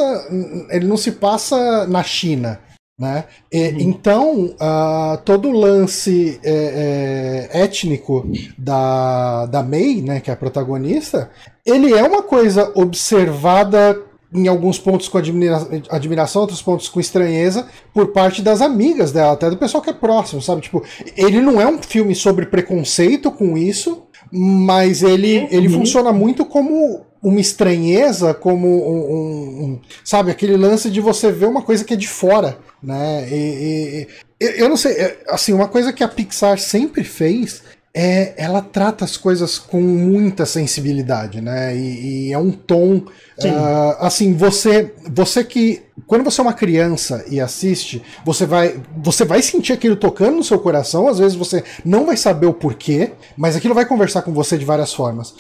Ele 0.69 0.85
não 0.85 0.95
se 0.95 1.13
passa 1.13 1.85
na 1.87 2.03
China. 2.03 2.59
Né? 2.97 3.25
E, 3.51 3.69
uhum. 3.69 3.79
Então, 3.79 4.45
uh, 4.45 5.17
todo 5.25 5.49
o 5.49 5.59
lance 5.59 6.39
é, 6.43 7.49
é, 7.51 7.63
étnico 7.63 8.29
da, 8.55 9.47
da 9.47 9.63
May, 9.63 10.03
né, 10.03 10.19
que 10.19 10.29
é 10.29 10.33
a 10.33 10.37
protagonista, 10.37 11.31
ele 11.65 11.91
é 11.91 12.03
uma 12.03 12.21
coisa 12.21 12.71
observada 12.75 13.99
em 14.33 14.47
alguns 14.47 14.79
pontos 14.79 15.07
com 15.07 15.17
admira 15.17 15.67
admiração, 15.89 16.41
outros 16.41 16.61
pontos 16.61 16.87
com 16.87 16.99
estranheza, 16.99 17.67
por 17.93 18.07
parte 18.07 18.41
das 18.41 18.61
amigas 18.61 19.11
dela, 19.11 19.33
até 19.33 19.49
do 19.49 19.57
pessoal 19.57 19.83
que 19.83 19.89
é 19.89 19.93
próximo, 19.93 20.41
sabe? 20.41 20.61
Tipo, 20.61 20.83
ele 21.17 21.41
não 21.41 21.59
é 21.59 21.67
um 21.67 21.81
filme 21.81 22.15
sobre 22.15 22.45
preconceito 22.45 23.29
com 23.31 23.57
isso, 23.57 24.03
mas 24.31 25.03
ele, 25.03 25.47
ele 25.51 25.67
uhum. 25.67 25.79
funciona 25.79 26.13
muito 26.13 26.45
como 26.45 27.05
uma 27.21 27.39
estranheza, 27.39 28.33
como 28.33 28.67
um, 28.67 29.13
um, 29.13 29.63
um, 29.63 29.79
sabe, 30.03 30.31
aquele 30.31 30.57
lance 30.57 30.89
de 30.89 30.99
você 30.99 31.31
ver 31.31 31.45
uma 31.45 31.61
coisa 31.61 31.83
que 31.83 31.93
é 31.93 31.97
de 31.97 32.07
fora, 32.07 32.57
né? 32.81 33.27
E, 33.29 34.07
e, 34.39 34.61
eu 34.61 34.67
não 34.67 34.77
sei, 34.77 34.93
é, 34.93 35.17
assim, 35.27 35.53
uma 35.53 35.67
coisa 35.67 35.93
que 35.93 36.03
a 36.03 36.07
Pixar 36.07 36.57
sempre 36.57 37.03
fez 37.03 37.61
é, 37.93 38.33
ela 38.37 38.61
trata 38.61 39.03
as 39.03 39.17
coisas 39.17 39.59
com 39.59 39.81
muita 39.81 40.45
sensibilidade, 40.45 41.41
né? 41.41 41.75
E, 41.75 42.27
e 42.27 42.33
é 42.33 42.37
um 42.37 42.51
tom 42.51 42.97
uh, 42.97 43.95
assim, 43.99 44.33
você, 44.33 44.93
você 45.09 45.43
que 45.43 45.83
quando 46.07 46.23
você 46.23 46.39
é 46.39 46.43
uma 46.43 46.53
criança 46.53 47.25
e 47.29 47.39
assiste, 47.39 48.01
você 48.25 48.45
vai, 48.45 48.81
você 48.97 49.25
vai 49.25 49.41
sentir 49.41 49.73
aquilo 49.73 49.95
tocando 49.95 50.37
no 50.37 50.43
seu 50.43 50.59
coração. 50.59 51.07
Às 51.07 51.19
vezes 51.19 51.37
você 51.37 51.63
não 51.83 52.05
vai 52.05 52.15
saber 52.15 52.47
o 52.47 52.53
porquê, 52.53 53.11
mas 53.37 53.55
aquilo 53.55 53.75
vai 53.75 53.85
conversar 53.85 54.21
com 54.21 54.33
você 54.33 54.57
de 54.57 54.65
várias 54.65 54.93
formas. 54.93 55.33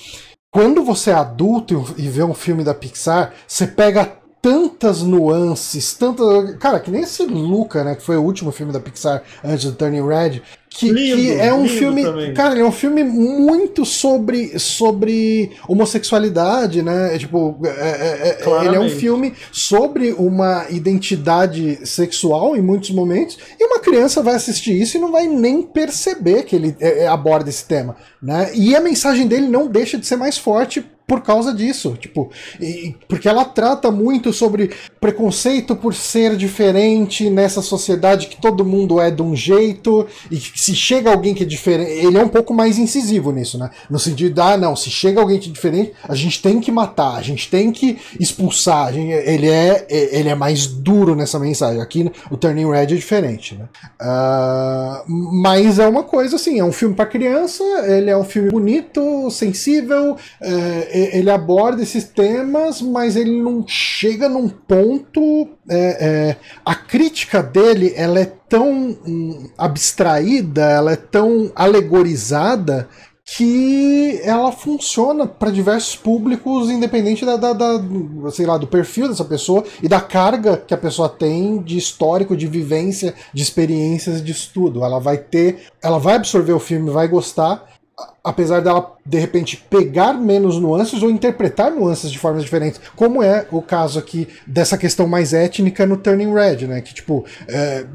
Quando 0.53 0.83
você 0.83 1.11
é 1.11 1.13
adulto 1.13 1.93
e 1.97 2.09
vê 2.09 2.23
um 2.23 2.33
filme 2.33 2.63
da 2.63 2.73
Pixar, 2.73 3.33
você 3.47 3.65
pega 3.65 4.21
tantas 4.41 5.01
nuances, 5.01 5.93
tanta. 5.93 6.23
Cara, 6.57 6.79
que 6.79 6.89
nem 6.89 7.03
esse 7.03 7.23
Luca, 7.25 7.83
né? 7.83 7.95
Que 7.95 8.01
foi 8.01 8.17
o 8.17 8.23
último 8.23 8.51
filme 8.51 8.73
da 8.73 8.79
Pixar 8.79 9.23
antes 9.43 9.65
do 9.65 9.73
Turning 9.73 10.05
Red. 10.05 10.41
Que, 10.73 10.89
Lindo, 10.89 11.17
que 11.17 11.31
é 11.33 11.53
um 11.53 11.67
filme. 11.67 12.01
também. 12.01 12.33
Cara, 12.33 12.57
é 12.57 12.63
um 12.63 12.71
filme 12.71 13.03
muito 13.03 13.85
sobre, 13.85 14.57
sobre 14.57 15.51
homossexualidade, 15.67 16.81
né? 16.81 17.13
É, 17.13 17.17
Tipo, 17.17 17.57
é- 17.63 17.67
é- 17.69 18.39
é- 18.39 18.65
ele 18.65 18.75
é 18.77 18.79
um 18.79 18.89
filme 18.89 19.33
sobre 19.51 20.13
uma 20.13 20.65
identidade 20.69 21.79
sexual 21.85 22.55
em 22.55 22.61
muitos 22.61 22.89
momentos, 22.91 23.37
e 23.59 23.65
uma 23.65 23.79
criança 23.79 24.23
vai 24.23 24.35
assistir 24.35 24.79
isso 24.81 24.97
e 24.97 24.99
não 24.99 25.11
vai 25.11 25.27
nem 25.27 25.61
perceber 25.61 26.43
que 26.43 26.55
ele 26.55 26.75
é, 26.79 27.03
é, 27.03 27.07
aborda 27.07 27.49
esse 27.49 27.65
tema, 27.65 27.97
né? 28.23 28.49
E 28.55 28.73
a 28.75 28.79
mensagem 28.79 29.27
dele 29.27 29.47
não 29.47 29.67
deixa 29.67 29.97
de 29.97 30.07
ser 30.07 30.15
mais 30.15 30.37
forte 30.37 30.83
por 31.11 31.19
causa 31.19 31.53
disso, 31.53 31.97
tipo, 31.99 32.31
e- 32.57 32.95
porque 33.05 33.27
ela 33.27 33.43
trata 33.43 33.91
muito 33.91 34.31
sobre 34.31 34.69
preconceito 34.97 35.75
por 35.75 35.93
ser 35.93 36.37
diferente 36.37 37.29
nessa 37.29 37.61
sociedade 37.61 38.27
que 38.27 38.39
todo 38.39 38.63
mundo 38.63 38.97
é 38.97 39.11
de 39.11 39.21
um 39.21 39.35
jeito 39.35 40.07
e 40.31 40.37
que 40.37 40.57
se 40.57 40.73
chega 40.73 41.11
alguém 41.11 41.33
que 41.33 41.43
é 41.43 41.45
diferente, 41.45 41.91
ele 41.91 42.17
é 42.17 42.23
um 42.23 42.29
pouco 42.29 42.53
mais 42.53 42.77
incisivo 42.77 43.29
nisso, 43.33 43.57
né? 43.57 43.69
No 43.89 43.99
sentido 43.99 44.33
de, 44.35 44.39
ah, 44.39 44.55
não, 44.55 44.73
se 44.73 44.89
chega 44.89 45.19
alguém 45.19 45.37
que 45.37 45.49
é 45.49 45.51
diferente, 45.51 45.91
a 46.07 46.15
gente 46.15 46.41
tem 46.41 46.61
que 46.61 46.71
matar, 46.71 47.17
a 47.17 47.21
gente 47.21 47.49
tem 47.49 47.73
que 47.73 47.97
expulsar, 48.17 48.93
gente- 48.93 49.11
ele 49.11 49.49
é 49.49 49.85
ele 49.89 50.29
é 50.29 50.35
mais 50.35 50.65
duro 50.65 51.13
nessa 51.13 51.37
mensagem. 51.37 51.81
Aqui 51.81 52.09
o 52.29 52.37
Turning 52.37 52.69
Red 52.71 52.83
é 52.83 52.85
diferente, 52.85 53.55
né? 53.55 53.65
Ah, 53.99 55.03
mas 55.07 55.77
é 55.77 55.87
uma 55.87 56.03
coisa 56.03 56.37
assim, 56.37 56.57
é 56.57 56.63
um 56.63 56.71
filme 56.71 56.95
para 56.95 57.05
criança, 57.05 57.63
ele 57.85 58.09
é 58.09 58.15
um 58.17 58.23
filme 58.23 58.49
bonito, 58.49 59.29
sensível, 59.29 60.15
é, 60.41 60.99
e- 60.99 61.00
ele 61.17 61.29
aborda 61.29 61.81
esses 61.81 62.03
temas, 62.05 62.81
mas 62.81 63.15
ele 63.15 63.31
não 63.41 63.65
chega 63.67 64.27
num 64.29 64.47
ponto. 64.49 65.47
é, 65.69 66.07
é, 66.29 66.37
a 66.65 66.75
crítica 66.75 67.41
dele 67.41 67.93
ela 67.95 68.19
é 68.19 68.25
tão 68.25 68.97
hum, 69.05 69.49
abstraída, 69.57 70.61
ela 70.63 70.91
é 70.91 70.95
tão 70.95 71.51
alegorizada 71.55 72.87
que 73.23 74.19
ela 74.23 74.51
funciona 74.51 75.25
para 75.25 75.51
diversos 75.51 75.95
públicos, 75.95 76.69
independente 76.69 77.25
da, 77.25 77.37
da, 77.37 77.53
da- 77.53 77.81
sei 78.31 78.45
lá, 78.45 78.57
do 78.57 78.67
perfil 78.67 79.07
dessa 79.07 79.23
pessoa 79.23 79.63
e 79.81 79.87
da 79.87 80.01
carga 80.01 80.57
que 80.57 80.73
a 80.73 80.77
pessoa 80.77 81.07
tem 81.07 81.61
de 81.61 81.77
histórico, 81.77 82.35
de 82.35 82.47
vivência, 82.47 83.13
de 83.33 83.41
experiências, 83.41 84.21
de 84.23 84.31
estudo. 84.33 84.83
Ela 84.83 84.99
vai 84.99 85.17
ter, 85.17 85.59
ela 85.81 85.97
vai 85.97 86.15
absorver 86.15 86.51
o 86.53 86.59
filme, 86.59 86.89
vai 86.89 87.07
gostar, 87.07 87.63
apesar 88.23 88.61
dela 88.61 88.95
de 89.05 89.17
repente 89.17 89.57
pegar 89.69 90.13
menos 90.13 90.59
nuances 90.59 91.01
ou 91.01 91.09
interpretar 91.09 91.71
nuances 91.71 92.11
de 92.11 92.19
formas 92.19 92.43
diferentes, 92.43 92.79
como 92.95 93.21
é 93.21 93.45
o 93.51 93.61
caso 93.61 93.99
aqui 93.99 94.27
dessa 94.45 94.77
questão 94.77 95.07
mais 95.07 95.33
étnica 95.33 95.85
no 95.85 95.97
Turning 95.97 96.33
Red, 96.33 96.67
né? 96.67 96.81
Que 96.81 96.93
tipo 96.93 97.25
é, 97.47 97.85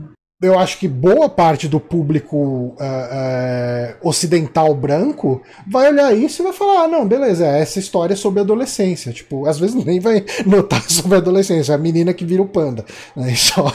eu 0.42 0.58
acho 0.58 0.78
que 0.78 0.86
boa 0.86 1.30
parte 1.30 1.66
do 1.66 1.80
público 1.80 2.76
ah, 2.78 3.08
ah, 3.10 3.96
ocidental 4.02 4.74
branco 4.74 5.42
vai 5.66 5.88
olhar 5.88 6.14
isso 6.14 6.42
e 6.42 6.44
vai 6.44 6.52
falar: 6.52 6.84
ah, 6.84 6.88
não, 6.88 7.08
beleza, 7.08 7.46
essa 7.46 7.78
história 7.78 8.12
é 8.12 8.16
sobre 8.16 8.40
adolescência. 8.40 9.12
Tipo, 9.12 9.46
às 9.46 9.58
vezes 9.58 9.74
nem 9.84 9.98
vai 9.98 10.24
notar 10.44 10.82
sobre 10.90 11.16
adolescência, 11.16 11.72
é 11.72 11.74
a 11.74 11.78
menina 11.78 12.12
que 12.12 12.24
vira 12.24 12.42
o 12.42 12.48
panda. 12.48 12.84
Né? 13.14 13.34
Só. 13.36 13.72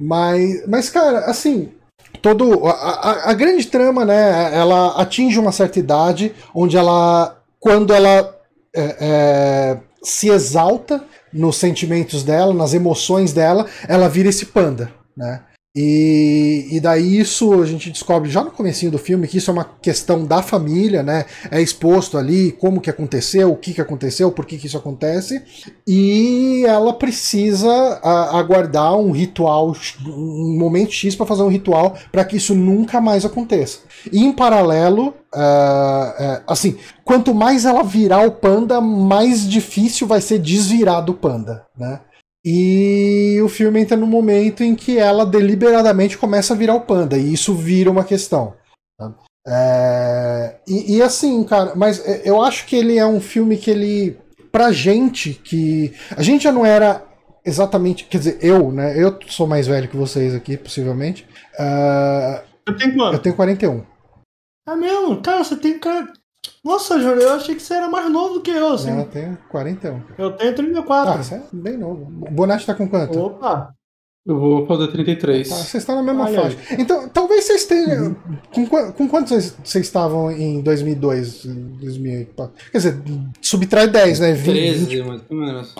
mas, 0.00 0.66
mas, 0.66 0.90
cara, 0.90 1.20
assim. 1.20 1.72
Todo, 2.20 2.66
a, 2.66 2.70
a- 2.70 3.30
a 3.30 3.32
grande 3.34 3.66
trama, 3.66 4.04
né? 4.04 4.54
Ela 4.54 5.00
atinge 5.00 5.38
uma 5.38 5.52
certa 5.52 5.78
idade 5.78 6.34
onde 6.54 6.76
ela. 6.76 7.36
Quando 7.60 7.92
ela 7.92 8.34
é, 8.74 8.96
é, 9.00 9.78
se 10.02 10.28
exalta 10.28 11.02
nos 11.32 11.56
sentimentos 11.56 12.22
dela, 12.22 12.54
nas 12.54 12.72
emoções 12.74 13.32
dela, 13.32 13.66
ela 13.88 14.08
vira 14.08 14.28
esse 14.28 14.46
panda, 14.46 14.90
né? 15.16 15.42
E, 15.76 16.66
e 16.72 16.80
daí 16.80 17.18
isso 17.20 17.52
a 17.62 17.66
gente 17.66 17.90
descobre 17.90 18.28
já 18.30 18.42
no 18.42 18.50
comecinho 18.50 18.90
do 18.90 18.98
filme 18.98 19.28
que 19.28 19.38
isso 19.38 19.50
é 19.50 19.54
uma 19.54 19.64
questão 19.64 20.24
da 20.24 20.42
família, 20.42 21.02
né? 21.02 21.24
É 21.50 21.60
exposto 21.60 22.18
ali 22.18 22.50
como 22.52 22.80
que 22.80 22.90
aconteceu, 22.90 23.52
o 23.52 23.56
que 23.56 23.74
que 23.74 23.80
aconteceu, 23.80 24.32
por 24.32 24.44
que 24.44 24.58
que 24.58 24.66
isso 24.66 24.76
acontece. 24.78 25.40
E 25.86 26.64
ela 26.66 26.92
precisa 26.94 27.70
a- 28.02 28.38
aguardar 28.38 28.96
um 28.96 29.12
ritual, 29.12 29.72
um 30.04 30.56
momento 30.58 30.90
X 30.92 31.14
para 31.14 31.26
fazer 31.26 31.42
um 31.42 31.48
ritual 31.48 31.96
para 32.10 32.24
que 32.24 32.36
isso 32.36 32.54
nunca 32.54 33.00
mais 33.00 33.24
aconteça. 33.24 33.80
E 34.10 34.24
em 34.24 34.32
paralelo, 34.32 35.14
ah, 35.34 36.14
ah, 36.18 36.52
assim, 36.52 36.76
quanto 37.04 37.34
mais 37.34 37.64
ela 37.64 37.82
virar 37.84 38.26
o 38.26 38.32
panda, 38.32 38.80
mais 38.80 39.48
difícil 39.48 40.06
vai 40.06 40.20
ser 40.20 40.38
desvirar 40.38 41.04
do 41.04 41.14
panda, 41.14 41.66
né? 41.76 42.00
E 42.44 43.40
o 43.42 43.48
filme 43.48 43.80
entra 43.80 43.96
no 43.96 44.06
momento 44.06 44.62
em 44.62 44.74
que 44.74 44.96
ela 44.98 45.26
deliberadamente 45.26 46.16
começa 46.16 46.54
a 46.54 46.56
virar 46.56 46.74
o 46.74 46.82
panda, 46.82 47.18
e 47.18 47.32
isso 47.32 47.54
vira 47.54 47.90
uma 47.90 48.04
questão. 48.04 48.54
tá? 48.98 49.12
É, 49.46 50.56
e, 50.66 50.96
e 50.96 51.02
assim, 51.02 51.42
cara, 51.44 51.74
mas 51.74 52.04
é, 52.06 52.22
eu 52.24 52.40
acho 52.42 52.66
que 52.66 52.76
ele 52.76 52.96
é 52.98 53.06
um 53.06 53.20
filme 53.20 53.56
que 53.56 53.70
ele. 53.70 54.18
Pra 54.52 54.72
gente 54.72 55.34
que. 55.34 55.92
A 56.16 56.22
gente 56.22 56.44
já 56.44 56.52
não 56.52 56.64
era 56.64 57.04
exatamente. 57.44 58.04
Quer 58.04 58.18
dizer, 58.18 58.38
eu, 58.40 58.70
né? 58.72 58.94
Eu 59.02 59.18
sou 59.28 59.46
mais 59.46 59.66
velho 59.66 59.88
que 59.88 59.96
vocês 59.96 60.34
aqui, 60.34 60.56
possivelmente. 60.56 61.26
Ah, 61.58 62.42
Eu 62.66 62.76
tenho 62.76 62.92
eu 62.92 62.96
quanto? 62.96 63.18
tenho 63.20 63.34
41. 63.36 63.84
É 64.68 64.76
mesmo? 64.76 65.20
Cara, 65.22 65.42
você 65.44 65.56
tem 65.56 65.78
cara. 65.78 66.12
Nossa, 66.64 66.98
Júlio, 67.00 67.22
eu 67.22 67.32
achei 67.34 67.54
que 67.54 67.62
você 67.62 67.74
era 67.74 67.88
mais 67.88 68.10
novo 68.10 68.34
do 68.34 68.40
que 68.42 68.50
eu, 68.50 68.72
assim. 68.72 68.90
Eu 68.96 69.06
tenho 69.06 69.38
41. 69.48 70.02
Eu 70.18 70.32
tenho 70.32 70.50
Ah, 70.50 70.54
34. 70.54 71.22
você 71.24 71.34
é 71.36 71.42
bem 71.52 71.76
novo. 71.78 72.02
O 72.02 72.30
Bonatti 72.30 72.66
tá 72.66 72.74
com 72.74 72.88
quanto? 72.88 73.18
Opa! 73.18 73.72
Eu 74.26 74.38
vou 74.38 74.66
fazer 74.66 74.88
33. 74.88 75.48
Tá, 75.48 75.54
vocês 75.54 75.74
estão 75.82 75.94
na 75.96 76.02
mesma 76.02 76.24
Olha 76.26 76.42
aí. 76.46 76.50
faixa. 76.54 76.74
Então, 76.82 77.08
talvez 77.08 77.44
vocês 77.44 77.64
tenham. 77.64 78.14
Com, 78.52 78.66
qua- 78.66 78.92
com 78.92 79.08
quantos 79.08 79.30
vocês, 79.64 79.86
estavam 79.86 80.30
em 80.30 80.60
2002? 80.60 81.46
em 81.46 81.54
2000? 81.78 82.26
pá? 82.36 82.50
Quer 82.70 82.76
dizer, 82.78 83.02
subtrai 83.40 83.88
10, 83.88 84.20
né? 84.20 84.32
20, 84.34 84.86
13, 84.86 85.02
mais 85.02 85.22
ou 85.30 85.36
menos. 85.36 85.74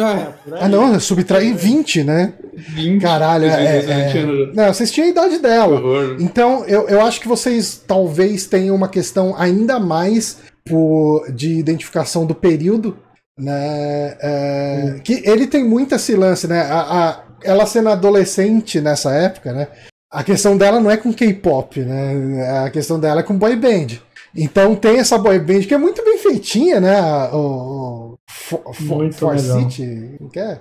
Ah, 0.00 0.32
por 0.44 0.54
aí. 0.54 0.60
Ah, 0.62 0.68
não, 0.68 0.98
subtrai 1.00 1.52
20, 1.52 2.02
né? 2.04 2.32
20. 2.54 3.00
Caralho, 3.02 3.46
é. 3.46 3.80
20 3.80 3.90
é- 3.90 4.20
anos. 4.20 4.54
Não, 4.56 4.72
vocês 4.72 4.90
tinham 4.90 5.06
a 5.08 5.10
idade 5.10 5.38
dela. 5.38 5.76
horror. 5.80 6.16
Então, 6.20 6.64
eu, 6.66 6.88
eu 6.88 7.00
acho 7.02 7.20
que 7.20 7.28
vocês 7.28 7.82
talvez 7.86 8.46
tenham 8.46 8.74
uma 8.74 8.88
questão 8.88 9.34
ainda 9.36 9.78
mais 9.78 10.38
por, 10.64 11.30
de 11.32 11.54
identificação 11.58 12.24
do 12.26 12.34
período, 12.34 12.96
né? 13.38 14.16
É, 14.20 15.00
que 15.02 15.22
ele 15.28 15.46
tem 15.46 15.64
muito 15.64 15.94
esse 15.94 16.14
lance, 16.14 16.46
né? 16.46 16.60
A, 16.62 16.80
a- 17.08 17.24
ela 17.42 17.64
sendo 17.66 17.88
adolescente 17.88 18.80
nessa 18.80 19.12
época, 19.12 19.52
né? 19.52 19.68
A 20.12 20.22
questão 20.24 20.56
dela 20.56 20.80
não 20.80 20.90
é 20.90 20.96
com 20.96 21.12
K-pop, 21.12 21.80
né? 21.80 22.64
A 22.66 22.70
questão 22.70 22.98
dela 22.98 23.20
é 23.20 23.22
com 23.22 23.38
boy 23.38 23.54
band. 23.56 23.98
Então 24.34 24.74
tem 24.76 24.98
essa 24.98 25.18
boy 25.18 25.38
band 25.38 25.60
que 25.62 25.74
é 25.74 25.78
muito 25.78 26.04
bem 26.04 26.18
feitinha, 26.18 26.80
né? 26.80 27.00
O, 27.32 28.14
o 28.14 28.18
For, 28.28 28.74
For, 28.74 29.12
For. 29.12 29.38
City, 29.38 30.16
que 30.32 30.38
é? 30.38 30.60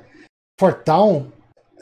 For 0.60 0.74
Town. 0.74 1.28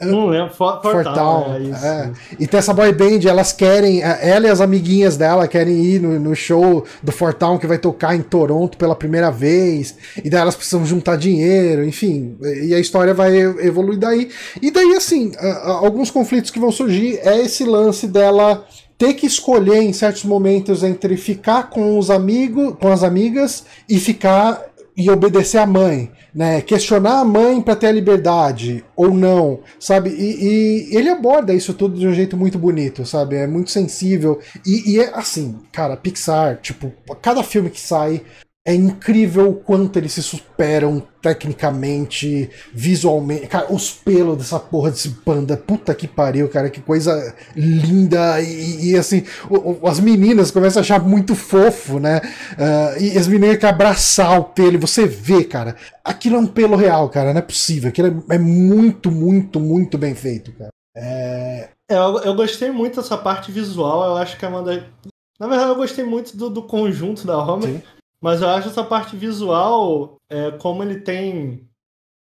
Não 0.00 0.26
lembro. 0.26 0.54
For, 0.54 0.80
For 0.80 1.02
Town, 1.02 1.54
é 1.54 1.60
isso. 1.60 1.84
é. 1.84 2.12
E 2.38 2.46
tem 2.46 2.58
essa 2.58 2.72
boy 2.72 2.92
band, 2.92 3.26
elas 3.28 3.52
querem, 3.52 4.00
ela 4.00 4.46
e 4.46 4.50
as 4.50 4.60
amiguinhas 4.60 5.16
dela 5.16 5.48
querem 5.48 5.74
ir 5.84 6.00
no, 6.00 6.20
no 6.20 6.36
show 6.36 6.84
do 7.02 7.10
Fortown 7.10 7.58
que 7.58 7.66
vai 7.66 7.78
tocar 7.78 8.14
em 8.14 8.22
Toronto 8.22 8.78
pela 8.78 8.94
primeira 8.94 9.30
vez, 9.30 9.96
e 10.22 10.30
daí 10.30 10.40
elas 10.40 10.54
precisam 10.54 10.86
juntar 10.86 11.16
dinheiro, 11.16 11.84
enfim, 11.84 12.38
e 12.62 12.72
a 12.72 12.78
história 12.78 13.12
vai 13.12 13.36
evoluir 13.38 13.98
daí. 13.98 14.30
E 14.62 14.70
daí, 14.70 14.94
assim, 14.94 15.32
alguns 15.64 16.12
conflitos 16.12 16.52
que 16.52 16.60
vão 16.60 16.70
surgir 16.70 17.18
é 17.24 17.40
esse 17.40 17.64
lance 17.64 18.06
dela 18.06 18.64
ter 18.98 19.14
que 19.14 19.26
escolher 19.26 19.80
em 19.80 19.92
certos 19.92 20.24
momentos 20.24 20.82
entre 20.82 21.16
ficar 21.16 21.70
com 21.70 21.96
os 21.96 22.10
amigos, 22.10 22.74
com 22.80 22.88
as 22.88 23.04
amigas 23.04 23.64
e 23.88 23.98
ficar 23.98 24.68
e 24.96 25.08
obedecer 25.08 25.58
à 25.58 25.66
mãe, 25.66 26.10
né? 26.34 26.60
Questionar 26.60 27.20
a 27.20 27.24
mãe 27.24 27.62
para 27.62 27.76
ter 27.76 27.86
a 27.86 27.92
liberdade 27.92 28.84
ou 28.96 29.14
não, 29.14 29.60
sabe? 29.78 30.10
E, 30.10 30.88
e 30.90 30.96
ele 30.96 31.08
aborda 31.08 31.54
isso 31.54 31.72
tudo 31.72 31.96
de 31.96 32.08
um 32.08 32.12
jeito 32.12 32.36
muito 32.36 32.58
bonito, 32.58 33.06
sabe? 33.06 33.36
É 33.36 33.46
muito 33.46 33.70
sensível 33.70 34.40
e, 34.66 34.94
e 34.94 35.00
é 35.00 35.14
assim, 35.14 35.56
cara, 35.70 35.96
Pixar, 35.96 36.58
tipo, 36.60 36.92
cada 37.22 37.44
filme 37.44 37.70
que 37.70 37.80
sai 37.80 38.22
é 38.68 38.74
incrível 38.74 39.48
o 39.48 39.54
quanto 39.54 39.96
eles 39.98 40.12
se 40.12 40.22
superam 40.22 41.02
tecnicamente, 41.22 42.50
visualmente. 42.72 43.46
Cara, 43.46 43.72
os 43.72 43.90
pelos 43.90 44.36
dessa 44.36 44.60
porra 44.60 44.90
desse 44.90 45.08
panda, 45.24 45.56
puta 45.56 45.94
que 45.94 46.06
pariu, 46.06 46.48
cara, 46.50 46.68
que 46.68 46.80
coisa 46.82 47.34
linda. 47.56 48.40
E, 48.42 48.90
e, 48.90 48.96
assim, 48.96 49.24
o- 49.48 49.80
o- 49.82 49.88
as 49.88 49.98
meninas 50.00 50.50
começam 50.50 50.80
a 50.80 50.82
achar 50.82 51.00
muito 51.02 51.34
fofo, 51.34 51.98
né? 51.98 52.20
Ah, 52.58 52.94
e 53.00 53.16
as 53.16 53.26
meninas 53.26 53.56
querem 53.56 53.74
abraçar 53.74 54.38
o 54.38 54.44
pelo, 54.44 54.74
e 54.74 54.78
você 54.78 55.06
vê, 55.06 55.44
cara, 55.44 55.74
aquilo 56.04 56.36
é 56.36 56.38
um 56.38 56.46
pelo 56.46 56.76
real, 56.76 57.08
cara, 57.08 57.32
não 57.32 57.38
é 57.38 57.42
possível. 57.42 57.88
Aquilo 57.88 58.24
é, 58.30 58.34
é 58.34 58.38
muito, 58.38 59.10
muito, 59.10 59.58
muito 59.58 59.96
bem 59.96 60.14
feito, 60.14 60.52
cara. 60.52 60.70
É, 60.94 61.68
eu, 61.88 62.18
eu 62.18 62.34
gostei 62.34 62.70
muito 62.70 63.00
dessa 63.00 63.16
parte 63.16 63.50
visual. 63.50 64.04
Eu 64.10 64.16
acho 64.18 64.36
que 64.38 64.44
é 64.44 64.48
uma 64.48 64.62
das. 64.62 64.82
Na 65.40 65.46
verdade, 65.46 65.70
eu 65.70 65.76
gostei 65.76 66.04
muito 66.04 66.36
do, 66.36 66.50
do 66.50 66.62
conjunto 66.64 67.26
da 67.26 67.38
obra. 67.38 67.68
Sim. 67.68 67.82
Mas 68.20 68.42
eu 68.42 68.48
acho 68.48 68.68
essa 68.68 68.84
parte 68.84 69.16
visual, 69.16 70.16
é, 70.28 70.50
como 70.52 70.82
ele 70.82 71.00
tem 71.00 71.68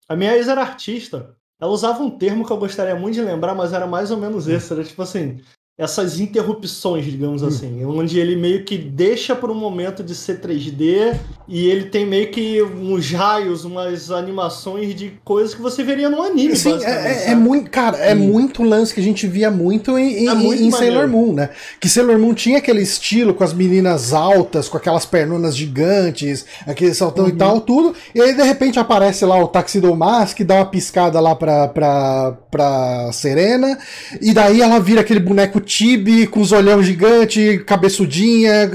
A 0.09 0.16
minha 0.16 0.35
ex 0.36 0.48
era 0.48 0.62
artista. 0.62 1.36
Ela 1.60 1.70
usava 1.70 2.02
um 2.02 2.19
termo 2.19 2.44
que 2.47 2.52
eu 2.52 2.59
gostaria 2.59 2.97
muito 2.97 3.14
de 3.14 3.23
lembrar, 3.23 3.55
mas 3.55 3.73
era 3.73 3.86
mais 3.86 4.10
ou 4.10 4.16
menos 4.16 4.48
esse. 4.48 4.73
Era 4.73 4.85
tipo 4.85 5.02
assim, 5.02 5.40
essas 5.82 6.20
interrupções, 6.20 7.04
digamos 7.04 7.42
assim, 7.42 7.84
onde 7.84 8.18
ele 8.20 8.36
meio 8.36 8.64
que 8.64 8.78
deixa 8.78 9.34
por 9.34 9.50
um 9.50 9.54
momento 9.54 10.02
de 10.04 10.14
ser 10.14 10.40
3D 10.40 11.16
e 11.48 11.66
ele 11.66 11.86
tem 11.86 12.06
meio 12.06 12.30
que 12.30 12.62
uns 12.62 13.10
raios, 13.10 13.64
umas 13.64 14.10
animações 14.10 14.94
de 14.94 15.14
coisas 15.24 15.54
que 15.54 15.60
você 15.60 15.82
veria 15.82 16.09
no 16.09 16.22
anime. 16.22 16.54
Sim, 16.54 16.78
é, 16.84 17.32
é, 17.32 17.34
muito, 17.34 17.68
cara, 17.68 17.98
é 17.98 18.14
Sim. 18.14 18.28
muito 18.28 18.62
lance 18.62 18.94
que 18.94 19.00
a 19.00 19.02
gente 19.02 19.26
via 19.26 19.50
muito 19.50 19.98
em, 19.98 20.28
é 20.28 20.34
muito 20.34 20.62
em 20.62 20.70
Sailor 20.70 21.09
Moon, 21.09 21.32
né? 21.32 21.50
Que 21.80 21.88
Sailor 21.88 22.16
Moon 22.16 22.32
tinha 22.32 22.59
aquele 22.59 22.80
estilo 22.80 23.34
com 23.34 23.42
as 23.42 23.52
meninas 23.52 24.12
altas, 24.12 24.68
com 24.68 24.76
aquelas 24.76 25.04
pernonas 25.04 25.56
gigantes, 25.56 26.46
aquele 26.64 26.94
saltão 26.94 27.24
uhum. 27.24 27.30
e 27.30 27.34
tal, 27.34 27.60
tudo. 27.60 27.92
E 28.14 28.20
aí 28.20 28.34
de 28.34 28.42
repente 28.44 28.78
aparece 28.78 29.24
lá 29.24 29.36
o 29.42 29.48
Taxido 29.48 29.94
Mask, 29.96 30.40
dá 30.42 30.54
uma 30.54 30.66
piscada 30.66 31.18
lá 31.18 31.34
pra, 31.34 31.66
pra, 31.66 32.36
pra 32.50 33.10
Serena, 33.12 33.76
e 34.20 34.32
daí 34.32 34.62
ela 34.62 34.78
vira 34.78 35.00
aquele 35.00 35.20
boneco 35.20 35.60
Tibi 35.73 36.27
com 36.27 36.43
os 36.43 36.53
olhão 36.53 36.82
gigante, 36.82 37.62
cabeçudinha, 37.66 38.70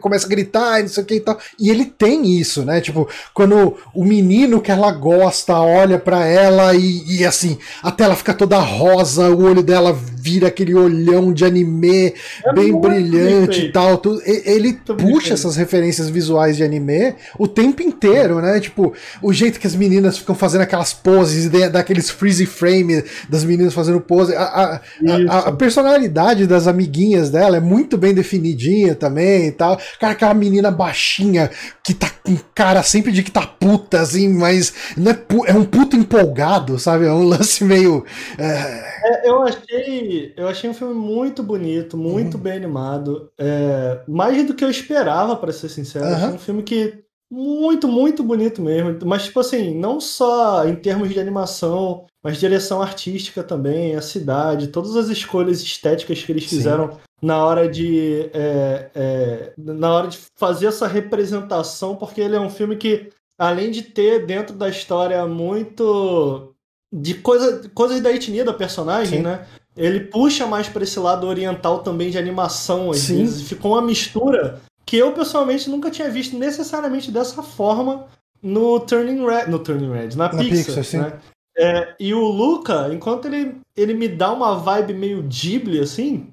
começa 0.00 0.24
a 0.24 0.28
gritar 0.30 0.80
e 0.80 0.84
não 0.84 0.88
sei 0.88 1.02
o 1.02 1.06
que 1.06 1.16
e 1.16 1.20
tal. 1.20 1.38
E 1.58 1.68
ele 1.68 1.84
tem 1.84 2.38
isso, 2.40 2.64
né? 2.64 2.80
Tipo, 2.80 3.06
quando 3.34 3.76
o 3.94 4.02
menino 4.02 4.58
que 4.58 4.72
ela 4.72 4.90
gosta 4.90 5.60
olha 5.60 5.98
para 5.98 6.26
ela 6.26 6.74
e, 6.74 7.18
e, 7.18 7.26
assim, 7.26 7.58
a 7.82 7.90
tela 7.90 8.16
fica 8.16 8.32
toda 8.32 8.58
rosa, 8.58 9.28
o 9.28 9.42
olho 9.42 9.62
dela 9.62 9.92
vira 9.92 10.48
aquele 10.48 10.74
olhão 10.74 11.30
de 11.30 11.44
anime 11.44 12.14
é 12.46 12.52
bem 12.54 12.78
brilhante 12.78 13.66
e 13.66 13.72
tal. 13.72 13.98
Tudo. 13.98 14.22
Ele 14.24 14.72
puxa 14.72 15.34
essas 15.34 15.56
referências 15.56 16.08
visuais 16.08 16.56
de 16.56 16.64
anime 16.64 17.16
o 17.38 17.46
tempo 17.46 17.82
inteiro, 17.82 18.40
né? 18.40 18.60
Tipo, 18.60 18.94
o 19.20 19.30
jeito 19.30 19.60
que 19.60 19.66
as 19.66 19.74
meninas 19.74 20.16
ficam 20.16 20.34
fazendo 20.34 20.62
aquelas 20.62 20.94
poses, 20.94 21.50
daqueles 21.70 22.08
freeze 22.08 22.46
frame 22.46 23.04
das 23.28 23.44
meninas 23.44 23.74
fazendo 23.74 24.00
pose. 24.00 24.34
A, 24.34 24.42
a, 24.42 24.80
a, 25.28 25.38
a 25.48 25.52
personalidade 25.52 26.19
personalidade 26.20 26.46
das 26.46 26.66
amiguinhas 26.66 27.30
dela 27.30 27.56
é 27.56 27.60
muito 27.60 27.96
bem 27.96 28.14
definidinha 28.14 28.94
também 28.94 29.46
e 29.46 29.52
tal. 29.52 29.78
Cara, 29.98 30.12
aquela 30.12 30.34
menina 30.34 30.70
baixinha 30.70 31.50
que 31.82 31.94
tá 31.94 32.10
com 32.22 32.36
cara 32.54 32.82
sempre 32.82 33.10
de 33.10 33.22
que 33.22 33.30
tá 33.30 33.46
puta, 33.46 34.00
assim, 34.00 34.28
mas 34.28 34.72
não 34.96 35.10
é, 35.12 35.18
é 35.46 35.54
um 35.54 35.64
puto 35.64 35.96
empolgado, 35.96 36.78
sabe? 36.78 37.06
É 37.06 37.12
um 37.12 37.24
lance 37.26 37.64
meio. 37.64 38.04
É... 38.38 38.90
É, 39.02 39.28
eu, 39.28 39.42
achei, 39.42 40.34
eu 40.36 40.48
achei 40.48 40.68
um 40.68 40.74
filme 40.74 40.94
muito 40.94 41.42
bonito, 41.42 41.96
muito 41.96 42.36
uhum. 42.36 42.42
bem 42.42 42.52
animado. 42.52 43.30
É, 43.38 44.00
mais 44.06 44.46
do 44.46 44.54
que 44.54 44.64
eu 44.64 44.70
esperava, 44.70 45.36
para 45.36 45.52
ser 45.52 45.68
sincero. 45.68 46.06
Uhum. 46.06 46.34
Um 46.34 46.38
filme 46.38 46.62
que 46.62 47.02
muito, 47.30 47.86
muito 47.86 48.22
bonito 48.24 48.60
mesmo. 48.60 48.98
Mas, 49.04 49.24
tipo 49.24 49.38
assim, 49.38 49.74
não 49.74 50.00
só 50.00 50.66
em 50.66 50.74
termos 50.74 51.10
de 51.10 51.20
animação, 51.20 52.06
mas 52.22 52.38
direção 52.38 52.82
artística 52.82 53.42
também, 53.42 53.94
a 53.94 54.02
cidade, 54.02 54.68
todas 54.68 54.96
as 54.96 55.08
escolhas 55.08 55.62
estéticas 55.62 56.22
que 56.22 56.32
eles 56.32 56.48
Sim. 56.48 56.56
fizeram 56.56 56.98
na 57.22 57.44
hora 57.44 57.68
de 57.68 58.30
é, 58.32 58.90
é, 58.94 59.52
na 59.56 59.92
hora 59.92 60.08
de 60.08 60.18
fazer 60.36 60.66
essa 60.66 60.86
representação, 60.86 61.94
porque 61.94 62.20
ele 62.20 62.34
é 62.34 62.40
um 62.40 62.50
filme 62.50 62.76
que, 62.76 63.10
além 63.38 63.70
de 63.70 63.82
ter 63.82 64.26
dentro 64.26 64.56
da 64.56 64.68
história 64.68 65.24
muito 65.26 66.54
de 66.92 67.14
coisa, 67.14 67.70
coisas 67.72 68.00
da 68.00 68.10
etnia 68.10 68.44
da 68.44 68.52
personagem, 68.52 69.18
Sim. 69.18 69.24
né? 69.24 69.46
Ele 69.76 70.00
puxa 70.00 70.46
mais 70.46 70.68
para 70.68 70.82
esse 70.82 70.98
lado 70.98 71.26
oriental 71.26 71.82
também 71.82 72.10
de 72.10 72.18
animação, 72.18 72.90
às 72.90 72.98
Sim. 72.98 73.18
vezes. 73.18 73.48
Ficou 73.48 73.72
uma 73.72 73.82
mistura 73.82 74.60
que 74.90 74.96
eu 74.96 75.12
pessoalmente 75.12 75.70
nunca 75.70 75.88
tinha 75.88 76.10
visto 76.10 76.36
necessariamente 76.36 77.12
dessa 77.12 77.44
forma 77.44 78.08
no 78.42 78.80
Turning 78.80 79.24
Red, 79.24 79.46
no 79.46 79.60
Turning 79.60 79.92
Red, 79.92 80.16
na, 80.16 80.32
na 80.32 80.42
Pixar, 80.42 80.74
Pixar 80.74 81.00
né? 81.02 81.12
É, 81.56 81.94
e 82.00 82.12
o 82.12 82.24
Luca, 82.24 82.92
enquanto 82.92 83.26
ele, 83.26 83.54
ele 83.76 83.94
me 83.94 84.08
dá 84.08 84.32
uma 84.32 84.56
vibe 84.56 84.94
meio 84.94 85.22
Ghibli, 85.22 85.78
assim, 85.78 86.26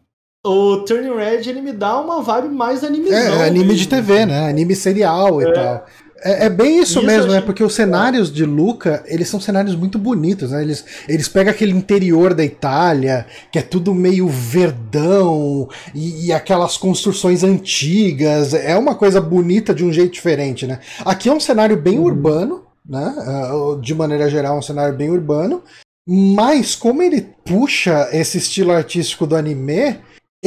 o 0.44 0.78
Turning 0.78 1.14
Red 1.16 1.48
ele 1.48 1.62
me 1.62 1.72
dá 1.72 2.02
uma 2.02 2.24
vibe 2.24 2.50
mais 2.50 2.84
animizão. 2.84 3.16
É, 3.20 3.46
anime 3.46 3.66
mesmo. 3.66 3.80
de 3.82 3.90
TV, 3.90 4.26
né? 4.26 4.50
Anime 4.50 4.76
serial 4.76 5.40
é. 5.40 5.44
e 5.44 5.54
tal. 5.54 5.86
É, 6.23 6.45
é, 6.45 6.49
bem 6.49 6.80
isso, 6.80 6.99
isso 6.99 7.03
mesmo, 7.06 7.31
né? 7.31 7.41
Porque 7.41 7.64
os 7.64 7.76
cenários 7.76 8.31
de 8.31 8.44
Luca, 8.45 9.03
eles 9.07 9.27
são 9.27 9.39
cenários 9.39 9.76
muito 9.76 9.99
bonitos, 9.99 10.52
né? 10.52 10.61
Eles, 10.61 10.84
eles 11.07 11.27
pegam 11.27 11.52
aquele 11.52 11.72
interior 11.72 12.34
da 12.34 12.44
Itália, 12.44 13.26
que 13.52 13.60
é 13.60 13.61
tudo 13.61 13.94
meio 13.94 14.27
verdão, 14.27 15.69
e, 15.94 16.27
e, 16.27 16.34
aquelas 16.34 16.77
construções 16.77 17.44
antigas. 17.44 18.53
É 18.53 18.76
uma 18.77 18.95
coisa 18.95 19.22
bonita 19.22 19.73
de 19.73 19.85
um 19.85 19.94
jeito 19.94 20.14
diferente, 20.14 20.65
né? 20.65 20.80
Aqui 21.06 21.30
é 21.30 21.34
um 21.34 21.39
cenário 21.39 21.77
bem 21.77 21.99
uhum. 21.99 22.06
urbano, 22.06 22.64
né? 22.88 23.14
Uh, 23.52 23.80
de 23.80 23.94
maneira 23.94 24.30
geral, 24.30 24.57
um 24.57 24.61
cenário 24.61 24.95
bem 24.95 25.10
urbano. 25.10 25.61
Mas 26.07 26.73
como 26.73 27.03
ele 27.03 27.22
puxa 27.44 28.07
esse 28.14 28.38
estilo 28.38 28.72
artístico 28.72 29.27
do 29.27 29.35
anime, 29.35 29.98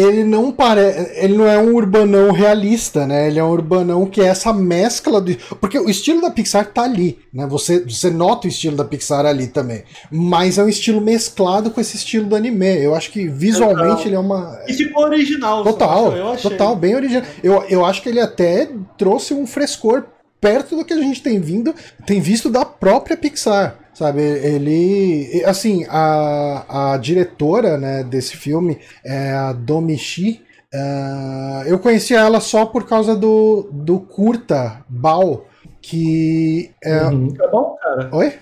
ele 0.00 0.24
não 0.24 0.50
parece, 0.50 1.12
ele 1.22 1.36
não 1.36 1.46
é 1.46 1.58
um 1.58 1.74
urbanão 1.74 2.30
realista, 2.30 3.06
né? 3.06 3.28
Ele 3.28 3.38
é 3.38 3.44
um 3.44 3.50
urbanão 3.50 4.06
que 4.06 4.20
é 4.20 4.26
essa 4.26 4.52
mescla 4.52 5.20
de, 5.20 5.38
porque 5.60 5.78
o 5.78 5.88
estilo 5.88 6.20
da 6.20 6.30
Pixar 6.30 6.66
tá 6.66 6.82
ali, 6.82 7.18
né? 7.32 7.46
Você, 7.46 7.80
você 7.80 8.10
nota 8.10 8.46
o 8.46 8.50
estilo 8.50 8.76
da 8.76 8.84
Pixar 8.84 9.26
ali 9.26 9.46
também, 9.48 9.84
mas 10.10 10.58
é 10.58 10.64
um 10.64 10.68
estilo 10.68 11.00
mesclado 11.00 11.70
com 11.70 11.80
esse 11.80 11.96
estilo 11.96 12.26
do 12.26 12.36
anime. 12.36 12.82
Eu 12.82 12.94
acho 12.94 13.10
que 13.10 13.26
visualmente 13.28 14.06
ele 14.06 14.14
é 14.14 14.18
uma 14.18 14.60
e 14.68 14.72
ficou 14.72 15.04
original. 15.04 15.62
Total, 15.64 16.16
eu 16.16 16.28
achei. 16.28 16.50
total, 16.50 16.76
bem 16.76 16.94
original. 16.94 17.22
Eu, 17.42 17.64
eu 17.68 17.84
acho 17.84 18.02
que 18.02 18.08
ele 18.08 18.20
até 18.20 18.68
trouxe 18.96 19.34
um 19.34 19.46
frescor 19.46 20.04
perto 20.40 20.76
do 20.76 20.84
que 20.84 20.94
a 20.94 21.00
gente 21.00 21.22
tem 21.22 21.38
vindo, 21.38 21.74
tem 22.06 22.20
visto 22.20 22.48
da 22.48 22.64
própria 22.64 23.16
Pixar. 23.16 23.76
Sabe, 24.00 24.22
ele. 24.22 25.44
Assim, 25.44 25.84
a, 25.90 26.92
a 26.94 26.96
diretora 26.96 27.76
né, 27.76 28.02
desse 28.02 28.34
filme 28.34 28.78
é 29.04 29.30
a 29.32 29.52
Domi 29.52 29.98
Shi. 29.98 30.42
Uh, 30.74 31.66
eu 31.66 31.78
conheci 31.78 32.14
ela 32.14 32.40
só 32.40 32.64
por 32.64 32.88
causa 32.88 33.14
do, 33.14 33.68
do 33.70 34.00
curta 34.00 34.82
Bao, 34.88 35.44
que 35.82 36.70
é. 36.82 37.02
Uhum. 37.08 37.28
É 37.38 37.50
bom, 37.50 37.76
cara. 37.78 38.08
Oi? 38.10 38.38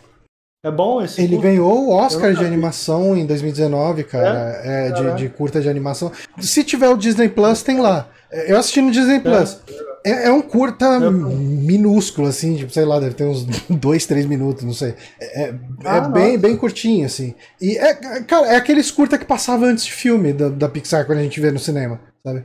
É 0.65 0.71
bom 0.71 1.03
esse 1.03 1.21
Ele 1.21 1.35
curta? 1.35 1.49
ganhou 1.49 1.89
o 1.89 1.91
Oscar 1.93 2.33
de 2.35 2.45
animação 2.45 3.17
em 3.17 3.27
2019, 3.27 4.05
cara. 4.05 4.61
É? 4.63 4.87
É, 4.87 4.93
de, 4.93 5.15
de, 5.17 5.29
curta 5.29 5.61
de 5.61 5.69
animação. 5.69 6.13
Se 6.39 6.63
tiver 6.63 6.89
o 6.89 6.97
Disney 6.97 7.29
Plus, 7.29 7.65
tem 7.65 7.81
lá. 7.81 8.07
Eu 8.31 8.59
assisti 8.59 8.81
no 8.81 8.93
Disney 8.93 9.19
Plus. 9.19 9.61
É, 10.05 10.29
é 10.29 10.33
um 10.33 10.41
curta 10.41 10.85
é. 10.85 11.11
minúsculo, 11.11 12.29
assim, 12.29 12.57
tipo, 12.57 12.73
sei 12.73 12.85
lá, 12.85 13.01
deve 13.01 13.15
ter 13.15 13.25
uns 13.25 13.45
dois, 13.69 14.07
três 14.07 14.27
minutos, 14.27 14.65
não 14.65 14.73
sei. 14.73 14.95
É, 15.21 15.49
é 15.49 15.55
ah, 15.85 16.01
bem, 16.01 16.39
bem 16.39 16.57
curtinho, 16.57 17.07
assim. 17.07 17.35
E, 17.61 17.77
é, 17.77 17.95
cara, 18.23 18.47
é 18.49 18.57
aqueles 18.57 18.91
curta 18.91 19.19
que 19.19 19.25
passava 19.25 19.67
antes 19.67 19.85
de 19.85 19.93
filme 19.93 20.33
da, 20.33 20.49
da 20.49 20.69
Pixar, 20.69 21.07
quando 21.07 21.19
a 21.19 21.23
gente 21.23 21.41
vê 21.41 21.51
no 21.51 21.59
cinema, 21.59 22.01
sabe? 22.25 22.45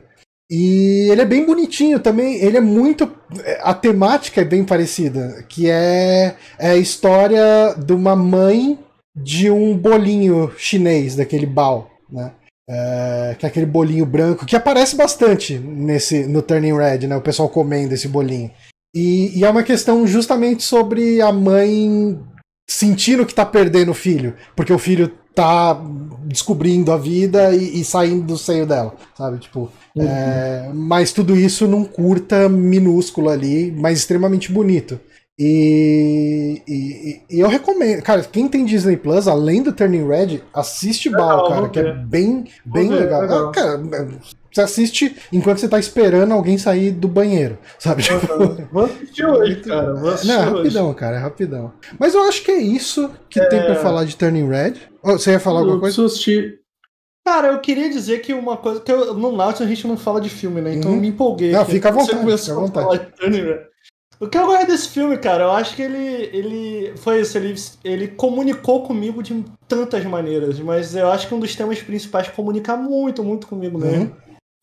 E 0.50 1.08
ele 1.10 1.22
é 1.22 1.24
bem 1.24 1.46
bonitinho 1.46 1.98
também, 1.98 2.36
ele 2.36 2.58
é 2.58 2.60
muito. 2.60 3.10
A 3.62 3.72
temática 3.72 4.42
é 4.42 4.44
bem 4.44 4.62
parecida, 4.62 5.44
que 5.48 5.70
é, 5.70 6.36
é 6.58 6.70
a 6.70 6.76
história 6.76 7.74
de 7.78 7.92
uma 7.92 8.14
mãe 8.14 8.78
de 9.16 9.50
um 9.50 9.76
bolinho 9.76 10.52
chinês, 10.58 11.16
daquele 11.16 11.46
bao, 11.46 11.90
né? 12.10 12.32
É, 12.68 13.36
que 13.38 13.44
é 13.44 13.48
aquele 13.48 13.66
bolinho 13.66 14.06
branco 14.06 14.46
que 14.46 14.56
aparece 14.56 14.96
bastante 14.96 15.58
nesse 15.58 16.26
no 16.26 16.40
Turning 16.40 16.76
Red, 16.76 17.06
né? 17.06 17.16
O 17.16 17.20
pessoal 17.20 17.48
comendo 17.48 17.92
esse 17.92 18.08
bolinho. 18.08 18.50
E, 18.94 19.38
e 19.38 19.44
é 19.44 19.50
uma 19.50 19.62
questão 19.62 20.06
justamente 20.06 20.62
sobre 20.62 21.20
a 21.20 21.32
mãe 21.32 22.18
sentindo 22.68 23.26
que 23.26 23.34
tá 23.34 23.44
perdendo 23.44 23.90
o 23.90 23.94
filho, 23.94 24.34
porque 24.56 24.72
o 24.72 24.78
filho 24.78 25.12
tá 25.34 25.78
descobrindo 26.24 26.92
a 26.92 26.96
vida 26.96 27.54
e, 27.54 27.80
e 27.80 27.84
saindo 27.84 28.24
do 28.24 28.38
seio 28.38 28.66
dela, 28.66 28.94
sabe? 29.16 29.38
Tipo, 29.38 29.70
uhum. 29.94 30.06
é, 30.06 30.70
mas 30.72 31.12
tudo 31.12 31.36
isso 31.36 31.66
num 31.66 31.84
curta 31.84 32.48
minúsculo 32.48 33.28
ali, 33.28 33.72
mas 33.72 33.98
extremamente 33.98 34.52
bonito. 34.52 34.98
E, 35.36 36.62
e, 36.68 37.22
e, 37.28 37.40
eu 37.40 37.48
recomendo, 37.48 38.00
cara, 38.02 38.22
quem 38.22 38.46
tem 38.46 38.64
Disney 38.64 38.96
Plus, 38.96 39.26
além 39.26 39.64
do 39.64 39.72
Turning 39.72 40.06
Red, 40.06 40.40
assiste 40.52 41.10
Bal, 41.10 41.48
cara, 41.48 41.68
que 41.68 41.80
é 41.80 41.92
bem, 41.92 42.44
bem 42.64 42.88
ver, 42.88 43.00
legal. 43.00 43.22
legal. 43.22 43.48
Ah, 43.48 43.52
cara, 43.52 43.82
você 44.52 44.60
assiste 44.60 45.16
enquanto 45.32 45.58
você 45.58 45.68
tá 45.68 45.76
esperando 45.80 46.32
alguém 46.32 46.56
sair 46.56 46.92
do 46.92 47.08
banheiro, 47.08 47.58
sabe? 47.80 48.04
Tipo... 48.04 48.28
Vou 48.72 48.84
assistir 48.84 49.26
hoje, 49.26 49.56
cara. 49.56 49.94
Vou 49.94 50.10
assistir 50.10 50.28
Não, 50.28 50.40
é 50.40 50.44
rapidão, 50.44 50.86
hoje. 50.86 50.96
cara, 50.96 51.16
é 51.16 51.18
rapidão. 51.18 51.72
Mas 51.98 52.14
eu 52.14 52.22
acho 52.22 52.44
que 52.44 52.52
é 52.52 52.58
isso 52.58 53.10
que 53.28 53.40
é... 53.40 53.46
tem 53.46 53.60
pra 53.64 53.74
falar 53.74 54.04
de 54.04 54.16
Turning 54.16 54.48
Red. 54.48 54.74
Você 55.02 55.32
ia 55.32 55.40
falar 55.40 55.58
eu 55.58 55.64
alguma 55.64 55.80
coisa? 55.80 56.04
assistir. 56.04 56.60
Cara, 57.26 57.48
eu 57.48 57.60
queria 57.60 57.90
dizer 57.90 58.20
que 58.20 58.32
uma 58.32 58.56
coisa. 58.56 58.80
que 58.80 58.92
eu, 58.92 59.14
No 59.14 59.32
Nautilus 59.32 59.62
a 59.62 59.74
gente 59.74 59.88
não 59.88 59.96
fala 59.96 60.20
de 60.20 60.28
filme, 60.28 60.60
né? 60.60 60.74
Então 60.74 60.90
uhum. 60.90 60.98
eu 60.98 61.00
me 61.00 61.08
empolguei. 61.08 61.50
Não, 61.50 61.64
fica 61.64 61.88
à 61.88 61.92
vontade. 61.92 62.38
Fica 62.38 62.52
à 62.52 62.54
vontade. 62.54 63.06
O 64.20 64.28
que 64.28 64.38
eu 64.38 64.46
gosto 64.46 64.66
desse 64.66 64.88
filme, 64.88 65.18
cara, 65.18 65.44
eu 65.44 65.50
acho 65.50 65.74
que 65.74 65.82
ele, 65.82 66.30
ele 66.32 66.96
foi 66.96 67.20
isso, 67.20 67.36
ele, 67.36 67.54
ele 67.82 68.08
comunicou 68.08 68.82
comigo 68.82 69.22
de 69.22 69.44
tantas 69.66 70.04
maneiras, 70.04 70.58
mas 70.60 70.94
eu 70.94 71.10
acho 71.10 71.26
que 71.26 71.34
um 71.34 71.40
dos 71.40 71.54
temas 71.54 71.82
principais 71.82 72.28
comunica 72.28 72.76
muito, 72.76 73.24
muito 73.24 73.46
comigo 73.46 73.78
mesmo. 73.78 74.04
Uhum. 74.04 74.12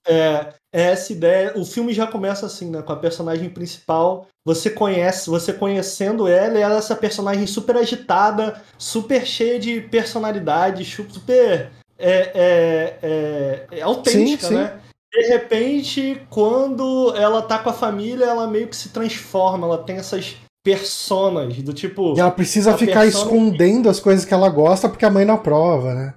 é, 0.07 0.53
é 0.73 0.81
essa 0.91 1.11
ideia. 1.11 1.53
O 1.55 1.65
filme 1.65 1.93
já 1.93 2.07
começa 2.07 2.45
assim, 2.45 2.69
né? 2.69 2.81
Com 2.81 2.93
a 2.93 2.95
personagem 2.95 3.49
principal. 3.49 4.27
Você 4.45 4.69
conhece, 4.69 5.29
você 5.29 5.53
conhecendo 5.53 6.27
ela, 6.27 6.57
ela 6.57 6.75
é 6.75 6.77
essa 6.77 6.95
personagem 6.95 7.45
super 7.45 7.77
agitada, 7.77 8.59
super 8.77 9.25
cheia 9.25 9.59
de 9.59 9.81
personalidade, 9.81 10.83
super 10.85 11.69
é, 11.99 12.31
é, 12.33 12.97
é, 13.03 13.67
é 13.71 13.81
autêntica, 13.81 14.47
sim, 14.47 14.55
sim. 14.55 14.55
né? 14.55 14.79
De 15.11 15.27
repente, 15.27 16.21
quando 16.29 17.13
ela 17.15 17.41
tá 17.41 17.59
com 17.59 17.69
a 17.69 17.73
família, 17.73 18.25
ela 18.25 18.47
meio 18.47 18.67
que 18.67 18.75
se 18.75 18.89
transforma, 18.89 19.67
ela 19.67 19.77
tem 19.77 19.97
essas 19.97 20.37
personas 20.63 21.57
do 21.61 21.73
tipo. 21.73 22.15
E 22.15 22.19
ela 22.19 22.31
precisa 22.31 22.77
ficar 22.77 23.05
escondendo 23.05 23.89
as 23.89 23.99
coisas 23.99 24.23
que 24.23 24.33
ela 24.33 24.49
gosta 24.49 24.87
porque 24.87 25.05
a 25.05 25.09
mãe 25.09 25.25
não 25.25 25.35
aprova, 25.35 25.93
né? 25.93 26.13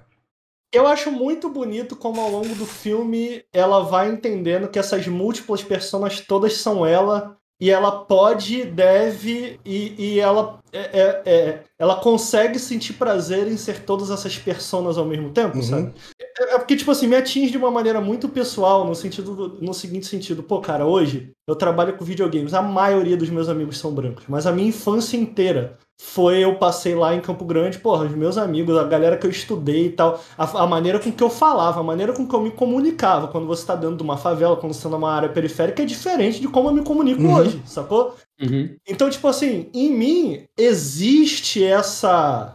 Eu 0.73 0.87
acho 0.87 1.11
muito 1.11 1.49
bonito 1.49 1.95
como 1.95 2.19
ao 2.19 2.29
longo 2.29 2.53
do 2.55 2.65
filme 2.65 3.43
ela 3.53 3.81
vai 3.81 4.09
entendendo 4.09 4.67
que 4.67 4.79
essas 4.79 5.07
múltiplas 5.07 5.63
personas 5.63 6.19
todas 6.19 6.57
são 6.57 6.85
ela 6.85 7.37
e 7.59 7.71
ela 7.71 8.03
pode, 8.03 8.65
deve 8.65 9.57
e, 9.63 9.95
e 9.97 10.19
ela 10.19 10.59
é, 10.73 10.79
é, 10.79 11.21
é, 11.25 11.63
ela 11.79 11.95
consegue 12.01 12.59
sentir 12.59 12.93
prazer 12.93 13.47
em 13.47 13.55
ser 13.55 13.85
todas 13.85 14.11
essas 14.11 14.37
personas 14.37 14.97
ao 14.97 15.05
mesmo 15.05 15.31
tempo, 15.31 15.55
uhum. 15.55 15.63
sabe? 15.63 15.93
É, 16.37 16.55
é, 16.55 16.57
porque, 16.57 16.75
tipo 16.75 16.91
assim, 16.91 17.07
me 17.07 17.15
atinge 17.15 17.51
de 17.51 17.57
uma 17.57 17.71
maneira 17.71 18.01
muito 18.01 18.27
pessoal, 18.27 18.85
no 18.85 18.93
sentido 18.93 19.57
no 19.61 19.73
seguinte 19.73 20.05
sentido, 20.05 20.43
pô, 20.43 20.59
cara, 20.59 20.85
hoje 20.85 21.31
eu 21.47 21.55
trabalho 21.55 21.97
com 21.97 22.03
videogames, 22.03 22.53
a 22.53 22.61
maioria 22.61 23.15
dos 23.15 23.29
meus 23.29 23.47
amigos 23.47 23.77
são 23.77 23.93
brancos, 23.93 24.25
mas 24.27 24.45
a 24.45 24.51
minha 24.51 24.67
infância 24.67 25.15
inteira 25.15 25.77
foi 25.97 26.39
eu 26.39 26.55
passei 26.55 26.93
lá 26.93 27.15
em 27.15 27.21
Campo 27.21 27.45
Grande, 27.45 27.79
porra, 27.79 28.05
os 28.05 28.11
meus 28.11 28.37
amigos, 28.37 28.77
a 28.77 28.83
galera 28.83 29.15
que 29.17 29.25
eu 29.25 29.31
estudei 29.31 29.87
e 29.87 29.91
tal, 29.91 30.21
a, 30.37 30.63
a, 30.63 30.67
maneira 30.67 30.99
com 30.99 31.11
que 31.11 31.23
eu 31.23 31.29
falava, 31.29 31.79
a 31.79 31.83
maneira 31.83 32.11
com 32.11 32.27
que 32.27 32.35
eu 32.35 32.41
me 32.41 32.51
comunicava 32.51 33.29
quando 33.29 33.47
você 33.47 33.61
está 33.61 33.75
dentro 33.75 33.95
de 33.95 34.03
uma 34.03 34.17
favela, 34.17 34.57
quando 34.57 34.73
você 34.73 34.79
está 34.79 34.89
numa 34.89 35.11
área 35.11 35.29
periférica, 35.29 35.83
é 35.83 35.85
diferente 35.85 36.41
de 36.41 36.49
como 36.49 36.67
eu 36.67 36.73
me 36.73 36.83
comunico 36.83 37.21
uhum. 37.21 37.35
hoje, 37.35 37.61
sacou? 37.65 38.15
Uhum. 38.41 38.75
Então, 38.85 39.09
tipo 39.09 39.27
assim, 39.27 39.69
em 39.73 39.89
mim 39.91 40.43
existe 40.57 41.63
essa. 41.63 42.54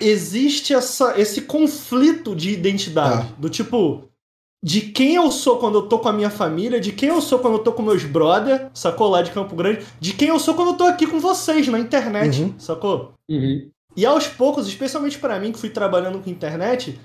Existe 0.00 0.74
essa, 0.74 1.18
esse 1.18 1.42
conflito 1.42 2.34
de 2.34 2.50
identidade. 2.50 3.28
Ah. 3.30 3.34
Do 3.38 3.48
tipo, 3.48 4.08
de 4.62 4.80
quem 4.80 5.14
eu 5.14 5.30
sou 5.30 5.58
quando 5.58 5.78
eu 5.78 5.82
tô 5.82 5.98
com 5.98 6.08
a 6.08 6.12
minha 6.12 6.30
família, 6.30 6.80
de 6.80 6.92
quem 6.92 7.08
eu 7.08 7.20
sou 7.20 7.38
quando 7.38 7.54
eu 7.54 7.62
tô 7.62 7.72
com 7.72 7.82
meus 7.82 8.04
brother, 8.04 8.70
sacou? 8.74 9.08
Lá 9.08 9.22
de 9.22 9.30
Campo 9.30 9.54
Grande, 9.54 9.84
de 10.00 10.12
quem 10.12 10.28
eu 10.28 10.38
sou 10.38 10.54
quando 10.54 10.68
eu 10.68 10.76
tô 10.76 10.84
aqui 10.84 11.06
com 11.06 11.20
vocês 11.20 11.68
na 11.68 11.78
internet, 11.78 12.42
uhum. 12.42 12.54
sacou? 12.58 13.12
Uhum. 13.28 13.70
E 13.96 14.04
aos 14.04 14.26
poucos, 14.26 14.66
especialmente 14.66 15.18
para 15.18 15.38
mim 15.38 15.52
que 15.52 15.58
fui 15.58 15.70
trabalhando 15.70 16.18
com 16.20 16.30
internet, 16.30 16.98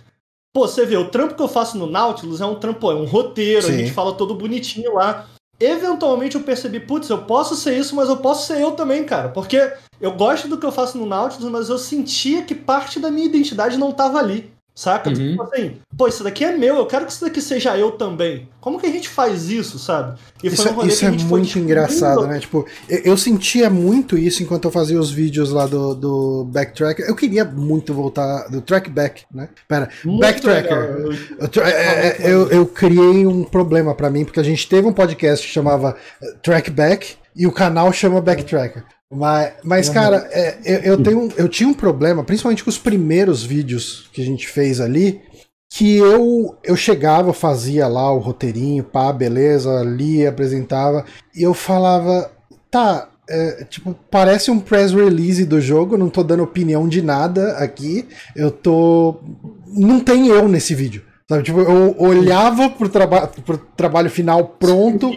pô, 0.53 0.67
você 0.67 0.85
vê, 0.85 0.97
o 0.97 1.09
trampo 1.09 1.35
que 1.35 1.41
eu 1.41 1.47
faço 1.47 1.77
no 1.77 1.87
Nautilus 1.87 2.41
é 2.41 2.45
um 2.45 2.55
trampo, 2.55 2.91
é 2.91 2.95
um 2.95 3.05
roteiro, 3.05 3.63
Sim. 3.63 3.73
a 3.73 3.77
gente 3.77 3.91
fala 3.91 4.13
todo 4.13 4.35
bonitinho 4.35 4.93
lá. 4.95 5.27
Eventualmente 5.59 6.35
eu 6.35 6.43
percebi, 6.43 6.79
putz, 6.79 7.09
eu 7.09 7.25
posso 7.25 7.55
ser 7.55 7.77
isso, 7.77 7.95
mas 7.95 8.09
eu 8.09 8.17
posso 8.17 8.47
ser 8.47 8.61
eu 8.61 8.71
também, 8.71 9.03
cara. 9.03 9.29
Porque 9.29 9.73
eu 10.01 10.11
gosto 10.11 10.47
do 10.47 10.57
que 10.57 10.65
eu 10.65 10.71
faço 10.71 10.97
no 10.97 11.05
Nautilus, 11.05 11.49
mas 11.49 11.69
eu 11.69 11.77
sentia 11.77 12.43
que 12.43 12.55
parte 12.55 12.99
da 12.99 13.11
minha 13.11 13.25
identidade 13.25 13.77
não 13.77 13.91
tava 13.91 14.19
ali. 14.19 14.51
Saca? 14.75 15.09
Uhum. 15.09 15.15
Tipo 15.15 15.43
assim, 15.43 15.77
pô, 15.95 16.07
isso 16.07 16.23
daqui 16.23 16.43
é 16.43 16.57
meu, 16.57 16.77
eu 16.77 16.87
quero 16.87 17.05
que 17.05 17.11
isso 17.11 17.23
daqui 17.23 17.39
seja 17.39 17.77
eu 17.77 17.91
também. 17.91 18.49
Como 18.59 18.79
que 18.79 18.87
a 18.87 18.91
gente 18.91 19.07
faz 19.07 19.47
isso, 19.49 19.77
sabe? 19.77 20.17
E 20.43 20.47
isso, 20.47 20.67
um 20.67 20.87
isso 20.87 21.05
é 21.05 21.11
muito 21.11 21.59
engraçado, 21.59 22.25
né? 22.25 22.39
Tipo, 22.39 22.65
eu, 22.89 22.99
eu, 22.99 23.17
sentia 23.17 23.69
muito 23.69 24.17
isso 24.17 24.41
enquanto 24.41 24.65
eu 24.65 24.71
fazia 24.71 24.99
os 24.99 25.11
vídeos 25.11 25.51
lá 25.51 25.67
do, 25.67 25.93
do 25.93 26.45
Backtrack. 26.45 27.03
Eu 27.03 27.15
queria 27.15 27.45
muito 27.45 27.93
voltar 27.93 28.47
do 28.47 28.61
Trackback, 28.61 29.25
né? 29.31 29.47
Pera, 29.67 29.89
muito 30.03 30.21
Backtracker. 30.21 30.73
Eu, 30.73 31.11
eu, 31.11 31.63
é, 31.63 32.07
é, 32.07 32.17
eu, 32.21 32.49
eu 32.49 32.65
criei 32.65 33.27
um 33.27 33.43
problema 33.43 33.93
para 33.93 34.09
mim, 34.09 34.25
porque 34.25 34.39
a 34.39 34.43
gente 34.43 34.67
teve 34.67 34.87
um 34.87 34.93
podcast 34.93 35.45
que 35.45 35.53
chamava 35.53 35.95
Trackback 36.41 37.17
e 37.35 37.47
o 37.47 37.51
canal 37.51 37.91
chama 37.91 38.21
Backtracker. 38.21 38.83
Mas, 39.11 39.53
mas 39.63 39.87
uhum. 39.87 39.93
cara, 39.93 40.27
é, 40.31 40.57
eu, 40.65 40.79
eu, 40.79 41.03
tenho, 41.03 41.29
eu 41.37 41.47
tinha 41.47 41.69
um 41.69 41.73
problema, 41.73 42.23
principalmente 42.23 42.63
com 42.63 42.69
os 42.69 42.77
primeiros 42.77 43.43
vídeos 43.43 44.09
que 44.11 44.21
a 44.21 44.25
gente 44.25 44.47
fez 44.47 44.81
ali, 44.81 45.21
que 45.69 45.97
eu, 45.97 46.55
eu 46.63 46.75
chegava, 46.75 47.33
fazia 47.33 47.87
lá 47.87 48.11
o 48.11 48.19
roteirinho, 48.19 48.83
pá, 48.83 49.11
beleza, 49.11 49.83
lia, 49.83 50.29
apresentava, 50.29 51.05
e 51.35 51.43
eu 51.43 51.53
falava, 51.53 52.31
tá, 52.69 53.09
é, 53.29 53.63
tipo, 53.65 53.95
parece 54.11 54.51
um 54.51 54.59
press 54.59 54.91
release 54.91 55.45
do 55.45 55.61
jogo, 55.61 55.97
não 55.97 56.09
tô 56.09 56.23
dando 56.23 56.43
opinião 56.43 56.87
de 56.87 57.01
nada 57.01 57.53
aqui, 57.57 58.07
eu 58.35 58.51
tô. 58.51 59.19
Não 59.67 59.99
tem 59.99 60.27
eu 60.27 60.47
nesse 60.47 60.75
vídeo. 60.75 61.03
Sabe, 61.29 61.43
tipo, 61.43 61.61
eu 61.61 61.95
olhava 61.97 62.69
pro, 62.69 62.89
traba 62.89 63.27
pro 63.27 63.57
trabalho 63.57 64.09
final 64.09 64.45
pronto 64.59 65.09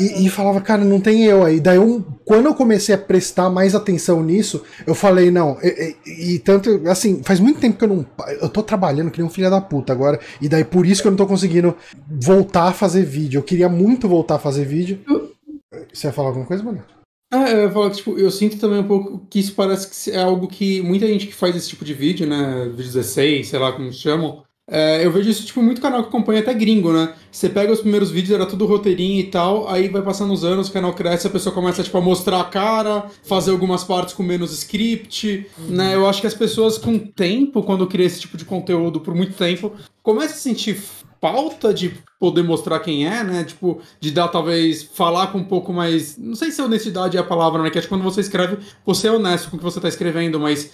e, 0.00 0.26
e, 0.26 0.30
falava, 0.30 0.60
cara, 0.60 0.84
não 0.84 1.00
tem 1.00 1.24
eu 1.24 1.44
aí. 1.44 1.60
Daí, 1.60 1.76
eu, 1.76 2.04
quando 2.24 2.46
eu 2.46 2.54
comecei 2.54 2.94
a 2.94 2.98
prestar 2.98 3.50
mais 3.50 3.74
atenção 3.74 4.22
nisso, 4.22 4.62
eu 4.86 4.94
falei, 4.94 5.30
não, 5.30 5.58
e, 5.62 5.96
e, 6.06 6.34
e, 6.34 6.38
tanto, 6.38 6.82
assim, 6.88 7.22
faz 7.22 7.38
muito 7.38 7.60
tempo 7.60 7.76
que 7.78 7.84
eu 7.84 7.88
não. 7.88 8.06
Eu 8.40 8.48
tô 8.48 8.62
trabalhando 8.62 9.10
que 9.10 9.18
nem 9.18 9.26
um 9.26 9.30
filho 9.30 9.50
da 9.50 9.60
puta 9.60 9.92
agora, 9.92 10.18
e 10.40 10.48
daí 10.48 10.64
por 10.64 10.86
isso 10.86 11.02
que 11.02 11.08
eu 11.08 11.12
não 11.12 11.18
tô 11.18 11.26
conseguindo 11.26 11.76
voltar 12.08 12.68
a 12.68 12.72
fazer 12.72 13.04
vídeo. 13.04 13.38
Eu 13.38 13.42
queria 13.42 13.68
muito 13.68 14.08
voltar 14.08 14.36
a 14.36 14.40
fazer 14.40 14.64
vídeo. 14.64 15.00
Você 15.92 16.06
ia 16.06 16.12
falar 16.12 16.28
alguma 16.28 16.46
coisa, 16.46 16.62
mano? 16.62 16.82
Ah, 17.32 17.48
eu 17.48 17.62
ia 17.62 17.70
falar 17.70 17.90
que, 17.90 17.96
tipo, 17.96 18.18
eu 18.18 18.30
sinto 18.30 18.58
também 18.58 18.80
um 18.80 18.88
pouco 18.88 19.24
que 19.30 19.38
isso 19.38 19.54
parece 19.54 20.10
que 20.10 20.16
é 20.16 20.20
algo 20.20 20.48
que 20.48 20.82
muita 20.82 21.06
gente 21.06 21.28
que 21.28 21.34
faz 21.34 21.54
esse 21.54 21.68
tipo 21.68 21.84
de 21.84 21.94
vídeo, 21.94 22.26
né? 22.26 22.64
Vídeo 22.64 22.92
16, 22.92 23.48
sei 23.48 23.58
lá 23.58 23.72
como 23.72 23.92
chamam 23.92 24.42
é, 24.70 25.04
eu 25.04 25.10
vejo 25.10 25.28
isso, 25.28 25.44
tipo, 25.44 25.60
muito 25.60 25.80
canal 25.80 26.02
que 26.02 26.08
acompanha 26.08 26.40
até 26.40 26.54
gringo, 26.54 26.92
né? 26.92 27.12
Você 27.30 27.48
pega 27.48 27.72
os 27.72 27.80
primeiros 27.80 28.10
vídeos, 28.10 28.32
era 28.32 28.46
tudo 28.46 28.66
roteirinho 28.66 29.18
e 29.18 29.24
tal, 29.24 29.68
aí 29.68 29.88
vai 29.88 30.00
passando 30.00 30.32
os 30.32 30.44
anos, 30.44 30.68
o 30.68 30.72
canal 30.72 30.94
cresce, 30.94 31.26
a 31.26 31.30
pessoa 31.30 31.52
começa, 31.52 31.82
tipo, 31.82 31.98
a 31.98 32.00
mostrar 32.00 32.40
a 32.40 32.44
cara, 32.44 33.06
fazer 33.24 33.50
algumas 33.50 33.82
partes 33.82 34.14
com 34.14 34.22
menos 34.22 34.52
script, 34.52 35.46
uhum. 35.58 35.74
né? 35.74 35.94
Eu 35.96 36.06
acho 36.08 36.20
que 36.20 36.26
as 36.28 36.34
pessoas, 36.34 36.78
com 36.78 36.96
tempo, 36.98 37.64
quando 37.64 37.84
criam 37.88 38.06
esse 38.06 38.20
tipo 38.20 38.36
de 38.36 38.44
conteúdo 38.44 39.00
por 39.00 39.12
muito 39.12 39.34
tempo, 39.34 39.72
começam 40.04 40.36
a 40.36 40.40
sentir 40.40 40.80
falta 41.20 41.74
de 41.74 41.92
poder 42.18 42.42
mostrar 42.42 42.78
quem 42.80 43.06
é, 43.06 43.24
né? 43.24 43.44
Tipo, 43.44 43.80
de 43.98 44.10
dar, 44.10 44.28
talvez, 44.28 44.82
falar 44.82 45.28
com 45.28 45.38
um 45.38 45.44
pouco 45.44 45.72
mais. 45.72 46.16
Não 46.16 46.34
sei 46.34 46.50
se 46.50 46.62
honestidade 46.62 47.16
é 47.16 47.20
a 47.20 47.24
palavra, 47.24 47.62
né? 47.62 47.70
Que 47.70 47.78
acho 47.78 47.88
que 47.88 47.94
quando 47.94 48.04
você 48.04 48.20
escreve, 48.20 48.58
você 48.86 49.08
é 49.08 49.12
honesto 49.12 49.50
com 49.50 49.56
o 49.56 49.58
que 49.58 49.64
você 49.64 49.80
tá 49.80 49.88
escrevendo, 49.88 50.38
mas 50.38 50.70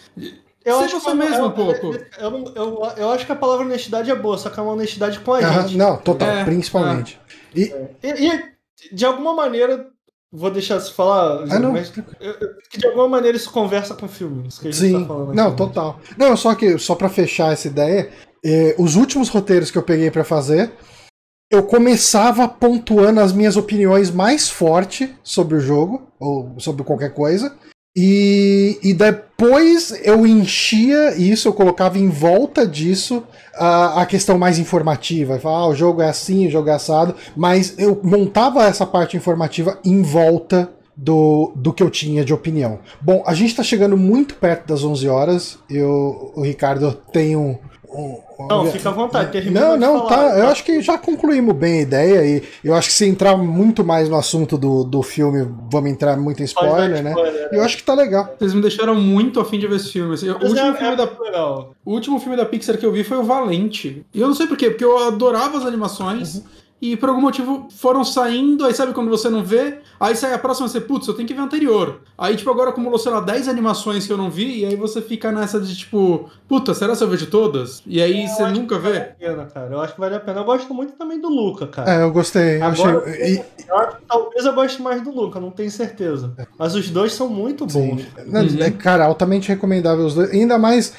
eu 0.67 0.81
Seja 0.81 0.99
você 0.99 1.15
mesmo 1.15 1.37
eu, 1.37 1.47
um 1.47 1.51
pouco. 1.53 1.95
Eu, 2.19 2.53
eu, 2.57 2.93
eu, 2.97 3.11
acho 3.11 3.25
que 3.25 3.31
a 3.31 3.37
palavra 3.37 3.65
honestidade 3.65 4.11
é 4.11 4.15
boa, 4.17 4.37
só 4.37 4.51
que 4.51 4.59
é 4.59 4.63
uma 4.63 4.73
honestidade 4.73 5.21
com 5.21 5.33
a 5.33 5.39
ah, 5.39 5.63
gente. 5.63 5.77
Não, 5.77 5.97
total, 5.97 6.29
é, 6.29 6.45
principalmente. 6.45 7.21
É. 7.55 7.61
E... 7.61 7.75
E, 8.03 8.27
e, 8.27 8.45
de 8.93 9.07
alguma 9.07 9.33
maneira, 9.33 9.87
vou 10.33 10.51
deixar 10.51 10.81
você 10.81 10.93
falar, 10.93 11.45
ah, 11.49 11.59
não. 11.61 11.73
mas 11.73 11.91
que 11.91 12.79
de 12.79 12.85
alguma 12.85 13.09
maneira 13.09 13.37
isso 13.37 13.51
conversa 13.53 13.95
com 13.95 14.07
o 14.07 14.09
filme. 14.09 14.49
Isso 14.49 14.61
que 14.61 14.67
a 14.67 14.71
gente 14.73 14.81
Sim, 14.81 15.01
tá 15.03 15.07
falando 15.07 15.35
não, 15.35 15.55
total. 15.55 16.01
Não, 16.19 16.37
só 16.37 16.53
que, 16.57 16.77
só 16.79 16.97
pra 16.97 17.09
fechar 17.09 17.53
essa 17.53 17.69
ideia, 17.69 18.11
eh, 18.45 18.75
os 18.77 18.97
últimos 18.97 19.29
roteiros 19.29 19.71
que 19.71 19.79
eu 19.79 19.85
peguei 19.85 20.11
para 20.11 20.25
fazer, 20.25 20.73
eu 21.49 21.63
começava 21.63 22.49
pontuando 22.49 23.21
as 23.21 23.33
minhas 23.33 23.57
opiniões 23.57 24.11
mais 24.11 24.51
fortes 24.51 25.09
sobre 25.23 25.57
o 25.57 25.61
jogo, 25.61 26.09
ou 26.19 26.59
sobre 26.59 26.83
qualquer 26.83 27.15
coisa, 27.15 27.57
e, 27.97 28.79
e 28.83 28.93
depois 28.93 29.99
eu 30.05 30.27
enchia 30.27 31.17
isso, 31.17 31.49
eu 31.49 31.55
colocava 31.55 31.99
em 31.99 32.11
volta 32.11 32.67
disso 32.67 33.25
a, 33.55 34.03
a 34.03 34.07
questão 34.07 34.37
mais 34.37 34.59
informativa. 34.59 35.39
Falava, 35.39 35.65
ah, 35.65 35.69
o 35.69 35.75
jogo 35.75 36.03
é 36.03 36.09
assim, 36.09 36.47
o 36.47 36.51
jogo 36.51 36.69
é 36.69 36.75
assado, 36.75 37.15
mas 37.35 37.75
eu 37.79 37.99
montava 38.05 38.67
essa 38.67 38.85
parte 38.85 39.17
informativa 39.17 39.79
em 39.83 40.03
volta 40.03 40.71
do, 40.95 41.53
do 41.57 41.73
que 41.73 41.83
eu 41.83 41.91
tinha 41.91 42.23
de 42.23 42.35
opinião. 42.35 42.81
Bom, 43.01 43.23
a 43.27 43.33
gente 43.33 43.51
está 43.51 43.63
chegando 43.63 43.97
muito 43.97 44.35
perto 44.35 44.67
das 44.67 44.85
11 44.85 45.09
horas. 45.09 45.59
Eu, 45.69 46.33
o 46.35 46.43
Ricardo 46.43 46.93
tem 47.13 47.35
um, 47.35 47.57
não, 48.49 48.71
fica 48.71 48.89
à 48.89 48.93
vontade. 48.93 49.51
Não, 49.51 49.77
não, 49.77 50.07
falar, 50.07 50.31
tá. 50.31 50.39
Eu 50.39 50.49
acho 50.49 50.65
que 50.65 50.81
já 50.81 50.99
concluímos 50.99 51.55
bem 51.55 51.79
a 51.79 51.83
ideia 51.83 52.27
e 52.27 52.43
eu 52.63 52.75
acho 52.75 52.89
que 52.89 52.95
se 52.95 53.07
entrar 53.07 53.37
muito 53.37 53.85
mais 53.85 54.09
no 54.09 54.17
assunto 54.17 54.59
do, 54.59 54.85
do 54.85 55.03
filme, 55.03 55.49
vamos 55.71 55.91
entrar 55.91 56.17
muito 56.17 56.43
em 56.43 56.45
spoiler, 56.45 57.03
né? 57.03 57.11
Spoiler, 57.11 57.49
eu 57.53 57.63
acho 57.63 57.77
que 57.77 57.83
tá 57.83 57.95
legal. 57.95 58.35
Vocês 58.39 58.55
me 58.55 58.61
deixaram 58.61 58.95
muito 58.95 59.41
afim 59.41 59.59
de 59.59 59.67
ver 59.67 59.77
esse 59.77 59.93
filme. 59.93 60.15
Assim, 60.15 60.29
o, 60.29 60.35
último 60.35 60.59
é, 60.59 60.75
filme 60.75 60.93
é 60.93 60.97
da, 60.97 61.11
legal. 61.21 61.75
o 61.85 61.93
último 61.93 62.19
filme 62.19 62.37
da 62.37 62.45
Pixar 62.45 62.77
que 62.77 62.87
eu 62.87 62.93
vi 62.93 63.05
foi 63.05 63.17
o 63.17 63.25
Valente. 63.25 64.05
E 64.13 64.21
eu 64.21 64.29
não 64.29 64.35
sei 64.35 64.47
porquê, 64.47 64.71
porque 64.71 64.85
eu 64.85 64.99
adorava 65.07 65.59
as 65.59 65.65
animações. 65.65 66.37
Uhum 66.37 66.66
e 66.81 66.95
por 66.95 67.09
algum 67.09 67.23
motivo 67.23 67.69
foram 67.71 68.05
saindo, 68.05 68.67
aí 68.67 68.75
sabe 68.75 68.93
quando 68.93 69.09
você 69.09 69.31
não 69.31 69.43
vê, 69.43 69.79
aí 69.99 70.15
sai 70.15 70.35
a 70.35 70.39
próxima 70.39 70.69
você, 70.69 70.79
putz, 70.79 71.09
eu 71.09 71.15
tenho 71.15 71.27
que 71.27 71.33
ver 71.33 71.41
a 71.41 71.45
anterior. 71.45 72.01
Aí, 72.19 72.37
tipo, 72.37 72.51
agora 72.51 72.69
acumulou, 72.71 72.99
sei 72.99 73.13
lá, 73.13 73.21
10 73.21 73.49
animações 73.49 74.07
que 74.07 74.13
eu 74.13 74.17
não 74.17 74.31
vi, 74.31 74.61
e 74.61 74.67
aí 74.67 74.77
você 74.77 75.01
fica 75.01 75.33
nessa 75.33 75.59
de 75.59 75.75
tipo, 75.75 76.29
puta, 76.47 76.75
será 76.75 76.95
que 76.95 77.03
eu 77.03 77.09
vejo 77.09 77.27
todas? 77.29 77.83
E 77.87 78.01
aí 78.03 78.23
é, 78.23 78.27
você 78.27 78.47
nunca 78.49 78.79
vê? 78.79 78.91
Vale 78.91 78.99
a 78.99 79.15
pena, 79.15 79.47
cara. 79.47 79.73
Eu 79.73 79.81
acho 79.81 79.95
que 79.95 80.01
vale 80.01 80.15
a 80.17 80.21
pena. 80.21 80.41
Eu 80.41 80.45
gosto 80.45 80.75
muito 80.75 80.93
também 80.95 81.19
do 81.19 81.29
Luca, 81.29 81.67
cara. 81.67 81.91
É, 81.91 82.03
eu 82.03 82.13
gostei. 82.13 82.61
Agora, 82.61 82.93
eu 82.93 83.13
achei... 83.13 83.45
eu, 83.69 83.87
talvez 84.07 84.45
eu 84.45 84.55
goste 84.55 84.83
mais 84.83 85.03
do 85.03 85.11
Luca, 85.11 85.41
não 85.41 85.51
tenho 85.51 85.71
certeza. 85.71 86.35
Mas 86.59 86.75
os 86.75 86.91
dois 86.91 87.13
são 87.13 87.29
muito 87.29 87.65
bons. 87.67 88.03
Uhum. 88.03 88.73
Cara, 88.79 89.07
altamente 89.07 89.49
recomendável 89.49 90.05
os 90.05 90.15
dois. 90.15 90.31
Ainda 90.31 90.59
mais 90.59 90.93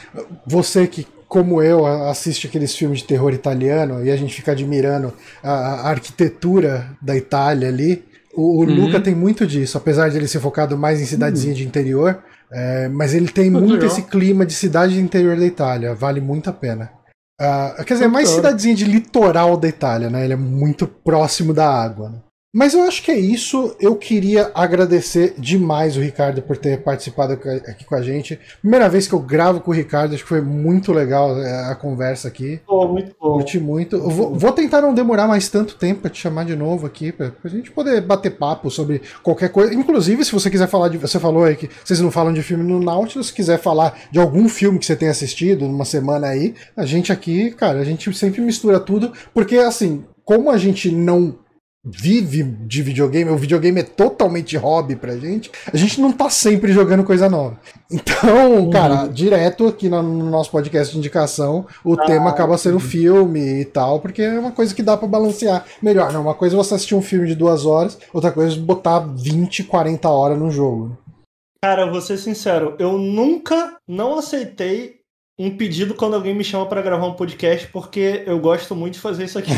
você 0.46 0.88
que 0.88 1.06
como 1.28 1.62
eu, 1.62 1.86
assiste 1.86 2.48
aqueles 2.48 2.76
filmes 2.76 3.00
de 3.00 3.06
terror 3.06 3.34
italiano 3.34 4.04
e 4.06 4.10
a 4.12 4.16
gente 4.16 4.34
fica 4.34 4.54
admirando 4.54 5.14
a, 5.44 5.52
a 5.52 5.90
arquitetura 5.90 6.98
da 7.02 7.16
Itália 7.16 7.68
ali, 7.68 8.04
o, 8.34 8.42
o 8.42 8.60
uhum. 8.60 8.86
Luca 8.86 9.00
tem 9.00 9.16
muito 9.16 9.46
disso, 9.46 9.78
apesar 9.78 10.10
de 10.10 10.18
ele 10.18 10.28
ser 10.28 10.40
focado 10.40 10.78
mais 10.78 11.02
em 11.02 11.06
cidadezinha 11.06 11.54
uhum. 11.54 11.58
de 11.58 11.68
interior, 11.68 12.24
é, 12.52 12.88
mas 12.88 13.14
ele 13.14 13.28
tem 13.28 13.50
muito 13.50 13.74
legal. 13.74 13.88
esse 13.88 14.04
clima 14.04 14.46
de 14.46 14.54
cidade 14.54 14.94
de 14.94 15.02
interior 15.02 15.36
da 15.38 15.46
Itália, 15.46 15.94
vale 15.94 16.22
muito 16.22 16.50
a 16.50 16.54
pena. 16.54 16.92
Uh, 17.40 17.84
quer 17.84 17.94
dizer, 17.94 18.08
mais 18.08 18.30
cidadezinha 18.30 18.74
de 18.74 18.86
litoral 18.86 19.58
da 19.58 19.68
Itália, 19.68 20.10
né? 20.10 20.24
Ele 20.24 20.34
é 20.34 20.38
muito 20.38 20.88
próximo 20.88 21.54
da 21.54 21.70
água. 21.70 22.10
Né? 22.10 22.18
Mas 22.54 22.74
eu 22.74 22.84
acho 22.84 23.04
que 23.04 23.12
é 23.12 23.20
isso. 23.20 23.76
Eu 23.80 23.96
queria 23.96 24.52
agradecer 24.56 25.36
demais 25.38 25.98
o 25.98 26.02
Ricardo 26.02 26.42
por 26.42 26.58
ter 26.58 26.82
participado 26.82 27.34
aqui 27.34 27.86
com 27.86 27.96
a 27.96 28.02
gente. 28.02 28.40
Primeira 28.62 28.88
vez 28.90 29.08
que 29.08 29.14
eu 29.14 29.20
gravo 29.20 29.60
com 29.60 29.72
o 29.72 29.74
Ricardo, 29.74 30.14
acho 30.14 30.24
que 30.24 30.30
foi 30.30 30.42
muito 30.42 30.94
legal 30.94 31.38
é, 31.40 31.70
a 31.70 31.76
conversa 31.76 32.28
aqui. 32.28 32.60
Oh, 32.68 32.88
muito 32.88 33.16
bom. 33.20 33.34
Curti 33.34 33.60
muito. 33.60 34.00
Vou, 34.00 34.34
vou, 34.34 34.52
tentar 34.54 34.82
não 34.82 34.94
demorar 34.94 35.28
mais 35.28 35.50
tanto 35.50 35.76
tempo 35.76 36.02
para 36.02 36.10
te 36.10 36.22
chamar 36.22 36.46
de 36.46 36.56
novo 36.56 36.88
aqui, 36.88 37.12
pra, 37.12 37.32
pra 37.32 37.50
gente 37.50 37.70
poder 37.70 38.02
bater 38.02 38.32
papo 38.32 38.72
sobre 38.72 39.02
qualquer 39.22 39.50
coisa. 39.50 39.74
Inclusive, 39.74 40.24
se 40.24 40.32
você 40.32 40.50
quiser 40.50 40.68
falar 40.68 40.90
de. 40.90 40.98
Você 40.98 41.20
falou 41.20 41.44
aí 41.44 41.56
que 41.56 41.70
vocês 41.84 42.00
não 42.00 42.10
falam 42.10 42.34
de 42.34 42.42
filme 42.42 42.64
no 42.64 42.80
Nautilus, 42.80 43.28
se 43.28 43.34
quiser 43.34 43.60
falar 43.60 44.00
de 44.10 44.20
algum 44.20 44.48
filme 44.48 44.80
que 44.80 44.86
você 44.86 44.96
tenha 44.96 45.12
assistido 45.12 45.68
numa 45.68 45.86
semana 45.86 46.28
aí, 46.28 46.56
a 46.76 46.86
gente 46.86 47.12
aqui, 47.12 47.52
cara, 47.52 47.80
a 47.80 47.84
gente 47.84 48.12
sempre 48.14 48.42
mistura 48.42 48.80
tudo, 48.80 49.12
porque 49.34 49.58
assim, 49.58 50.06
como 50.24 50.50
a 50.50 50.58
gente 50.58 50.90
não 50.92 51.38
vive 51.90 52.44
de 52.44 52.82
videogame, 52.82 53.32
o 53.32 53.38
videogame 53.38 53.80
é 53.80 53.84
totalmente 53.84 54.58
hobby 54.58 54.96
pra 54.96 55.18
gente, 55.18 55.50
a 55.72 55.78
gente 55.78 56.02
não 56.02 56.12
tá 56.12 56.30
sempre 56.30 56.72
jogando 56.72 57.04
coisa 57.04 57.30
nova. 57.30 57.60
Então, 57.90 58.66
uhum. 58.66 58.70
cara, 58.70 59.08
direto 59.08 59.68
aqui 59.68 59.88
no, 59.88 60.04
nosso 60.04 60.52
podcast 60.52 60.92
de 60.92 61.00
indicação, 61.00 61.66
o 61.84 61.94
ah, 61.94 62.06
tema 62.06 62.30
acaba 62.30 62.58
sendo 62.58 62.76
uhum. 62.76 62.80
filme 62.80 63.62
e 63.62 63.66
tal, 63.66 64.00
porque 64.00 64.22
é 64.22 64.40
uma 64.40 64.52
coisa 64.52 64.76
que 64.76 64.84
dá 64.84 64.98
para 64.98 65.08
balancear 65.08 65.66
melhor. 65.82 66.12
Não, 66.12 66.22
uma 66.22 66.34
coisa 66.34 66.56
é 66.56 66.58
você 66.58 66.76
assistir 66.76 66.96
um 66.96 67.02
filme 67.02 67.28
de 67.28 67.36
duas 67.36 67.66
horas, 67.66 67.98
outra 68.14 68.32
coisa 68.32 68.56
é 68.56 68.60
botar 68.60 69.00
20, 69.00 69.64
40 69.64 70.10
horas 70.10 70.38
no 70.38 70.52
jogo. 70.52 70.98
Cara, 71.64 71.90
vou 71.90 72.02
ser 72.02 72.18
sincero, 72.18 72.76
eu 72.78 72.98
nunca 72.98 73.78
não 73.88 74.20
aceitei 74.20 74.97
um 75.40 75.56
pedido 75.56 75.94
quando 75.94 76.16
alguém 76.16 76.34
me 76.34 76.44
chama 76.44 76.66
para 76.66 76.82
gravar 76.82 77.06
um 77.06 77.14
podcast, 77.14 77.68
porque 77.68 78.24
eu 78.26 78.40
gosto 78.40 78.76
muito 78.76 78.96
de 78.96 79.00
fazer 79.00 79.26
isso 79.26 79.38
aqui. 79.38 79.52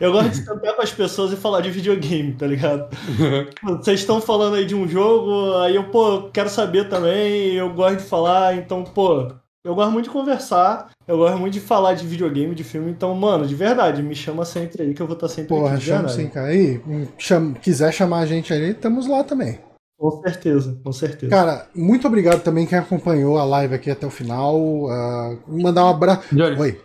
Eu 0.00 0.12
gosto 0.12 0.30
de 0.30 0.36
sentar 0.36 0.76
com 0.76 0.82
as 0.82 0.92
pessoas 0.92 1.32
e 1.32 1.36
falar 1.36 1.60
de 1.60 1.70
videogame, 1.70 2.32
tá 2.34 2.46
ligado? 2.46 2.88
Vocês 3.62 4.00
estão 4.00 4.20
falando 4.20 4.54
aí 4.54 4.64
de 4.64 4.74
um 4.74 4.86
jogo, 4.86 5.56
aí 5.58 5.74
eu, 5.74 5.84
pô, 5.84 6.30
quero 6.32 6.48
saber 6.48 6.88
também, 6.88 7.54
eu 7.54 7.72
gosto 7.72 7.98
de 7.98 8.04
falar, 8.04 8.56
então, 8.56 8.84
pô, 8.84 9.28
eu 9.64 9.74
gosto 9.74 9.90
muito 9.90 10.04
de 10.04 10.10
conversar, 10.10 10.90
eu 11.08 11.18
gosto 11.18 11.38
muito 11.38 11.54
de 11.54 11.60
falar 11.60 11.94
de 11.94 12.06
videogame, 12.06 12.54
de 12.54 12.62
filme, 12.62 12.90
então, 12.90 13.12
mano, 13.14 13.46
de 13.46 13.54
verdade, 13.54 14.02
me 14.02 14.14
chama 14.14 14.44
sempre 14.44 14.82
aí 14.82 14.94
que 14.94 15.02
eu 15.02 15.06
vou 15.06 15.14
estar 15.14 15.28
sempre 15.28 15.48
Porra, 15.48 15.74
aqui. 15.74 15.86
Porra, 15.86 15.96
chama 15.96 16.08
sim, 16.10 16.28
cara. 16.28 16.48
Aí, 16.48 16.80
chama, 17.18 17.54
quiser 17.54 17.92
chamar 17.92 18.20
a 18.20 18.26
gente 18.26 18.52
aí, 18.52 18.70
estamos 18.70 19.08
lá 19.08 19.24
também. 19.24 19.58
Com 19.98 20.22
certeza, 20.22 20.78
com 20.82 20.92
certeza. 20.92 21.30
Cara, 21.30 21.68
muito 21.74 22.06
obrigado 22.06 22.42
também 22.42 22.66
quem 22.66 22.78
acompanhou 22.78 23.38
a 23.38 23.44
live 23.44 23.74
aqui 23.74 23.90
até 23.90 24.06
o 24.06 24.10
final. 24.10 24.56
Uh, 24.56 25.38
mandar 25.48 25.84
um 25.84 25.90
abraço. 25.90 26.22
Oi. 26.58 26.80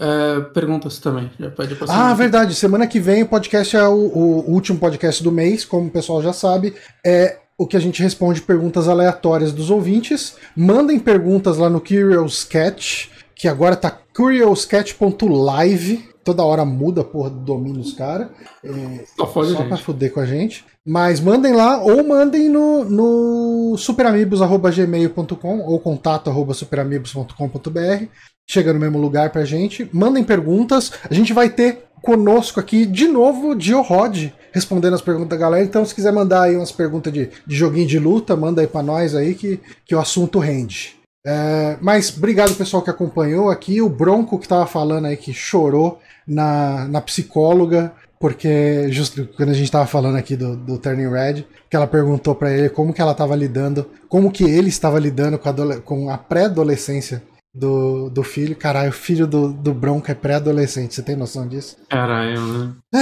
É, 0.00 0.40
perguntas 0.52 0.98
também. 0.98 1.30
Já 1.38 1.50
pede 1.50 1.76
ah, 1.88 2.14
verdade. 2.14 2.54
Semana 2.54 2.86
que 2.86 3.00
vem 3.00 3.24
o 3.24 3.28
podcast 3.28 3.76
é 3.76 3.88
o, 3.88 3.94
o, 3.94 4.50
último 4.50 4.78
podcast 4.78 5.22
do 5.22 5.32
mês, 5.32 5.64
como 5.64 5.88
o 5.88 5.90
pessoal 5.90 6.22
já 6.22 6.32
sabe. 6.32 6.74
É 7.04 7.38
o 7.58 7.66
que 7.66 7.76
a 7.76 7.80
gente 7.80 8.00
responde 8.00 8.40
perguntas 8.40 8.88
aleatórias 8.88 9.52
dos 9.52 9.68
ouvintes. 9.70 10.36
Mandem 10.56 11.00
perguntas 11.00 11.58
lá 11.58 11.68
no 11.68 11.80
Curious 11.80 12.44
Catch, 12.44 13.08
que 13.34 13.48
agora 13.48 13.74
tá 13.74 13.90
curiouscat.live. 13.90 16.08
Toda 16.24 16.44
hora 16.44 16.64
muda 16.64 17.00
a 17.00 17.04
porra 17.04 17.30
do 17.30 17.40
domínio 17.40 17.82
dos 17.82 17.94
caras. 17.94 18.28
É, 18.62 19.04
só 19.16 19.26
só 19.26 19.64
pra 19.64 19.76
fuder 19.76 20.12
com 20.12 20.20
a 20.20 20.26
gente. 20.26 20.64
Mas 20.88 21.20
mandem 21.20 21.52
lá 21.52 21.82
ou 21.82 22.02
mandem 22.02 22.48
no, 22.48 22.82
no 22.82 23.76
superamigos.gmail.com 23.76 25.60
ou 25.60 25.78
contato.superamigos.com.br. 25.78 28.04
Chega 28.48 28.72
no 28.72 28.80
mesmo 28.80 28.98
lugar 28.98 29.28
pra 29.28 29.44
gente. 29.44 29.86
Mandem 29.92 30.24
perguntas. 30.24 30.90
A 31.10 31.12
gente 31.12 31.34
vai 31.34 31.50
ter 31.50 31.84
conosco 32.00 32.58
aqui 32.58 32.86
de 32.86 33.06
novo 33.06 33.54
Dio 33.54 33.82
Rod 33.82 34.28
respondendo 34.50 34.94
as 34.94 35.02
perguntas 35.02 35.28
da 35.28 35.36
galera. 35.36 35.62
Então, 35.62 35.84
se 35.84 35.94
quiser 35.94 36.10
mandar 36.10 36.44
aí 36.44 36.56
umas 36.56 36.72
perguntas 36.72 37.12
de, 37.12 37.28
de 37.46 37.54
joguinho 37.54 37.86
de 37.86 37.98
luta, 37.98 38.34
manda 38.34 38.62
aí 38.62 38.66
pra 38.66 38.82
nós 38.82 39.14
aí 39.14 39.34
que, 39.34 39.60
que 39.84 39.94
o 39.94 40.00
assunto 40.00 40.38
rende. 40.38 40.96
É, 41.26 41.76
mas 41.82 42.16
obrigado 42.16 42.54
pessoal 42.54 42.82
que 42.82 42.88
acompanhou 42.88 43.50
aqui. 43.50 43.82
O 43.82 43.90
Bronco 43.90 44.38
que 44.38 44.48
tava 44.48 44.66
falando 44.66 45.04
aí 45.04 45.18
que 45.18 45.34
chorou 45.34 46.00
na, 46.26 46.88
na 46.88 47.02
psicóloga 47.02 47.92
porque 48.20 48.90
justo 48.90 49.28
quando 49.36 49.50
a 49.50 49.54
gente 49.54 49.64
estava 49.64 49.86
falando 49.86 50.16
aqui 50.16 50.36
do, 50.36 50.56
do 50.56 50.78
Turning 50.78 51.10
Red, 51.10 51.44
que 51.68 51.76
ela 51.76 51.86
perguntou 51.86 52.34
para 52.34 52.52
ele 52.52 52.68
como 52.68 52.92
que 52.92 53.00
ela 53.00 53.12
estava 53.12 53.36
lidando, 53.36 53.88
como 54.08 54.30
que 54.30 54.44
ele 54.44 54.68
estava 54.68 54.98
lidando 54.98 55.38
com 55.38 55.48
a, 55.48 55.80
com 55.80 56.10
a 56.10 56.18
pré-adolescência 56.18 57.22
do, 57.54 58.08
do 58.10 58.22
filho. 58.22 58.56
Caralho, 58.56 58.90
o 58.90 58.92
filho 58.92 59.26
do, 59.26 59.52
do 59.52 59.74
Bronco 59.74 60.10
é 60.10 60.14
pré-adolescente, 60.14 60.94
você 60.94 61.02
tem 61.02 61.16
noção 61.16 61.46
disso? 61.46 61.76
Caralho, 61.88 62.40
né? 62.40 62.72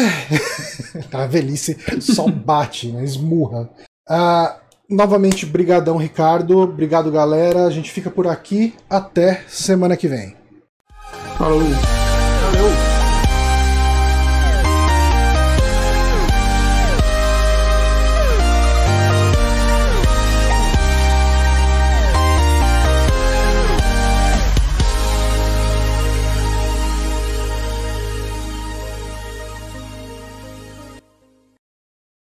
É. 1.13 1.17
a 1.17 1.27
velhice 1.27 1.77
só 2.01 2.29
bate, 2.29 2.91
né? 2.93 3.05
esmurra. 3.05 3.69
Ah, 4.09 4.57
novamente, 4.89 5.45
brigadão, 5.45 5.97
Ricardo. 5.97 6.59
Obrigado, 6.59 7.11
galera. 7.11 7.67
A 7.67 7.71
gente 7.71 7.91
fica 7.91 8.11
por 8.11 8.27
aqui. 8.27 8.75
Até 8.89 9.43
semana 9.49 9.97
que 9.97 10.09
vem. 10.09 10.37
Falou. 11.37 11.61